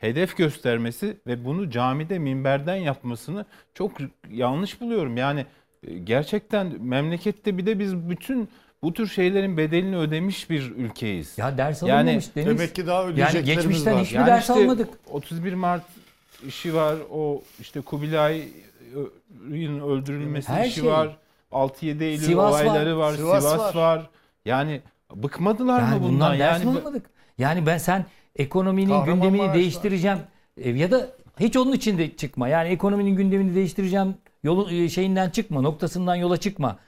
hedef 0.00 0.36
göstermesi 0.36 1.16
ve 1.26 1.44
bunu 1.44 1.70
camide 1.70 2.18
minberden 2.18 2.76
yapmasını 2.76 3.44
çok 3.74 3.92
yanlış 4.30 4.80
buluyorum. 4.80 5.16
Yani 5.16 5.46
e, 5.86 5.98
gerçekten 5.98 6.82
memlekette 6.82 7.58
bir 7.58 7.66
de 7.66 7.78
biz 7.78 7.96
bütün 8.10 8.48
bu 8.82 8.92
tür 8.92 9.06
şeylerin 9.06 9.56
bedelini 9.56 9.96
ödemiş 9.96 10.50
bir 10.50 10.70
ülkeyiz. 10.76 11.38
Ya 11.38 11.58
ders 11.58 11.82
Yani 11.82 11.92
alınmamış 11.92 12.36
Deniz. 12.36 12.46
Demek 12.46 12.74
ki 12.74 12.86
daha 12.86 13.02
yani 13.02 13.12
ödeyeceklerimiz 13.12 13.56
geçmişten 13.64 13.94
var. 13.94 14.02
hiçbir 14.04 14.16
Yani 14.16 14.26
ders 14.26 14.40
işte 14.40 14.52
almadık. 14.52 14.88
31 15.10 15.54
Mart 15.54 15.82
işi 16.46 16.74
var. 16.74 16.96
O 17.12 17.42
işte 17.60 17.80
Kubilay'ın 17.80 19.80
öldürülmesi 19.80 20.52
Her 20.52 20.64
işi 20.66 20.80
şey. 20.80 20.90
var. 20.90 21.16
6-7 21.52 22.02
Eylül 22.04 22.18
Sivas 22.24 22.54
var. 22.54 22.64
olayları 22.64 22.98
var. 22.98 23.12
Sivas 23.14 23.42
Sivas, 23.52 23.58
var. 23.58 23.74
var. 23.96 24.10
Yani 24.44 24.80
bıkmadılar 25.14 25.80
Yani 25.80 25.94
mı 25.94 26.00
bundan? 26.02 26.12
bundan 26.12 26.38
ders 26.38 26.64
yani 26.64 26.78
almadık? 26.78 27.06
Yani 27.38 27.66
ben 27.66 27.78
sen 27.78 28.04
ekonominin 28.36 29.04
gündemini 29.04 29.54
değiştireceğim 29.54 30.18
e, 30.56 30.70
ya 30.70 30.90
da 30.90 31.10
hiç 31.40 31.56
onun 31.56 31.72
için 31.72 31.98
de 31.98 32.16
çıkma. 32.16 32.48
Yani 32.48 32.68
ekonominin 32.68 33.16
gündemini 33.16 33.54
değiştireceğim 33.54 34.14
yolu 34.42 34.70
e, 34.72 34.88
şeyinden 34.88 35.30
çıkma, 35.30 35.60
noktasından 35.60 36.14
yola 36.14 36.36
çıkma. 36.36 36.78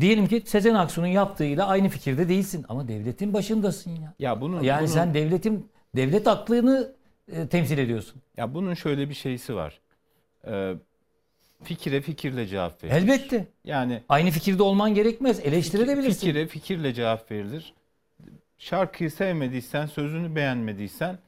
Diyelim 0.00 0.26
ki 0.26 0.42
Sezen 0.46 0.74
Aksu'nun 0.74 1.06
yaptığıyla 1.06 1.66
aynı 1.66 1.88
fikirde 1.88 2.28
değilsin 2.28 2.64
ama 2.68 2.88
devletin 2.88 3.34
başındasın 3.34 3.90
ya. 3.90 4.14
ya 4.18 4.40
bunun 4.40 4.62
Yani 4.62 4.78
bunun, 4.78 4.86
sen 4.86 5.14
devletin 5.14 5.68
devlet 5.96 6.26
aklını 6.26 6.92
e, 7.32 7.46
temsil 7.46 7.78
ediyorsun. 7.78 8.22
ya 8.36 8.54
bunun 8.54 8.74
şöyle 8.74 9.08
bir 9.08 9.14
şeysi 9.14 9.54
var. 9.54 9.80
Ee, 10.46 10.74
fikire 11.62 12.00
fikirle 12.00 12.46
cevap 12.46 12.84
verilir. 12.84 12.96
Elbette. 12.96 13.46
Yani 13.64 14.02
Aynı 14.08 14.30
fikirde 14.30 14.62
olman 14.62 14.94
gerekmez. 14.94 15.40
Eleştirebilirsin. 15.40 16.20
Fikire 16.20 16.46
fikirle 16.46 16.94
cevap 16.94 17.30
verilir. 17.30 17.74
Şarkıyı 18.66 19.10
sevmediysen, 19.10 19.86
sözünü 19.86 20.34
beğenmediysen 20.36 21.18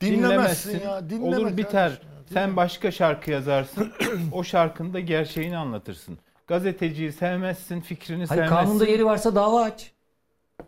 Dinlemezsin 0.00 0.70
dinlemezsin. 0.70 0.88
ya, 0.90 1.10
dinleme 1.10 1.36
Olur 1.36 1.56
biter. 1.56 1.90
ya, 1.90 1.96
Sen 2.32 2.56
başka 2.56 2.90
şarkı 2.90 3.30
yazarsın. 3.30 3.92
o 4.32 4.44
şarkında 4.44 5.00
gerçeğini 5.00 5.56
anlatırsın. 5.56 6.18
Gazeteciyi 6.46 7.12
sevmezsin, 7.12 7.80
fikrini 7.80 8.16
Hayır, 8.26 8.28
sevmezsin. 8.42 8.56
kanunda 8.56 8.86
yeri 8.86 9.04
varsa 9.04 9.34
dava 9.34 9.62
aç. 9.62 9.92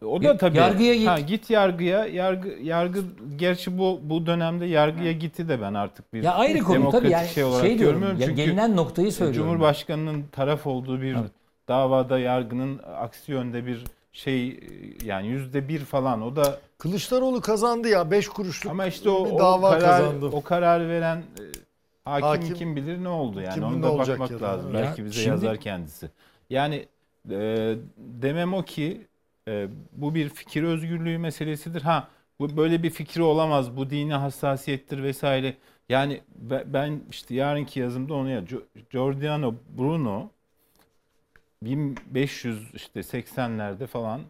O 0.04 0.22
da 0.22 0.36
tabii. 0.36 0.56
Yargıya 0.56 0.94
git. 0.94 1.08
Ha, 1.08 1.20
git 1.20 1.50
yargıya. 1.50 2.06
Yargı 2.06 2.48
yargı 2.62 3.00
gerçi 3.36 3.78
bu 3.78 4.00
bu 4.02 4.26
dönemde 4.26 4.66
yargıya 4.66 5.12
gitti 5.12 5.48
de 5.48 5.60
ben 5.60 5.74
artık 5.74 6.12
bir 6.14 6.22
Ya 6.22 6.34
ayrı 6.34 6.58
konu 6.58 6.74
demokratik 6.74 7.02
tabii 7.02 7.12
yani 7.12 7.28
şey 7.28 7.44
olarak 7.44 7.66
şey 7.66 7.78
diyorum. 7.78 7.94
görmüyorum. 8.00 8.20
Ya 8.20 8.26
Çünkü 8.26 8.42
gelinen 8.42 8.76
noktayı 8.76 9.12
söylüyorum. 9.12 9.50
Cumhurbaşkanının 9.52 10.24
taraf 10.32 10.66
olduğu 10.66 11.00
bir 11.02 11.14
Evet. 11.14 11.30
davada 11.68 12.18
yargının 12.18 12.80
aksi 13.00 13.32
yönde 13.32 13.66
bir 13.66 13.84
şey 14.16 14.60
yani 15.04 15.26
yüzde 15.26 15.68
bir 15.68 15.78
falan 15.78 16.22
o 16.22 16.36
da 16.36 16.58
Kılıçdaroğlu 16.78 17.40
kazandı 17.40 17.88
ya 17.88 18.10
5 18.10 18.28
kuruşluk 18.28 18.70
ama 18.72 18.86
işte 18.86 19.10
o, 19.10 19.26
bir 19.26 19.30
o 19.30 19.38
dava 19.38 19.70
karar 19.78 19.80
kazandı. 19.80 20.26
o 20.32 20.42
kararı 20.42 20.88
veren 20.88 21.16
e, 21.16 21.42
hakim, 22.04 22.26
Hakim 22.28 22.54
kim 22.54 22.76
bilir 22.76 23.04
ne 23.04 23.08
oldu 23.08 23.40
yani 23.40 23.78
ne 23.78 23.82
da 23.82 23.98
bakmak 23.98 24.30
ya 24.30 24.42
lazım. 24.42 24.74
Ya 24.74 24.80
Belki 24.82 25.04
bize 25.04 25.14
şimdi- 25.14 25.28
yazar 25.28 25.56
kendisi. 25.56 26.10
Yani 26.50 26.86
e, 27.30 27.74
demem 27.98 28.54
o 28.54 28.62
ki 28.62 29.06
e, 29.48 29.68
bu 29.92 30.14
bir 30.14 30.28
fikir 30.28 30.62
özgürlüğü 30.62 31.18
meselesidir. 31.18 31.82
Ha 31.82 32.08
bu 32.40 32.56
böyle 32.56 32.82
bir 32.82 32.90
fikri 32.90 33.22
olamaz. 33.22 33.76
Bu 33.76 33.90
dini 33.90 34.14
hassasiyettir 34.14 35.02
vesaire. 35.02 35.54
Yani 35.88 36.20
be- 36.36 36.64
ben 36.66 37.00
işte 37.10 37.34
yarınki 37.34 37.80
yazımda 37.80 38.14
onu 38.14 38.30
ya 38.30 38.40
Gio- 38.40 38.62
Giordano 38.90 39.54
Bruno 39.78 40.28
1500 41.62 42.74
işte 42.74 43.00
80'lerde 43.00 43.86
falan 43.86 44.20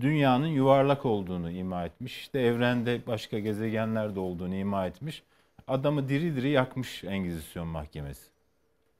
dünyanın 0.00 0.46
yuvarlak 0.46 1.06
olduğunu 1.06 1.50
ima 1.50 1.84
etmiş. 1.84 2.18
İşte 2.18 2.40
evrende 2.40 3.00
başka 3.06 3.38
gezegenler 3.38 4.14
de 4.14 4.20
olduğunu 4.20 4.54
ima 4.54 4.86
etmiş. 4.86 5.22
Adamı 5.68 6.08
diri 6.08 6.36
diri 6.36 6.48
yakmış 6.48 7.04
Engizisyon 7.04 7.66
Mahkemesi. 7.68 8.26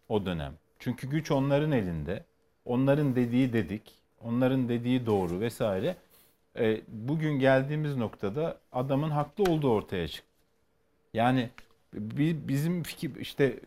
O 0.09 0.27
dönem. 0.27 0.53
Çünkü 0.79 1.11
güç 1.11 1.31
onların 1.31 1.73
elinde. 1.73 2.25
Onların 2.65 3.17
dediği 3.17 3.53
dedik. 3.53 3.83
Onların 4.25 4.69
dediği 4.69 5.07
doğru 5.07 5.41
vesaire. 5.41 5.97
E, 6.59 6.81
bugün 6.89 7.39
geldiğimiz 7.39 7.97
noktada 7.97 8.59
adamın 8.73 9.11
haklı 9.11 9.45
olduğu 9.45 9.71
ortaya 9.71 10.09
çıktı. 10.09 10.31
Yani 11.15 11.51
bi- 11.95 12.49
bizim 12.49 12.83
fikir 12.83 13.17
işte 13.17 13.61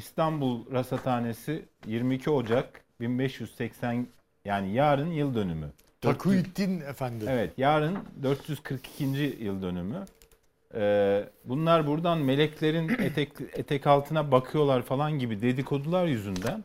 İstanbul 0.00 0.72
Rasathanesi 0.72 1.64
22 1.86 2.30
Ocak 2.30 2.80
1580 3.00 4.06
yani 4.44 4.74
yarın 4.74 5.10
yıl 5.10 5.34
dönümü. 5.34 5.70
Takuyuddin 6.00 6.80
Efendi. 6.80 7.24
Evet 7.28 7.52
yarın 7.56 7.98
442. 8.22 9.04
yıl 9.40 9.62
dönümü. 9.62 10.04
Ee, 10.74 11.24
bunlar 11.44 11.86
buradan 11.86 12.18
meleklerin 12.18 12.88
etek, 12.98 13.28
etek 13.52 13.86
altına 13.86 14.32
bakıyorlar 14.32 14.82
falan 14.82 15.18
gibi 15.18 15.42
dedikodular 15.42 16.06
yüzünden 16.06 16.64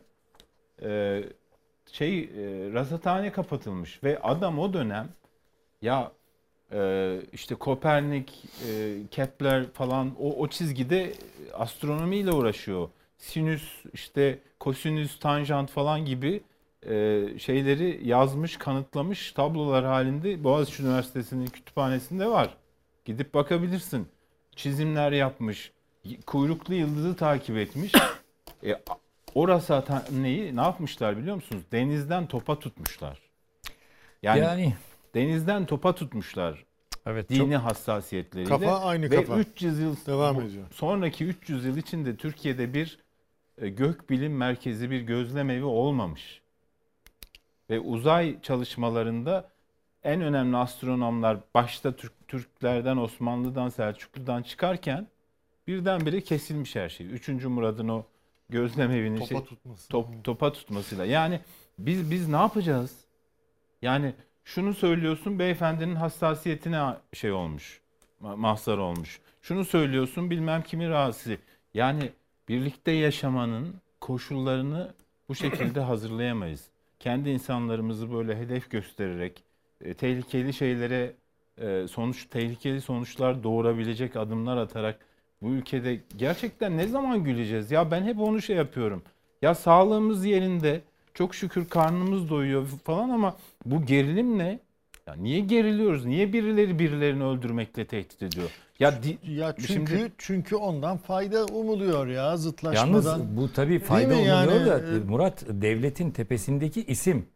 e, 0.82 1.22
şey 1.92 2.18
e, 2.18 2.28
rasathane 2.72 3.32
kapatılmış 3.32 4.04
ve 4.04 4.18
adam 4.22 4.58
o 4.58 4.72
dönem 4.72 5.08
ya 5.82 6.12
e, 6.72 7.20
işte 7.32 7.54
Kopernik, 7.54 8.44
e, 8.68 8.96
Kepler 9.10 9.70
falan 9.72 10.14
o, 10.20 10.32
o 10.32 10.48
çizgide 10.48 11.12
astronomiyle 11.54 12.32
uğraşıyor. 12.32 12.88
Sinüs, 13.18 13.84
işte 13.92 14.38
kosinüs, 14.60 15.18
tanjant 15.18 15.70
falan 15.70 16.04
gibi 16.04 16.40
e, 16.88 17.24
şeyleri 17.38 18.00
yazmış, 18.08 18.56
kanıtlamış 18.56 19.32
tablolar 19.32 19.84
halinde 19.84 20.44
Boğaziçi 20.44 20.82
Üniversitesi'nin 20.82 21.46
kütüphanesinde 21.46 22.26
var. 22.26 22.56
Gidip 23.04 23.34
bakabilirsin. 23.34 24.08
Çizimler 24.56 25.12
yapmış, 25.12 25.72
kuyruklu 26.26 26.74
yıldızı 26.74 27.16
takip 27.16 27.56
etmiş. 27.56 27.92
E, 28.62 28.74
a- 28.74 28.78
orası 29.34 29.74
atan 29.74 30.02
neyi 30.10 30.56
ne 30.56 30.60
yapmışlar 30.60 31.18
biliyor 31.18 31.34
musunuz? 31.36 31.62
Denizden 31.72 32.26
topa 32.26 32.58
tutmuşlar. 32.58 33.18
Yani, 34.22 34.40
Yani 34.40 34.74
denizden 35.14 35.66
topa 35.66 35.94
tutmuşlar 35.94 36.64
evet 37.06 37.28
dini 37.30 37.56
hassasiyetleriyle. 37.56 38.48
Kafa 38.48 38.80
aynı 38.80 39.10
Ve 39.10 39.16
kafa. 39.16 39.38
300 39.38 39.78
yıl 39.78 39.96
Devam 40.06 40.40
ediyor. 40.40 40.64
Sonraki 40.72 41.24
300 41.24 41.64
yıl 41.64 41.76
içinde 41.76 42.16
Türkiye'de 42.16 42.74
bir 42.74 42.98
gökbilim 43.58 44.36
merkezi 44.36 44.90
bir 44.90 45.00
gözlem 45.00 45.50
evi 45.50 45.64
olmamış. 45.64 46.40
Ve 47.70 47.80
uzay 47.80 48.40
çalışmalarında 48.42 49.50
en 50.02 50.20
önemli 50.20 50.56
astronomlar 50.56 51.38
başta 51.54 51.96
Türk, 51.96 52.28
Türklerden, 52.28 52.96
Osmanlı'dan, 52.96 53.68
Selçuklu'dan 53.68 54.42
çıkarken 54.42 55.06
birdenbire 55.66 56.20
kesilmiş 56.20 56.76
her 56.76 56.88
şey. 56.88 57.06
Üçüncü 57.06 57.48
Murad'ın 57.48 57.88
o 57.88 58.04
gözlem 58.48 58.90
evini 58.90 59.18
Topa 59.18 59.28
şey, 59.28 59.44
tutması. 59.44 59.88
top, 59.88 60.24
topa 60.24 60.52
tutmasıyla. 60.52 61.04
Yani 61.04 61.40
biz 61.78 62.10
biz 62.10 62.28
ne 62.28 62.36
yapacağız? 62.36 62.96
Yani 63.82 64.14
şunu 64.44 64.74
söylüyorsun 64.74 65.38
beyefendinin 65.38 65.94
hassasiyetine 65.94 66.94
şey 67.12 67.32
olmuş. 67.32 67.80
ma- 68.22 68.36
Mahzar 68.36 68.78
olmuş. 68.78 69.20
Şunu 69.42 69.64
söylüyorsun 69.64 70.30
bilmem 70.30 70.62
kimi 70.62 70.88
rahatsız. 70.88 71.32
Yani 71.74 72.12
birlikte 72.48 72.92
yaşamanın 72.92 73.74
koşullarını 74.00 74.94
bu 75.28 75.34
şekilde 75.34 75.80
hazırlayamayız. 75.80 76.68
Kendi 77.00 77.30
insanlarımızı 77.30 78.12
böyle 78.12 78.38
hedef 78.38 78.70
göstererek 78.70 79.42
e, 79.80 79.94
tehlikeli 79.94 80.52
şeylere 80.52 81.12
e, 81.58 81.88
sonuç 81.88 82.26
tehlikeli 82.26 82.80
sonuçlar 82.80 83.42
doğurabilecek 83.42 84.16
adımlar 84.16 84.56
atarak 84.56 84.98
bu 85.42 85.48
ülkede 85.48 86.00
gerçekten 86.16 86.76
ne 86.76 86.86
zaman 86.86 87.24
güleceğiz? 87.24 87.70
Ya 87.70 87.90
ben 87.90 88.02
hep 88.02 88.20
onu 88.20 88.42
şey 88.42 88.56
yapıyorum. 88.56 89.02
Ya 89.42 89.54
sağlığımız 89.54 90.24
yerinde, 90.24 90.80
çok 91.14 91.34
şükür 91.34 91.68
karnımız 91.68 92.30
doyuyor 92.30 92.66
falan 92.66 93.08
ama 93.08 93.36
bu 93.64 93.86
gerilim 93.86 94.38
ne? 94.38 94.58
Ya 95.08 95.14
niye 95.14 95.40
geriliyoruz? 95.40 96.04
Niye 96.04 96.32
birileri 96.32 96.78
birilerini 96.78 97.24
öldürmekle 97.24 97.86
tehdit 97.86 98.22
ediyor? 98.22 98.50
Ya 98.80 99.02
di- 99.02 99.18
Ya 99.32 99.54
çünkü 99.66 99.66
Şimdi- 99.98 100.12
çünkü 100.18 100.56
ondan 100.56 100.96
fayda 100.98 101.44
umuluyor 101.46 102.06
ya 102.06 102.36
zıtlaşmadan. 102.36 102.86
Yalnız 102.92 103.36
bu 103.36 103.52
tabii 103.52 103.78
fayda 103.78 104.08
mi 104.08 104.14
oluyor 104.14 104.26
yani? 104.26 104.66
da 104.66 104.78
Ee, 104.78 104.98
Murat 105.08 105.44
devletin 105.48 106.10
tepesindeki 106.10 106.84
isim 106.84 107.26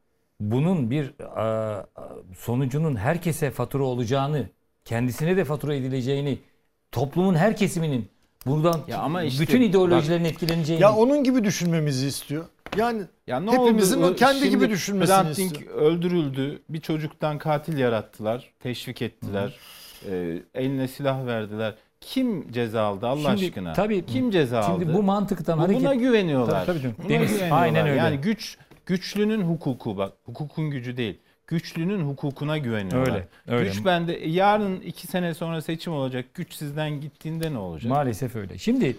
bunun 0.40 0.90
bir 0.90 1.14
a, 1.36 1.86
sonucunun 2.38 2.97
herkese 2.97 3.51
fatura 3.51 3.84
olacağını, 3.84 4.47
kendisine 4.84 5.36
de 5.36 5.44
fatura 5.44 5.74
edileceğini, 5.74 6.38
toplumun 6.92 7.34
her 7.34 7.56
kesiminin 7.56 8.09
buradan 8.47 8.80
Ya 8.88 8.98
ama 8.98 9.22
işte 9.22 9.42
bütün 9.42 9.60
bak- 9.60 9.66
ideolojilerin 9.68 10.24
etkileneceğini. 10.24 10.82
Ya 10.82 10.92
onun 10.94 11.24
gibi 11.24 11.44
düşünmemizi 11.44 12.06
istiyor. 12.06 12.44
Yani 12.76 13.02
Ya 13.26 13.40
ne 13.40 13.51
Hepimizin 13.52 14.02
oldu? 14.02 14.16
kendi 14.16 14.38
Şimdi 14.38 14.51
gibi 14.51 14.70
düşünmesini 14.70 15.16
Hrant 15.16 15.36
Dink 15.36 15.52
istiyor. 15.52 15.74
öldürüldü. 15.74 16.62
Bir 16.68 16.80
çocuktan 16.80 17.38
katil 17.38 17.78
yarattılar. 17.78 18.51
Teşvik 18.60 19.02
ettiler. 19.02 19.56
Ee, 20.10 20.38
eline 20.55 20.88
silah 20.88 21.26
verdiler. 21.26 21.74
Kim 22.01 22.52
ceza 22.52 22.82
aldı 22.82 23.06
Allah 23.06 23.36
Şimdi 23.36 23.44
aşkına? 23.51 23.72
tabii- 23.72 24.06
Kim 24.06 24.30
ceza 24.30 24.62
Şimdi 24.62 24.84
aldı? 24.84 24.94
bu 24.94 25.02
mantıktan 25.02 25.59
Bu- 25.59 25.62
hareket 25.62 25.80
Buna 25.82 25.94
güveniyorlar. 25.94 26.66
Tabii, 26.66 26.66
tabii 26.66 26.80
canım. 26.82 26.97
Buna 26.98 27.09
Deniz, 27.09 27.28
güveniyorlar. 27.32 27.62
aynen 27.62 27.86
öyle. 27.88 27.98
Yani 27.98 28.16
güç 28.18 28.59
güçlünün 28.86 29.40
hukuku 29.42 29.97
bak. 29.97 30.12
Hukukun 30.24 30.70
gücü 30.70 30.97
değil. 30.97 31.18
Güçlünün 31.47 32.01
hukukuna 32.05 32.59
güveniyorlar. 32.59 33.12
Öyle, 33.12 33.28
öyle. 33.48 33.68
Güç 33.68 33.84
bende. 33.84 34.12
Yarın 34.26 34.80
iki 34.80 35.06
sene 35.06 35.34
sonra 35.34 35.62
seçim 35.62 35.92
olacak. 35.92 36.26
Güç 36.34 36.55
sizden 36.55 37.01
gittiğinde 37.01 37.52
ne 37.52 37.59
olacak? 37.59 37.90
Maalesef 37.90 38.36
öyle. 38.36 38.59
Şimdi 38.59 38.97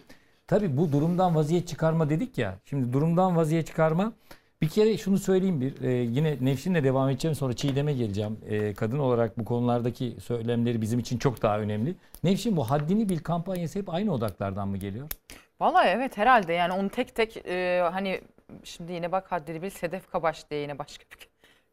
tabii 0.51 0.77
bu 0.77 0.91
durumdan 0.91 1.35
vaziyet 1.35 1.67
çıkarma 1.67 2.09
dedik 2.09 2.37
ya. 2.37 2.55
Şimdi 2.65 2.93
durumdan 2.93 3.35
vaziyet 3.35 3.67
çıkarma 3.67 4.13
bir 4.61 4.69
kere 4.69 4.97
şunu 4.97 5.17
söyleyeyim 5.17 5.61
bir 5.61 5.81
e, 5.81 5.91
yine 5.91 6.37
Nevşin'le 6.41 6.83
devam 6.83 7.09
edeceğim 7.09 7.35
sonra 7.35 7.53
Çiğdem'e 7.53 7.93
geleceğim. 7.93 8.37
E, 8.49 8.73
kadın 8.73 8.99
olarak 8.99 9.37
bu 9.37 9.45
konulardaki 9.45 10.15
söylemleri 10.23 10.81
bizim 10.81 10.99
için 10.99 11.17
çok 11.17 11.41
daha 11.41 11.59
önemli. 11.59 11.95
Nevşin 12.23 12.57
bu 12.57 12.71
haddini 12.71 13.09
bil 13.09 13.19
kampanyası 13.19 13.79
hep 13.79 13.89
aynı 13.89 14.13
odaklardan 14.13 14.67
mı 14.67 14.77
geliyor? 14.77 15.07
Vallahi 15.59 15.87
evet 15.87 16.17
herhalde 16.17 16.53
yani 16.53 16.73
onu 16.73 16.89
tek 16.89 17.15
tek 17.15 17.37
e, 17.37 17.89
hani 17.91 18.21
şimdi 18.63 18.93
yine 18.93 19.11
bak 19.11 19.31
haddini 19.31 19.61
bil 19.61 19.69
Sedef 19.69 20.11
Kabaş 20.11 20.49
diye 20.49 20.61
yine 20.61 20.79
başka 20.79 21.03
bir 21.11 21.27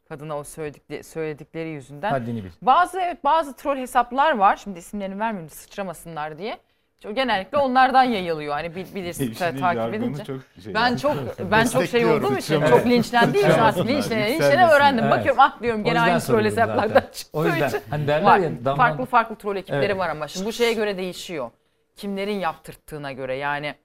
kadına 0.09 0.37
o 0.37 0.43
söyledik, 0.43 1.05
söyledikleri 1.05 1.69
yüzünden. 1.69 2.09
Haddini 2.09 2.43
bil. 2.43 2.49
Bazı 2.61 2.99
evet 2.99 3.23
bazı 3.23 3.55
troll 3.55 3.77
hesaplar 3.77 4.37
var. 4.37 4.55
Şimdi 4.55 4.79
isimlerini 4.79 5.19
vermeyeyim 5.19 5.49
sıçramasınlar 5.49 6.37
diye. 6.37 6.57
Çok 7.03 7.15
genellikle 7.15 7.57
onlardan 7.57 8.03
yayılıyor. 8.03 8.53
Hani 8.53 8.75
bil, 8.75 8.95
bilirsin 8.95 9.33
ta- 9.33 9.55
takip 9.55 9.93
edince. 9.93 10.23
çok 10.25 10.39
şey 10.63 10.73
ben 10.73 10.95
çok 10.95 11.15
ben 11.51 11.65
çok 11.65 11.85
şey 11.85 12.05
olduğum 12.05 12.37
için 12.37 12.65
çok 12.65 12.85
linçlendiğim 12.85 13.45
için 13.47 13.49
Sıçramasınlar, 13.49 13.87
linçlene 13.87 14.33
linçlene 14.33 14.67
öğrendim. 14.67 15.03
Evet. 15.05 15.17
Bakıyorum 15.17 15.41
ah 15.41 15.61
diyorum 15.61 15.81
O 15.81 15.83
gene 15.83 16.01
aynı 16.01 16.19
troll 16.19 16.45
hesaplardan 16.45 17.03
çıktığı 17.13 17.37
O 17.39 17.45
yüzden 17.45 17.67
için. 17.67 17.79
hani 17.89 18.07
derler 18.07 18.25
Var. 18.25 18.37
ya 18.37 18.49
damdan- 18.49 18.75
Farklı 18.77 19.05
farklı 19.05 19.35
troll 19.35 19.55
ekipleri 19.55 19.85
Evet. 19.85 19.97
var 19.97 20.09
ama 20.09 20.27
şimdi 20.27 20.45
bu 20.45 20.51
şeye 20.53 20.73
göre 20.73 20.97
değişiyor. 20.97 21.51
Kimlerin 21.95 22.39
yaptırttığına 22.39 23.11
göre 23.11 23.35
yani 23.35 23.75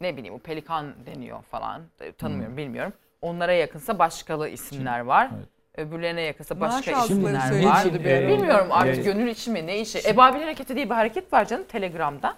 ne 0.00 0.16
bileyim 0.16 0.34
bu 0.34 0.38
pelikan 0.38 0.94
deniyor 1.06 1.42
falan 1.42 1.82
E, 2.00 2.12
tanımıyorum 2.12 2.56
bilmiyorum. 2.56 2.92
Onlara 3.22 3.52
yakınsa 3.52 3.98
başkalı 3.98 4.48
isimler 4.48 5.00
var. 5.00 5.30
Hmm. 5.30 5.36
Evet. 5.38 5.48
Öbürlerine 5.88 6.22
yakınsa 6.22 6.54
Maaş 6.54 6.72
başka 6.72 7.04
isimler 7.04 7.64
var. 7.64 7.84
ara. 8.04 8.28
Bilmiyorum 8.28 8.66
artık 8.70 8.94
Evet. 8.94 9.04
gönül 9.04 9.28
işi 9.28 9.50
mi 9.50 9.66
ne 9.66 9.78
işi. 9.80 10.08
Ebabil 10.08 10.40
hareketi 10.40 10.76
diye 10.76 10.90
bir 10.90 10.94
hareket 10.94 11.32
var 11.32 11.44
canım 11.44 11.64
Telegram'da. 11.64 12.34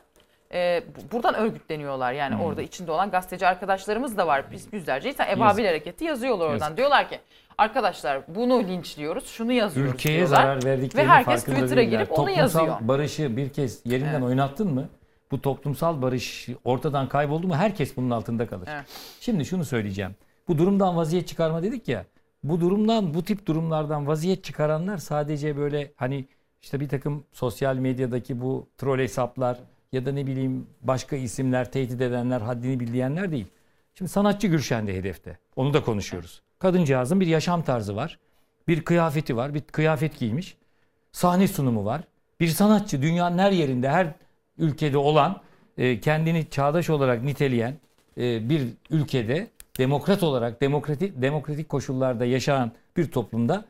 Bu- 0.52 1.12
buradan 1.12 1.34
örgütleniyorlar 1.34 2.12
yani 2.12 2.34
Hmm. 2.34 2.42
orada 2.42 2.62
içinde 2.62 2.92
olan 2.92 3.10
gazeteci 3.10 3.46
arkadaşlarımız 3.46 4.16
da 4.16 4.26
var. 4.26 4.44
Biz 4.52 4.68
yüzlerce 4.72 5.08
insan 5.08 5.28
Ebabil 5.28 5.64
hareketi 5.66 6.04
yazıyorlar 6.04 6.46
oradan. 6.46 6.64
Yazık. 6.64 6.76
Diyorlar 6.76 7.08
ki 7.08 7.18
arkadaşlar 7.58 8.22
bunu 8.28 8.60
linçliyoruz 8.62 9.26
şunu 9.26 9.52
yazıyoruz 9.52 9.94
Ülkeye 9.94 10.16
diyorlar. 10.18 10.36
zarar 10.36 10.64
verdiklerinin 10.64 11.08
Ve 11.10 11.12
herkes 11.14 11.44
Twitter'a 11.44 11.82
girip 11.82 12.10
onu 12.12 12.16
Toplumsal 12.16 12.38
yazıyor. 12.38 12.76
barışı 12.80 13.36
bir 13.36 13.48
kez 13.48 13.80
yerinden 13.86 14.12
Evet. 14.12 14.22
oynattın 14.22 14.74
mı? 14.74 14.88
Bu 15.30 15.42
toplumsal 15.42 16.02
barış 16.02 16.48
ortadan 16.64 17.08
kayboldu 17.08 17.46
mu 17.46 17.56
herkes 17.56 17.96
bunun 17.96 18.10
altında 18.10 18.46
kalır. 18.46 18.68
Evet. 18.72 18.84
Şimdi 19.20 19.44
şunu 19.44 19.64
söyleyeceğim. 19.64 20.14
Bu 20.48 20.58
durumdan 20.58 20.96
vaziyet 20.96 21.28
çıkarma 21.28 21.62
dedik 21.62 21.88
ya. 21.88 22.04
Bu 22.42 22.60
durumdan 22.60 23.14
bu 23.14 23.22
tip 23.24 23.46
durumlardan 23.46 24.06
vaziyet 24.06 24.44
çıkaranlar 24.44 24.98
sadece 24.98 25.56
böyle 25.56 25.92
hani 25.96 26.24
işte 26.62 26.80
bir 26.80 26.88
takım 26.88 27.24
sosyal 27.32 27.76
medyadaki 27.76 28.40
bu 28.40 28.68
troll 28.78 28.98
hesaplar 28.98 29.58
ya 29.96 30.06
da 30.06 30.12
ne 30.12 30.26
bileyim 30.26 30.66
başka 30.82 31.16
isimler 31.16 31.72
tehdit 31.72 32.00
edenler 32.00 32.40
haddini 32.40 32.80
bildiyenler 32.80 33.30
değil. 33.30 33.46
Şimdi 33.94 34.10
sanatçı 34.10 34.46
Gülşen 34.46 34.86
de 34.86 34.96
hedefte. 34.96 35.38
Onu 35.56 35.74
da 35.74 35.84
konuşuyoruz. 35.84 36.42
Kadıncağızın 36.58 37.20
bir 37.20 37.26
yaşam 37.26 37.62
tarzı 37.62 37.96
var. 37.96 38.18
Bir 38.68 38.84
kıyafeti 38.84 39.36
var. 39.36 39.54
Bir 39.54 39.60
kıyafet 39.60 40.18
giymiş. 40.18 40.56
Sahne 41.12 41.48
sunumu 41.48 41.84
var. 41.84 42.00
Bir 42.40 42.48
sanatçı 42.48 43.02
dünyanın 43.02 43.38
her 43.38 43.52
yerinde, 43.52 43.88
her 43.88 44.14
ülkede 44.58 44.98
olan, 44.98 45.40
e, 45.78 46.00
kendini 46.00 46.50
çağdaş 46.50 46.90
olarak 46.90 47.22
niteleyen 47.22 47.74
e, 48.18 48.48
bir 48.48 48.62
ülkede 48.90 49.46
demokrat 49.78 50.22
olarak 50.22 50.60
demokratik 50.60 51.22
demokratik 51.22 51.68
koşullarda 51.68 52.24
yaşayan 52.24 52.72
bir 52.96 53.10
toplumda 53.10 53.64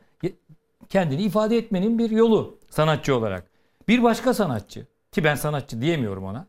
kendini 0.89 1.21
ifade 1.21 1.57
etmenin 1.57 1.99
bir 1.99 2.09
yolu 2.09 2.57
sanatçı 2.69 3.15
olarak. 3.15 3.43
Bir 3.87 4.03
başka 4.03 4.33
sanatçı 4.33 4.85
ki 5.11 5.23
ben 5.23 5.35
sanatçı 5.35 5.81
diyemiyorum 5.81 6.23
ona. 6.23 6.47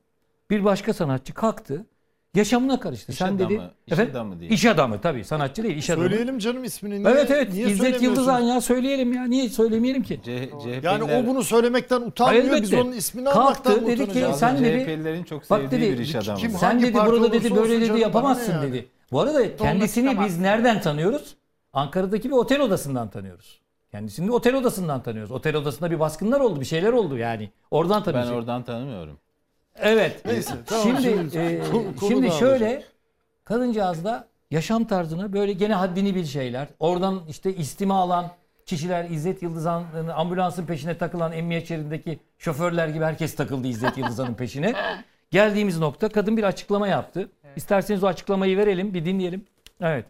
Bir 0.51 0.65
başka 0.65 0.95
sanatçı 0.95 1.35
kalktı. 1.35 1.87
Yaşamına 2.35 2.81
karıştı. 2.81 3.13
İş 3.13 3.19
Sen 3.19 3.27
adamı, 3.27 3.51
dedi. 3.51 3.61
iş 3.87 3.93
Efendim? 3.93 4.13
adamı 4.13 4.41
diye. 4.41 4.51
İş 4.51 4.65
adamı 4.67 5.01
tabii. 5.01 5.25
Sanatçı 5.25 5.63
değil, 5.63 5.77
iş 5.77 5.91
adamı. 5.91 6.09
söyleyelim 6.09 6.39
canım 6.39 6.65
ismini. 6.65 7.03
Niye, 7.03 7.13
Evet 7.15 7.31
evet. 7.31 7.53
Niye 7.53 7.67
İzzet? 7.71 8.03
Yıldızan 8.03 8.41
ya 8.41 8.61
söyleyelim 8.61 9.13
ya. 9.13 9.25
Niye 9.25 9.49
söylemeyelim 9.49 10.03
ki? 10.03 10.21
C- 10.25 10.49
CHP'liler, 10.51 10.83
Yani 10.83 11.05
o 11.05 11.27
bunu 11.27 11.45
söylemekten 11.45 12.01
utanmıyor. 12.01 12.45
Biz 12.45 12.53
Elbette. 12.53 12.81
onun 12.83 12.93
ismini 12.93 13.25
Kalktı, 13.25 13.41
almaktan 13.41 13.87
dedi 13.87 13.97
ki, 13.97 14.03
utanacağız. 14.03 14.39
sen 14.39 14.59
dedi- 14.65 14.85
CHP'lilerin 14.85 15.25
çok 15.25 15.51
Bak 15.51 15.61
sevdiği 15.63 15.81
dedi, 15.83 15.93
bir 15.93 15.99
iş 15.99 16.15
adamı. 16.15 16.39
kim- 16.39 16.51
Sen 16.51 16.83
dedi 16.83 16.95
burada 17.07 17.33
dedi 17.33 17.57
böyle 17.57 17.77
dedi 17.77 17.87
canım, 17.87 18.01
yapamazsın 18.01 18.53
yani? 18.53 18.73
dedi. 18.73 18.89
Bu 19.13 19.21
arada 19.21 19.57
kendisini 19.57 20.21
biz 20.25 20.39
nereden 20.39 20.81
tanıyoruz? 20.81 21.37
Ankara'daki 21.73 22.29
bir 22.31 22.35
otel 22.35 22.61
odasından 22.61 23.11
tanıyoruz. 23.11 23.61
Kendisini 23.91 24.31
otel 24.31 24.55
odasından 24.55 25.03
tanıyoruz. 25.03 25.31
Otel 25.31 25.57
odasında 25.57 25.91
bir 25.91 26.01
baskınlar 26.01 26.41
oldu, 26.41 26.61
bir 26.61 26.67
şeyler 26.67 26.93
oldu 26.93 27.17
yani. 27.19 27.51
Oradan 27.71 28.03
Ben 28.07 28.13
tanıyoruz. 28.13 28.31
oradan 28.39 28.63
tanımıyorum. 28.63 29.19
Evet. 29.77 30.25
Neyse, 30.25 30.55
tamam, 30.67 30.85
şimdi 30.87 31.03
şimdi 31.03 31.39
e, 31.39 31.63
şimdi 32.09 32.31
şöyle 32.31 32.83
kadıncağız 33.45 34.05
da 34.05 34.29
yaşam 34.51 34.85
tarzına 34.85 35.33
böyle 35.33 35.53
gene 35.53 35.75
haddini 35.75 36.15
bil 36.15 36.25
şeyler. 36.25 36.69
Oradan 36.81 37.21
işte 37.29 37.55
istima 37.57 37.95
alan 37.95 38.31
kişiler 38.67 39.11
İzzet 39.11 39.43
Yıldızhan'ın 39.43 40.09
ambulansın 40.09 40.67
peşine 40.67 40.99
takılan 40.99 41.33
emniyet 41.33 41.69
şeridindeki 41.69 42.19
şoförler 42.39 42.89
gibi 42.89 43.05
herkes 43.05 43.35
takıldı 43.37 43.69
İzzet 43.69 43.99
Yıldızhan'ın 43.99 44.35
peşine. 44.35 44.75
Geldiğimiz 45.31 45.79
nokta 45.79 46.09
kadın 46.09 46.37
bir 46.37 46.43
açıklama 46.43 46.89
yaptı. 46.89 47.29
İsterseniz 47.57 48.05
o 48.05 48.07
açıklamayı 48.07 48.57
verelim 48.57 48.95
bir 48.95 49.05
dinleyelim. 49.05 49.45
Evet. 49.81 50.05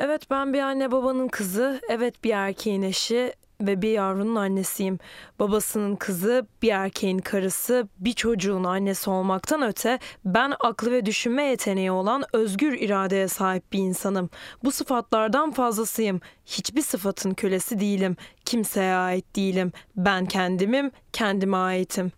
Evet 0.00 0.30
ben 0.30 0.52
bir 0.52 0.58
anne 0.58 0.92
babanın 0.92 1.28
kızı, 1.28 1.80
evet 1.88 2.24
bir 2.24 2.30
erkeğin 2.30 2.82
eşi 2.82 3.32
ve 3.60 3.82
bir 3.82 3.88
yavrunun 3.88 4.34
annesiyim. 4.34 4.98
Babasının 5.38 5.96
kızı, 5.96 6.46
bir 6.62 6.68
erkeğin 6.68 7.18
karısı, 7.18 7.88
bir 7.98 8.12
çocuğun 8.12 8.64
annesi 8.64 9.10
olmaktan 9.10 9.62
öte 9.62 9.98
ben 10.24 10.52
aklı 10.60 10.90
ve 10.90 11.06
düşünme 11.06 11.42
yeteneği 11.44 11.90
olan 11.90 12.24
özgür 12.32 12.72
iradeye 12.72 13.28
sahip 13.28 13.72
bir 13.72 13.78
insanım. 13.78 14.30
Bu 14.64 14.72
sıfatlardan 14.72 15.50
fazlasıyım. 15.50 16.20
Hiçbir 16.46 16.82
sıfatın 16.82 17.34
kölesi 17.34 17.80
değilim. 17.80 18.16
Kimseye 18.44 18.94
ait 18.94 19.36
değilim. 19.36 19.72
Ben 19.96 20.26
kendimim, 20.26 20.90
kendime 21.12 21.56
aitim. 21.56 22.12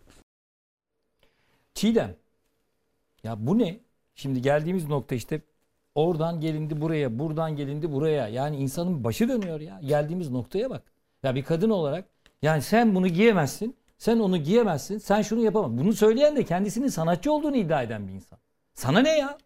Çiğdem. 1.74 2.16
Ya 3.24 3.46
bu 3.46 3.58
ne? 3.58 3.80
Şimdi 4.14 4.42
geldiğimiz 4.42 4.88
nokta 4.88 5.14
işte 5.14 5.40
oradan 5.94 6.40
gelindi 6.40 6.80
buraya, 6.80 7.18
buradan 7.18 7.56
gelindi 7.56 7.92
buraya. 7.92 8.28
Yani 8.28 8.56
insanın 8.56 9.04
başı 9.04 9.28
dönüyor 9.28 9.60
ya. 9.60 9.80
Geldiğimiz 9.84 10.30
noktaya 10.30 10.70
bak. 10.70 10.82
Ya 11.22 11.34
bir 11.34 11.42
kadın 11.42 11.70
olarak 11.70 12.04
yani 12.42 12.62
sen 12.62 12.94
bunu 12.94 13.08
giyemezsin, 13.08 13.76
sen 13.98 14.18
onu 14.18 14.36
giyemezsin, 14.36 14.98
sen 14.98 15.22
şunu 15.22 15.40
yapamazsın. 15.40 15.78
Bunu 15.78 15.92
söyleyen 15.92 16.36
de 16.36 16.44
kendisinin 16.44 16.88
sanatçı 16.88 17.32
olduğunu 17.32 17.56
iddia 17.56 17.82
eden 17.82 18.08
bir 18.08 18.12
insan. 18.12 18.38
Sana 18.74 19.00
ne 19.00 19.18
ya? 19.18 19.38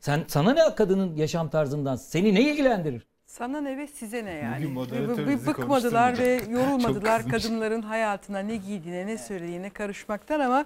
Sen 0.00 0.24
sana 0.28 0.52
ne 0.52 0.74
kadının 0.74 1.16
yaşam 1.16 1.48
tarzından? 1.50 1.96
Seni 1.96 2.34
ne 2.34 2.40
ilgilendirir? 2.40 3.06
Sana 3.26 3.60
ne 3.60 3.76
ve 3.76 3.86
size 3.86 4.24
ne 4.24 4.30
yani? 4.30 4.74
Bugün 4.74 5.28
bizi 5.28 5.46
bıkmadılar 5.46 6.18
ve 6.18 6.40
yorulmadılar 6.48 7.28
kadınların 7.30 7.82
hayatına 7.82 8.38
ne 8.38 8.56
giydiğine, 8.56 9.06
ne 9.06 9.18
söylediğine 9.18 9.70
karışmaktan 9.70 10.40
ama 10.40 10.64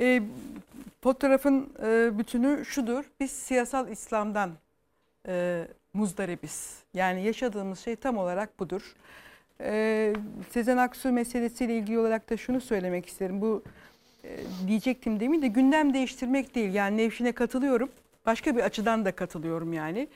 e, 0.00 0.22
fotoğrafın 1.02 1.72
e, 1.82 2.18
bütünü 2.18 2.64
şudur. 2.64 3.04
Biz 3.20 3.30
siyasal 3.30 3.88
İslam'dan 3.88 4.50
e, 5.28 5.66
muzdaribiz. 5.94 6.78
Yani 6.94 7.22
yaşadığımız 7.22 7.78
şey 7.78 7.96
tam 7.96 8.16
olarak 8.16 8.60
budur. 8.60 8.94
E, 9.60 10.12
Sezen 10.50 10.76
Aksu 10.76 11.12
meselesiyle 11.12 11.76
ilgili 11.76 11.98
olarak 11.98 12.30
da 12.30 12.36
şunu 12.36 12.60
söylemek 12.60 13.06
isterim. 13.06 13.40
Bu 13.40 13.62
e, 14.24 14.36
diyecektim 14.66 15.20
demin 15.20 15.42
de 15.42 15.46
gündem 15.48 15.94
değiştirmek 15.94 16.54
değil. 16.54 16.74
Yani 16.74 16.96
Nevşin'e 16.96 17.32
katılıyorum. 17.32 17.90
Başka 18.26 18.56
bir 18.56 18.60
açıdan 18.60 19.04
da 19.04 19.12
katılıyorum 19.12 19.72
yani. 19.72 20.08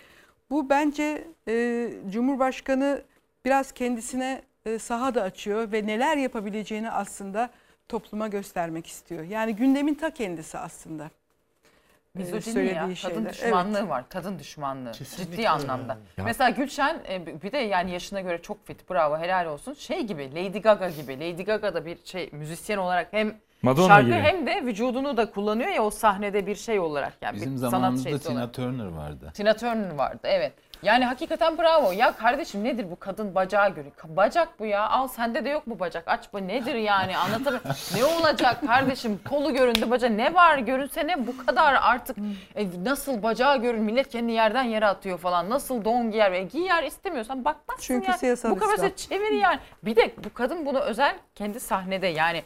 Bu 0.50 0.70
bence 0.70 1.24
e, 1.48 1.88
Cumhurbaşkanı 2.10 3.02
biraz 3.44 3.72
kendisine 3.72 4.42
e, 4.66 4.78
saha 4.78 5.14
da 5.14 5.22
açıyor 5.22 5.72
ve 5.72 5.86
neler 5.86 6.16
yapabileceğini 6.16 6.90
aslında 6.90 7.50
topluma 7.88 8.28
göstermek 8.28 8.86
istiyor. 8.86 9.22
Yani 9.24 9.56
gündemin 9.56 9.94
ta 9.94 10.10
kendisi 10.10 10.58
aslında. 10.58 11.04
e, 11.04 12.18
Mizojini 12.18 12.52
söylediği 12.54 12.74
ya, 12.76 12.80
kadın 12.82 12.94
şeyler. 13.14 13.32
düşmanlığı 13.32 13.78
Evet. 13.78 13.88
var, 13.88 14.04
kadın 14.08 14.38
düşmanlığı 14.38 14.92
Kesinlikle 14.92 15.36
ciddi 15.36 15.48
anlamda. 15.48 15.92
yani. 15.92 16.00
Ya- 16.18 16.24
Mesela 16.24 16.50
Gülşen 16.50 16.98
e, 17.08 17.42
bir 17.42 17.52
de 17.52 17.58
yani 17.58 17.90
yaşına 17.90 18.20
göre 18.20 18.42
çok 18.42 18.66
fit, 18.66 18.90
bravo, 18.90 19.18
helal 19.18 19.46
olsun. 19.46 19.72
Şey 19.74 20.02
gibi, 20.06 20.30
Lady 20.34 20.58
Gaga 20.58 20.88
gibi. 20.90 21.16
Lady 21.16 21.42
Gaga 21.42 21.74
da 21.74 21.86
bir 21.86 21.98
şey 22.04 22.28
müzisyen 22.32 22.78
olarak 22.78 23.12
hem 23.12 23.34
Madonna 23.62 23.88
şarkı 23.88 24.06
gibi. 24.06 24.14
hem 24.14 24.46
de 24.46 24.62
vücudunu 24.66 25.16
da 25.16 25.30
kullanıyor 25.30 25.68
ya 25.70 25.82
o 25.82 25.90
sahnede 25.90 26.46
bir 26.46 26.54
şey 26.54 26.78
olarak 26.80 27.12
yani 27.20 27.36
Bizim 27.36 27.52
bir 27.52 27.58
sanat 27.58 27.70
zamanımızda 27.70 28.18
Tina 28.18 28.32
olarak. 28.34 28.54
Turner 28.54 28.86
vardı. 28.86 29.30
Tina 29.34 29.56
Turner 29.56 29.94
vardı 29.94 30.20
evet. 30.24 30.52
Yani 30.82 31.04
hakikaten 31.04 31.58
bravo. 31.58 31.92
Ya 31.92 32.12
kardeşim 32.16 32.64
nedir 32.64 32.86
bu 32.90 32.98
kadın 32.98 33.34
bacağı. 33.34 33.64
Ka- 33.64 34.16
Bacak 34.16 34.48
bu 34.60 34.66
ya. 34.66 34.88
Al 34.90 35.08
sende 35.08 35.44
de 35.44 35.48
yok 35.48 35.62
bu 35.66 35.78
bacak. 35.80 36.04
Aç 36.06 36.24
bu 36.32 36.48
nedir 36.48 36.74
yani 36.74 37.16
anlatamıyorum. 37.16 37.70
ne 37.96 38.04
olacak 38.04 38.60
kardeşim? 38.66 39.20
Kolu 39.28 39.52
göründü 39.54 39.90
bacağı. 39.90 40.16
Ne 40.16 40.34
var 40.34 40.58
görünse 40.58 41.06
ne 41.06 41.26
bu 41.26 41.46
kadar 41.46 41.74
artık. 41.82 42.16
E, 42.56 42.66
nasıl 42.84 43.22
bacağı 43.22 43.56
görün 43.62 43.82
millet 43.82 44.08
kendi 44.08 44.32
yerden 44.32 44.62
yere 44.62 44.86
atıyor 44.86 45.18
falan. 45.18 45.50
Nasıl 45.50 45.84
don 45.84 46.10
giyer? 46.10 46.32
E, 46.32 46.42
giyer 46.42 46.82
istemiyorsan 46.84 47.44
bakmazsın 47.44 47.82
Çünkü 47.86 48.10
ya. 48.10 48.18
siyasal 48.18 48.50
Bu 48.60 48.72
İslam. 48.74 48.90
çevir 48.90 49.30
yani. 49.30 49.58
Bir 49.84 49.96
de 49.96 50.10
bu 50.24 50.34
kadın 50.34 50.66
bunu 50.66 50.80
özel 50.80 51.14
kendi 51.34 51.60
sahnede 51.60 52.06
yani 52.06 52.42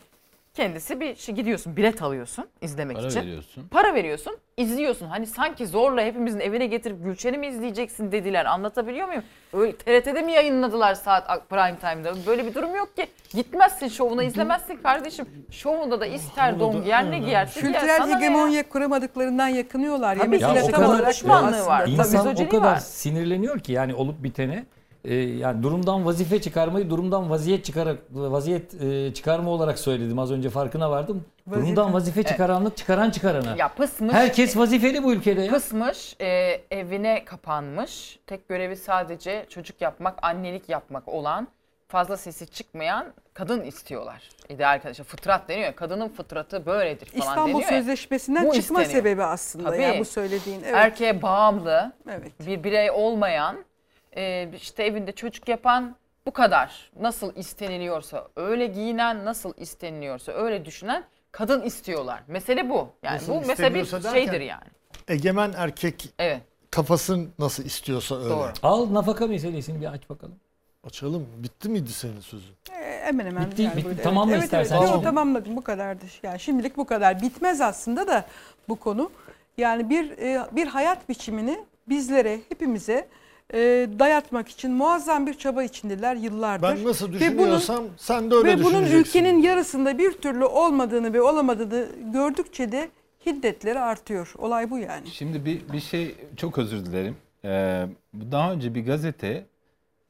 kendisi 0.63 1.01
bir 1.01 1.17
şey 1.17 1.35
gidiyorsun 1.35 1.77
bilet 1.77 2.03
alıyorsun 2.03 2.47
izlemek 2.61 2.97
Para 2.97 3.07
için. 3.09 3.21
veriyorsun. 3.21 3.69
Para 3.71 3.95
veriyorsun, 3.95 4.37
izliyorsun. 4.57 5.07
Hani 5.07 5.27
sanki 5.27 5.67
zorla 5.67 6.03
hepimizin 6.03 6.41
evine 6.41 6.67
getirip 6.67 7.05
Gülşen'i 7.05 7.39
mi 7.39 7.47
izleyeceksin 7.47 8.13
dediler. 8.13 8.45
Anlatabiliyor 8.45 9.07
muyum? 9.09 9.23
Öyle 9.53 9.73
TRT'de 9.77 10.23
mi 10.23 10.33
yayınladılar 10.33 10.95
saat 10.95 11.49
prime 11.51 11.77
time'da? 11.77 12.13
Böyle 12.27 12.47
bir 12.47 12.55
durum 12.55 12.75
yok 12.77 12.97
ki. 12.97 13.07
Gitmezsin 13.35 13.89
şovuna 13.89 14.23
izlemezsin 14.23 14.77
kardeşim. 14.77 15.27
Şovunda 15.51 16.01
da 16.01 16.07
ister 16.07 16.61
don 16.61 16.83
giyer 16.85 17.11
ne 17.11 17.19
giyerse 17.19 17.61
giyer. 17.61 17.73
Kültürel 17.73 18.09
ya? 18.11 18.17
hegemonya 18.17 18.69
kuramadıklarından 18.69 19.49
yakınıyorlar. 19.49 20.15
ya. 20.17 20.21
Tabii, 20.23 20.31
Mesela 20.31 20.55
ya 20.55 20.65
o 20.65 20.71
tam 20.71 20.75
kadar- 20.81 20.87
olarak 20.95 21.09
düşmanlığı 21.15 21.67
var. 21.67 21.81
Tabii. 21.81 21.91
İnsan 21.91 22.21
o 22.21 22.25
mizojini 22.29 22.49
kadar 22.49 22.73
var. 22.73 22.77
sinirleniyor 22.79 23.59
ki 23.61 23.73
yani 23.73 23.95
olup 23.95 24.23
bitene 24.23 24.65
e, 25.05 25.15
yani 25.15 25.63
durumdan 25.63 26.07
vazife 26.07 26.41
çıkarmayı 26.41 26.91
durumdan 26.91 27.31
vaziyet 27.31 27.65
çıkarak 27.65 27.99
vaziyet 28.11 28.83
e, 28.83 29.15
çıkarma 29.15 29.51
olarak 29.51 29.79
söyledim 29.79 30.19
az 30.19 30.33
önce 30.33 30.51
farkına 30.51 30.91
vardım. 30.91 31.25
Vazife. 31.47 31.67
Durumdan 31.67 31.93
vazife 31.93 32.23
çıkaranlık 32.23 32.77
çıkaran 32.77 33.11
çıkarana. 33.11 33.57
Ya 33.57 33.69
pısmış. 33.69 34.15
Herkes 34.15 34.57
vazifeli 34.57 35.05
bu 35.05 35.13
ülkede 35.13 35.43
ya. 35.43 35.53
Kısmış, 35.53 36.17
e, 36.21 36.61
evine 36.71 37.25
kapanmış. 37.25 38.19
Tek 38.27 38.49
görevi 38.49 38.77
sadece 38.77 39.47
çocuk 39.49 39.81
yapmak, 39.81 40.19
annelik 40.23 40.69
yapmak 40.69 41.09
olan, 41.09 41.49
fazla 41.89 42.17
sesi 42.17 42.47
çıkmayan 42.47 43.07
kadın 43.35 43.63
istiyorlar. 43.63 44.29
İdeal 44.49 44.73
arkadaşlar 44.73 45.05
fıtrat 45.05 45.49
deniyor. 45.49 45.67
ya, 45.67 45.77
Kadının 45.77 46.09
fıtratı 46.09 46.67
böyledir 46.67 47.07
falan 47.07 47.29
İstanbul 47.29 47.53
deniyor. 47.55 47.73
ya. 47.73 47.79
Sözleşmesi'nden 47.79 48.47
Bu 48.47 48.53
çıkma 48.53 48.83
isteniyor. 48.83 49.05
sebebi 49.05 49.23
aslında. 49.25 49.71
Tabii. 49.71 49.83
Yani 49.83 50.01
bu 50.01 50.05
söylediğin. 50.05 50.61
Evet. 50.65 50.75
Erkeğe 50.75 51.23
bağımlı, 51.23 51.93
evet. 52.11 52.47
bir 52.47 52.65
birey 52.65 52.91
olmayan, 52.91 53.57
e, 54.17 54.49
işte 54.57 54.85
evinde 54.85 55.13
çocuk 55.13 55.49
yapan 55.49 55.97
bu 56.27 56.33
kadar. 56.33 56.91
Nasıl 57.01 57.37
isteniliyorsa, 57.37 58.29
öyle 58.37 58.67
giyinen, 58.67 59.25
nasıl 59.25 59.53
isteniliyorsa, 59.57 60.33
öyle 60.33 60.65
düşünen 60.65 61.05
kadın 61.33 61.63
istiyorlar. 61.63 62.23
Mesele 62.27 62.71
bu. 62.71 62.89
Yani 63.03 63.15
Nasıl 63.15 63.33
bu 63.35 63.41
mesele 63.47 63.75
bir 63.75 63.93
derken- 63.93 64.13
şeydir 64.13 64.41
yani. 64.41 64.65
Egemen 65.09 65.53
erkek 65.57 66.09
Evet. 66.19 66.41
kafasın 66.71 67.33
nasıl 67.39 67.65
istiyorsa 67.65 68.19
öyle. 68.19 68.31
Doğru. 68.31 68.53
Al 68.63 68.95
nafaka 68.95 69.27
meselesini 69.27 69.81
bir 69.81 69.87
aç 69.93 70.11
bakalım. 70.11 70.35
Açalım. 70.85 71.27
Bitti 71.37 71.69
miydi 71.69 71.93
senin 71.93 72.21
sözün? 72.21 72.55
Ee, 72.73 73.01
hemen 73.05 73.27
hemen. 73.27 73.51
Bitti, 73.51 73.63
yani 73.63 73.77
bitti. 73.77 73.87
böyle. 73.89 74.03
Tamamla 74.03 74.35
evet, 74.35 74.45
istersen. 74.45 74.77
Evet, 74.77 74.87
Tamam. 74.89 75.03
Tamamladım 75.03 75.57
bu 75.57 75.65
kadardı. 75.65 76.05
Yani 76.23 76.41
şimdilik 76.41 76.77
bu 76.77 76.87
kadar. 76.87 77.23
Bitmez 77.23 77.61
aslında 77.61 78.07
da 78.09 78.25
bu 78.69 78.77
konu. 78.77 79.11
Yani 79.59 79.91
bir 79.91 80.11
e, 80.19 80.47
bir 80.53 80.67
hayat 80.67 81.09
biçimini 81.09 81.59
bizlere, 81.89 82.41
hepimize 82.49 83.09
e, 83.55 83.89
dayatmak 83.99 84.49
için 84.49 84.71
muazzam 84.73 85.27
bir 85.27 85.35
çaba 85.35 85.63
içindeler 85.63 86.17
yıllardır. 86.17 86.63
Ben 86.69 86.85
nasıl 86.85 87.07
Ve 87.07 87.13
bunun- 87.13 87.21
düşünüyorsam 87.39 87.85
sen 87.97 88.31
de 88.31 88.35
öyle 88.35 88.49
Ve 88.49 88.65
bunun 88.65 88.83
ülkenin 88.83 89.43
yarısında 89.43 89.99
bir 89.99 90.13
türlü 90.13 90.45
olmadığını 90.45 91.13
ve 91.13 91.23
olamadığını 91.23 91.89
gördükçe 92.13 92.73
de 92.73 92.89
hiddetleri 93.27 93.79
artıyor. 93.81 94.33
Olay 94.39 94.71
bu 94.71 94.79
yani. 94.79 95.07
Şimdi 95.11 95.45
bir, 95.45 95.73
bir 95.73 95.81
şey 95.81 96.15
çok 96.37 96.59
özür 96.59 96.85
dilerim. 96.87 97.17
Ee, 97.45 97.87
daha 98.15 98.53
önce 98.53 98.75
bir 98.75 98.87
gazete 98.87 99.47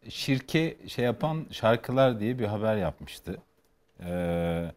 şirke 0.09 0.77
şey 0.87 1.05
yapan 1.05 1.47
şarkılar 1.51 2.21
diye 2.21 2.39
bir 2.39 2.45
haber 2.45 2.77
yapmıştı. 2.77 3.39
Ee, 4.05 4.73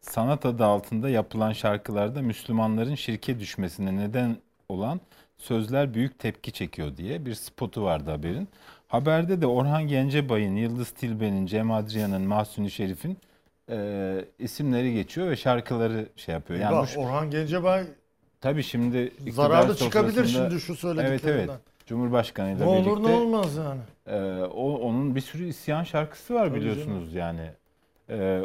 sanat 0.00 0.46
adı 0.46 0.64
altında 0.64 1.08
yapılan 1.08 1.52
şarkılarda 1.52 2.22
Müslümanların 2.22 2.94
şirke 2.94 3.40
düşmesine 3.40 3.96
neden 3.96 4.36
olan 4.68 5.00
sözler 5.38 5.94
büyük 5.94 6.18
tepki 6.18 6.52
çekiyor 6.52 6.96
diye 6.96 7.26
bir 7.26 7.34
spotu 7.34 7.82
vardı 7.82 8.10
haberin. 8.10 8.48
Haberde 8.88 9.40
de 9.40 9.46
Orhan 9.46 9.88
Gencebay'ın, 9.88 10.56
Yıldız 10.56 10.90
Tilbe'nin, 10.90 11.46
Cem 11.46 11.70
Adrian'ın, 11.70 12.22
Mahsuni 12.22 12.70
Şerif'in 12.70 13.16
e, 13.70 14.24
isimleri 14.38 14.94
geçiyor 14.94 15.30
ve 15.30 15.36
şarkıları 15.36 16.06
şey 16.16 16.32
yapıyor. 16.32 16.60
Yani 16.60 16.76
Bak, 16.76 16.88
bu, 16.96 17.00
Orhan 17.00 17.30
Gencebay 17.30 17.84
Tabii 18.40 18.62
şimdi 18.62 19.12
zararlı 19.30 19.76
çıkabilir 19.76 20.24
şimdi 20.26 20.60
şu 20.60 20.72
Evet 20.72 20.80
söylediklerinden. 20.80 21.48
evet. 21.48 21.60
Cumhurbaşkanıyla 21.86 22.66
Ne 22.66 22.72
birlikte. 22.72 22.90
olur 22.90 23.02
ne 23.08 23.14
olmaz 23.14 23.56
yani. 23.56 23.80
e, 24.06 24.42
o 24.42 24.74
onun 24.78 25.14
bir 25.16 25.20
sürü 25.20 25.44
isyan 25.48 25.84
şarkısı 25.84 26.34
var 26.34 26.48
Tabii 26.48 26.60
biliyorsunuz 26.60 27.14
yani. 27.14 27.50
E, 28.10 28.40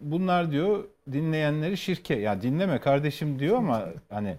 bunlar 0.00 0.50
diyor 0.50 0.84
dinleyenleri 1.12 1.76
şirke. 1.76 2.14
Ya 2.14 2.42
dinleme 2.42 2.78
kardeşim 2.78 3.38
diyor 3.38 3.56
ama 3.56 3.84
hani 4.10 4.36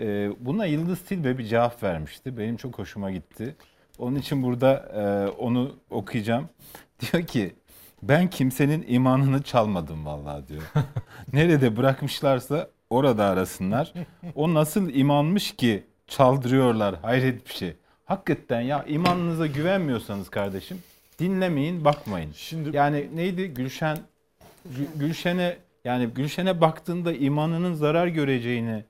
e, 0.00 0.30
buna 0.40 0.66
Yıldız 0.66 1.00
Tilbe 1.00 1.38
bir 1.38 1.44
cevap 1.44 1.82
vermişti. 1.82 2.38
Benim 2.38 2.56
çok 2.56 2.78
hoşuma 2.78 3.10
gitti. 3.10 3.56
Onun 3.98 4.16
için 4.16 4.42
burada 4.42 4.72
e, 4.94 5.28
onu 5.30 5.72
okuyacağım. 5.90 6.48
Diyor 7.00 7.26
ki 7.26 7.54
ben 8.02 8.30
kimsenin 8.30 8.84
imanını 8.88 9.42
çalmadım 9.42 10.06
vallahi 10.06 10.48
diyor. 10.48 10.62
Nerede 11.32 11.76
bırakmışlarsa 11.76 12.68
orada 12.90 13.24
arasınlar. 13.24 13.92
O 14.34 14.54
nasıl 14.54 14.90
imanmış 14.94 15.56
ki 15.56 15.82
çaldırıyorlar 16.06 16.94
hayret 17.02 17.48
bir 17.48 17.54
şey. 17.54 17.76
Hakikaten 18.04 18.60
ya 18.60 18.84
imanınıza 18.84 19.46
güvenmiyorsanız 19.46 20.28
kardeşim 20.28 20.78
dinlemeyin 21.18 21.84
bakmayın. 21.84 22.32
Şimdi 22.34 22.76
Yani 22.76 23.08
neydi 23.14 23.48
Gülşen 23.48 23.98
Gü- 24.68 24.98
Gülşen'e 24.98 25.56
yani 25.84 26.06
Gülşen'e 26.06 26.60
baktığında 26.60 27.12
imanının 27.12 27.74
zarar 27.74 28.06
göreceğini 28.06 28.84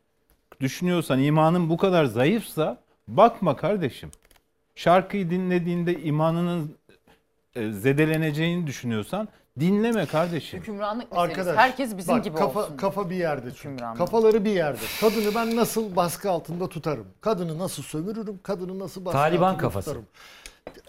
düşünüyorsan 0.61 1.20
imanın 1.20 1.70
bu 1.70 1.77
kadar 1.77 2.05
zayıfsa 2.05 2.81
bakma 3.09 3.57
kardeşim. 3.57 4.11
şarkıyı 4.74 5.31
dinlediğinde 5.31 6.03
imanının 6.03 6.77
e, 7.55 7.70
zedeleneceğini 7.70 8.66
düşünüyorsan 8.66 9.28
dinleme 9.61 10.07
kardeşim. 10.07 10.61
Hükümranlık 10.61 11.12
meselesi. 11.12 11.41
Arkadaş 11.41 11.57
Herkes 11.57 11.97
bizim 11.97 12.16
bak, 12.16 12.24
gibi 12.24 12.37
kafa, 12.37 12.61
olsun. 12.61 12.77
Kafa 12.77 13.11
bir 13.11 13.16
yerde 13.16 13.49
çünkü. 13.57 13.85
Kafaları 13.99 14.45
bir 14.45 14.51
yerde. 14.51 14.81
Kadını 15.01 15.35
ben 15.35 15.57
nasıl 15.57 15.97
baskı 15.97 16.31
altında 16.31 16.69
tutarım? 16.69 17.07
Kadını 17.20 17.59
nasıl 17.59 17.82
sömürürüm? 17.82 18.41
Kadını 18.43 18.78
nasıl 18.78 19.05
baskı 19.05 19.19
Taliban 19.19 19.47
altında 19.49 19.61
kafası. 19.62 19.87
tutarım? 19.87 20.07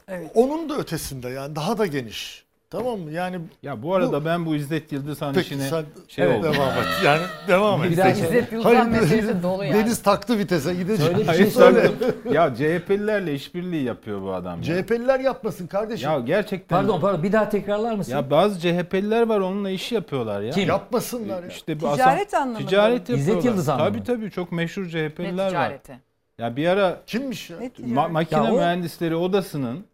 Evet. 0.07 0.31
Onun 0.35 0.69
da 0.69 0.77
ötesinde 0.77 1.29
yani 1.29 1.55
daha 1.55 1.77
da 1.77 1.85
geniş. 1.85 2.45
Tamam 2.71 2.99
mı? 2.99 3.11
Yani 3.11 3.39
Ya 3.63 3.83
bu 3.83 3.95
arada 3.95 4.25
ben 4.25 4.45
bu 4.45 4.55
İzzet 4.55 4.91
Yıldızhan 4.91 5.33
Peki 5.33 5.45
işine 5.47 5.67
sen 5.69 5.85
şey 6.07 6.25
evet, 6.25 6.39
oldu. 6.39 6.53
devam 6.53 6.69
et. 6.69 6.85
Yani 7.05 7.21
devam 7.47 7.83
et. 7.83 7.91
Bir 7.91 7.97
daha 7.97 8.09
İzzet 8.09 8.51
Yıldızhan 8.51 8.89
meselesi 8.89 9.43
dolu 9.43 9.65
yani. 9.65 9.73
Deniz 9.75 10.03
taktı 10.03 10.37
vitese 10.37 10.73
gidecek. 10.73 11.05
Söyle 11.05 11.27
bir 11.27 11.33
şey 11.33 11.45
söyle. 11.45 11.91
ya 12.31 12.55
CHP'lilerle 12.55 13.33
işbirliği 13.33 13.83
yapıyor 13.83 14.21
bu 14.21 14.33
adam. 14.33 14.61
ya. 14.61 14.63
CHP'liler 14.83 15.19
yapmasın 15.19 15.67
kardeşim. 15.67 16.09
Ya 16.11 16.19
gerçekten. 16.19 16.77
Pardon 16.77 16.99
pardon 17.01 17.23
bir 17.23 17.31
daha 17.31 17.49
tekrarlar 17.49 17.95
mısın? 17.95 18.11
Ya 18.11 18.31
bazı 18.31 18.59
CHP'liler 18.59 19.21
var 19.27 19.39
onunla 19.39 19.69
iş 19.69 19.91
yapıyorlar 19.91 20.41
ya. 20.41 20.51
Kim? 20.51 20.67
Yapmasınlar 20.69 21.43
ya. 21.43 21.49
İşte 21.49 21.81
bu 21.81 21.93
Ticaret 21.93 22.25
Hasan- 22.33 22.41
anlamında 22.41 22.67
Ticaret 22.69 23.09
mı? 23.09 23.15
İzzet 23.15 23.27
yapıyorlar. 23.27 23.49
Yıldızhan 23.51 23.77
Tabii 23.77 23.97
mı? 23.97 24.03
tabii 24.03 24.31
çok 24.31 24.51
meşhur 24.51 24.83
Ne 24.83 24.89
CHP'liler 24.89 25.43
var. 25.43 25.49
ticareti? 25.49 25.99
Ya 26.37 26.55
bir 26.55 26.67
ara 26.67 27.01
Kimmiş 27.07 27.49
ya? 27.49 27.57
Ne 27.59 27.67
ma- 27.67 28.11
makine 28.11 28.43
Ya 28.45 28.51
o- 28.53 28.55
mühendisleri 28.55 29.15
odasının 29.15 29.85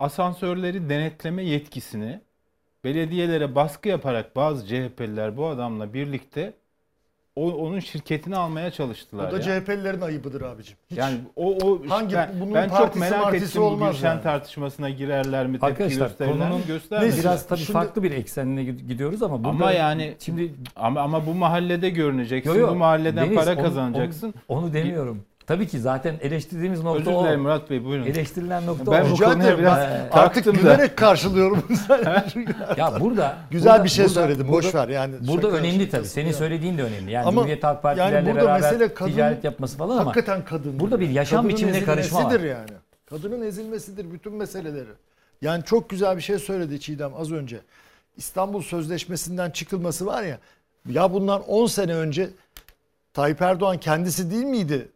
asansörleri 0.00 0.88
denetleme 0.88 1.42
yetkisini 1.44 2.20
belediyelere 2.84 3.54
baskı 3.54 3.88
yaparak 3.88 4.36
bazı 4.36 4.66
CHP'liler 4.66 5.36
bu 5.36 5.46
adamla 5.46 5.94
birlikte 5.94 6.52
o, 7.36 7.52
onun 7.52 7.80
şirketini 7.80 8.36
almaya 8.36 8.70
çalıştılar 8.70 9.32
Bu 9.32 9.32
da 9.32 9.50
ya. 9.50 9.60
CHP'lilerin 9.60 10.00
ayıbıdır 10.00 10.40
abicim. 10.42 10.76
Hiç. 10.90 10.98
Yani 10.98 11.16
o, 11.36 11.50
o 11.54 11.82
Hangi- 11.88 12.14
ben, 12.14 12.30
bunun 12.40 12.54
ben 12.54 12.68
çok 12.68 12.78
partisi 12.78 12.98
merak 13.00 13.22
martisi 13.22 13.44
ettim 13.44 13.62
bu 13.62 13.78
Gülşen 13.78 14.08
yani. 14.08 14.22
tartışmasına 14.22 14.90
girerler 14.90 15.46
mi 15.46 15.52
tepki 15.52 15.66
Arkadaşlar 15.66 16.06
gösterirler 16.06 16.36
mi 16.36 16.42
konunun 16.42 16.66
göstermezler. 16.66 17.20
biraz 17.20 17.46
tabii 17.46 17.58
Şimdi- 17.60 17.72
farklı 17.72 18.02
bir 18.02 18.10
eksenine 18.10 18.64
gidiyoruz 18.64 19.22
ama 19.22 19.38
burada 19.44 19.48
Ama 19.50 19.72
yani 19.72 20.14
şimdi 20.18 20.54
ama 20.76 21.00
ama 21.00 21.26
bu 21.26 21.34
mahallede 21.34 21.90
görüneceksin. 21.90 22.50
Yo, 22.50 22.58
yo, 22.60 22.68
Bu 22.70 22.74
mahalleden 22.74 23.26
Deniz, 23.26 23.36
para 23.36 23.54
onu- 23.54 23.62
kazanacaksın. 23.62 24.34
Onu, 24.48 24.58
onu 24.64 24.72
demiyorum. 24.72 25.24
Tabii 25.50 25.66
ki 25.68 25.80
zaten 25.80 26.14
eleştirdiğimiz 26.20 26.82
nokta 26.82 27.00
Özür 27.00 27.12
o. 27.12 27.24
dilerim 27.24 27.40
Murat 27.40 27.70
Bey 27.70 27.84
buyurun. 27.84 28.06
Eleştirilen 28.06 28.66
nokta 28.66 28.92
Ben 28.92 29.04
o. 29.04 29.10
bu 29.10 29.14
Rica 29.14 29.32
konuya 29.32 29.58
biraz 29.58 29.78
Ben 29.78 29.90
Ee, 29.90 30.08
artık 30.10 30.34
taktım 30.44 30.54
da. 30.56 30.60
gülerek 30.60 30.96
karşılıyorum. 30.96 31.62
Ya 32.76 33.00
burada 33.00 33.36
Güzel 33.50 33.72
burada- 33.72 33.84
bir 33.84 33.88
şey 33.88 34.04
burada- 34.04 34.20
söyledim. 34.20 34.48
Boş 34.48 34.64
burada- 34.64 34.78
ver 34.78 34.88
yani. 34.88 35.14
Burada 35.20 35.48
önemli 35.50 35.90
tabii. 35.90 36.06
Senin 36.06 36.26
ya. 36.26 36.32
söylediğin 36.34 36.78
de 36.78 36.82
önemli. 36.82 37.10
Yani 37.10 37.24
Ama 37.26 37.32
Cumhuriyet 37.34 37.64
Halk 37.64 37.82
Partilerle 37.82 38.14
yani 38.16 38.26
burada 38.30 38.40
beraber 38.46 38.60
mesele 38.72 38.94
kadın- 38.94 39.10
ticaret 39.12 39.44
yapması 39.44 39.76
falan 39.78 39.96
ama 39.98 40.06
Hakikaten 40.10 40.44
kadın. 40.44 40.80
burada 40.80 41.00
bir 41.00 41.10
yaşam 41.10 41.48
biçimine 41.48 41.84
karışma 41.84 42.18
var. 42.18 42.24
ezilmesidir 42.24 42.50
yani. 42.50 42.70
Kadının 43.06 43.42
ezilmesidir 43.46 44.12
bütün 44.12 44.32
meseleleri. 44.34 44.88
Yani 45.42 45.64
çok 45.64 45.90
güzel 45.90 46.16
bir 46.16 46.22
şey 46.22 46.38
söyledi 46.38 46.80
Çiğdem 46.80 47.10
az 47.18 47.32
önce. 47.32 47.60
İstanbul 48.16 48.62
Sözleşmesi'nden 48.62 49.50
çıkılması 49.50 50.06
var 50.06 50.22
ya. 50.22 50.38
Ya 50.88 51.12
bundan 51.12 51.42
10 51.48 51.66
sene 51.66 51.94
önce 51.94 52.28
Tayyip 53.14 53.42
Erdoğan 53.42 53.78
kendisi 53.78 54.30
değil 54.30 54.44
miydi? 54.44 54.88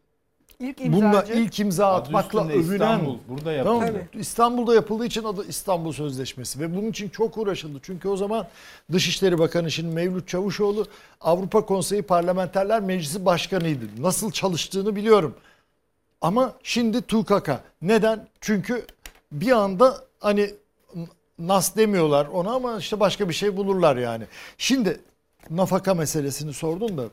İlk 0.65 0.79
Bununla 0.93 1.07
imzacı. 1.07 1.33
ilk 1.33 1.61
imza 1.61 1.87
Adı 1.87 1.97
atmakla 1.97 2.49
övünen. 2.49 2.61
İstanbul 2.73 3.19
burada 3.29 3.65
Tamam 3.65 3.83
yapıldı. 3.83 3.99
mı? 4.15 4.21
İstanbul'da 4.21 4.75
yapıldığı 4.75 5.07
için 5.07 5.25
adı 5.25 5.49
İstanbul 5.49 5.93
Sözleşmesi 5.93 6.61
ve 6.61 6.77
bunun 6.77 6.91
için 6.91 7.09
çok 7.09 7.39
uğraşıldı. 7.39 7.79
Çünkü 7.83 8.09
o 8.09 8.17
zaman 8.17 8.47
Dışişleri 8.93 9.39
Bakanı 9.39 9.71
şimdi 9.71 9.95
Mevlüt 9.95 10.29
Çavuşoğlu 10.29 10.87
Avrupa 11.21 11.67
Konseyi 11.67 12.03
Parlamenterler 12.03 12.81
Meclisi 12.81 13.25
Başkanıydı. 13.27 13.85
Nasıl 13.99 14.31
çalıştığını 14.31 14.97
biliyorum. 14.97 15.35
Ama 16.21 16.53
şimdi 16.63 17.03
TUKK. 17.03 17.51
Neden? 17.83 18.27
Çünkü 18.41 18.87
bir 19.33 19.51
anda 19.53 19.95
hani 20.21 20.51
nas 21.39 21.77
demiyorlar 21.77 22.27
ona 22.27 22.53
ama 22.53 22.79
işte 22.79 23.01
başka 23.01 23.29
bir 23.29 23.35
şey 23.35 23.57
bulurlar 23.57 23.97
yani. 23.97 24.25
Şimdi 24.59 25.01
nafaka 25.51 25.95
meselesini 25.95 26.53
sordun 26.53 26.99
da 26.99 27.05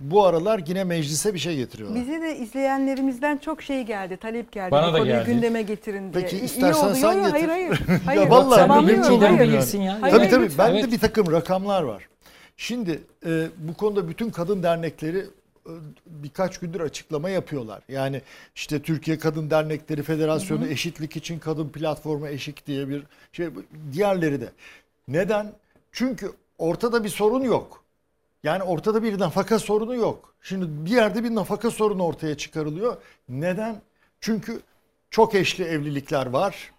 bu 0.00 0.24
aralar 0.24 0.60
yine 0.66 0.84
meclise 0.84 1.34
bir 1.34 1.38
şey 1.38 1.56
getiriyorlar. 1.56 2.00
Bize 2.00 2.22
de 2.22 2.36
izleyenlerimizden 2.38 3.36
çok 3.38 3.62
şey 3.62 3.82
geldi, 3.82 4.16
talep 4.16 4.52
geldi. 4.52 4.70
Bana 4.70 4.86
da 4.92 4.98
konuyu 4.98 5.04
geldi. 5.12 5.30
gündeme 5.32 5.62
getirin 5.62 6.12
diye. 6.12 6.22
Peki, 6.24 6.36
İyi- 6.36 6.44
istersen 6.44 6.86
oldu. 6.86 6.94
sen 6.94 7.12
Yo, 7.12 7.18
getir. 7.18 7.30
Hayır 7.30 7.48
hayır. 7.48 7.80
Ya 7.88 8.00
hayır. 8.06 8.26
vallahi 8.30 8.58
Sen 8.60 8.68
Tamamlıyorum, 8.68 9.02
bir 9.02 9.08
Çiğdem 9.08 9.36
hayır. 9.36 9.52
bilirsin 9.52 9.80
ya. 9.82 9.92
Hayır, 10.02 10.14
tabii 10.14 10.18
hayır, 10.18 10.30
tabii. 10.30 10.44
lütfen. 10.44 10.66
Bende 10.68 10.80
Evet. 10.80 10.92
bir 10.92 10.98
takım 10.98 11.32
rakamlar 11.32 11.82
var. 11.82 12.08
Şimdi 12.56 13.00
e, 13.26 13.46
bu 13.58 13.74
konuda 13.74 14.08
bütün 14.08 14.30
kadın 14.30 14.62
dernekleri 14.62 15.18
e, 15.18 15.72
birkaç 16.06 16.58
gündür 16.58 16.80
açıklama 16.80 17.30
yapıyorlar. 17.30 17.82
Yani 17.88 18.22
işte 18.54 18.82
Türkiye 18.82 19.18
Kadın 19.18 19.50
Dernekleri 19.50 20.02
Federasyonu 20.02 20.66
Eşitlik 20.68 21.16
için 21.16 21.38
Kadın 21.38 21.68
Platformu 21.68 22.28
Eşik 22.28 22.66
diye 22.66 22.88
bir 22.88 23.02
şey. 23.32 23.46
Diğerleri 23.92 24.40
de. 24.40 24.48
Neden? 25.08 25.52
Çünkü 25.92 26.32
ortada 26.58 27.04
bir 27.04 27.08
sorun 27.08 27.42
yok. 27.44 27.84
Yani 28.42 28.62
ortada 28.62 29.02
bir 29.02 29.18
nafaka 29.18 29.58
sorunu 29.58 29.94
yok. 29.94 30.34
Şimdi 30.42 30.66
bir 30.84 30.90
yerde 30.90 31.24
bir 31.24 31.34
nafaka 31.34 31.70
sorunu 31.70 32.04
ortaya 32.04 32.36
çıkarılıyor. 32.36 32.96
Neden? 33.28 33.82
Çünkü 34.20 34.60
çok 35.10 35.34
eşli 35.34 35.64
evlilikler 35.64 36.26
var. 36.26 36.72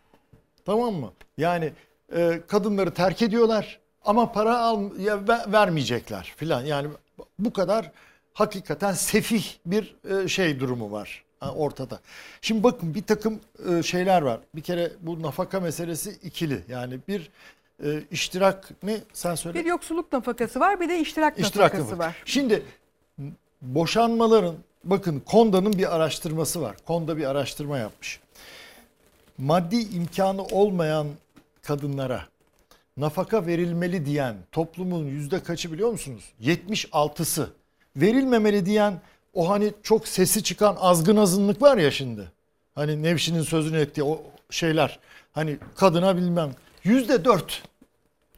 Tamam 0.65 0.93
mı? 0.93 1.11
Yani 1.37 1.73
e, 2.15 2.41
kadınları 2.47 2.93
terk 2.93 3.21
ediyorlar 3.21 3.79
ama 4.05 4.31
para 4.31 4.59
al 4.59 4.99
ya, 4.99 5.27
ve- 5.27 5.51
vermeyecekler 5.51 6.33
filan. 6.37 6.61
Yani 6.65 6.87
bu 7.39 7.53
kadar 7.53 7.91
hakikaten 8.33 8.93
sefih 8.93 9.43
bir 9.65 9.95
e, 10.09 10.27
şey 10.27 10.59
durumu 10.59 10.91
var 10.91 11.23
ortada. 11.55 11.99
Şimdi 12.41 12.63
bakın 12.63 12.95
bir 12.95 13.03
takım 13.03 13.39
e, 13.69 13.83
şeyler 13.83 14.21
var. 14.21 14.39
Bir 14.55 14.61
kere 14.61 14.91
bu 15.01 15.21
nafaka 15.21 15.59
meselesi 15.59 16.11
ikili. 16.23 16.63
Yani 16.67 16.99
bir 17.07 17.29
e, 17.83 18.03
iştirak 18.11 18.69
ne 18.83 18.97
sen 19.13 19.35
söyle. 19.35 19.59
Bir 19.59 19.65
yoksulluk 19.65 20.13
nafakası 20.13 20.59
var, 20.59 20.79
bir 20.79 20.89
de 20.89 20.99
iştirak, 20.99 21.39
İştirak 21.39 21.73
nafakası 21.73 21.83
nafaka. 21.83 22.09
var. 22.09 22.15
Şimdi 22.25 22.63
boşanmaların 23.61 24.55
bakın 24.83 25.19
Konda'nın 25.25 25.73
bir 25.73 25.95
araştırması 25.95 26.61
var. 26.61 26.75
Konda 26.87 27.17
bir 27.17 27.25
araştırma 27.25 27.77
yapmış. 27.77 28.19
Maddi 29.37 29.75
imkanı 29.95 30.43
olmayan 30.43 31.07
kadınlara 31.61 32.25
nafaka 32.97 33.45
verilmeli 33.45 34.05
diyen 34.05 34.35
toplumun 34.51 35.05
yüzde 35.05 35.43
kaçı 35.43 35.71
biliyor 35.73 35.91
musunuz? 35.91 36.23
76'sı. 36.41 37.49
Verilmemeli 37.95 38.65
diyen 38.65 39.01
o 39.33 39.49
hani 39.49 39.73
çok 39.83 40.07
sesi 40.07 40.43
çıkan 40.43 40.77
azgın 40.79 41.15
azınlık 41.17 41.61
var 41.61 41.77
ya 41.77 41.91
şimdi. 41.91 42.31
Hani 42.75 43.03
Nevşin'in 43.03 43.41
sözünü 43.41 43.79
ettiği 43.79 44.03
o 44.03 44.21
şeyler. 44.49 44.99
Hani 45.31 45.57
kadına 45.75 46.17
bilmem. 46.17 46.51
Yüzde 46.83 47.25
dört. 47.25 47.63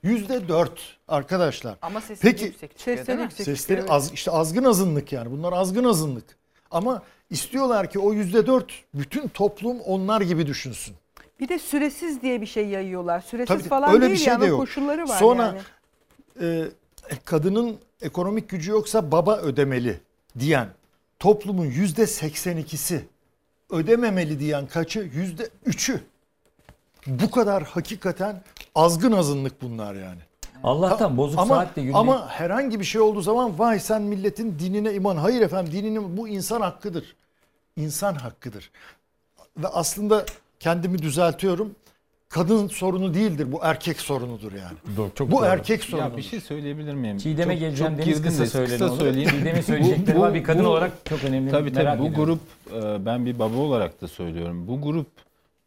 Yüzde 0.04 0.48
dört 0.48 0.80
arkadaşlar. 1.08 1.76
Ama 1.82 2.02
sesi 2.02 2.22
Peki, 2.22 2.46
yüksek 2.46 2.78
çıkıyor 2.78 2.98
Sesleri 2.98 3.08
değil 3.18 3.20
mi? 3.20 3.24
yüksek. 3.24 3.46
Sesleri 3.46 3.84
az, 3.84 4.14
işte 4.14 4.32
azgın 4.32 4.64
azınlık 4.64 5.14
yani. 5.14 5.32
Bunlar 5.32 5.54
azgın 5.54 5.84
azınlık. 5.84 6.26
Ama 6.72 7.04
istiyorlar 7.30 7.90
ki 7.90 8.00
o 8.00 8.14
yüzde 8.14 8.48
dört 8.48 8.72
bütün 8.94 9.28
toplum 9.28 9.80
onlar 9.80 10.22
gibi 10.22 10.48
düşünsün. 10.48 10.96
Bir 11.40 11.48
de 11.50 11.60
süresiz 11.60 12.22
diye 12.22 12.42
bir 12.42 12.46
şey 12.46 12.68
yayıyorlar. 12.68 13.20
Süresiz 13.22 13.58
Tabii, 13.58 13.70
falan 13.70 13.94
öyle 13.94 14.04
bir 14.06 14.10
değil 14.10 14.20
şey 14.20 14.34
yani 14.34 14.42
de 14.42 14.46
yok. 14.46 14.60
koşulları 14.60 15.08
var 15.10 15.20
Sonra 15.20 15.62
yani. 16.42 16.66
e, 17.12 17.18
kadının 17.26 17.78
ekonomik 18.02 18.50
gücü 18.50 18.72
yoksa 18.72 19.12
baba 19.12 19.38
ödemeli 19.38 20.00
diyen 20.40 20.68
toplumun 21.20 21.66
yüzde 21.66 22.04
82'si 22.04 23.00
ödememeli 23.70 24.40
diyen 24.40 24.68
kaçı? 24.68 25.00
Yüzde 25.14 25.50
3'ü. 25.68 26.00
Bu 27.08 27.32
kadar 27.32 27.64
hakikaten 27.64 28.42
azgın 28.76 29.12
azınlık 29.12 29.62
bunlar 29.62 29.96
yani. 29.96 30.20
Allah'tan 30.64 31.18
bozuk 31.18 31.40
ama, 31.40 31.56
saatle 31.56 31.82
günlük. 31.82 31.96
Ama 31.96 32.30
herhangi 32.30 32.80
bir 32.80 32.86
şey 32.86 33.02
olduğu 33.02 33.22
zaman 33.22 33.60
vay 33.60 33.80
sen 33.80 34.02
milletin 34.02 34.60
dinine 34.60 34.94
iman. 34.94 35.18
Hayır 35.18 35.42
efendim 35.42 35.74
dininin 35.74 36.18
bu 36.18 36.28
insan 36.28 36.62
hakkıdır. 36.62 37.16
İnsan 37.78 38.14
hakkıdır. 38.16 38.72
Ve 39.58 39.68
aslında 39.68 40.26
kendimi 40.60 41.02
düzeltiyorum. 41.02 41.76
Kadın 42.30 42.68
sorunu 42.68 43.14
değildir 43.14 43.52
bu 43.52 43.60
erkek 43.64 44.00
sorunudur 44.00 44.52
yani. 44.52 44.98
Doğru, 44.98 45.10
çok 45.16 45.32
bu 45.32 45.38
doğru. 45.38 45.46
erkek 45.46 45.84
sorunu. 45.84 46.06
Ya 46.10 46.18
bir 46.18 46.22
şey 46.22 46.42
söyleyebilir 46.42 46.94
miyim? 46.94 47.18
Çiğdem'e 47.18 47.54
Çok- 47.54 47.60
geleceğim. 47.60 47.98
çok 47.98 48.06
Deniz 48.06 48.22
kısa 48.22 48.44
kısa 48.66 48.90
söyleyeyim. 48.96 49.30
Çiğdem'in 49.30 49.62
söyleyecekleri 49.62 50.20
var. 50.20 50.34
Bir 50.34 50.44
kadın 50.44 50.66
bu- 50.66 50.70
olarak 50.70 50.92
çok 51.10 51.24
önemli. 51.24 51.52
Tabii 51.52 51.74
tabii 51.74 52.00
bu 52.00 52.06
ediyorum. 52.08 52.40
grup 52.70 52.84
e, 52.84 53.06
ben 53.06 53.26
bir 53.26 53.40
baba 53.40 53.58
olarak 53.58 54.02
da 54.02 54.08
söylüyorum. 54.08 54.68
Bu 54.68 54.82
grup 54.82 55.08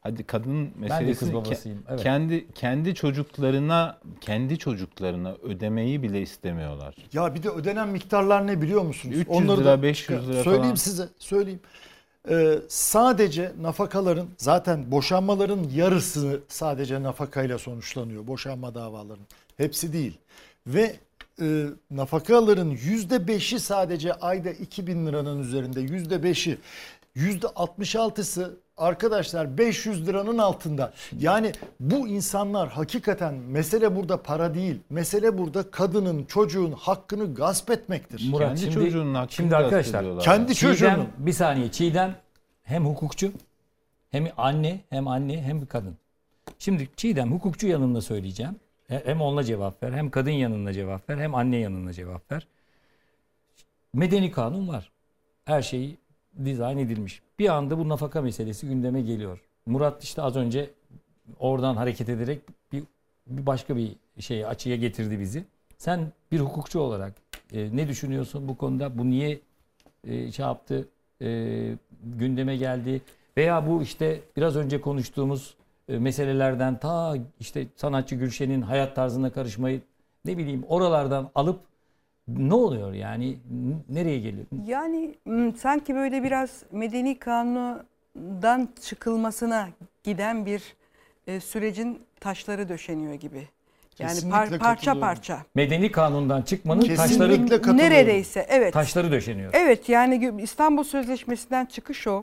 hadi 0.05 0.25
kadın 0.25 0.71
Ben 0.91 1.07
de 1.07 1.13
kız. 1.15 1.67
Evet. 1.89 2.03
kendi 2.03 2.53
kendi 2.53 2.95
çocuklarına 2.95 3.99
kendi 4.21 4.59
çocuklarına 4.59 5.35
ödemeyi 5.43 6.03
bile 6.03 6.23
istemiyorlar. 6.23 6.95
Ya 7.13 7.35
bir 7.35 7.43
de 7.43 7.49
ödenen 7.49 7.89
miktarlar 7.89 8.47
ne 8.47 8.63
biliyor 8.63 8.83
musunuz? 8.83 9.17
300 9.17 9.49
lira, 9.49 9.83
500 9.83 10.29
lira 10.29 10.43
Söyleyeyim 10.43 10.63
falan. 10.63 10.75
size, 10.75 11.09
söyleyeyim. 11.19 11.61
Ee, 12.31 12.59
sadece 12.69 13.53
nafakaların 13.61 14.29
zaten 14.37 14.91
boşanmaların 14.91 15.63
yarısı 15.75 16.41
sadece 16.49 17.03
nafakayla 17.03 17.59
sonuçlanıyor. 17.59 18.27
Boşanma 18.27 18.75
davalarının. 18.75 19.27
Hepsi 19.57 19.93
değil. 19.93 20.19
Ve 20.67 20.97
e, 21.41 21.67
nafakaların 21.91 22.71
yüzde 22.71 23.29
beşi 23.29 23.61
sadece 23.61 24.15
ayda 24.15 24.51
2000 24.51 25.07
liranın 25.07 25.41
üzerinde 25.43 25.81
yüzde 25.81 26.23
beşi 26.23 26.59
yüzde 27.15 27.47
66'sı 27.47 28.57
arkadaşlar 28.77 29.59
500 29.59 30.07
liranın 30.09 30.39
altında. 30.39 30.93
Yani 31.19 31.53
bu 31.81 32.09
insanlar 32.09 32.69
hakikaten 32.69 33.35
mesele 33.35 33.97
burada 33.97 34.23
para 34.23 34.55
değil. 34.55 34.81
Mesele 34.91 35.39
burada 35.39 35.71
kadının, 35.71 36.25
çocuğun 36.25 36.73
hakkını 36.73 37.35
gasp 37.35 37.71
etmektir. 37.71 38.29
Murat 38.31 38.47
Kendi 38.49 38.61
şimdi, 38.61 38.75
çocuğunun 38.75 39.15
hakkını 39.15 39.33
şimdi 39.33 39.51
gasp 39.51 39.65
arkadaşlar 39.65 40.01
ediyorlar. 40.01 40.25
Kendi 40.25 40.55
Çiğdem, 40.55 40.73
çocuğunun. 40.73 41.09
bir 41.19 41.33
saniye 41.33 41.73
Çiğdem 41.73 42.15
hem 42.63 42.87
hukukçu 42.87 43.33
hem 44.11 44.29
anne 44.37 44.81
hem 44.91 45.09
anne 45.09 45.43
hem 45.43 45.63
bir 45.63 45.67
kadın. 45.67 45.97
Şimdi 46.59 46.89
Çiğdem 46.97 47.33
hukukçu 47.33 47.67
yanında 47.67 48.01
söyleyeceğim. 48.01 48.57
He- 48.89 49.03
Hem 49.07 49.21
onunla 49.21 49.45
cevap 49.45 49.83
ver 49.83 49.93
hem 49.93 50.11
kadın 50.11 50.31
yanında 50.31 50.73
cevap 50.73 51.11
ver 51.11 51.19
hem 51.19 51.35
anne 51.35 51.57
yanında 51.57 51.93
cevap 51.93 52.33
ver. 52.33 52.47
Medeni 53.93 54.31
kanun 54.31 54.69
var. 54.69 54.91
Her 55.45 55.63
şey 55.63 55.97
dizayn 56.45 56.79
edilmiş. 56.79 57.23
Bir 57.39 57.49
anda 57.49 57.79
bu 57.79 57.89
nafaka 57.89 58.23
meselesi 58.23 58.69
gündeme 58.69 59.01
geliyor. 59.03 59.41
Murat 59.67 60.05
işte 60.05 60.23
az 60.23 60.37
önce 60.37 60.71
oradan 61.39 61.77
hareket 61.77 62.09
ederek 62.09 62.41
bir, 62.73 62.85
bir 63.27 63.47
başka 63.47 63.77
bir 63.77 63.97
şey 64.19 64.47
açıya 64.47 64.77
getirdi 64.77 65.21
bizi. 65.21 65.45
Sen 65.79 66.13
bir 66.33 66.41
hukukçu 66.41 66.81
olarak 66.81 67.15
e, 67.53 67.77
ne 67.77 67.89
düşünüyorsun 67.89 68.49
bu 68.49 68.57
konuda? 68.57 68.99
Bu 68.99 69.11
niye 69.11 69.41
e, 70.05 70.33
şey 70.33 70.45
yaptı, 70.47 70.89
e, 71.23 71.77
gündeme 72.03 72.57
geldi? 72.57 73.03
Veya 73.37 73.67
bu 73.67 73.83
işte 73.83 74.21
biraz 74.37 74.57
önce 74.57 74.81
konuştuğumuz 74.81 75.55
e, 75.89 75.99
meselelerden 75.99 76.79
ta 76.79 77.17
işte 77.41 77.67
sanatçı 77.77 78.15
Gülşen'in 78.15 78.63
hayat 78.63 78.97
tarzına 78.97 79.33
karışmayı 79.33 79.81
ne 80.25 80.39
bileyim 80.39 80.65
oralardan 80.69 81.31
alıp 81.35 81.61
ne 82.29 82.55
oluyor 82.55 82.93
yani 82.93 83.39
nereye 83.89 84.19
geliyor? 84.19 84.47
Yani 84.67 85.15
m, 85.25 85.53
sanki 85.53 85.95
böyle 85.95 86.23
biraz 86.23 86.63
medeni 86.73 87.19
kanundan 87.19 88.69
çıkılmasına 88.83 89.69
giden 90.05 90.47
bir 90.47 90.63
e, 91.27 91.41
sürecin 91.41 92.03
taşları 92.21 92.69
döşeniyor 92.69 93.15
gibi. 93.15 93.49
Yani 93.99 94.09
Kesinlikle 94.15 94.37
par- 94.37 94.59
parça 94.59 95.01
parça. 95.01 95.39
Medeni 95.55 95.93
kanundan 95.93 96.43
çıkmanın 96.43 96.81
Kesinlikle 96.81 97.61
taşları. 97.61 97.77
Neredeyse 97.77 98.47
evet. 98.49 98.73
taşları 98.73 99.13
döşeniyor. 99.13 99.51
Evet 99.55 99.89
yani 99.89 100.33
İstanbul 100.43 100.85
Sözleşmesi'nden 100.85 101.67
çıkış 101.67 102.07
o. 102.07 102.23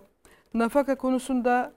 Nafaka 0.54 0.96
konusunda 0.96 1.74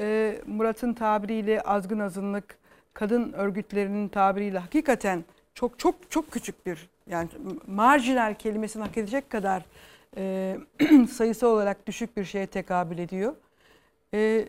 e, 0.00 0.36
Murat'ın 0.46 0.92
tabiriyle 0.92 1.60
azgın 1.60 1.98
azınlık, 1.98 2.58
kadın 2.94 3.32
örgütlerinin 3.32 4.08
tabiriyle 4.08 4.58
hakikaten 4.58 5.24
çok 5.54 5.78
çok 5.78 6.10
çok 6.10 6.30
küçük 6.30 6.66
bir 6.66 6.88
yani 7.10 7.28
marjinal 7.66 8.34
kelimesini 8.34 8.82
hak 8.82 8.98
edecek 8.98 9.30
kadar 9.30 9.62
e, 10.16 10.56
sayısı 11.10 11.48
olarak 11.48 11.86
düşük 11.86 12.16
bir 12.16 12.24
şeye 12.24 12.46
tekabül 12.46 12.98
ediyor. 12.98 13.34
E, 14.14 14.48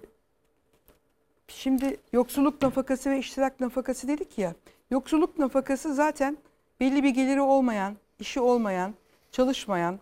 şimdi 1.47 1.97
yoksulluk 2.13 2.61
nafakası 2.61 3.11
ve 3.11 3.19
iştirak 3.19 3.59
nafakası 3.59 4.07
dedik 4.07 4.37
ya. 4.37 4.53
Yoksulluk 4.91 5.39
nafakası 5.39 5.93
zaten 5.93 6.37
belli 6.79 7.03
bir 7.03 7.09
geliri 7.09 7.41
olmayan, 7.41 7.97
işi 8.19 8.39
olmayan, 8.39 8.93
çalışmayan 9.31 9.99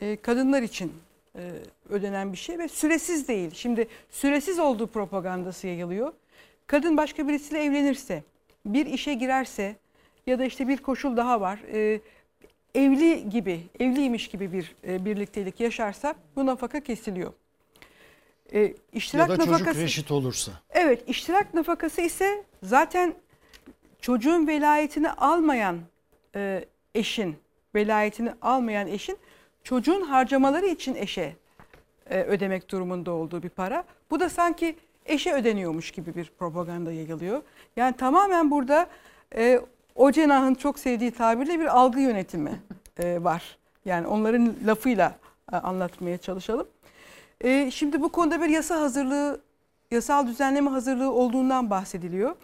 e, 0.00 0.16
kadınlar 0.16 0.62
için 0.62 0.92
e, 1.36 1.52
ödenen 1.88 2.32
bir 2.32 2.38
şey 2.38 2.58
ve 2.58 2.68
süresiz 2.68 3.28
değil. 3.28 3.50
Şimdi 3.54 3.88
süresiz 4.10 4.58
olduğu 4.58 4.86
propagandası 4.86 5.66
yayılıyor. 5.66 6.12
Kadın 6.66 6.96
başka 6.96 7.28
birisiyle 7.28 7.64
evlenirse, 7.64 8.22
bir 8.66 8.86
işe 8.86 9.14
girerse 9.14 9.76
ya 10.26 10.38
da 10.38 10.44
işte 10.44 10.68
bir 10.68 10.76
koşul 10.76 11.16
daha 11.16 11.40
var. 11.40 11.58
e, 11.72 12.00
evli 12.74 13.28
gibi, 13.30 13.60
evliymiş 13.80 14.28
gibi 14.28 14.52
bir 14.52 14.74
e, 14.88 15.04
birliktelik 15.04 15.60
yaşarsa 15.60 16.14
bu 16.36 16.46
nafaka 16.46 16.80
kesiliyor. 16.80 17.32
E, 18.52 18.60
Ya 18.60 18.68
iştirak 18.92 19.28
da 19.28 19.36
çocuk 19.36 19.50
nafakası 19.52 19.80
reşit 19.80 20.10
olursa. 20.10 20.52
Evet, 20.70 21.08
iştirak 21.08 21.54
nafakası 21.54 22.00
ise 22.00 22.44
zaten 22.62 23.14
çocuğun 24.00 24.46
velayetini 24.46 25.10
almayan 25.10 25.78
e, 26.36 26.64
eşin, 26.94 27.36
velayetini 27.74 28.32
almayan 28.42 28.86
eşin 28.88 29.16
çocuğun 29.64 30.00
harcamaları 30.00 30.66
için 30.66 30.94
eşe 30.94 31.36
e, 32.10 32.22
ödemek 32.22 32.70
durumunda 32.70 33.10
olduğu 33.10 33.42
bir 33.42 33.48
para. 33.48 33.84
Bu 34.10 34.20
da 34.20 34.28
sanki 34.28 34.76
eşe 35.06 35.32
ödeniyormuş 35.32 35.90
gibi 35.90 36.14
bir 36.14 36.30
propaganda 36.38 36.92
yayılıyor. 36.92 37.42
Yani 37.76 37.96
tamamen 37.96 38.50
burada 38.50 38.86
e, 39.36 39.60
o 39.94 40.10
cenahın 40.10 40.54
çok 40.54 40.78
sevdiği 40.78 41.10
tabirle 41.10 41.60
bir 41.60 41.76
algı 41.76 42.00
yönetimi 42.00 42.60
e, 42.98 43.24
var. 43.24 43.58
Yani 43.84 44.06
onların 44.06 44.54
lafıyla 44.66 45.16
e, 45.52 45.56
anlatmaya 45.56 46.18
çalışalım. 46.18 46.66
E, 47.40 47.70
şimdi 47.70 48.02
bu 48.02 48.08
konuda 48.08 48.40
bir 48.40 48.48
yasa 48.48 48.80
hazırlığı, 48.80 49.40
yasal 49.90 50.26
düzenleme 50.26 50.70
hazırlığı 50.70 51.12
olduğundan 51.12 51.70
bahsediliyor. 51.70 52.36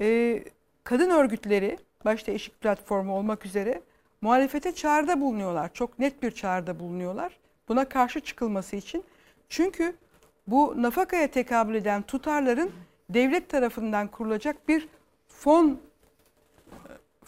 E, 0.00 0.38
kadın 0.84 1.10
örgütleri, 1.10 1.78
başta 2.04 2.32
Eşik 2.32 2.60
Platformu 2.60 3.16
olmak 3.16 3.46
üzere 3.46 3.82
muhalefete 4.20 4.74
çağrıda 4.74 5.20
bulunuyorlar. 5.20 5.70
Çok 5.74 5.98
net 5.98 6.22
bir 6.22 6.30
çağrıda 6.30 6.80
bulunuyorlar. 6.80 7.38
Buna 7.68 7.84
karşı 7.84 8.20
çıkılması 8.20 8.76
için. 8.76 9.04
Çünkü 9.48 9.96
bu 10.46 10.74
nafakaya 10.76 11.30
tekabül 11.30 11.74
eden 11.74 12.02
tutarların 12.02 12.70
devlet 13.10 13.48
tarafından 13.48 14.08
kurulacak 14.08 14.68
bir 14.68 14.88
fon 15.28 15.80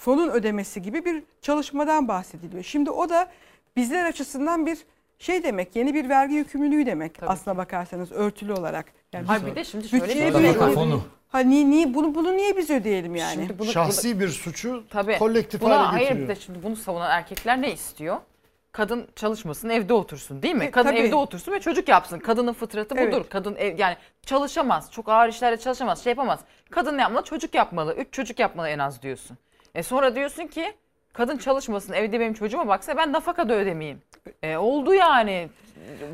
fonun 0.03 0.29
ödemesi 0.29 0.83
gibi 0.83 1.05
bir 1.05 1.23
çalışmadan 1.43 2.09
bahsediliyor. 2.09 2.63
Şimdi 2.63 2.91
o 2.91 3.09
da 3.09 3.29
bizler 3.77 4.05
açısından 4.05 4.67
bir 4.67 4.79
şey 5.19 5.43
demek, 5.43 5.77
yeni 5.77 5.95
bir 5.95 6.09
vergi 6.09 6.35
yükümlülüğü 6.35 6.87
demek 6.87 7.15
Tabii 7.15 7.31
aslına 7.31 7.57
bakarsanız 7.57 8.13
örtülü 8.13 8.53
olarak. 8.53 8.87
Yani 9.13 9.27
Hayır 9.27 9.47
bir 9.47 9.57
de 9.57 9.65
şimdi 9.65 9.89
şöyle 9.89 10.05
bir 10.05 10.43
şey 10.43 10.55
fonu. 10.55 11.03
Ha 11.29 11.39
niye, 11.39 11.95
bunu 11.95 12.15
bunu 12.15 12.37
niye 12.37 12.57
biz 12.57 12.71
ödeyelim 12.71 13.15
yani? 13.15 13.33
Şimdi 13.33 13.59
bunu- 13.59 13.73
Şahsi 13.73 14.21
bir 14.21 14.29
suçu 14.29 14.85
Tabii. 14.91 15.19
kolektif 15.19 15.61
Buna, 15.61 15.79
hale 15.79 15.87
hayır 15.87 16.09
getiriyor. 16.09 16.29
bir 16.29 16.37
de 16.37 16.41
şimdi 16.41 16.63
bunu 16.63 16.77
savunan 16.77 17.11
erkekler 17.11 17.63
ne 17.63 17.73
istiyor? 17.73 18.17
Kadın 18.73 19.09
çalışmasın, 19.17 19.69
evde 19.69 19.95
otursun 19.95 20.43
değil 20.43 20.55
mi? 20.55 20.65
E, 20.65 20.71
Kadın 20.71 20.91
tabii. 20.91 20.99
evde 20.99 21.15
otursun 21.15 21.53
ve 21.53 21.61
çocuk 21.61 21.89
yapsın. 21.89 22.19
Kadının 22.19 22.53
fıtratı 22.53 22.97
budur. 22.97 23.21
Evet. 23.21 23.29
Kadın 23.29 23.57
ev, 23.57 23.79
yani 23.79 23.97
çalışamaz, 24.27 24.93
çok 24.93 25.09
ağır 25.09 25.29
işlerde 25.29 25.57
çalışamaz, 25.57 26.05
şey 26.05 26.11
yapamaz. 26.11 26.41
Kadın 26.71 26.97
ne 26.97 27.01
yapmalı? 27.01 27.25
Çocuk 27.25 27.55
yapmalı. 27.55 27.95
Üç 27.95 28.13
çocuk 28.13 28.39
yapmalı 28.39 28.69
en 28.69 28.79
az 28.79 29.03
diyorsun. 29.03 29.39
E 29.75 29.83
sonra 29.83 30.15
diyorsun 30.15 30.47
ki 30.47 30.73
kadın 31.13 31.37
çalışmasın, 31.37 31.93
evde 31.93 32.21
benim 32.21 32.35
çocuğuma 32.35 32.69
baksa 32.69 32.97
ben 32.97 33.13
nafaka 33.13 33.49
da 33.49 33.55
ödemeyeyim. 33.55 34.03
E 34.43 34.57
oldu 34.57 34.95
yani. 34.95 35.49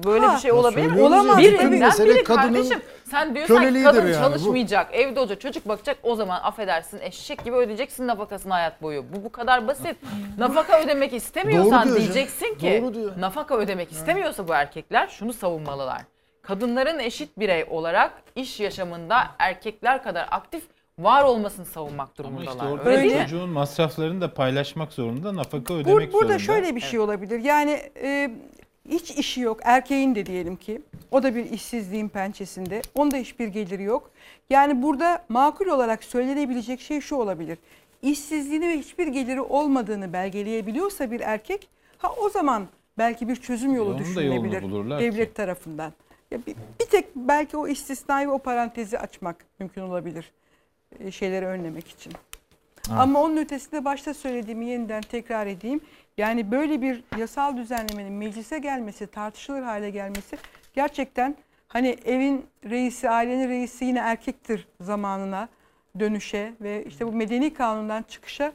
Böyle 0.04 0.26
Ha, 0.26 0.34
bir 0.34 0.40
şey 0.40 0.52
olabilir 0.52 0.86
mi? 0.86 1.02
Olamaz. 1.02 1.38
Birinden 1.38 1.70
mesele 1.70 2.14
biri 2.14 2.24
kardeşim. 2.24 2.80
Sen 3.10 3.34
diyorsan 3.34 3.56
ki 3.74 3.82
kadın 3.84 4.00
yani 4.06 4.10
bu. 4.10 4.18
çalışmayacak, 4.18 4.94
evde 4.94 5.20
olacak, 5.20 5.40
çocuk 5.40 5.68
bakacak 5.68 5.96
o 6.02 6.14
zaman 6.14 6.40
affedersin 6.42 7.00
eşek 7.00 7.44
gibi 7.44 7.56
ödeyeceksin 7.56 8.06
nafakasını 8.06 8.52
hayat 8.52 8.82
boyu. 8.82 9.04
Bu 9.16 9.24
bu 9.24 9.32
kadar 9.32 9.68
basit. 9.68 9.96
Nafaka 10.38 10.80
ödemek 10.80 11.12
istemiyorsan 11.12 11.96
diyeceksin 11.96 12.54
ki 12.54 12.80
Doğru 12.82 12.94
diyor. 12.94 13.12
nafaka 13.18 13.56
ödemek 13.56 13.92
istemiyorsa 13.92 14.48
bu 14.48 14.54
erkekler 14.54 15.08
şunu 15.08 15.32
savunmalılar. 15.32 16.02
Kadınların 16.42 16.98
eşit 16.98 17.38
birey 17.38 17.66
olarak 17.70 18.12
iş 18.36 18.60
yaşamında 18.60 19.26
erkekler 19.38 20.02
kadar 20.02 20.28
aktif 20.30 20.62
var 20.98 21.24
olmasını 21.24 21.64
savunmak 21.66 22.08
Ama 22.08 22.16
durumundalar. 22.18 22.52
işte 22.54 22.66
orada 22.66 22.90
Öyle 22.90 23.02
değil 23.02 23.14
mi? 23.16 23.22
çocuğun 23.22 23.48
masraflarını 23.50 24.20
da 24.20 24.34
paylaşmak 24.34 24.92
zorunda, 24.92 25.36
nafaka 25.36 25.74
Bur- 25.74 25.80
ödemek 25.82 26.12
burada 26.12 26.24
zorunda. 26.26 26.38
şöyle 26.38 26.76
bir 26.76 26.80
şey 26.80 26.98
olabilir. 26.98 27.38
Yani 27.44 27.80
e, 28.02 28.30
hiç 28.88 29.10
işi 29.10 29.40
yok. 29.40 29.60
Erkeğin 29.62 30.14
de 30.14 30.26
diyelim 30.26 30.56
ki. 30.56 30.82
O 31.10 31.22
da 31.22 31.34
bir 31.34 31.50
işsizliğin 31.50 32.08
pençesinde. 32.08 32.82
Onda 32.94 33.16
hiçbir 33.16 33.48
geliri 33.48 33.82
yok. 33.82 34.10
Yani 34.50 34.82
burada 34.82 35.24
makul 35.28 35.66
olarak 35.66 36.04
söylenebilecek 36.04 36.80
şey 36.80 37.00
şu 37.00 37.16
olabilir. 37.16 37.58
İşsizliğini 38.02 38.68
ve 38.68 38.78
hiçbir 38.78 39.06
geliri 39.06 39.40
olmadığını 39.40 40.12
belgeleyebiliyorsa 40.12 41.10
bir 41.10 41.20
erkek 41.20 41.68
ha 41.98 42.08
o 42.22 42.28
zaman 42.28 42.66
belki 42.98 43.28
bir 43.28 43.36
çözüm 43.36 43.74
yolu 43.74 43.90
Onun 43.90 43.98
düşünülebilir 43.98 44.62
devlet 45.00 45.28
ki. 45.28 45.34
tarafından. 45.34 45.92
Ya 46.30 46.38
bir, 46.46 46.54
bir 46.80 46.86
tek 46.86 47.16
belki 47.16 47.56
o 47.56 47.68
istisnayı 47.68 48.28
ve 48.28 48.32
o 48.32 48.38
parantezi 48.38 48.98
açmak 48.98 49.36
mümkün 49.58 49.82
olabilir. 49.82 50.32
E, 51.00 51.10
şeyleri 51.10 51.46
önlemek 51.46 51.88
için. 51.88 52.12
Ama 52.90 53.22
onun 53.22 53.36
ötesinde 53.36 53.84
başta 53.84 54.14
söylediğimi 54.14 54.66
yeniden 54.66 55.00
tekrar 55.00 55.46
edeyim. 55.46 55.80
Yani 56.18 56.50
böyle 56.50 56.82
bir 56.82 57.02
yasal 57.18 57.56
düzenlemenin 57.56 58.12
meclise 58.12 58.58
gelmesi, 58.58 59.06
tartışılır 59.06 59.62
hale 59.62 59.90
gelmesi 59.90 60.36
gerçekten 60.74 61.36
hani 61.68 61.96
evin 62.04 62.46
reisi, 62.64 63.10
ailenin 63.10 63.48
reisi 63.48 63.84
yine 63.84 63.98
erkektir 63.98 64.68
zamanına 64.80 65.48
dönüşe 66.00 66.52
ve 66.60 66.84
işte 66.84 67.06
bu 67.06 67.12
medeni 67.12 67.54
kanundan 67.54 68.02
çıkışa 68.02 68.52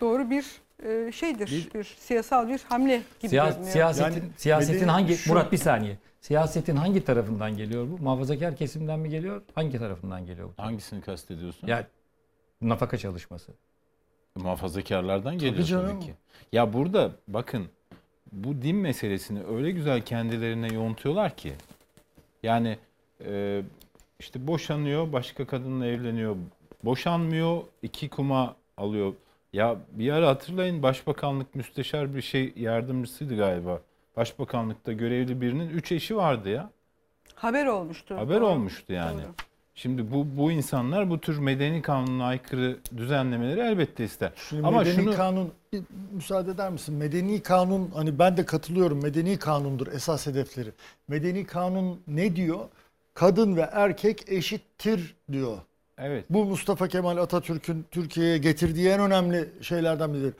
doğru 0.00 0.30
bir 0.30 0.46
e, 0.86 1.12
şeydir. 1.12 1.70
Bir, 1.74 1.96
siyasal 1.98 2.48
bir 2.48 2.60
hamle 2.68 3.02
gibi 3.20 3.30
Siya- 3.34 3.48
görünüyor. 3.48 3.72
siyasetin 3.72 4.20
Yani 4.20 4.22
siyasetin 4.36 4.88
hangi 4.88 5.16
şu- 5.16 5.30
Murat 5.32 5.52
bir 5.52 5.56
saniye. 5.58 5.96
Siyasetin 6.22 6.76
hangi 6.76 7.04
tarafından 7.04 7.56
geliyor 7.56 7.86
bu? 7.90 8.02
Muhafazakar 8.02 8.56
kesimden 8.56 8.98
mi 8.98 9.10
geliyor? 9.10 9.42
Hangi 9.54 9.78
tarafından 9.78 10.26
geliyor 10.26 10.48
bu? 10.48 10.62
Hangisini 10.62 11.00
kastediyorsun? 11.00 11.66
Ya 11.66 11.86
nafaka 12.60 12.96
çalışması. 12.96 13.52
Muhafazakarlardan 14.34 15.34
geliyor 15.34 15.54
tabii, 15.54 15.64
canım. 15.64 16.00
ki. 16.00 16.14
Ya 16.52 16.72
burada 16.72 17.10
bakın 17.28 17.66
bu 18.32 18.62
din 18.62 18.76
meselesini 18.76 19.44
öyle 19.44 19.70
güzel 19.70 20.02
kendilerine 20.02 20.74
yontuyorlar 20.74 21.36
ki. 21.36 21.52
Yani 22.42 22.78
e, 23.24 23.62
işte 24.20 24.46
boşanıyor, 24.46 25.12
başka 25.12 25.46
kadınla 25.46 25.86
evleniyor. 25.86 26.36
Boşanmıyor, 26.84 27.62
iki 27.82 28.08
kuma 28.08 28.56
alıyor. 28.76 29.14
Ya 29.52 29.76
bir 29.92 30.12
ara 30.12 30.28
hatırlayın 30.28 30.82
Başbakanlık 30.82 31.54
müsteşar 31.54 32.14
bir 32.14 32.22
şey 32.22 32.52
yardımcısıydı 32.56 33.36
galiba. 33.36 33.80
Başbakanlıkta 34.16 34.92
görevli 34.92 35.40
birinin 35.40 35.68
üç 35.68 35.92
eşi 35.92 36.16
vardı 36.16 36.48
ya. 36.48 36.70
Haber 37.34 37.66
olmuştu. 37.66 38.16
Haber 38.16 38.36
Doğru. 38.40 38.46
olmuştu 38.46 38.92
yani. 38.92 39.22
Doğru. 39.22 39.34
Şimdi 39.74 40.12
bu 40.12 40.26
bu 40.36 40.52
insanlar 40.52 41.10
bu 41.10 41.20
tür 41.20 41.38
medeni 41.38 41.82
kanuna 41.82 42.24
aykırı 42.24 42.78
düzenlemeleri 42.96 43.60
elbette 43.60 44.04
ister. 44.04 44.32
Şimdi 44.48 44.66
Ama 44.66 44.78
medeni 44.78 44.94
şunu 44.94 45.16
kanun 45.16 45.52
bir 45.72 45.82
müsaade 46.12 46.50
eder 46.50 46.70
misin? 46.70 46.94
Medeni 46.94 47.42
kanun 47.42 47.90
hani 47.94 48.18
ben 48.18 48.36
de 48.36 48.44
katılıyorum. 48.46 49.02
Medeni 49.02 49.38
kanundur 49.38 49.86
esas 49.86 50.26
hedefleri. 50.26 50.68
Medeni 51.08 51.44
kanun 51.46 52.00
ne 52.06 52.36
diyor? 52.36 52.60
Kadın 53.14 53.56
ve 53.56 53.68
erkek 53.72 54.28
eşittir 54.28 55.16
diyor. 55.32 55.58
evet 55.98 56.24
Bu 56.30 56.44
Mustafa 56.44 56.88
Kemal 56.88 57.16
Atatürk'ün 57.16 57.84
Türkiye'ye 57.90 58.38
getirdiği 58.38 58.88
en 58.88 59.00
önemli 59.00 59.48
şeylerden 59.60 60.14
biridir. 60.14 60.34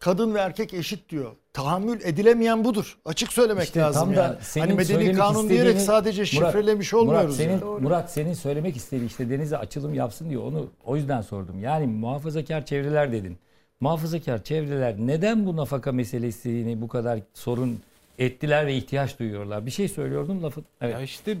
Kadın 0.00 0.34
ve 0.34 0.38
erkek 0.38 0.74
eşit 0.74 1.08
diyor. 1.08 1.30
Tahammül 1.52 2.00
edilemeyen 2.00 2.64
budur. 2.64 2.98
Açık 3.04 3.32
söylemek 3.32 3.64
İşte 3.64 3.80
lazım 3.80 4.04
tam 4.04 4.16
da 4.16 4.22
yani. 4.22 4.36
senin 4.40 4.64
Hani 4.64 4.76
medeni 4.76 4.86
söylemek 4.96 5.16
kanun 5.18 5.48
diyerek 5.48 5.80
sadece 5.80 6.22
Murat- 6.22 6.26
şifrelemiş 6.26 6.94
olmuyoruz. 6.94 7.24
Murat 7.24 7.36
senin, 7.36 7.52
yani. 7.52 7.82
Murat 7.82 8.12
senin 8.12 8.32
söylemek 8.34 8.76
istediği 8.76 9.06
işte 9.06 9.30
denize 9.30 9.58
açılım 9.58 9.94
yapsın 9.94 10.30
diyor. 10.30 10.42
Onu 10.42 10.66
o 10.84 10.96
yüzden 10.96 11.20
sordum. 11.20 11.60
Yani 11.60 11.86
muhafazakar 11.86 12.66
çevreler 12.66 13.12
dedin. 13.12 13.38
Muhafazakar 13.80 14.44
çevreler 14.44 14.94
neden 14.98 15.46
bu 15.46 15.56
nafaka 15.56 15.92
meselesini 15.92 16.80
bu 16.80 16.88
kadar 16.88 17.20
sorun 17.34 17.78
ettiler 18.18 18.66
ve 18.66 18.74
ihtiyaç 18.76 19.18
duyuyorlar? 19.18 19.66
Bir 19.66 19.70
şey 19.70 19.88
söylüyordum 19.88 20.42
lafı. 20.42 20.60
Evet. 20.80 20.94
ya 20.94 21.00
işte 21.00 21.38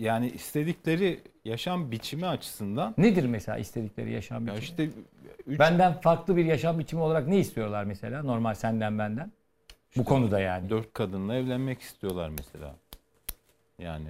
yani 0.00 0.30
istedikleri 0.30 1.20
yaşam 1.48 1.90
biçimi 1.90 2.26
açısından 2.26 2.94
Nedir 2.98 3.24
mesela 3.24 3.58
istedikleri 3.58 4.12
yaşam 4.12 4.46
ya 4.46 4.56
biçimi? 4.56 4.64
işte 4.64 4.90
üç, 5.46 5.58
Benden 5.58 6.00
farklı 6.00 6.36
bir 6.36 6.44
yaşam 6.44 6.78
biçimi 6.78 7.02
olarak 7.02 7.28
ne 7.28 7.38
istiyorlar 7.38 7.84
mesela? 7.84 8.22
Normal 8.22 8.54
senden 8.54 8.98
benden. 8.98 9.32
Bu 9.96 10.04
konuda 10.04 10.40
yani. 10.40 10.70
dört 10.70 10.92
kadınla 10.92 11.34
evlenmek 11.36 11.80
istiyorlar 11.80 12.28
mesela. 12.38 12.74
Yani 13.78 14.08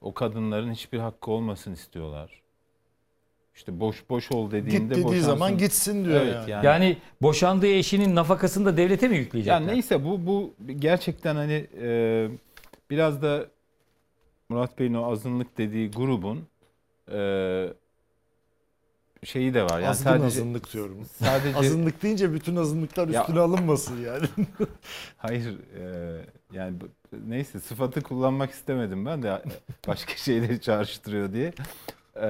o 0.00 0.14
kadınların 0.14 0.72
hiçbir 0.72 0.98
hakkı 0.98 1.30
olmasın 1.30 1.72
istiyorlar. 1.72 2.40
İşte 3.54 3.80
boş 3.80 4.08
boş 4.10 4.32
ol 4.32 4.50
dediğinde 4.50 4.78
Git 4.78 4.90
dediği 4.90 5.04
boşansın. 5.04 5.26
zaman 5.26 5.58
gitsin 5.58 6.04
diyor 6.04 6.20
Evet 6.20 6.34
yani. 6.34 6.50
yani. 6.50 6.66
Yani 6.66 6.96
boşandığı 7.22 7.66
eşinin 7.66 8.14
nafakasını 8.14 8.64
da 8.66 8.76
devlete 8.76 9.08
mi 9.08 9.16
yükleyecekler? 9.16 9.60
Ya 9.60 9.66
neyse 9.66 10.04
bu 10.04 10.26
bu 10.26 10.54
gerçekten 10.78 11.36
hani 11.36 11.66
e, 11.80 12.28
biraz 12.90 13.22
da 13.22 13.46
Murat 14.48 14.78
Bey'in 14.78 14.94
o 14.94 15.12
azınlık 15.12 15.58
dediği 15.58 15.90
grubun 15.90 16.46
e, 17.12 17.18
şeyi 19.24 19.54
de 19.54 19.62
var. 19.62 19.78
Yani 19.78 19.88
Azgın 19.88 20.04
sadece 20.04 20.26
azınlık 20.26 20.72
diyorum. 20.72 21.06
sadece 21.12 21.58
Azınlık 21.58 22.02
deyince 22.02 22.32
bütün 22.32 22.56
azınlıklar 22.56 23.08
Ya- 23.08 23.20
üstüne 23.20 23.40
alınmasın 23.40 24.00
yani. 24.00 24.26
hayır 25.16 25.58
e, 25.80 26.20
yani 26.52 26.76
neyse 27.26 27.60
sıfatı 27.60 28.00
kullanmak 28.00 28.50
istemedim 28.50 29.06
ben 29.06 29.22
de 29.22 29.42
başka 29.88 30.12
şeyleri 30.16 30.60
çağrıştırıyor 30.60 31.32
diye. 31.32 31.52
E, 32.16 32.28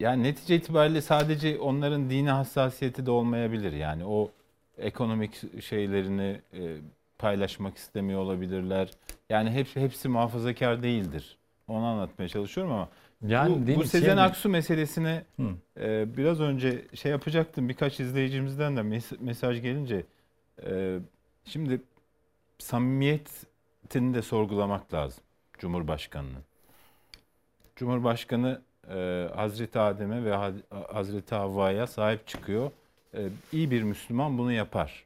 yani 0.00 0.22
netice 0.22 0.56
itibariyle 0.56 1.00
sadece 1.00 1.58
onların 1.58 2.10
dini 2.10 2.30
hassasiyeti 2.30 3.06
de 3.06 3.10
olmayabilir. 3.10 3.72
Yani 3.72 4.04
o 4.04 4.30
ekonomik 4.78 5.62
şeylerini 5.64 6.40
e, 6.52 6.76
paylaşmak 7.20 7.76
istemiyor 7.76 8.20
olabilirler. 8.20 8.90
Yani 9.30 9.50
hepsi 9.50 9.80
hepsi 9.80 10.08
muhafazakar 10.08 10.82
değildir. 10.82 11.36
Onu 11.68 11.84
anlatmaya 11.84 12.28
çalışıyorum 12.28 12.72
ama 12.72 12.88
Yani 13.26 13.66
bu, 13.76 13.80
bu? 13.80 13.84
Sezen 13.84 14.16
Şey? 14.16 14.24
Aksu 14.24 14.48
meselesine 14.48 15.24
Hı. 15.36 15.48
e, 15.80 16.16
biraz 16.16 16.40
önce 16.40 16.84
şey 16.94 17.10
yapacaktım 17.12 17.68
birkaç 17.68 18.00
izleyicimizden 18.00 18.76
de 18.76 18.80
mes- 18.80 19.20
mesaj 19.20 19.62
gelince 19.62 20.04
e, 20.66 20.98
şimdi 21.44 21.82
samimiyetini 22.58 24.14
de 24.14 24.22
sorgulamak 24.22 24.94
lazım 24.94 25.24
Cumhurbaşkanı'nın. 25.58 26.42
Cumhurbaşkanı 27.76 28.60
e, 28.94 29.28
Hazreti 29.34 29.78
Adem'e 29.78 30.24
ve 30.24 30.32
Ha- 30.34 30.52
Hazreti 30.92 31.34
Havva'ya 31.34 31.86
sahip 31.86 32.26
çıkıyor. 32.26 32.70
E, 33.14 33.28
iyi 33.52 33.70
bir 33.70 33.82
Müslüman 33.82 34.38
bunu 34.38 34.52
yapar. 34.52 35.04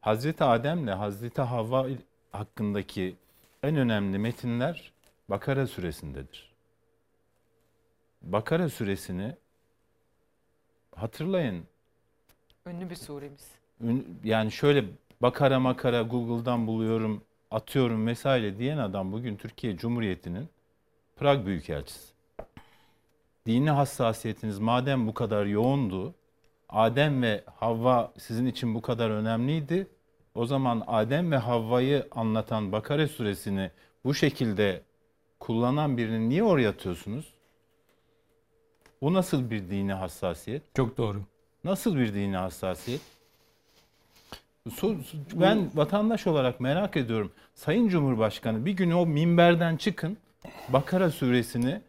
Hazreti 0.00 0.44
Adem'le 0.44 0.92
Hazreti 0.92 1.42
Havva 1.42 1.86
hakkındaki 2.32 3.16
en 3.62 3.76
önemli 3.76 4.18
metinler 4.18 4.92
Bakara 5.28 5.66
suresindedir. 5.66 6.52
Bakara 8.22 8.68
suresini 8.68 9.36
hatırlayın. 10.94 11.64
Ünlü 12.66 12.90
bir 12.90 12.96
suremiz. 12.96 13.50
Yani 14.24 14.52
şöyle 14.52 14.84
Bakara 15.22 15.60
makara 15.60 16.02
Google'dan 16.02 16.66
buluyorum, 16.66 17.24
atıyorum 17.50 18.06
vesaire 18.06 18.58
diyen 18.58 18.78
adam 18.78 19.12
bugün 19.12 19.36
Türkiye 19.36 19.76
Cumhuriyeti'nin 19.76 20.48
Prag 21.16 21.46
Büyükelçisi. 21.46 22.12
Dini 23.46 23.70
hassasiyetiniz 23.70 24.58
madem 24.58 25.06
bu 25.06 25.14
kadar 25.14 25.46
yoğundu, 25.46 26.14
Adem 26.68 27.22
ve 27.22 27.44
Havva 27.54 28.12
sizin 28.18 28.46
için 28.46 28.74
bu 28.74 28.82
kadar 28.82 29.10
önemliydi. 29.10 29.86
O 30.34 30.46
zaman 30.46 30.82
Adem 30.86 31.32
ve 31.32 31.36
Havva'yı 31.36 32.08
anlatan 32.10 32.72
Bakara 32.72 33.08
suresini 33.08 33.70
bu 34.04 34.14
şekilde 34.14 34.82
kullanan 35.40 35.96
birini 35.96 36.28
niye 36.28 36.42
oraya 36.42 36.70
atıyorsunuz? 36.70 37.34
Bu 39.02 39.14
nasıl 39.14 39.50
bir 39.50 39.70
dini 39.70 39.92
hassasiyet? 39.92 40.62
Çok 40.74 40.98
doğru. 40.98 41.22
Nasıl 41.64 41.96
bir 41.96 42.14
dini 42.14 42.36
hassasiyet? 42.36 43.00
Ben 45.34 45.70
vatandaş 45.74 46.26
olarak 46.26 46.60
merak 46.60 46.96
ediyorum. 46.96 47.32
Sayın 47.54 47.88
Cumhurbaşkanı 47.88 48.66
bir 48.66 48.72
gün 48.72 48.90
o 48.90 49.06
minberden 49.06 49.76
çıkın. 49.76 50.16
Bakara 50.68 51.10
suresini 51.10 51.80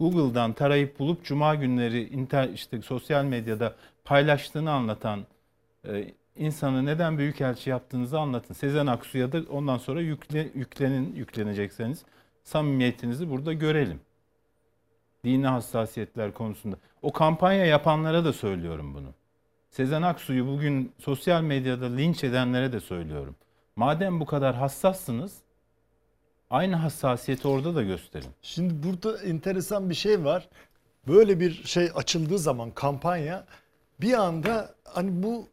Google'dan 0.00 0.52
tarayıp 0.52 0.98
bulup 0.98 1.24
cuma 1.24 1.54
günleri 1.54 2.08
inter 2.08 2.48
işte 2.48 2.82
sosyal 2.82 3.24
medyada 3.24 3.74
paylaştığını 4.04 4.72
anlatan 4.72 5.26
e, 5.88 6.14
insanı 6.36 6.86
neden 6.86 7.18
büyükelçi 7.18 7.70
yaptığınızı 7.70 8.18
anlatın. 8.20 8.54
Sezen 8.54 8.86
Aksu'ya 8.86 9.32
da 9.32 9.42
ondan 9.50 9.78
sonra 9.78 10.00
yükle, 10.00 10.50
yüklenin 10.54 11.14
yüklenecekseniz 11.14 12.04
samimiyetinizi 12.44 13.30
burada 13.30 13.52
görelim. 13.52 14.00
Dini 15.24 15.46
hassasiyetler 15.46 16.34
konusunda. 16.34 16.76
O 17.02 17.12
kampanya 17.12 17.66
yapanlara 17.66 18.24
da 18.24 18.32
söylüyorum 18.32 18.94
bunu. 18.94 19.08
Sezen 19.70 20.02
Aksu'yu 20.02 20.46
bugün 20.46 20.92
sosyal 20.98 21.42
medyada 21.42 21.86
linç 21.86 22.24
edenlere 22.24 22.72
de 22.72 22.80
söylüyorum. 22.80 23.36
Madem 23.76 24.20
bu 24.20 24.26
kadar 24.26 24.54
hassassınız, 24.54 25.38
aynı 26.50 26.76
hassasiyeti 26.76 27.48
orada 27.48 27.74
da 27.74 27.82
gösterin. 27.82 28.30
Şimdi 28.42 28.86
burada 28.86 29.22
enteresan 29.22 29.90
bir 29.90 29.94
şey 29.94 30.24
var. 30.24 30.48
Böyle 31.08 31.40
bir 31.40 31.64
şey 31.64 31.90
açıldığı 31.94 32.38
zaman 32.38 32.70
kampanya 32.70 33.44
bir 34.04 34.12
anda 34.12 34.74
hani 34.84 35.22
bu 35.22 35.48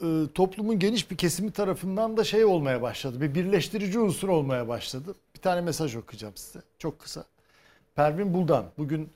e, 0.00 0.06
toplumun 0.34 0.78
geniş 0.78 1.10
bir 1.10 1.16
kesimi 1.16 1.50
tarafından 1.50 2.16
da 2.16 2.24
şey 2.24 2.44
olmaya 2.44 2.82
başladı. 2.82 3.20
Bir 3.20 3.34
birleştirici 3.34 3.98
unsur 3.98 4.28
olmaya 4.28 4.68
başladı. 4.68 5.14
Bir 5.34 5.40
tane 5.40 5.60
mesaj 5.60 5.96
okuyacağım 5.96 6.36
size. 6.36 6.58
Çok 6.78 6.98
kısa. 6.98 7.24
Pervin 7.94 8.34
Buldan 8.34 8.64
bugün 8.78 9.10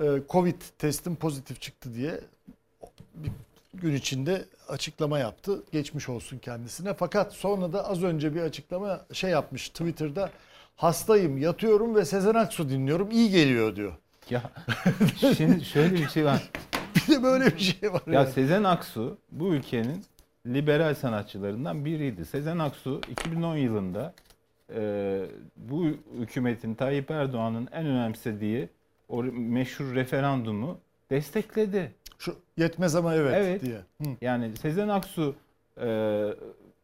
e, 0.00 0.06
Covid 0.30 0.62
testim 0.78 1.16
pozitif 1.16 1.60
çıktı 1.60 1.94
diye 1.94 2.20
bir 3.14 3.30
gün 3.74 3.94
içinde 3.94 4.44
açıklama 4.68 5.18
yaptı. 5.18 5.62
Geçmiş 5.72 6.08
olsun 6.08 6.38
kendisine. 6.38 6.94
Fakat 6.94 7.32
sonra 7.32 7.72
da 7.72 7.88
az 7.88 8.02
önce 8.02 8.34
bir 8.34 8.40
açıklama 8.40 9.06
şey 9.12 9.30
yapmış 9.30 9.68
Twitter'da. 9.68 10.30
Hastayım, 10.76 11.38
yatıyorum 11.38 11.94
ve 11.94 12.04
Sezen 12.04 12.34
Aksu 12.34 12.68
dinliyorum. 12.68 13.10
iyi 13.10 13.30
geliyor 13.30 13.76
diyor. 13.76 13.92
Ya 14.30 14.42
şimdi 15.36 15.64
şöyle 15.64 15.94
bir 15.94 16.08
şey 16.08 16.24
var. 16.24 16.50
Bir 17.08 17.12
de 17.16 17.22
böyle 17.22 17.46
bir 17.46 17.58
şey 17.58 17.92
var. 17.92 18.02
Ya 18.06 18.12
yani. 18.12 18.30
Sezen 18.30 18.64
Aksu 18.64 19.18
bu 19.30 19.54
ülkenin 19.54 20.04
liberal 20.46 20.94
sanatçılarından 20.94 21.84
biriydi. 21.84 22.24
Sezen 22.24 22.58
Aksu 22.58 23.00
2010 23.10 23.56
yılında 23.56 24.14
e, 24.74 25.20
bu 25.56 25.84
hükümetin 26.18 26.74
Tayyip 26.74 27.10
Erdoğan'ın 27.10 27.68
en 27.72 27.86
önemsediği 27.86 28.68
o 29.08 29.22
meşhur 29.22 29.94
referandumu 29.94 30.78
destekledi. 31.10 31.92
Şu 32.18 32.36
yetmez 32.56 32.94
ama 32.94 33.14
evet, 33.14 33.34
Evet. 33.36 33.62
diye. 33.62 33.78
Hı. 34.02 34.16
Yani 34.20 34.56
Sezen 34.56 34.88
Aksu 34.88 35.34
e, 35.80 36.28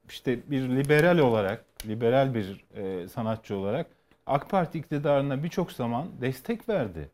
işte 0.09 0.51
bir 0.51 0.61
liberal 0.61 1.19
olarak, 1.19 1.65
liberal 1.87 2.35
bir 2.35 2.65
e, 2.75 3.09
sanatçı 3.09 3.57
olarak 3.57 3.87
AK 4.27 4.51
Parti 4.51 4.79
iktidarına 4.79 5.43
birçok 5.43 5.73
zaman 5.73 6.07
destek 6.21 6.69
verdi. 6.69 7.11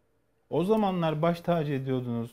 O 0.51 0.65
zamanlar 0.65 1.23
baş 1.23 1.41
tacı 1.41 1.73
ediyordunuz. 1.73 2.31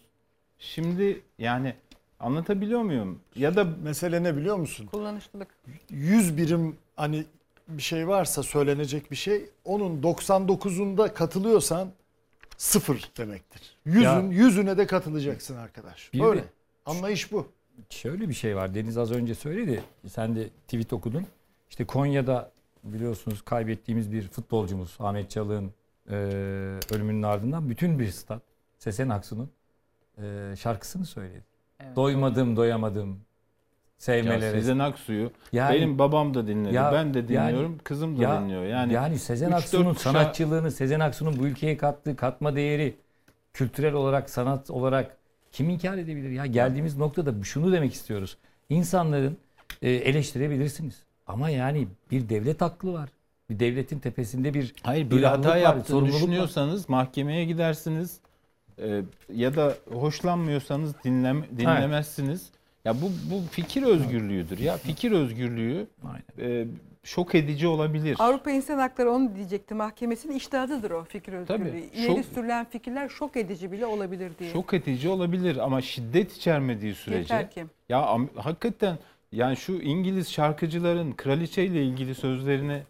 Şimdi 0.59 1.21
yani 1.39 1.73
anlatabiliyor 2.19 2.81
muyum? 2.81 3.19
Ya 3.35 3.55
da 3.55 3.63
Mesele 3.83 4.23
ne 4.23 4.37
biliyor 4.37 4.55
musun? 4.57 4.85
Kullanışlılık. 4.85 5.47
100 5.89 6.37
birim 6.37 6.75
hani 6.95 7.25
bir 7.67 7.81
şey 7.83 8.07
varsa 8.07 8.43
söylenecek 8.43 9.11
bir 9.11 9.15
şey 9.15 9.49
onun 9.65 10.01
99'unda 10.01 11.13
katılıyorsan 11.13 11.89
sıfır 12.57 13.11
demektir. 13.17 13.75
Yüzün 13.85 14.01
Ya- 14.01 14.19
yüzüne 14.29 14.77
de 14.77 14.87
katılacaksın 14.87 15.55
arkadaş. 15.55 16.13
Bir 16.13 16.19
Böyle. 16.19 16.41
de- 16.41 16.45
Anlayış 16.85 17.31
bu. 17.31 17.47
Şöyle 17.89 18.29
bir 18.29 18.33
şey 18.33 18.55
var. 18.55 18.75
Deniz 18.75 18.97
az 18.97 19.11
önce 19.11 19.35
söyledi. 19.35 19.83
Sen 20.07 20.35
de 20.35 20.49
tweet 20.49 20.93
okudun. 20.93 21.25
İşte 21.69 21.85
Konya'da 21.85 22.51
biliyorsunuz 22.83 23.41
kaybettiğimiz 23.41 24.11
bir 24.11 24.27
futbolcumuz 24.27 24.95
Ahmet 24.99 25.29
Çalık'ın 25.31 25.71
e, 26.09 26.15
ölümünün 26.93 27.23
ardından 27.23 27.69
bütün 27.69 27.99
bir 27.99 28.07
stat 28.11 28.41
Sezen 28.79 29.09
Aksu'nun 29.09 29.49
e, 30.21 30.55
şarkısını 30.59 31.05
söyledi. 31.05 31.43
Evet. 31.79 31.95
Doymadım, 31.95 32.55
doyamadım. 32.55 33.09
Ya 33.09 33.15
Sevmelere. 33.97 34.51
Sezen 34.51 34.79
Aksu'yu 34.79 35.31
Yani- 35.51 35.75
benim 35.75 35.99
babam 35.99 36.33
da 36.33 36.47
dinledi. 36.47 36.75
Ya- 36.75 36.91
ben 36.93 37.13
de 37.13 37.27
dinliyorum. 37.27 37.71
yani- 37.71 37.77
kızım 37.83 38.17
da 38.17 38.23
ya- 38.23 38.41
dinliyor. 38.41 38.63
Yani, 38.63 38.93
Yani 38.93 39.19
Sezen 39.19 39.51
Aksu'nun 39.51 39.93
kuşağı- 39.93 40.13
sanatçılığını, 40.13 40.71
Sezen 40.71 40.99
Aksu'nun 40.99 41.39
bu 41.39 41.47
ülkeye 41.47 41.77
kattığı 41.77 42.15
katma 42.15 42.55
değeri 42.55 42.95
kültürel 43.53 43.93
olarak, 43.93 44.29
sanat 44.29 44.69
olarak 44.71 45.17
kim 45.51 45.69
inkar 45.69 45.97
edebilir? 45.97 46.29
Ya 46.29 46.45
geldiğimiz 46.45 46.97
noktada 46.97 47.43
şunu 47.43 47.71
demek 47.71 47.93
istiyoruz. 47.93 48.37
İnsanların 48.69 49.37
e, 49.81 49.89
eleştirebilirsiniz. 49.91 51.03
Ama 51.27 51.49
yani 51.49 51.87
bir 52.11 52.29
devlet 52.29 52.61
aklı 52.61 52.93
var. 52.93 53.09
Bir 53.49 53.59
devletin 53.59 53.99
tepesinde 53.99 54.53
bir 54.53 54.73
Hayır 54.83 55.11
bir 55.11 55.23
hata 55.23 55.49
var, 55.49 55.57
yaptığını 55.57 55.85
sorumluluk 55.85 56.13
var. 56.15 56.21
düşünüyorsanız 56.21 56.89
mahkemeye 56.89 57.45
gidersiniz. 57.45 58.19
Ee, 58.81 59.01
ya 59.33 59.55
da 59.55 59.75
hoşlanmıyorsanız 59.93 60.93
dinlem, 61.03 61.43
dinlemezsiniz. 61.57 62.49
Ya 62.85 62.93
bu 63.01 63.05
bu 63.31 63.41
fikir 63.51 63.83
özgürlüğüdür 63.83 64.57
ya. 64.59 64.77
Fikir 64.77 65.11
özgürlüğü 65.11 65.87
Aynen. 66.05 66.51
e, 66.61 66.67
şok 67.03 67.35
edici 67.35 67.67
olabilir. 67.67 68.15
Avrupa 68.19 68.51
İnsan 68.51 68.77
Hakları 68.77 69.11
onu 69.11 69.35
diyecekti. 69.35 69.73
Mahkemesinin 69.73 70.35
iştihadıdır 70.35 70.91
o 70.91 71.03
fikir 71.03 71.33
özgürlüğü. 71.33 71.57
Tabii, 71.57 71.89
İleri 71.95 72.11
şok- 72.19 72.23
sürülen 72.33 72.65
fikirler 72.65 73.09
şok 73.09 73.37
edici 73.37 73.71
bile 73.71 73.85
olabilir 73.85 74.31
diye. 74.39 74.51
Şok 74.51 74.73
edici 74.73 75.09
olabilir 75.09 75.57
ama 75.57 75.81
şiddet 75.81 76.33
içermediği 76.37 76.95
sürece. 76.95 77.19
Yeter 77.33 77.51
ki. 77.51 77.65
Ya 77.89 78.17
hakikaten 78.35 78.97
yani 79.31 79.57
şu 79.57 79.73
İngiliz 79.73 80.31
şarkıcıların 80.31 81.11
kraliçeyle 81.11 81.83
ilgili 81.83 82.15
sözlerini 82.15 82.81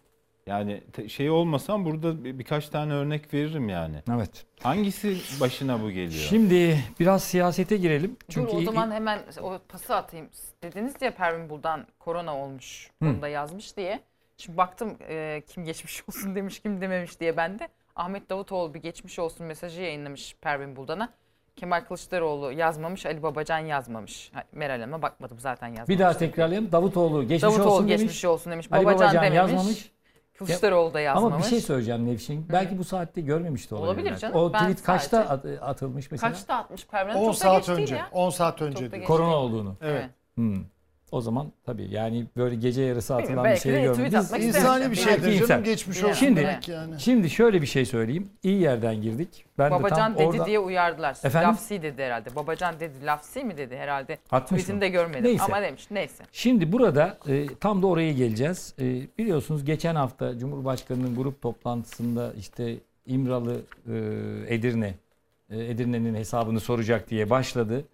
yani 0.48 0.82
şey 1.08 1.30
olmasam 1.30 1.84
burada 1.84 2.24
bir- 2.24 2.38
birkaç 2.38 2.68
tane 2.68 2.92
örnek 2.92 3.34
veririm 3.34 3.68
yani. 3.68 3.96
Evet. 4.14 4.46
Hangisi 4.62 5.16
başına 5.40 5.82
bu 5.82 5.90
geliyor? 5.90 6.10
Şimdi 6.28 6.78
biraz 7.00 7.24
siyasete 7.24 7.76
girelim. 7.76 8.16
Çünkü 8.28 8.52
Dur 8.52 8.58
o 8.58 8.62
zaman 8.62 8.90
hemen 8.90 9.18
o 9.42 9.58
pası 9.68 9.96
atayım. 9.96 10.28
Dediniz 10.62 10.94
ya 11.00 11.14
Pervin 11.14 11.50
Buldan 11.50 11.86
korona 11.98 12.36
olmuş. 12.36 12.90
Hı. 13.02 13.08
Onu 13.08 13.22
da 13.22 13.28
yazmış 13.28 13.76
diye. 13.76 14.00
Şimdi 14.36 14.58
baktım 14.58 14.96
e, 15.08 15.42
kim 15.48 15.64
geçmiş 15.64 16.02
olsun 16.08 16.34
demiş 16.34 16.60
kim 16.60 16.80
dememiş 16.80 17.20
diye 17.20 17.36
ben 17.36 17.58
de. 17.58 17.68
Ahmet 17.96 18.30
Davutoğlu 18.30 18.74
bir 18.74 18.82
geçmiş 18.82 19.18
olsun 19.18 19.46
mesajı 19.46 19.80
yayınlamış 19.82 20.36
Pervin 20.40 20.76
Buldan'a. 20.76 21.08
Kemal 21.56 21.80
Kılıçdaroğlu 21.80 22.52
yazmamış, 22.52 23.06
Ali 23.06 23.22
Babacan 23.22 23.58
yazmamış. 23.58 24.32
Meral 24.52 24.80
Hanım'a 24.80 25.02
bakmadım 25.02 25.38
zaten 25.38 25.66
yazmamış. 25.68 25.88
bir 25.88 25.98
daha 25.98 26.18
tekrarlayalım. 26.18 26.72
Davutoğlu 26.72 27.20
geçmiş 27.22 27.42
Davutoğlu 27.42 27.70
olsun 27.74 27.86
geçmiş 27.86 28.08
demiş. 28.08 28.24
olsun 28.24 28.52
demiş. 28.52 28.66
Ali 28.70 28.84
Babacan, 28.84 29.00
Babacan 29.00 29.24
dememiş. 29.24 29.36
yazmamış. 29.52 29.90
Kılıçdaroğlu 30.38 30.94
da 30.94 31.00
yazmamış. 31.00 31.34
Ama 31.34 31.44
bir 31.44 31.48
şey 31.48 31.60
söyleyeceğim 31.60 32.06
Nevşin. 32.06 32.46
Belki 32.52 32.78
bu 32.78 32.84
saatte 32.84 33.20
görmemiş 33.20 33.70
de 33.70 33.74
olabilir. 33.74 34.02
Olabilir 34.02 34.16
canım. 34.20 34.36
O 34.36 34.52
Ben 34.52 34.58
tweet 34.60 34.82
kaçta 34.82 35.24
sadece- 35.24 35.60
at- 35.60 35.68
atılmış 35.68 36.10
mesela? 36.10 36.32
Kaçta 36.32 36.54
atmış 36.54 36.84
Hanım? 36.84 37.16
10 37.16 37.24
Çok 37.24 37.32
da 37.34 37.36
saat 37.38 37.68
değil 37.68 37.78
önce. 37.78 37.94
ya. 37.96 38.08
10 38.12 38.30
saat 38.30 38.62
önce 38.62 39.04
Korona 39.04 39.36
olduğunu. 39.36 39.76
Evet. 39.82 40.10
Hmm. 40.34 40.64
O 41.12 41.20
zaman 41.20 41.52
tabii 41.66 41.88
yani 41.90 42.26
böyle 42.36 42.54
gece 42.54 42.82
yarısı 42.82 43.16
atılan 43.16 43.44
bir 43.44 43.56
şey 43.56 43.72
de 43.72 43.90
atmak 43.90 44.40
Biz- 44.40 44.46
İnsani 44.46 44.90
bir 44.90 44.96
şeydir 44.96 45.46
canım 45.46 45.64
geçmiş 45.64 46.02
olsun 46.02 46.14
Şimdi- 46.14 46.40
demek 46.40 46.68
yani. 46.68 47.00
Şimdi 47.00 47.30
şöyle 47.30 47.62
bir 47.62 47.66
şey 47.66 47.86
söyleyeyim. 47.86 48.30
İyi 48.42 48.60
yerden 48.60 49.02
girdik. 49.02 49.44
Ben 49.58 49.70
de 49.70 49.74
Babacan 49.74 49.98
tam 49.98 50.14
dedi 50.14 50.24
orada... 50.24 50.46
diye 50.46 50.58
uyardılar. 50.58 51.16
Efendim? 51.24 51.48
Lafsi 51.48 51.82
dedi 51.82 52.02
herhalde. 52.02 52.34
Babacan 52.36 52.80
dedi. 52.80 53.06
Lafsi 53.06 53.44
mi 53.44 53.56
dedi 53.56 53.76
herhalde. 53.76 54.18
Atmış 54.30 54.68
mı? 54.68 54.80
de 54.80 54.88
görmedim 54.88 55.24
Neyse. 55.24 55.44
ama 55.44 55.62
demiş. 55.62 55.86
Neyse. 55.90 56.24
Şimdi 56.32 56.72
burada 56.72 57.18
e, 57.28 57.46
tam 57.60 57.82
da 57.82 57.86
oraya 57.86 58.12
geleceğiz. 58.12 58.74
E, 58.80 58.84
biliyorsunuz 59.18 59.64
geçen 59.64 59.94
hafta 59.94 60.38
Cumhurbaşkanı'nın 60.38 61.16
grup 61.16 61.42
toplantısında 61.42 62.32
işte 62.38 62.76
İmralı 63.06 63.60
e, 63.86 64.54
Edirne, 64.54 64.94
e, 65.50 65.64
Edirne'nin 65.64 66.14
hesabını 66.14 66.60
soracak 66.60 67.10
diye 67.10 67.30
başladı. 67.30 67.84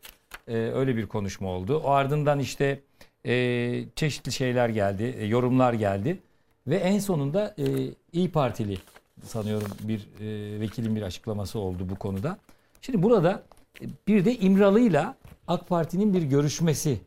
E, 0.49 0.57
öyle 0.57 0.97
bir 0.97 1.07
konuşma 1.07 1.49
oldu. 1.49 1.83
O 1.85 1.91
ardından 1.91 2.39
işte 2.39 2.81
e, 3.27 3.85
çeşitli 3.97 4.33
şeyler 4.33 4.69
geldi, 4.69 5.17
e, 5.19 5.27
yorumlar 5.27 5.73
geldi. 5.73 6.19
Ve 6.67 6.77
en 6.77 6.99
sonunda 6.99 7.55
e, 7.59 7.65
İyi 8.13 8.31
Partili 8.31 8.79
sanıyorum 9.25 9.69
bir 9.83 10.01
e, 10.21 10.61
vekilin 10.61 10.97
bir 10.97 11.03
açıklaması 11.03 11.59
oldu 11.59 11.87
bu 11.91 11.97
konuda. 11.97 12.39
Şimdi 12.81 13.03
burada 13.03 13.43
e, 13.81 13.85
bir 14.09 14.25
de 14.25 14.35
İmralı'yla 14.35 15.17
AK 15.49 15.69
Parti'nin 15.69 16.15
bir 16.15 16.23
görüşmesi 16.23 16.99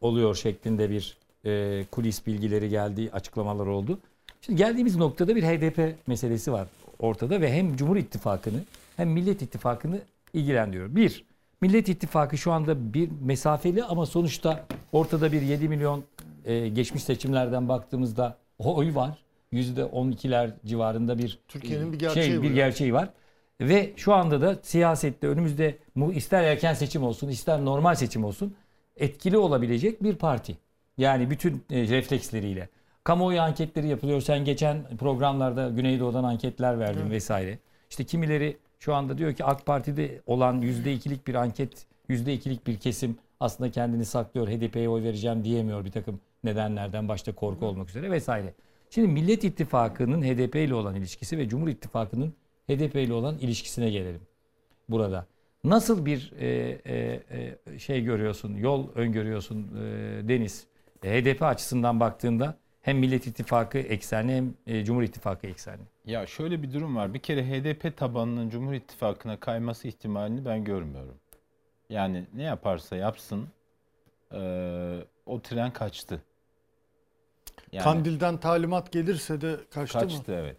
oluyor 0.00 0.34
şeklinde 0.34 0.90
bir 0.90 1.16
e, 1.44 1.84
kulis 1.90 2.26
bilgileri 2.26 2.68
geldi, 2.68 3.10
açıklamalar 3.12 3.66
oldu. 3.66 3.98
Şimdi 4.40 4.58
geldiğimiz 4.58 4.96
noktada 4.96 5.36
bir 5.36 5.42
HDP 5.42 6.06
meselesi 6.06 6.52
var 6.52 6.68
ortada 6.98 7.40
ve 7.40 7.52
hem 7.52 7.76
Cumhur 7.76 7.96
İttifakı'nı 7.96 8.60
hem 8.96 9.10
Millet 9.10 9.42
İttifakı'nı 9.42 10.00
ilgilendiriyor. 10.32 10.96
Bir, 10.96 11.24
Millet 11.60 11.88
İttifakı 11.88 12.38
şu 12.38 12.52
anda 12.52 12.94
bir 12.94 13.10
mesafeli 13.20 13.84
ama 13.84 14.06
sonuçta 14.06 14.66
ortada 14.92 15.32
bir 15.32 15.42
7 15.42 15.68
milyon 15.68 16.04
e, 16.44 16.68
geçmiş 16.68 17.02
seçimlerden 17.02 17.68
baktığımızda 17.68 18.36
oy 18.58 18.94
var. 18.94 19.18
%12'ler 19.52 20.50
civarında 20.66 21.18
bir 21.18 21.38
Türkiye'nin 21.48 21.92
bir 21.92 21.98
gerçeği 21.98 22.26
şey, 22.26 22.42
bir 22.42 22.50
gerçeği 22.50 22.94
var. 22.94 23.08
Ve 23.60 23.92
şu 23.96 24.14
anda 24.14 24.40
da 24.40 24.58
siyasette 24.62 25.26
önümüzde 25.28 25.78
ister 26.14 26.44
erken 26.44 26.74
seçim 26.74 27.02
olsun 27.02 27.28
ister 27.28 27.64
normal 27.64 27.94
seçim 27.94 28.24
olsun 28.24 28.54
etkili 28.96 29.38
olabilecek 29.38 30.02
bir 30.02 30.14
parti. 30.14 30.58
Yani 30.98 31.30
bütün 31.30 31.64
e, 31.70 31.88
refleksleriyle. 31.88 32.68
Kamuoyu 33.04 33.40
anketleri 33.40 33.88
yapılıyor. 33.88 34.20
Sen 34.20 34.44
geçen 34.44 34.96
programlarda 34.98 35.68
Güneydoğu'dan 35.68 36.24
anketler 36.24 36.78
verdin 36.78 37.10
vesaire. 37.10 37.58
İşte 37.90 38.04
kimileri 38.04 38.56
şu 38.80 38.94
anda 38.94 39.18
diyor 39.18 39.32
ki 39.32 39.44
AK 39.44 39.66
Parti'de 39.66 40.20
olan 40.26 40.62
%2'lik 40.62 41.26
bir 41.26 41.34
anket, 41.34 41.86
%2'lik 42.08 42.66
bir 42.66 42.78
kesim 42.78 43.16
aslında 43.40 43.70
kendini 43.70 44.04
saklıyor. 44.04 44.48
HDP'ye 44.48 44.88
oy 44.88 45.02
vereceğim 45.02 45.44
diyemiyor 45.44 45.84
bir 45.84 45.90
takım 45.90 46.20
nedenlerden 46.44 47.08
başta 47.08 47.34
korku 47.34 47.66
olmak 47.66 47.88
üzere 47.88 48.10
vesaire. 48.10 48.54
Şimdi 48.90 49.08
Millet 49.08 49.44
İttifakı'nın 49.44 50.22
HDP 50.22 50.56
ile 50.56 50.74
olan 50.74 50.94
ilişkisi 50.94 51.38
ve 51.38 51.48
Cumhur 51.48 51.68
İttifakı'nın 51.68 52.34
HDP 52.68 52.96
ile 52.96 53.12
olan 53.12 53.38
ilişkisine 53.38 53.90
gelelim 53.90 54.20
burada. 54.88 55.26
Nasıl 55.64 56.06
bir 56.06 56.32
e, 56.38 56.46
e, 56.86 57.20
e, 57.66 57.78
şey 57.78 58.04
görüyorsun, 58.04 58.54
yol 58.54 58.88
öngörüyorsun 58.94 59.58
e, 59.58 60.28
Deniz? 60.28 60.66
E, 61.04 61.22
HDP 61.22 61.42
açısından 61.42 62.00
baktığında 62.00 62.58
hem 62.82 62.98
Millet 62.98 63.26
İttifakı 63.26 63.78
eksenli 63.78 64.32
hem 64.36 64.54
e, 64.66 64.84
Cumhur 64.84 65.02
İttifakı 65.02 65.46
eksenli. 65.46 65.82
Ya 66.04 66.26
şöyle 66.26 66.62
bir 66.62 66.72
durum 66.72 66.96
var. 66.96 67.14
Bir 67.14 67.18
kere 67.18 67.44
HDP 67.46 67.96
tabanının 67.96 68.50
Cumhur 68.50 68.72
İttifakı'na 68.74 69.40
kayması 69.40 69.88
ihtimalini 69.88 70.44
ben 70.44 70.64
görmüyorum. 70.64 71.14
Yani 71.90 72.24
ne 72.34 72.42
yaparsa 72.42 72.96
yapsın 72.96 73.48
eee, 74.32 74.98
o 75.26 75.40
tren 75.40 75.72
kaçtı. 75.72 76.22
Yani 77.72 77.84
Kandil'den 77.84 78.36
talimat 78.36 78.92
gelirse 78.92 79.40
de 79.40 79.56
kaçtı, 79.70 79.98
kaçtı 79.98 80.32
mı? 80.32 80.38
evet. 80.38 80.56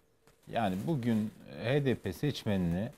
Yani 0.52 0.76
bugün 0.88 1.32
HDP 1.64 2.16
seçmenini 2.16 2.90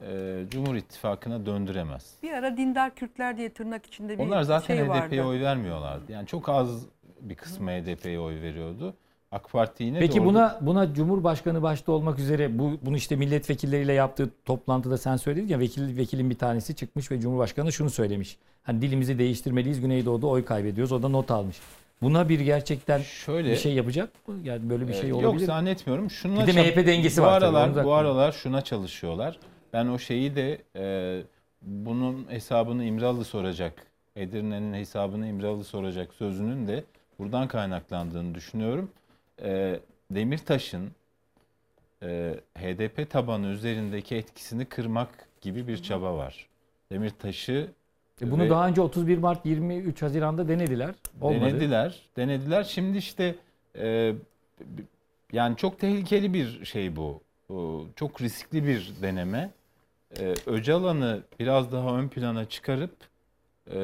eee, 0.00 0.44
Cumhur 0.50 0.74
İttifakı'na 0.74 1.46
döndüremez. 1.46 2.14
Bir 2.22 2.32
ara 2.32 2.56
dindar 2.56 2.94
Kürtler 2.94 3.36
diye 3.36 3.52
tırnak 3.52 3.86
içinde 3.86 4.18
bir 4.18 4.24
Onlar 4.24 4.42
zaten 4.42 4.76
şey 4.76 4.84
HDP'ye 4.84 5.20
vardı. 5.22 5.24
oy 5.24 5.40
vermiyorlardı. 5.40 6.12
Yani 6.12 6.26
çok 6.26 6.48
az 6.48 6.86
bir 7.24 7.34
kısmı 7.34 7.70
HDP'ye 7.70 8.18
oy 8.20 8.40
veriyordu. 8.42 8.94
AK 9.32 9.50
Parti 9.52 9.84
yine 9.84 9.96
de 9.96 10.00
Peki 10.00 10.20
orada- 10.20 10.26
buna 10.32 10.58
buna 10.60 10.94
Cumhurbaşkanı 10.94 11.62
başta 11.62 11.92
olmak 11.92 12.18
üzere 12.18 12.58
bu 12.58 12.72
bunu 12.82 12.96
işte 12.96 13.16
milletvekilleriyle 13.16 13.92
yaptığı 13.92 14.30
toplantıda 14.44 14.98
sen 14.98 15.16
söyledin 15.16 15.48
ya 15.48 15.58
vekil 15.58 15.96
vekilin 15.96 16.30
bir 16.30 16.38
tanesi 16.38 16.74
çıkmış 16.76 17.10
ve 17.10 17.20
Cumhurbaşkanı 17.20 17.72
şunu 17.72 17.90
söylemiş. 17.90 18.36
Hani 18.62 18.82
dilimizi 18.82 19.18
değiştirmeliyiz. 19.18 19.80
Güneydoğu'da 19.80 20.26
oy 20.26 20.44
kaybediyoruz. 20.44 20.92
O 20.92 21.02
da 21.02 21.08
not 21.08 21.30
almış. 21.30 21.56
Buna 22.02 22.28
bir 22.28 22.40
gerçekten 22.40 23.00
şöyle 23.00 23.50
bir 23.50 23.56
şey 23.56 23.72
yapacak 23.74 24.28
mı? 24.28 24.34
Yani 24.44 24.70
böyle 24.70 24.88
bir 24.88 24.94
şey 24.94 25.08
Yok 25.08 25.20
olabilir 25.20 25.40
mi? 25.40 25.46
zannetmiyorum. 25.46 26.10
Şununla 26.10 26.46
Bir 26.46 26.54
de 26.56 26.62
MHP 26.62 26.86
dengesi 26.86 27.20
bu 27.20 27.24
var 27.26 27.40
tabii, 27.40 27.56
Aralar, 27.56 27.74
da- 27.76 27.84
bu 27.84 27.94
aralar 27.94 28.32
şuna 28.32 28.60
çalışıyorlar. 28.60 29.38
Ben 29.72 29.86
o 29.86 29.98
şeyi 29.98 30.36
de 30.36 30.58
e, 30.76 31.22
bunun 31.62 32.26
hesabını 32.28 32.84
İmralı 32.84 33.24
soracak. 33.24 33.72
Edirne'nin 34.16 34.74
hesabını 34.74 35.26
İmralı 35.28 35.64
soracak 35.64 36.14
sözünün 36.14 36.68
de 36.68 36.84
buradan 37.18 37.48
kaynaklandığını 37.48 38.34
düşünüyorum. 38.34 38.90
E, 39.42 39.80
Demirtaş'ın 40.10 40.90
e, 42.02 42.34
HDP 42.58 43.10
tabanı 43.10 43.46
üzerindeki 43.46 44.16
etkisini 44.16 44.64
kırmak 44.64 45.08
gibi 45.40 45.68
bir 45.68 45.82
çaba 45.82 46.16
var. 46.16 46.48
Demirtaş'ı 46.92 47.68
E 48.22 48.30
bunu 48.30 48.42
ve- 48.42 48.50
daha 48.50 48.68
önce 48.68 48.80
31 48.80 49.18
Mart 49.18 49.46
23 49.46 50.02
Haziran'da 50.02 50.48
denediler. 50.48 50.94
Olmadı. 51.20 51.44
Denediler. 51.44 52.02
Denediler. 52.16 52.64
Şimdi 52.64 52.98
işte 52.98 53.34
e, 53.78 54.14
yani 55.32 55.56
çok 55.56 55.78
tehlikeli 55.78 56.34
bir 56.34 56.64
şey 56.64 56.96
bu. 56.96 57.20
Bu 57.48 57.86
Çok 57.96 58.20
riskli 58.22 58.66
bir 58.66 58.92
deneme. 59.02 59.50
Ee, 60.20 60.34
Öcalan'ı 60.46 61.22
biraz 61.40 61.72
daha 61.72 61.96
ön 61.98 62.08
plana 62.08 62.44
çıkarıp 62.44 62.96
e, 63.74 63.78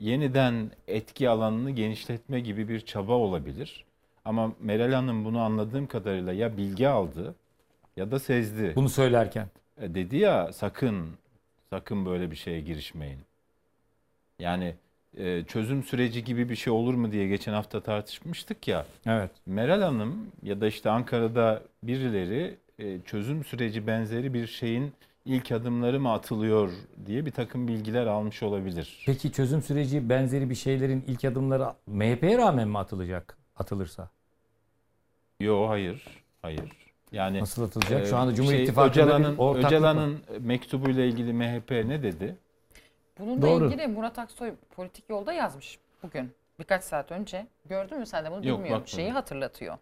yeniden 0.00 0.70
etki 0.88 1.28
alanını 1.28 1.70
genişletme 1.70 2.40
gibi 2.40 2.68
bir 2.68 2.80
çaba 2.80 3.12
olabilir. 3.12 3.84
Ama 4.24 4.52
Meral 4.60 4.92
Hanım 4.92 5.24
bunu 5.24 5.40
anladığım 5.40 5.86
kadarıyla 5.86 6.32
ya 6.32 6.56
bilgi 6.56 6.88
aldı 6.88 7.34
ya 7.96 8.10
da 8.10 8.18
sezdi. 8.18 8.72
Bunu 8.76 8.88
söylerken. 8.88 9.46
E, 9.80 9.94
dedi 9.94 10.16
ya 10.16 10.52
sakın 10.52 11.08
sakın 11.70 12.06
böyle 12.06 12.30
bir 12.30 12.36
şeye 12.36 12.60
girişmeyin. 12.60 13.18
Yani 14.38 14.74
e, 15.18 15.44
çözüm 15.44 15.82
süreci 15.82 16.24
gibi 16.24 16.48
bir 16.48 16.56
şey 16.56 16.72
olur 16.72 16.94
mu 16.94 17.12
diye 17.12 17.28
geçen 17.28 17.52
hafta 17.52 17.80
tartışmıştık 17.80 18.68
ya. 18.68 18.86
Evet. 19.06 19.30
Meral 19.46 19.82
Hanım 19.82 20.26
ya 20.42 20.60
da 20.60 20.66
işte 20.66 20.90
Ankara'da 20.90 21.62
birileri 21.82 22.56
e, 22.78 23.00
çözüm 23.00 23.44
süreci 23.44 23.86
benzeri 23.86 24.34
bir 24.34 24.46
şeyin 24.46 24.92
ilk 25.24 25.52
adımları 25.52 26.00
mı 26.00 26.12
atılıyor 26.12 26.70
diye 27.06 27.26
bir 27.26 27.30
takım 27.30 27.68
bilgiler 27.68 28.06
almış 28.06 28.42
olabilir. 28.42 29.02
Peki 29.06 29.32
çözüm 29.32 29.62
süreci 29.62 30.08
benzeri 30.08 30.50
bir 30.50 30.54
şeylerin 30.54 31.04
ilk 31.06 31.24
adımları 31.24 31.68
MHP'ye 31.86 32.38
rağmen 32.38 32.68
mi 32.68 32.78
atılacak? 32.78 33.38
Atılırsa. 33.56 34.08
Yo 35.40 35.68
hayır. 35.68 36.04
Hayır. 36.42 36.72
Yani 37.12 37.40
Nasıl 37.40 37.64
atılacak? 37.64 38.02
e, 38.02 38.06
Şu 38.06 38.16
anda 38.16 38.34
Cumhur 38.34 38.50
şey, 38.50 38.62
İttifakı'nda 38.62 39.18
bir 39.18 39.58
Öcalan'ın 39.58 40.20
mektubuyla 40.40 41.04
ilgili 41.04 41.32
MHP 41.32 41.70
ne 41.70 42.02
dedi? 42.02 42.36
Bununla 43.18 43.42
Doğru. 43.42 43.66
ilgili 43.66 43.86
Murat 43.86 44.18
Aksoy 44.18 44.52
politik 44.76 45.04
yolda 45.08 45.32
yazmış 45.32 45.78
bugün. 46.02 46.32
Birkaç 46.58 46.84
saat 46.84 47.12
önce. 47.12 47.46
Gördün 47.68 47.98
mü 47.98 48.06
sen 48.06 48.24
de 48.24 48.30
bunu 48.30 48.36
Yok, 48.36 48.44
bilmiyorum. 48.44 48.64
bakmadım. 48.70 48.86
Şeyi 48.86 49.10
hatırlatıyor. 49.10 49.78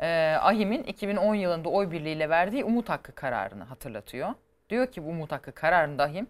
Ee, 0.00 0.36
AHİM'in 0.40 0.82
2010 0.82 1.34
yılında 1.34 1.68
oy 1.68 1.90
birliğiyle 1.90 2.28
verdiği 2.28 2.64
umut 2.64 2.88
hakkı 2.88 3.12
kararını 3.12 3.64
hatırlatıyor. 3.64 4.28
Diyor 4.70 4.86
ki 4.86 5.04
bu 5.04 5.08
umut 5.08 5.32
hakkı 5.32 5.52
kararında 5.52 6.02
AHİM 6.02 6.26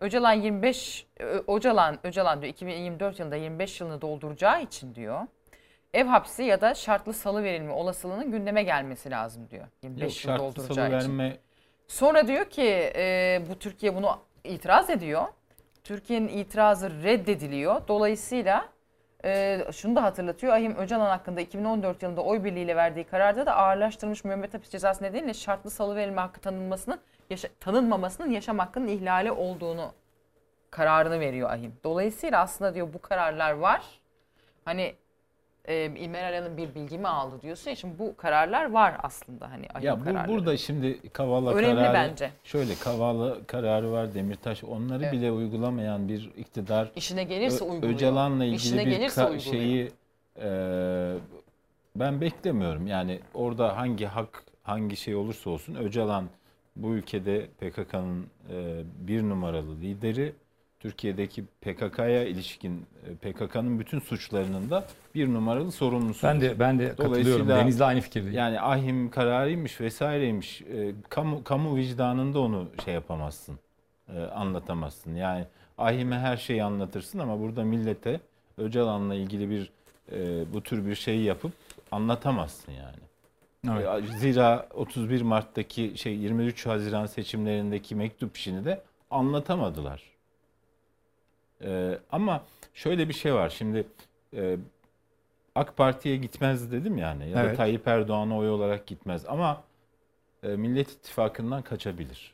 Öcalan 0.00 0.32
25 0.32 1.06
Ö- 1.20 1.42
Öcalan 1.56 1.98
Öcalan 2.06 2.42
diyor 2.42 2.52
2024 2.52 3.18
yılında 3.18 3.36
25 3.36 3.80
yılını 3.80 4.00
dolduracağı 4.00 4.62
için 4.62 4.94
diyor. 4.94 5.20
Ev 5.94 6.06
hapsi 6.06 6.42
ya 6.42 6.60
da 6.60 6.74
şartlı 6.74 7.12
salı 7.12 7.42
verilme 7.44 7.72
olasılığının 7.72 8.30
gündeme 8.30 8.62
gelmesi 8.62 9.10
lazım 9.10 9.50
diyor. 9.50 9.66
25 9.82 10.24
Yok 10.24 10.32
yıl 10.32 10.44
dolduracağı 10.46 10.86
salı 10.90 10.98
için. 10.98 11.18
verme 11.18 11.38
Sonra 11.88 12.26
diyor 12.26 12.44
ki 12.44 12.92
e, 12.96 13.42
bu 13.50 13.58
Türkiye 13.58 13.94
bunu 13.94 14.18
itiraz 14.44 14.90
ediyor. 14.90 15.22
Türkiye'nin 15.84 16.28
itirazı 16.28 17.02
reddediliyor. 17.02 17.88
Dolayısıyla 17.88 18.68
e, 19.24 19.60
şunu 19.72 19.96
da 19.96 20.02
hatırlatıyor. 20.02 20.52
Ahim 20.52 20.76
Öcalan 20.76 21.06
hakkında 21.10 21.40
2014 21.40 22.02
yılında 22.02 22.20
oy 22.22 22.44
birliğiyle 22.44 22.76
verdiği 22.76 23.04
kararda 23.04 23.46
da 23.46 23.56
ağırlaştırılmış 23.56 24.24
müebbet 24.24 24.54
hapis 24.54 24.70
cezası 24.70 25.04
nedeniyle 25.04 25.34
şartlı 25.34 25.70
salı 25.70 25.96
verilme 25.96 26.20
hakkı 26.20 26.40
tanınmasının 26.40 27.00
yaşa- 27.30 27.48
tanınmamasının 27.60 28.30
yaşam 28.30 28.58
hakkının 28.58 28.88
ihlali 28.88 29.32
olduğunu 29.32 29.92
kararını 30.70 31.20
veriyor 31.20 31.50
Ahim. 31.50 31.72
Dolayısıyla 31.84 32.40
aslında 32.40 32.74
diyor 32.74 32.88
bu 32.92 33.02
kararlar 33.02 33.52
var. 33.52 33.82
Hani 34.64 34.94
e, 35.64 35.84
İlmer 35.84 36.32
Alan'ın 36.32 36.56
bir 36.56 36.74
bilgi 36.74 36.98
mi 36.98 37.08
aldı 37.08 37.42
diyorsun 37.42 37.70
ya 37.70 37.76
şimdi 37.76 37.98
bu 37.98 38.16
kararlar 38.16 38.70
var 38.70 38.96
aslında 39.02 39.50
hani 39.50 39.66
Ahim 39.74 39.86
Ya 39.86 40.00
bu, 40.00 40.04
kararları. 40.04 40.28
burada 40.28 40.56
şimdi 40.56 41.08
Kavala 41.08 41.52
Önemli 41.52 41.74
kararı 41.76 41.94
bence. 41.94 42.30
şöyle 42.44 42.74
Kavala 42.74 43.36
kararı 43.46 43.92
var 43.92 44.14
Demirtaş 44.14 44.64
onları 44.64 45.02
Evet. 45.02 45.12
bile 45.12 45.32
uygulamayan 45.32 46.08
bir 46.08 46.30
iktidar 46.36 46.92
İşine 46.96 47.24
gelirse 47.24 47.64
Ö- 47.64 47.68
uyguluyor. 47.68 47.94
Öcalan'la 47.94 48.44
ilgili 48.44 48.56
İşine 48.56 48.86
bir 48.86 49.00
ka- 49.00 49.40
şeyi 49.40 49.92
e, 50.42 50.48
ben 51.96 52.20
beklemiyorum. 52.20 52.86
Yani 52.86 53.20
orada 53.34 53.76
hangi 53.76 54.06
hak 54.06 54.44
hangi 54.62 54.96
şey 54.96 55.14
olursa 55.14 55.50
olsun 55.50 55.74
Öcalan 55.74 56.24
bu 56.76 56.94
ülkede 56.94 57.46
PKK'nın 57.46 58.26
e, 58.50 58.82
bir 58.98 59.22
numaralı 59.22 59.80
lideri. 59.80 60.32
Türkiye'deki 60.80 61.44
PKK'ya 61.60 62.24
ilişkin 62.24 62.86
e, 63.06 63.14
PKK'nın 63.14 63.78
bütün 63.78 63.98
suçlarının 64.00 64.70
da 64.70 64.86
bir 65.14 65.34
numaralı 65.34 65.72
sorumlusu. 65.72 66.26
Ben 66.26 66.40
de 66.40 66.58
ben 66.58 66.78
de 66.78 66.88
katılıyorum. 66.96 67.48
Deniz'le 67.48 67.80
aynı 67.80 68.00
fikirdeyim. 68.00 68.36
Yani 68.36 68.60
ahim 68.60 69.10
kararıymış 69.10 69.80
vesaireymiş. 69.80 70.62
E, 70.62 70.94
kamu 71.08 71.44
kamu 71.44 71.76
vicdanında 71.76 72.40
onu 72.40 72.68
şey 72.84 72.94
yapamazsın. 72.94 73.58
e, 74.14 74.20
anlatamazsın. 74.20 75.14
Yani 75.14 75.44
ahime 75.78 76.18
her 76.18 76.36
şeyi 76.36 76.64
anlatırsın 76.64 77.18
ama 77.18 77.40
burada 77.40 77.64
millete 77.64 78.20
Öcalan'la 78.58 79.14
ilgili 79.14 79.50
bir 79.50 79.70
e, 80.12 80.44
bu 80.52 80.62
tür 80.62 80.86
bir 80.86 80.94
şeyi 80.94 81.22
yapıp 81.22 81.52
anlatamazsın 81.90 82.72
yani. 82.72 83.05
Evet. 83.72 84.04
Zira 84.18 84.68
31 84.74 85.22
Mart'taki 85.22 85.92
şey 85.98 86.16
23 86.16 86.66
Haziran 86.66 87.06
seçimlerindeki 87.06 87.94
mektup 87.94 88.36
işini 88.36 88.64
de 88.64 88.82
anlatamadılar. 89.10 90.02
E, 91.64 91.98
ama 92.12 92.44
şöyle 92.74 93.08
bir 93.08 93.14
şey 93.14 93.34
var. 93.34 93.48
Şimdi 93.48 93.86
e, 94.36 94.56
AK 95.54 95.76
Parti'ye 95.76 96.16
gitmez 96.16 96.72
dedim 96.72 96.98
yani. 96.98 97.30
Ya 97.30 97.36
da 97.36 97.42
Evet. 97.42 97.56
Tayyip 97.56 97.88
Erdoğan'a 97.88 98.38
oy 98.38 98.50
olarak 98.50 98.86
gitmez. 98.86 99.26
Ama 99.26 99.62
e, 100.42 100.48
Millet 100.48 100.90
İttifakı'ndan 100.90 101.62
kaçabilir. 101.62 102.32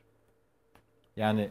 Yani 1.16 1.50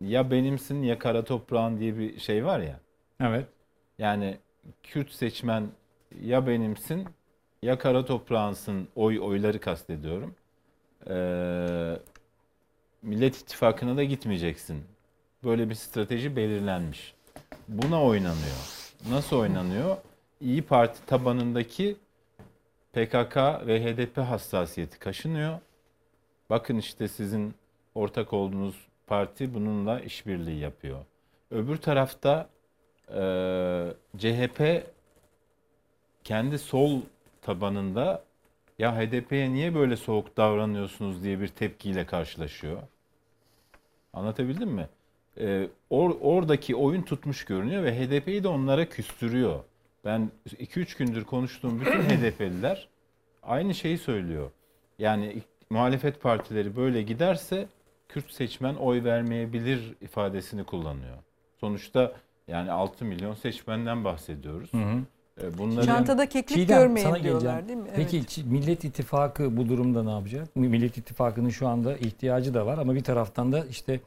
ya 0.00 0.30
benimsin 0.30 0.82
ya 0.82 0.98
kara 0.98 1.24
toprağın 1.24 1.78
diye 1.78 1.98
bir 1.98 2.20
şey 2.20 2.44
var 2.44 2.60
ya. 2.60 2.80
Evet. 3.20 3.46
Yani 3.98 4.36
Kürt 4.82 5.10
seçmen 5.10 5.68
ya 6.20 6.46
benimsin 6.46 7.08
ya 7.62 7.78
kara 7.78 8.04
toprağınsın 8.04 8.88
oy 8.96 9.20
oyları 9.20 9.60
kastediyorum. 9.60 10.34
Ee, 11.08 11.98
Millet 13.02 13.36
İttifakı'na 13.36 13.96
da 13.96 14.04
gitmeyeceksin. 14.04 14.84
Böyle 15.44 15.70
bir 15.70 15.74
strateji 15.74 16.36
belirlenmiş. 16.36 17.14
Buna 17.68 18.04
oynanıyor. 18.04 18.88
Nasıl 19.10 19.36
oynanıyor? 19.36 19.96
İyi 20.40 20.62
Parti 20.62 21.06
tabanındaki 21.06 21.96
PKK 22.92 23.36
ve 23.66 23.84
HDP 23.84 24.18
hassasiyeti 24.18 24.98
kaşınıyor. 24.98 25.58
Bakın 26.50 26.76
işte 26.76 27.08
sizin 27.08 27.54
ortak 27.94 28.32
olduğunuz 28.32 28.76
parti 29.06 29.54
bununla 29.54 30.00
işbirliği 30.00 30.58
yapıyor. 30.58 30.98
Öbür 31.50 31.76
tarafta 31.76 32.48
e, 33.08 33.22
CHP 34.18 34.86
kendi 36.24 36.58
sol 36.58 37.00
tabanında 37.42 38.24
ya 38.78 38.96
HDP'ye 38.96 39.52
niye 39.52 39.74
böyle 39.74 39.96
soğuk 39.96 40.36
davranıyorsunuz 40.36 41.22
diye 41.24 41.40
bir 41.40 41.48
tepkiyle 41.48 42.06
karşılaşıyor. 42.06 42.82
Anlatabildim 44.12 44.70
mi? 44.70 44.88
Ee, 45.38 45.68
or- 45.90 46.18
oradaki 46.20 46.76
oyun 46.76 47.02
tutmuş 47.02 47.44
görünüyor 47.44 47.82
ve 47.82 47.98
HDP'yi 47.98 48.44
de 48.44 48.48
onlara 48.48 48.88
küstürüyor. 48.88 49.60
Ben 50.04 50.30
2-3 50.46 50.98
gündür 50.98 51.24
konuştuğum 51.24 51.80
bütün 51.80 52.02
HDP'liler 52.08 52.88
aynı 53.42 53.74
şeyi 53.74 53.98
söylüyor. 53.98 54.50
Yani 54.98 55.42
muhalefet 55.70 56.22
partileri 56.22 56.76
böyle 56.76 57.02
giderse 57.02 57.66
Kürt 58.08 58.30
seçmen 58.32 58.74
oy 58.74 59.04
vermeyebilir 59.04 59.94
ifadesini 60.00 60.64
kullanıyor. 60.64 61.16
Sonuçta 61.60 62.12
yani 62.48 62.70
6 62.70 63.04
milyon 63.04 63.34
seçmenden 63.34 64.04
bahsediyoruz. 64.04 64.72
Hı 64.72 64.76
hı. 64.76 64.98
Ee, 65.40 65.58
Bunların 65.58 65.86
Çantada 65.86 66.28
keklik 66.28 66.58
Çiğdem, 66.58 66.78
görmeyin 66.80 67.08
sana 67.08 67.22
diyorlar 67.22 67.58
geleceğim. 67.60 67.68
değil 67.68 67.78
mi? 67.78 67.96
Peki 67.96 68.16
Evet. 68.16 68.28
Çi- 68.38 68.44
Millet 68.46 68.84
İttifakı 68.84 69.56
bu 69.56 69.68
durumda 69.68 70.02
ne 70.02 70.10
yapacak? 70.10 70.56
Millet 70.56 70.98
İttifakı'nın 70.98 71.48
şu 71.48 71.68
anda 71.68 71.96
ihtiyacı 71.96 72.54
da 72.54 72.66
var 72.66 72.78
ama 72.78 72.94
bir 72.94 73.04
taraftan 73.04 73.52
da 73.52 73.64
işte 73.66 74.00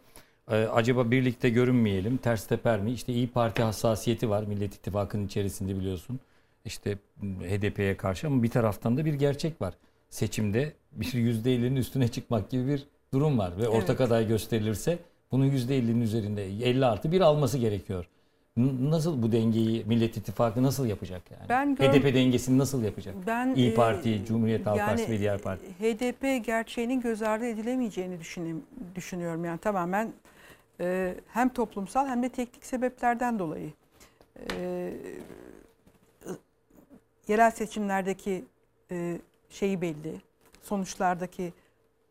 e, 0.51 0.55
acaba 0.55 1.11
birlikte 1.11 1.49
görünmeyelim, 1.49 2.17
ters 2.17 2.47
teper 2.47 2.79
mi? 2.79 2.91
İşte 2.91 3.13
İyi 3.13 3.27
Parti 3.27 3.63
hassasiyeti 3.63 4.29
var 4.29 4.43
Millet 4.43 4.75
İttifakı'nın 4.75 5.25
içerisinde 5.25 5.75
biliyorsun. 5.79 6.19
İşte 6.65 6.97
HDP'ye 7.21 7.97
karşı 7.97 8.27
ama 8.27 8.43
bir 8.43 8.49
taraftan 8.49 8.97
da 8.97 9.05
bir 9.05 9.13
gerçek 9.13 9.61
var. 9.61 9.73
Seçimde 10.09 10.73
bir 10.91 11.05
%50'nin 11.05 11.75
üstüne 11.75 12.07
çıkmak 12.07 12.49
gibi 12.49 12.67
bir 12.67 12.83
durum 13.13 13.37
var 13.37 13.57
ve 13.57 13.67
ortak 13.67 14.01
Evet. 14.01 14.11
aday 14.11 14.27
gösterilirse 14.27 14.97
bunun 15.31 15.45
%50'nin 15.45 16.01
üzerinde 16.01 16.45
50 16.45 16.85
artı 16.85 17.11
bir 17.11 17.21
alması 17.21 17.57
gerekiyor. 17.57 18.05
Nasıl 18.57 19.21
bu 19.21 19.31
dengeyi 19.31 19.85
Millet 19.85 20.17
İttifakı 20.17 20.63
nasıl 20.63 20.85
yapacak 20.85 21.31
yani? 21.31 21.49
Ben 21.49 21.75
gör- 21.75 21.85
HDP 21.93 22.13
dengesini 22.15 22.57
nasıl 22.57 22.83
yapacak? 22.83 23.15
Ben 23.27 23.55
İyi 23.55 23.71
e, 23.71 23.73
Parti, 23.73 24.25
Cumhuriyet 24.27 24.65
Halk 24.65 24.77
yani, 24.77 24.87
Partisi 24.87 25.11
ve 25.11 25.19
diğer 25.19 25.41
parti. 25.41 25.65
HDP 25.79 26.45
gerçeğinin 26.45 27.01
göz 27.01 27.21
ardı 27.21 27.45
edilemeyeceğini 27.45 28.19
düşünüyorum, 28.19 28.63
düşünüyorum. 28.95 29.45
Yani 29.45 29.57
tamamen 29.57 30.13
e, 30.79 31.15
hem 31.27 31.49
toplumsal 31.49 32.07
hem 32.07 32.23
de 32.23 32.29
teknik 32.29 32.65
sebeplerden 32.65 33.39
dolayı. 33.39 33.69
E, 34.51 34.93
yerel 37.27 37.51
seçimlerdeki 37.51 38.45
e, 38.91 39.17
şeyi 39.49 39.81
belli, 39.81 40.21
sonuçlardaki 40.61 41.53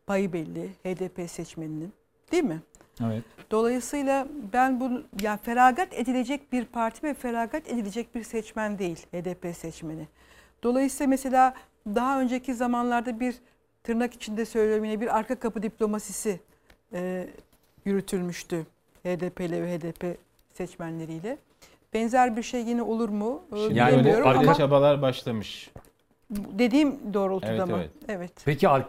payı 0.07 0.33
belli 0.33 0.69
HDP 0.83 1.29
seçmeninin 1.29 1.93
değil 2.31 2.43
mi? 2.43 2.61
Evet. 3.03 3.23
Dolayısıyla 3.51 4.27
ben 4.53 4.79
bunu 4.79 5.03
yani 5.21 5.39
feragat 5.43 5.93
edilecek 5.93 6.51
bir 6.51 6.65
parti 6.65 7.03
ve 7.07 7.13
feragat 7.13 7.67
edilecek 7.69 8.15
bir 8.15 8.23
seçmen 8.23 8.79
değil 8.79 9.05
HDP 9.13 9.55
seçmeni. 9.55 10.07
Dolayısıyla 10.63 11.09
mesela 11.09 11.53
daha 11.87 12.21
önceki 12.21 12.53
zamanlarda 12.55 13.19
bir 13.19 13.35
tırnak 13.83 14.13
içinde 14.13 14.45
söylüyorum 14.45 14.85
yine 14.85 15.01
bir 15.01 15.17
arka 15.17 15.35
kapı 15.39 15.63
diplomasisi 15.63 16.39
e, 16.93 17.27
yürütülmüştü 17.85 18.65
HDP 19.03 19.39
ile 19.41 19.63
ve 19.63 19.77
HDP 19.77 20.17
seçmenleriyle. 20.53 21.37
Benzer 21.93 22.37
bir 22.37 22.43
şey 22.43 22.61
yine 22.61 22.81
olur 22.81 23.09
mu? 23.09 23.41
E, 23.53 23.57
Şimdi 23.57 23.79
Yani 23.79 23.91
bu 23.93 23.99
bilemiyorum 23.99 24.27
arka 24.27 24.39
ama 24.39 24.53
çabalar 24.53 25.01
başlamış. 25.01 25.71
dediğim 26.31 27.13
doğrultuda 27.13 27.51
Evet, 27.51 27.67
mı? 27.67 27.77
evet. 27.77 27.91
evet. 28.07 28.31
Peki 28.45 28.69
ar- 28.69 28.85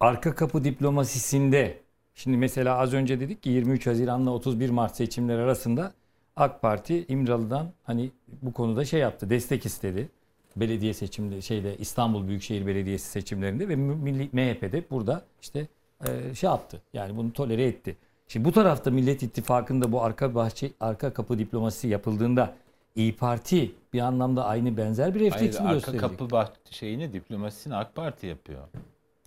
arka 0.00 0.34
kapı 0.34 0.64
diplomasisinde 0.64 1.78
şimdi 2.16 2.36
mesela 2.36 2.78
az 2.78 2.94
önce 2.94 3.20
dedik 3.20 3.42
ki 3.42 3.50
23 3.50 3.86
Haziran'la 3.86 4.30
31 4.30 4.70
Mart 4.70 4.96
seçimleri 4.96 5.42
arasında 5.42 5.92
AK 6.36 6.62
Parti 6.62 7.04
İmralı'dan 7.08 7.72
hani 7.84 8.10
bu 8.42 8.52
konuda 8.52 8.84
şey 8.84 9.00
yaptı, 9.00 9.30
destek 9.30 9.66
istedi. 9.66 10.08
Belediye 10.56 10.94
seçimde 10.94 11.42
şeyde 11.42 11.76
İstanbul 11.76 12.28
Büyükşehir 12.28 12.66
Belediyesi 12.66 13.10
seçimlerinde 13.10 13.68
ve 13.68 13.76
Milli 13.76 14.28
MHP'de 14.32 14.84
burada 14.90 15.22
işte 15.42 15.66
e, 16.06 16.34
şey 16.34 16.50
yaptı. 16.50 16.82
Yani 16.92 17.16
bunu 17.16 17.32
tolere 17.32 17.64
etti. 17.64 17.96
Şimdi 18.28 18.44
bu 18.44 18.52
tarafta 18.52 18.90
Millet 18.90 19.22
İttifakı'nda 19.22 19.92
bu 19.92 20.02
arka 20.02 20.34
bahçe 20.34 20.70
arka 20.80 21.12
kapı 21.12 21.38
diplomasisi 21.38 21.88
yapıldığında 21.88 22.54
İyi 22.96 23.16
Parti 23.16 23.74
bir 23.92 24.00
anlamda 24.00 24.44
aynı 24.44 24.76
benzer 24.76 25.14
bir 25.14 25.20
refleks 25.20 25.40
Hayır, 25.40 25.60
mi 25.60 25.66
arka 25.66 25.74
gösterecek? 25.74 26.00
kapı 26.00 26.30
bah 26.30 26.50
şeyini 26.70 27.12
diplomasisini 27.12 27.76
AK 27.76 27.94
Parti 27.94 28.26
yapıyor. 28.26 28.60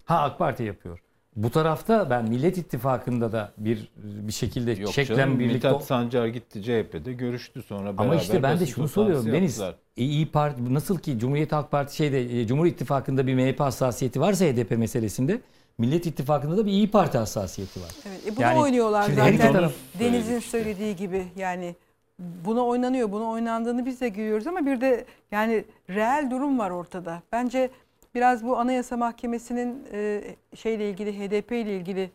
Ha 0.05 0.21
AK 0.21 0.39
Parti 0.39 0.63
yapıyor. 0.63 0.99
Bu 1.43 1.49
tarafta 1.49 2.09
ben 2.09 2.29
Millet 2.29 2.57
İttifakı'nda 2.57 3.31
da 3.31 3.51
bir 3.57 3.91
bir 3.97 4.31
şekilde 4.31 4.71
Yok 4.71 4.91
çeklem 4.93 5.17
canım, 5.17 5.39
birlikte 5.39 5.67
Mithat 5.69 5.83
Sancar 5.85 6.27
gitti 6.27 6.63
CHP'de 6.63 7.13
görüştü 7.13 7.61
sonra 7.63 7.85
beraber 7.85 8.03
ama 8.03 8.15
işte 8.15 8.43
ben 8.43 8.59
de 8.59 8.65
şunu 8.65 8.87
soruyorum 8.87 9.31
Deniz. 9.31 9.61
e, 9.61 9.73
İyi 9.95 10.31
Parti 10.31 10.73
nasıl 10.73 10.99
ki 10.99 11.19
Cumhuriyet 11.19 11.51
Halk 11.51 11.71
Parti 11.71 11.95
şeyde 11.95 12.41
e, 12.41 12.47
Cumhur 12.47 12.65
İttifakı'nda 12.65 13.27
bir 13.27 13.35
MHP 13.35 13.59
hassasiyeti 13.59 14.21
varsa 14.21 14.45
HDP 14.45 14.71
meselesinde 14.77 15.41
Millet 15.77 16.05
İttifakı'nda 16.05 16.57
da 16.57 16.65
bir 16.65 16.71
İyi 16.71 16.91
Parti 16.91 17.17
hassasiyeti 17.17 17.81
var. 17.81 17.89
Evet, 18.07 18.27
e 18.27 18.35
bunu 18.35 18.41
Yani 18.45 18.59
oynuyorlar 18.59 19.09
zaten. 19.15 19.37
taraf- 19.37 19.71
Deniz'in 19.99 20.39
söylediği 20.39 20.95
gibi 20.95 21.25
yani 21.35 21.75
buna 22.19 22.61
oynanıyor, 22.65 23.11
buna 23.11 23.23
oynandığını 23.23 23.85
biz 23.85 24.01
de 24.01 24.09
görüyoruz 24.09 24.47
ama 24.47 24.65
bir 24.65 24.81
de 24.81 25.05
yani 25.31 25.65
reel 25.89 26.31
durum 26.31 26.59
var 26.59 26.69
ortada. 26.69 27.21
Bence 27.31 27.69
biraz 28.15 28.43
bu 28.43 28.57
Anayasa 28.57 28.97
Mahkemesi'nin 28.97 29.87
e, 29.93 30.23
şeyle 30.55 30.89
ilgili 30.89 31.19
HDP 31.19 31.51
ile 31.51 31.77
ilgili 31.77 32.11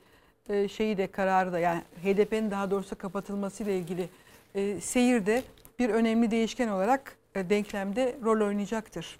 e, 0.48 0.68
şeyi 0.68 0.98
de 0.98 1.06
kararı 1.06 1.52
da 1.52 1.58
yani 1.58 1.82
HDP'nin 2.02 2.50
daha 2.50 2.70
doğrusu 2.70 2.98
kapatılması 2.98 3.62
ile 3.62 3.78
ilgili 3.78 4.08
e, 4.54 4.80
seyir 4.80 5.26
de 5.26 5.42
bir 5.78 5.90
önemli 5.90 6.30
değişken 6.30 6.68
olarak 6.68 7.16
e, 7.34 7.50
denklemde 7.50 8.16
rol 8.24 8.46
oynayacaktır. 8.46 9.18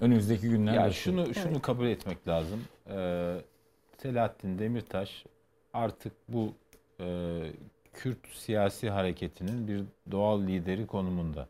Önümüzdeki 0.00 0.48
günlerde. 0.50 0.80
Ya 0.80 0.90
şunu 0.92 1.34
şunu 1.34 1.62
kabul 1.62 1.86
etmek 1.86 2.28
lazım. 2.28 2.64
Ee, 2.90 3.34
Selahattin 4.02 4.58
Demirtaş 4.58 5.24
artık 5.72 6.12
bu 6.28 6.54
e, 7.00 7.06
Kürt 7.92 8.28
siyasi 8.32 8.90
hareketinin 8.90 9.68
bir 9.68 9.82
doğal 10.10 10.42
lideri 10.42 10.86
konumunda. 10.86 11.48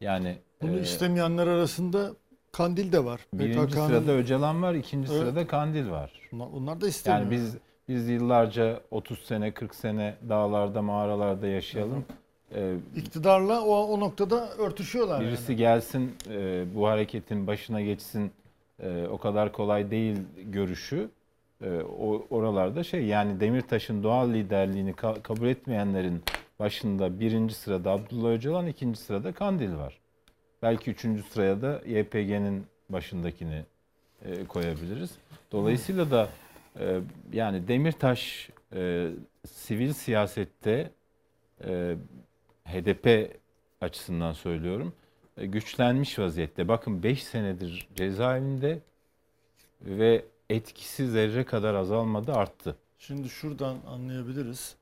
Yani 0.00 0.38
Bunu 0.62 0.78
e, 0.78 0.80
istemeyenler 0.80 1.46
arasında 1.46 2.12
Kandil 2.56 2.92
de 2.92 3.04
var. 3.04 3.20
birinci 3.32 3.66
PKK'nın 3.66 3.86
sırada 3.86 4.12
Öcalan 4.12 4.62
var, 4.62 4.74
ikinci 4.74 5.12
Evet. 5.12 5.20
sırada 5.22 5.46
Kandil 5.46 5.90
var. 5.90 6.12
Onlar, 6.32 6.46
onlar 6.46 6.80
da 6.80 6.88
istemiyor. 6.88 7.22
Yani 7.22 7.30
biz 7.30 7.56
biz 7.88 8.08
yıllarca 8.08 8.80
30 8.90 9.18
sene 9.18 9.50
40 9.54 9.74
sene 9.74 10.14
dağlarda 10.28 10.82
mağaralarda 10.82 11.46
yaşayalım. 11.46 12.04
Ee, 12.54 12.74
iktidarla 12.96 13.60
o, 13.64 13.74
o 13.74 14.00
noktada 14.00 14.48
örtüşüyorlar. 14.50 15.20
Birisi 15.20 15.52
yani. 15.52 15.58
gelsin 15.58 16.16
e, 16.30 16.64
bu 16.74 16.86
hareketin 16.88 17.46
başına 17.46 17.80
geçsin 17.80 18.30
e, 18.82 19.06
o 19.10 19.18
kadar 19.18 19.52
kolay 19.52 19.90
değil 19.90 20.16
görüşü. 20.44 21.08
E, 21.64 21.80
o 21.98 22.26
oralarda 22.30 22.84
şey 22.84 23.04
yani 23.04 23.40
Demirtaş'ın 23.40 24.02
doğal 24.02 24.30
liderliğini 24.30 24.90
ka- 24.92 25.22
kabul 25.22 25.46
etmeyenlerin 25.46 26.22
başında 26.58 27.20
birinci 27.20 27.54
sırada 27.54 27.90
Abdullah 27.90 28.30
Öcalan, 28.30 28.66
ikinci 28.66 29.00
sırada 29.00 29.32
Kandil 29.32 29.76
var. 29.76 29.98
Belki 30.62 30.90
üçüncü 30.90 31.22
sıraya 31.22 31.62
da 31.62 31.82
YPG'nin 31.86 32.66
başındakini 32.88 33.64
e, 34.24 34.44
koyabiliriz. 34.44 35.10
Dolayısıyla 35.52 36.10
da 36.10 36.28
e, 36.78 37.00
yani 37.32 37.68
Demirtaş 37.68 38.50
e, 38.74 39.10
sivil 39.48 39.92
siyasette 39.92 40.90
e, 41.64 41.96
HDP 42.64 43.36
açısından 43.80 44.32
söylüyorum 44.32 44.92
e, 45.36 45.46
güçlenmiş 45.46 46.18
vaziyette. 46.18 46.68
Bakın 46.68 47.02
5 47.02 47.24
senedir 47.24 47.88
cezaevinde 47.94 48.78
ve 49.80 50.24
etkisi 50.50 51.08
zerre 51.08 51.44
kadar 51.44 51.74
azalmadı 51.74 52.32
arttı. 52.32 52.76
Şimdi 52.98 53.28
şuradan 53.28 53.76
anlayabiliriz. 53.86 54.76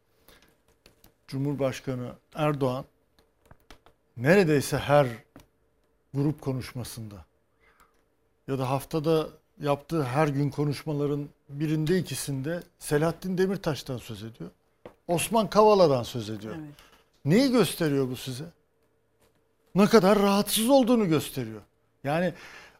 Cumhurbaşkanı 1.28 2.12
Erdoğan 2.34 2.84
neredeyse 4.16 4.78
her 4.78 5.06
grup 6.14 6.40
konuşmasında 6.40 7.24
ya 8.48 8.58
da 8.58 8.70
haftada 8.70 9.28
yaptığı 9.60 10.02
her 10.02 10.28
gün 10.28 10.50
konuşmaların 10.50 11.28
birinde 11.48 11.98
ikisinde 11.98 12.62
Selahattin 12.78 13.38
Demirtaş'tan 13.38 13.98
söz 13.98 14.22
ediyor. 14.22 14.50
Osman 15.08 15.50
Kavala'dan 15.50 16.02
söz 16.02 16.30
ediyor. 16.30 16.54
Evet. 16.58 16.74
Neyi 17.24 17.50
gösteriyor 17.52 18.10
bu 18.10 18.16
size? 18.16 18.44
Ne 19.74 19.86
kadar 19.86 20.18
rahatsız 20.18 20.70
olduğunu 20.70 21.08
gösteriyor. 21.08 21.60
Yani 22.04 22.34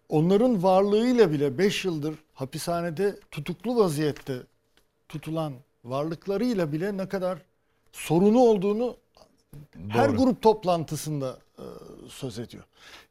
onların 0.08 0.62
varlığıyla 0.62 1.32
bile 1.32 1.58
5 1.58 1.84
yıldır 1.84 2.14
hapishanede 2.34 3.20
tutuklu 3.30 3.76
vaziyette 3.76 4.38
tutulan 5.08 5.52
varlıklarıyla 5.84 6.72
bile 6.72 6.96
ne 6.96 7.08
kadar 7.08 7.38
sorunu 7.92 8.38
olduğunu 8.38 8.96
her 9.88 10.08
Doğru. 10.08 10.16
grup 10.16 10.42
toplantısında 10.42 11.38
söz 12.08 12.38
ediyor. 12.38 12.64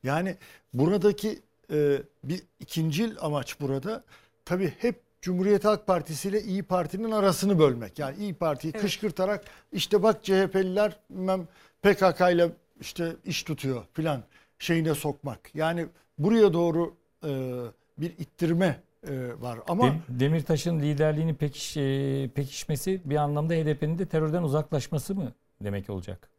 Yani 0.03 0.35
buradaki 0.73 1.39
e, 1.71 2.01
bir 2.23 2.41
ikincil 2.59 3.15
amaç 3.19 3.59
burada 3.61 4.03
tabii 4.45 4.73
hep 4.79 5.01
Cumhuriyet 5.21 5.65
Halk 5.65 5.87
Partisi 5.87 6.29
ile 6.29 6.41
İyi 6.41 6.63
Parti'nin 6.63 7.11
arasını 7.11 7.59
bölmek. 7.59 7.99
Yani 7.99 8.17
İyi 8.17 8.33
Parti'yi 8.33 8.71
Evet. 8.73 8.81
kışkırtarak 8.81 9.45
işte 9.71 10.03
bak 10.03 10.23
CHP'liler 10.23 10.99
bilmem 11.09 11.47
PKK 11.81 12.21
ile 12.33 12.49
işte 12.81 13.15
iş 13.25 13.43
tutuyor 13.43 13.83
filan 13.93 14.23
şeyine 14.59 14.95
sokmak. 14.95 15.55
Yani 15.55 15.85
buraya 16.17 16.53
doğru 16.53 16.95
e, 17.25 17.61
bir 17.97 18.09
ittirme 18.19 18.79
e, 19.07 19.41
var 19.41 19.59
ama 19.67 19.83
Dem- 19.87 20.01
Demirtaş'ın 20.09 20.79
liderliğini 20.79 21.35
pekiş, 21.35 21.77
e, 21.77 22.29
pekişmesi 22.35 23.01
bir 23.05 23.15
anlamda 23.15 23.53
HDP'nin 23.53 23.99
de 23.99 24.05
terörden 24.05 24.43
uzaklaşması 24.43 25.15
mı 25.15 25.31
demek 25.63 25.89
olacak? 25.89 26.29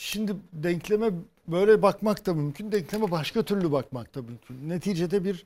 Şimdi 0.00 0.36
denkleme 0.52 1.10
böyle 1.48 1.82
bakmak 1.82 2.26
da 2.26 2.34
mümkün. 2.34 2.72
Denkleme 2.72 3.10
başka 3.10 3.42
türlü 3.42 3.72
bakmak 3.72 4.14
da 4.14 4.22
mümkün. 4.22 4.68
Neticede 4.68 5.24
bir 5.24 5.44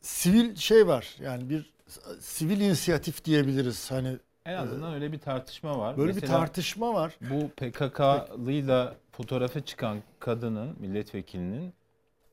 sivil 0.00 0.56
şey 0.56 0.86
var. 0.86 1.16
Yani 1.20 1.50
bir 1.50 1.72
sivil 2.20 2.60
inisiyatif 2.60 3.24
diyebiliriz. 3.24 3.90
Hani 3.90 4.16
En 4.46 4.54
azından 4.54 4.94
öyle 4.94 5.12
bir 5.12 5.18
tartışma 5.18 5.78
var. 5.78 5.96
böyle 5.96 6.10
bir 6.10 6.22
Mesela 6.22 6.38
tartışma 6.38 6.94
var. 6.94 7.16
Bu 7.20 7.48
PKK'lıyla 7.48 8.96
fotoğrafı 9.12 9.60
çıkan 9.60 9.98
kadının, 10.20 10.76
milletvekilinin 10.80 11.72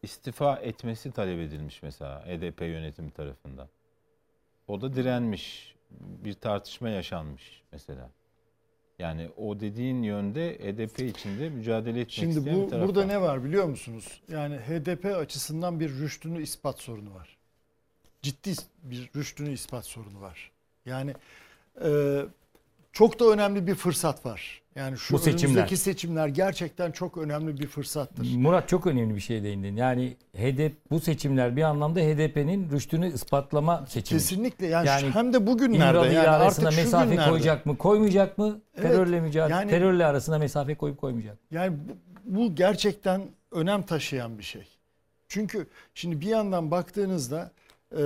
istifa 0.03 0.55
etmesi 0.55 1.11
talep 1.11 1.39
edilmiş 1.39 1.83
mesela 1.83 2.25
HDP 2.25 2.61
yönetimi 2.61 3.11
tarafından. 3.11 3.67
O 4.67 4.81
da 4.81 4.95
direnmiş. 4.95 5.75
Bir 5.99 6.33
tartışma 6.33 6.89
yaşanmış 6.89 7.61
mesela. 7.71 8.09
Yani 9.01 9.29
o 9.37 9.59
dediğin 9.59 10.03
yönde 10.03 10.53
HDP 10.53 10.99
içinde 10.99 11.49
mücadele 11.49 11.99
etmek 11.99 12.11
Şimdi 12.11 12.37
isteyen 12.37 12.57
bir 12.57 12.61
bu 12.65 12.69
taraf 12.69 12.87
burada 12.87 13.01
var. 13.01 13.07
ne 13.07 13.21
var 13.21 13.43
biliyor 13.43 13.65
musunuz? 13.65 14.21
Yani 14.31 14.55
HDP 14.55 15.05
açısından 15.05 15.79
bir 15.79 15.89
rüştünü 15.89 16.41
ispat 16.41 16.79
sorunu 16.79 17.13
var. 17.13 17.37
Ciddi 18.21 18.53
bir 18.83 19.09
rüştünü 19.15 19.51
ispat 19.51 19.85
sorunu 19.85 20.21
var. 20.21 20.51
Yani 20.85 21.13
e, 21.83 22.21
çok 22.91 23.19
da 23.19 23.25
önemli 23.25 23.67
bir 23.67 23.75
fırsat 23.75 24.25
var. 24.25 24.61
Yani 24.75 24.97
şu 24.97 25.13
Bu 25.13 25.19
seçimler. 25.19 25.43
önümüzdeki 25.53 25.77
seçimler 25.77 26.27
gerçekten 26.27 26.91
çok 26.91 27.17
önemli 27.17 27.57
bir 27.59 27.67
fırsattır. 27.67 28.35
Murat 28.35 28.69
çok 28.69 28.87
önemli 28.87 29.15
bir 29.15 29.19
şey 29.21 29.43
değindin. 29.43 29.75
Yani 29.75 30.17
HDP 30.37 30.73
bu 30.91 30.99
seçimler 30.99 31.55
bir 31.55 31.61
anlamda 31.61 31.99
HDP'nin 31.99 32.71
rüştünü 32.71 33.13
ispatlama 33.13 33.85
seçimi. 33.87 34.19
Kesinlikle 34.19 34.67
yani, 34.67 34.87
Yani 34.87 35.09
hem 35.11 35.33
de 35.33 35.47
bugünlerde 35.47 35.89
İmralı 35.97 36.13
yani 36.13 36.27
arasında 36.29 36.67
artık 36.67 36.79
mesafe 36.83 37.09
günlerde. 37.11 37.29
koyacak 37.29 37.65
mı, 37.65 37.77
koymayacak 37.77 38.37
mı? 38.37 38.61
Evet, 38.75 38.87
Terörle 38.91 39.19
mücadele, 39.21 39.53
yani- 39.55 39.69
terörle 39.69 40.05
arasında 40.05 40.37
mesafe 40.39 40.75
koyup 40.75 40.97
koymayacak. 41.01 41.33
mı? 41.33 41.57
Yani 41.57 41.77
bu, 41.87 41.93
bu 42.25 42.55
gerçekten 42.55 43.21
önem 43.51 43.81
taşıyan 43.83 44.37
bir 44.37 44.43
şey. 44.43 44.67
Çünkü 45.27 45.67
şimdi 45.93 46.21
bir 46.21 46.27
yandan 46.27 46.71
baktığınızda 46.71 47.51
e, 47.97 48.01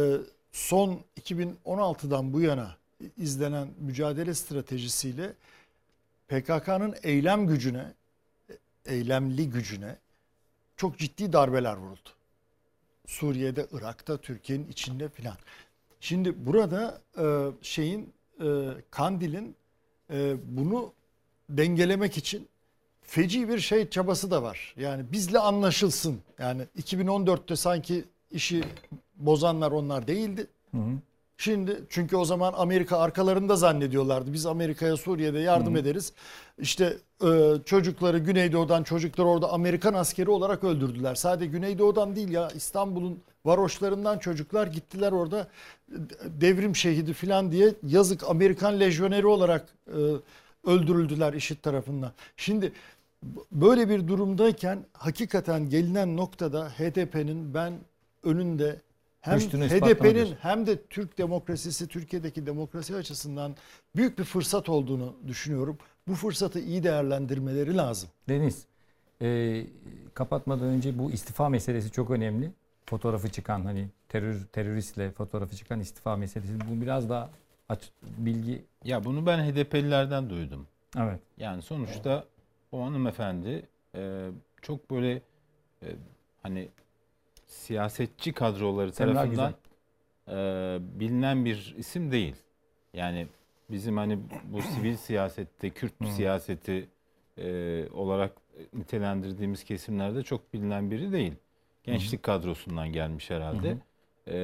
son 0.51 0.99
2016'dan 1.21 2.33
bu 2.33 2.41
yana 2.41 2.75
izlenen 3.17 3.67
mücadele 3.79 4.33
stratejisiyle 4.33 5.33
PKK'nın 6.27 6.95
eylem 7.03 7.47
gücüne, 7.47 7.93
eylemli 8.85 9.49
gücüne 9.49 9.95
çok 10.77 10.97
ciddi 10.97 11.33
darbeler 11.33 11.75
vuruldu. 11.75 12.09
Suriye'de, 13.07 13.67
Irak'ta, 13.71 14.17
Türkiye'nin 14.17 14.67
içinde 14.67 15.09
filan. 15.09 15.37
Şimdi 15.99 16.45
burada 16.45 17.01
e, 17.17 17.25
şeyin 17.61 18.13
e, 18.41 18.45
Kandil'in 18.91 19.55
e, 20.09 20.35
bunu 20.57 20.93
dengelemek 21.49 22.17
için 22.17 22.47
feci 23.01 23.49
bir 23.49 23.59
şey 23.59 23.89
çabası 23.89 24.31
da 24.31 24.43
var. 24.43 24.73
Yani 24.77 25.03
bizle 25.11 25.39
anlaşılsın. 25.39 26.21
Yani 26.39 26.61
2014'te 26.81 27.55
sanki 27.55 28.05
işi 28.31 28.63
bozanlar 29.15 29.71
onlar 29.71 30.07
değildi. 30.07 30.47
Şimdi 31.37 31.83
çünkü 31.89 32.15
o 32.15 32.25
zaman 32.25 32.53
Amerika 32.57 32.97
arkalarında 32.97 33.55
zannediyorlardı. 33.55 34.33
Biz 34.33 34.45
Amerika'ya 34.45 34.97
Suriye'de 34.97 35.39
yardım 35.39 35.77
ederiz. 35.77 36.13
İşte 36.59 36.97
e, 37.23 37.53
çocukları 37.65 38.17
Güneydoğu'dan 38.17 38.83
çocuklar 38.83 39.25
orada 39.25 39.51
Amerikan 39.51 39.93
askeri 39.93 40.29
olarak 40.29 40.63
öldürdüler. 40.63 41.15
Sadece 41.15 41.51
Güneydoğu'dan 41.51 42.15
değil 42.15 42.29
ya 42.29 42.49
İstanbul'un 42.51 43.19
varoşlarından 43.45 44.19
çocuklar 44.19 44.67
gittiler 44.67 45.11
orada 45.11 45.47
devrim 46.25 46.75
şehidi 46.75 47.13
falan 47.13 47.51
diye 47.51 47.73
yazık 47.83 48.29
Amerikan 48.29 48.79
lejyoneri 48.79 49.27
olarak 49.27 49.65
e, 49.87 49.99
öldürüldüler 50.65 51.33
IŞİD 51.33 51.57
tarafından. 51.57 52.11
Şimdi 52.37 52.71
böyle 53.51 53.89
bir 53.89 54.07
durumdayken 54.07 54.85
hakikaten 54.93 55.69
gelinen 55.69 56.17
noktada 56.17 56.69
HDP'nin 56.69 57.53
ben 57.53 57.73
önünde 58.23 58.81
hem 59.25 59.39
HDP'nin 59.39 60.35
hem 60.41 60.67
de 60.67 60.81
Türk 60.81 61.17
demokrasisi 61.17 61.87
Türkiye'deki 61.87 62.45
demokrasi 62.45 62.95
açısından 62.95 63.55
büyük 63.95 64.19
bir 64.19 64.23
fırsat 64.23 64.69
olduğunu 64.69 65.15
düşünüyorum. 65.27 65.77
Bu 66.07 66.15
fırsatı 66.15 66.59
iyi 66.59 66.83
değerlendirmeleri 66.83 67.77
lazım. 67.77 68.09
Deniz, 68.29 68.65
e, 69.21 69.61
kapatmadan 70.13 70.67
önce 70.67 70.99
bu 70.99 71.11
istifa 71.11 71.49
meselesi 71.49 71.91
çok 71.91 72.11
önemli. 72.11 72.51
Fotoğrafı 72.85 73.29
çıkan 73.29 73.65
hani 73.65 73.87
terör 74.09 74.35
teröristle 74.51 75.11
fotoğrafı 75.11 75.55
çıkan 75.55 75.79
istifa 75.79 76.15
meselesi. 76.15 76.53
Bu 76.69 76.81
biraz 76.81 77.09
daha 77.09 77.29
aç 77.69 77.91
bilgi. 78.03 78.65
Ya 78.83 79.03
bunu 79.03 79.25
ben 79.25 79.51
HDP'lilerden 79.51 80.29
duydum. 80.29 80.67
Evet. 80.97 81.19
Yani 81.37 81.61
sonuçta 81.61 82.25
o 82.71 82.85
hanımefendi 82.85 83.67
e, 83.95 84.29
çok 84.61 84.91
böyle 84.91 85.21
e, 85.83 85.87
hani 86.43 86.69
siyasetçi 87.45 88.33
kadroları 88.33 88.91
tarafından 88.91 89.53
e, 90.27 90.33
bilinen 90.99 91.45
bir 91.45 91.75
isim 91.77 92.11
değil. 92.11 92.35
Yani 92.93 93.27
bizim 93.69 93.97
hani 93.97 94.19
bu 94.43 94.61
sivil 94.61 94.95
siyasette, 94.97 95.69
Kürt 95.69 95.93
siyaseti 96.07 96.87
e, 97.37 97.87
olarak 97.93 98.31
nitelendirdiğimiz 98.73 99.63
kesimlerde 99.63 100.23
çok 100.23 100.53
bilinen 100.53 100.91
biri 100.91 101.11
değil. 101.11 101.33
Gençlik 101.83 102.23
kadrosundan 102.23 102.91
gelmiş 102.91 103.29
herhalde. 103.29 103.77
E, 104.27 104.35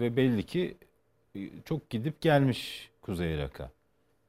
ve 0.00 0.16
belli 0.16 0.42
ki 0.42 0.76
e, 1.34 1.40
çok 1.64 1.90
gidip 1.90 2.20
gelmiş 2.20 2.90
Kuzey 3.02 3.34
Irak'a. 3.34 3.70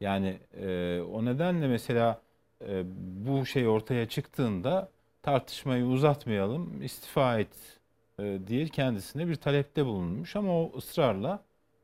Yani 0.02 0.38
e, 0.62 1.00
o 1.12 1.26
nedenle 1.26 1.68
mesela 1.68 2.22
e, 2.68 2.84
bu 3.26 3.46
şey 3.46 3.68
ortaya 3.68 4.08
çıktığında 4.10 4.90
tartışmayı 5.22 5.86
uzatmayalım, 5.86 6.84
istifa 6.84 7.40
et 7.40 7.80
e, 8.20 8.40
diye 8.48 8.68
kendisine 8.68 9.28
bir 9.28 9.36
talepte 9.36 9.86
bulunmuş 9.86 10.36
ama 10.36 10.62
o 10.62 10.72
ısrarla 10.78 11.44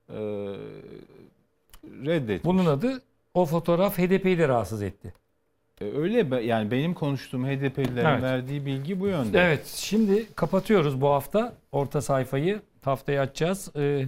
e, 0.10 0.16
reddetmiş. 1.84 2.46
Bunun 2.46 2.66
adı 2.66 3.02
o 3.34 3.46
fotoğraf 3.46 3.98
HDP'yi 3.98 4.38
de 4.38 4.48
rahatsız 4.48 4.82
etti. 4.82 5.14
E, 5.82 5.86
öyle 5.86 6.44
yani 6.46 6.72
benim 6.72 6.94
konuştuğum 6.94 7.46
HDP'lilerin 7.46 8.06
Evet. 8.08 8.24
verdiği 8.24 8.66
bilgi 8.66 9.00
bu 9.00 9.08
yönde. 9.08 9.40
Evet 9.40 9.66
şimdi 9.66 10.26
kapatıyoruz 10.36 11.02
bu 11.02 11.08
hafta 11.08 11.54
orta 11.72 12.02
sayfayı. 12.02 12.62
Haftaya 12.82 13.22
açacağız. 13.22 13.72
Ee, 13.76 14.06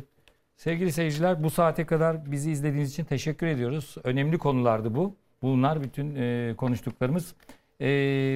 sevgili 0.58 0.92
seyirciler 0.92 1.44
bu 1.44 1.50
saate 1.50 1.86
kadar 1.86 2.32
bizi 2.32 2.52
izlediğiniz 2.52 2.92
için 2.92 3.04
teşekkür 3.04 3.48
ediyoruz. 3.48 3.96
Önemli 4.04 4.38
konulardı 4.38 4.96
bu. 4.96 5.16
Bunlar 5.42 5.84
bütün 5.84 6.16
e, 6.16 6.54
konuştuklarımız. 6.58 7.34
E, 7.82 7.86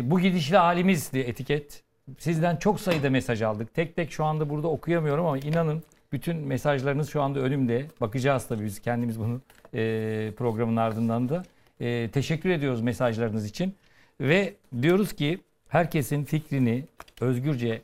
bu 0.04 0.20
gidişle 0.20 0.58
halimizdi 0.58 1.20
etiket. 1.20 1.83
Sizden 2.18 2.56
çok 2.56 2.80
sayıda 2.80 3.10
mesaj 3.10 3.42
aldık. 3.42 3.74
Tek 3.74 3.96
tek 3.96 4.12
şu 4.12 4.26
anda 4.26 4.50
burada 4.50 4.68
okuyamıyorum 4.68 5.26
ama 5.26 5.38
inanın 5.38 5.84
bütün 6.12 6.38
mesajlarınız 6.38 7.10
şu 7.10 7.22
anda 7.22 7.40
önümde. 7.40 7.88
Bakacağız 8.02 8.48
tabii 8.48 8.66
biz 8.66 8.80
kendimiz 8.80 9.20
bunu 9.20 9.42
e, 9.74 10.32
programın 10.38 10.76
ardından 10.76 11.30
da. 11.30 11.44
E, 11.80 12.10
teşekkür 12.12 12.50
ediyoruz 12.50 12.82
mesajlarınız 12.82 13.46
için. 13.46 13.76
Ve 14.22 14.54
diyoruz 14.82 15.14
ki 15.14 15.40
herkesin 15.68 16.24
fikrini 16.24 16.86
özgürce 17.22 17.82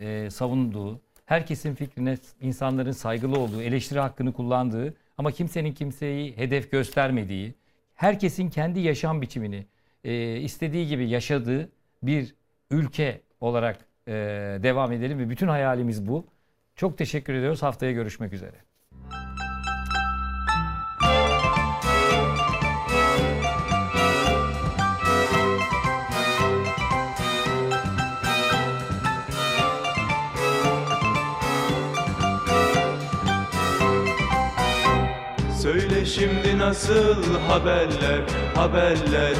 e, 0.00 0.30
savunduğu, 0.30 1.00
herkesin 1.26 1.74
fikrine 1.74 2.18
insanların 2.40 2.92
saygılı 2.92 3.38
olduğu, 3.38 3.62
eleştiri 3.62 3.98
hakkını 4.00 4.32
kullandığı 4.32 4.94
ama 5.18 5.32
kimsenin 5.32 5.72
kimseyi 5.72 6.36
hedef 6.36 6.70
göstermediği, 6.70 7.54
herkesin 7.94 8.50
kendi 8.50 8.80
yaşam 8.80 9.22
biçimini 9.22 9.66
e, 10.04 10.36
istediği 10.36 10.86
gibi 10.88 11.08
yaşadığı 11.08 11.68
bir 12.02 12.34
ülke 12.70 13.20
olarak 13.40 13.78
e, 14.08 14.12
devam 14.62 14.92
edelim 14.92 15.18
ve 15.18 15.30
bütün 15.30 15.48
hayalimiz 15.48 16.08
bu. 16.08 16.26
Çok 16.76 16.98
teşekkür 16.98 17.34
ediyoruz. 17.34 17.62
Haftaya 17.62 17.92
görüşmek 17.92 18.32
üzere. 18.32 18.56
Söyle 35.62 36.04
şimdi 36.04 36.58
nasıl 36.58 37.40
haberler, 37.48 38.22
haberler 38.54 39.34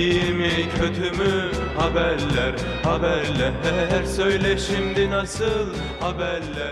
İyi 0.00 0.34
mi 0.34 0.50
kötü 0.80 1.10
mü 1.10 1.50
haberler, 1.76 2.54
haberler 2.82 4.04
Söyle 4.16 4.58
şimdi 4.58 5.10
nasıl 5.10 5.74
haberler 6.00 6.68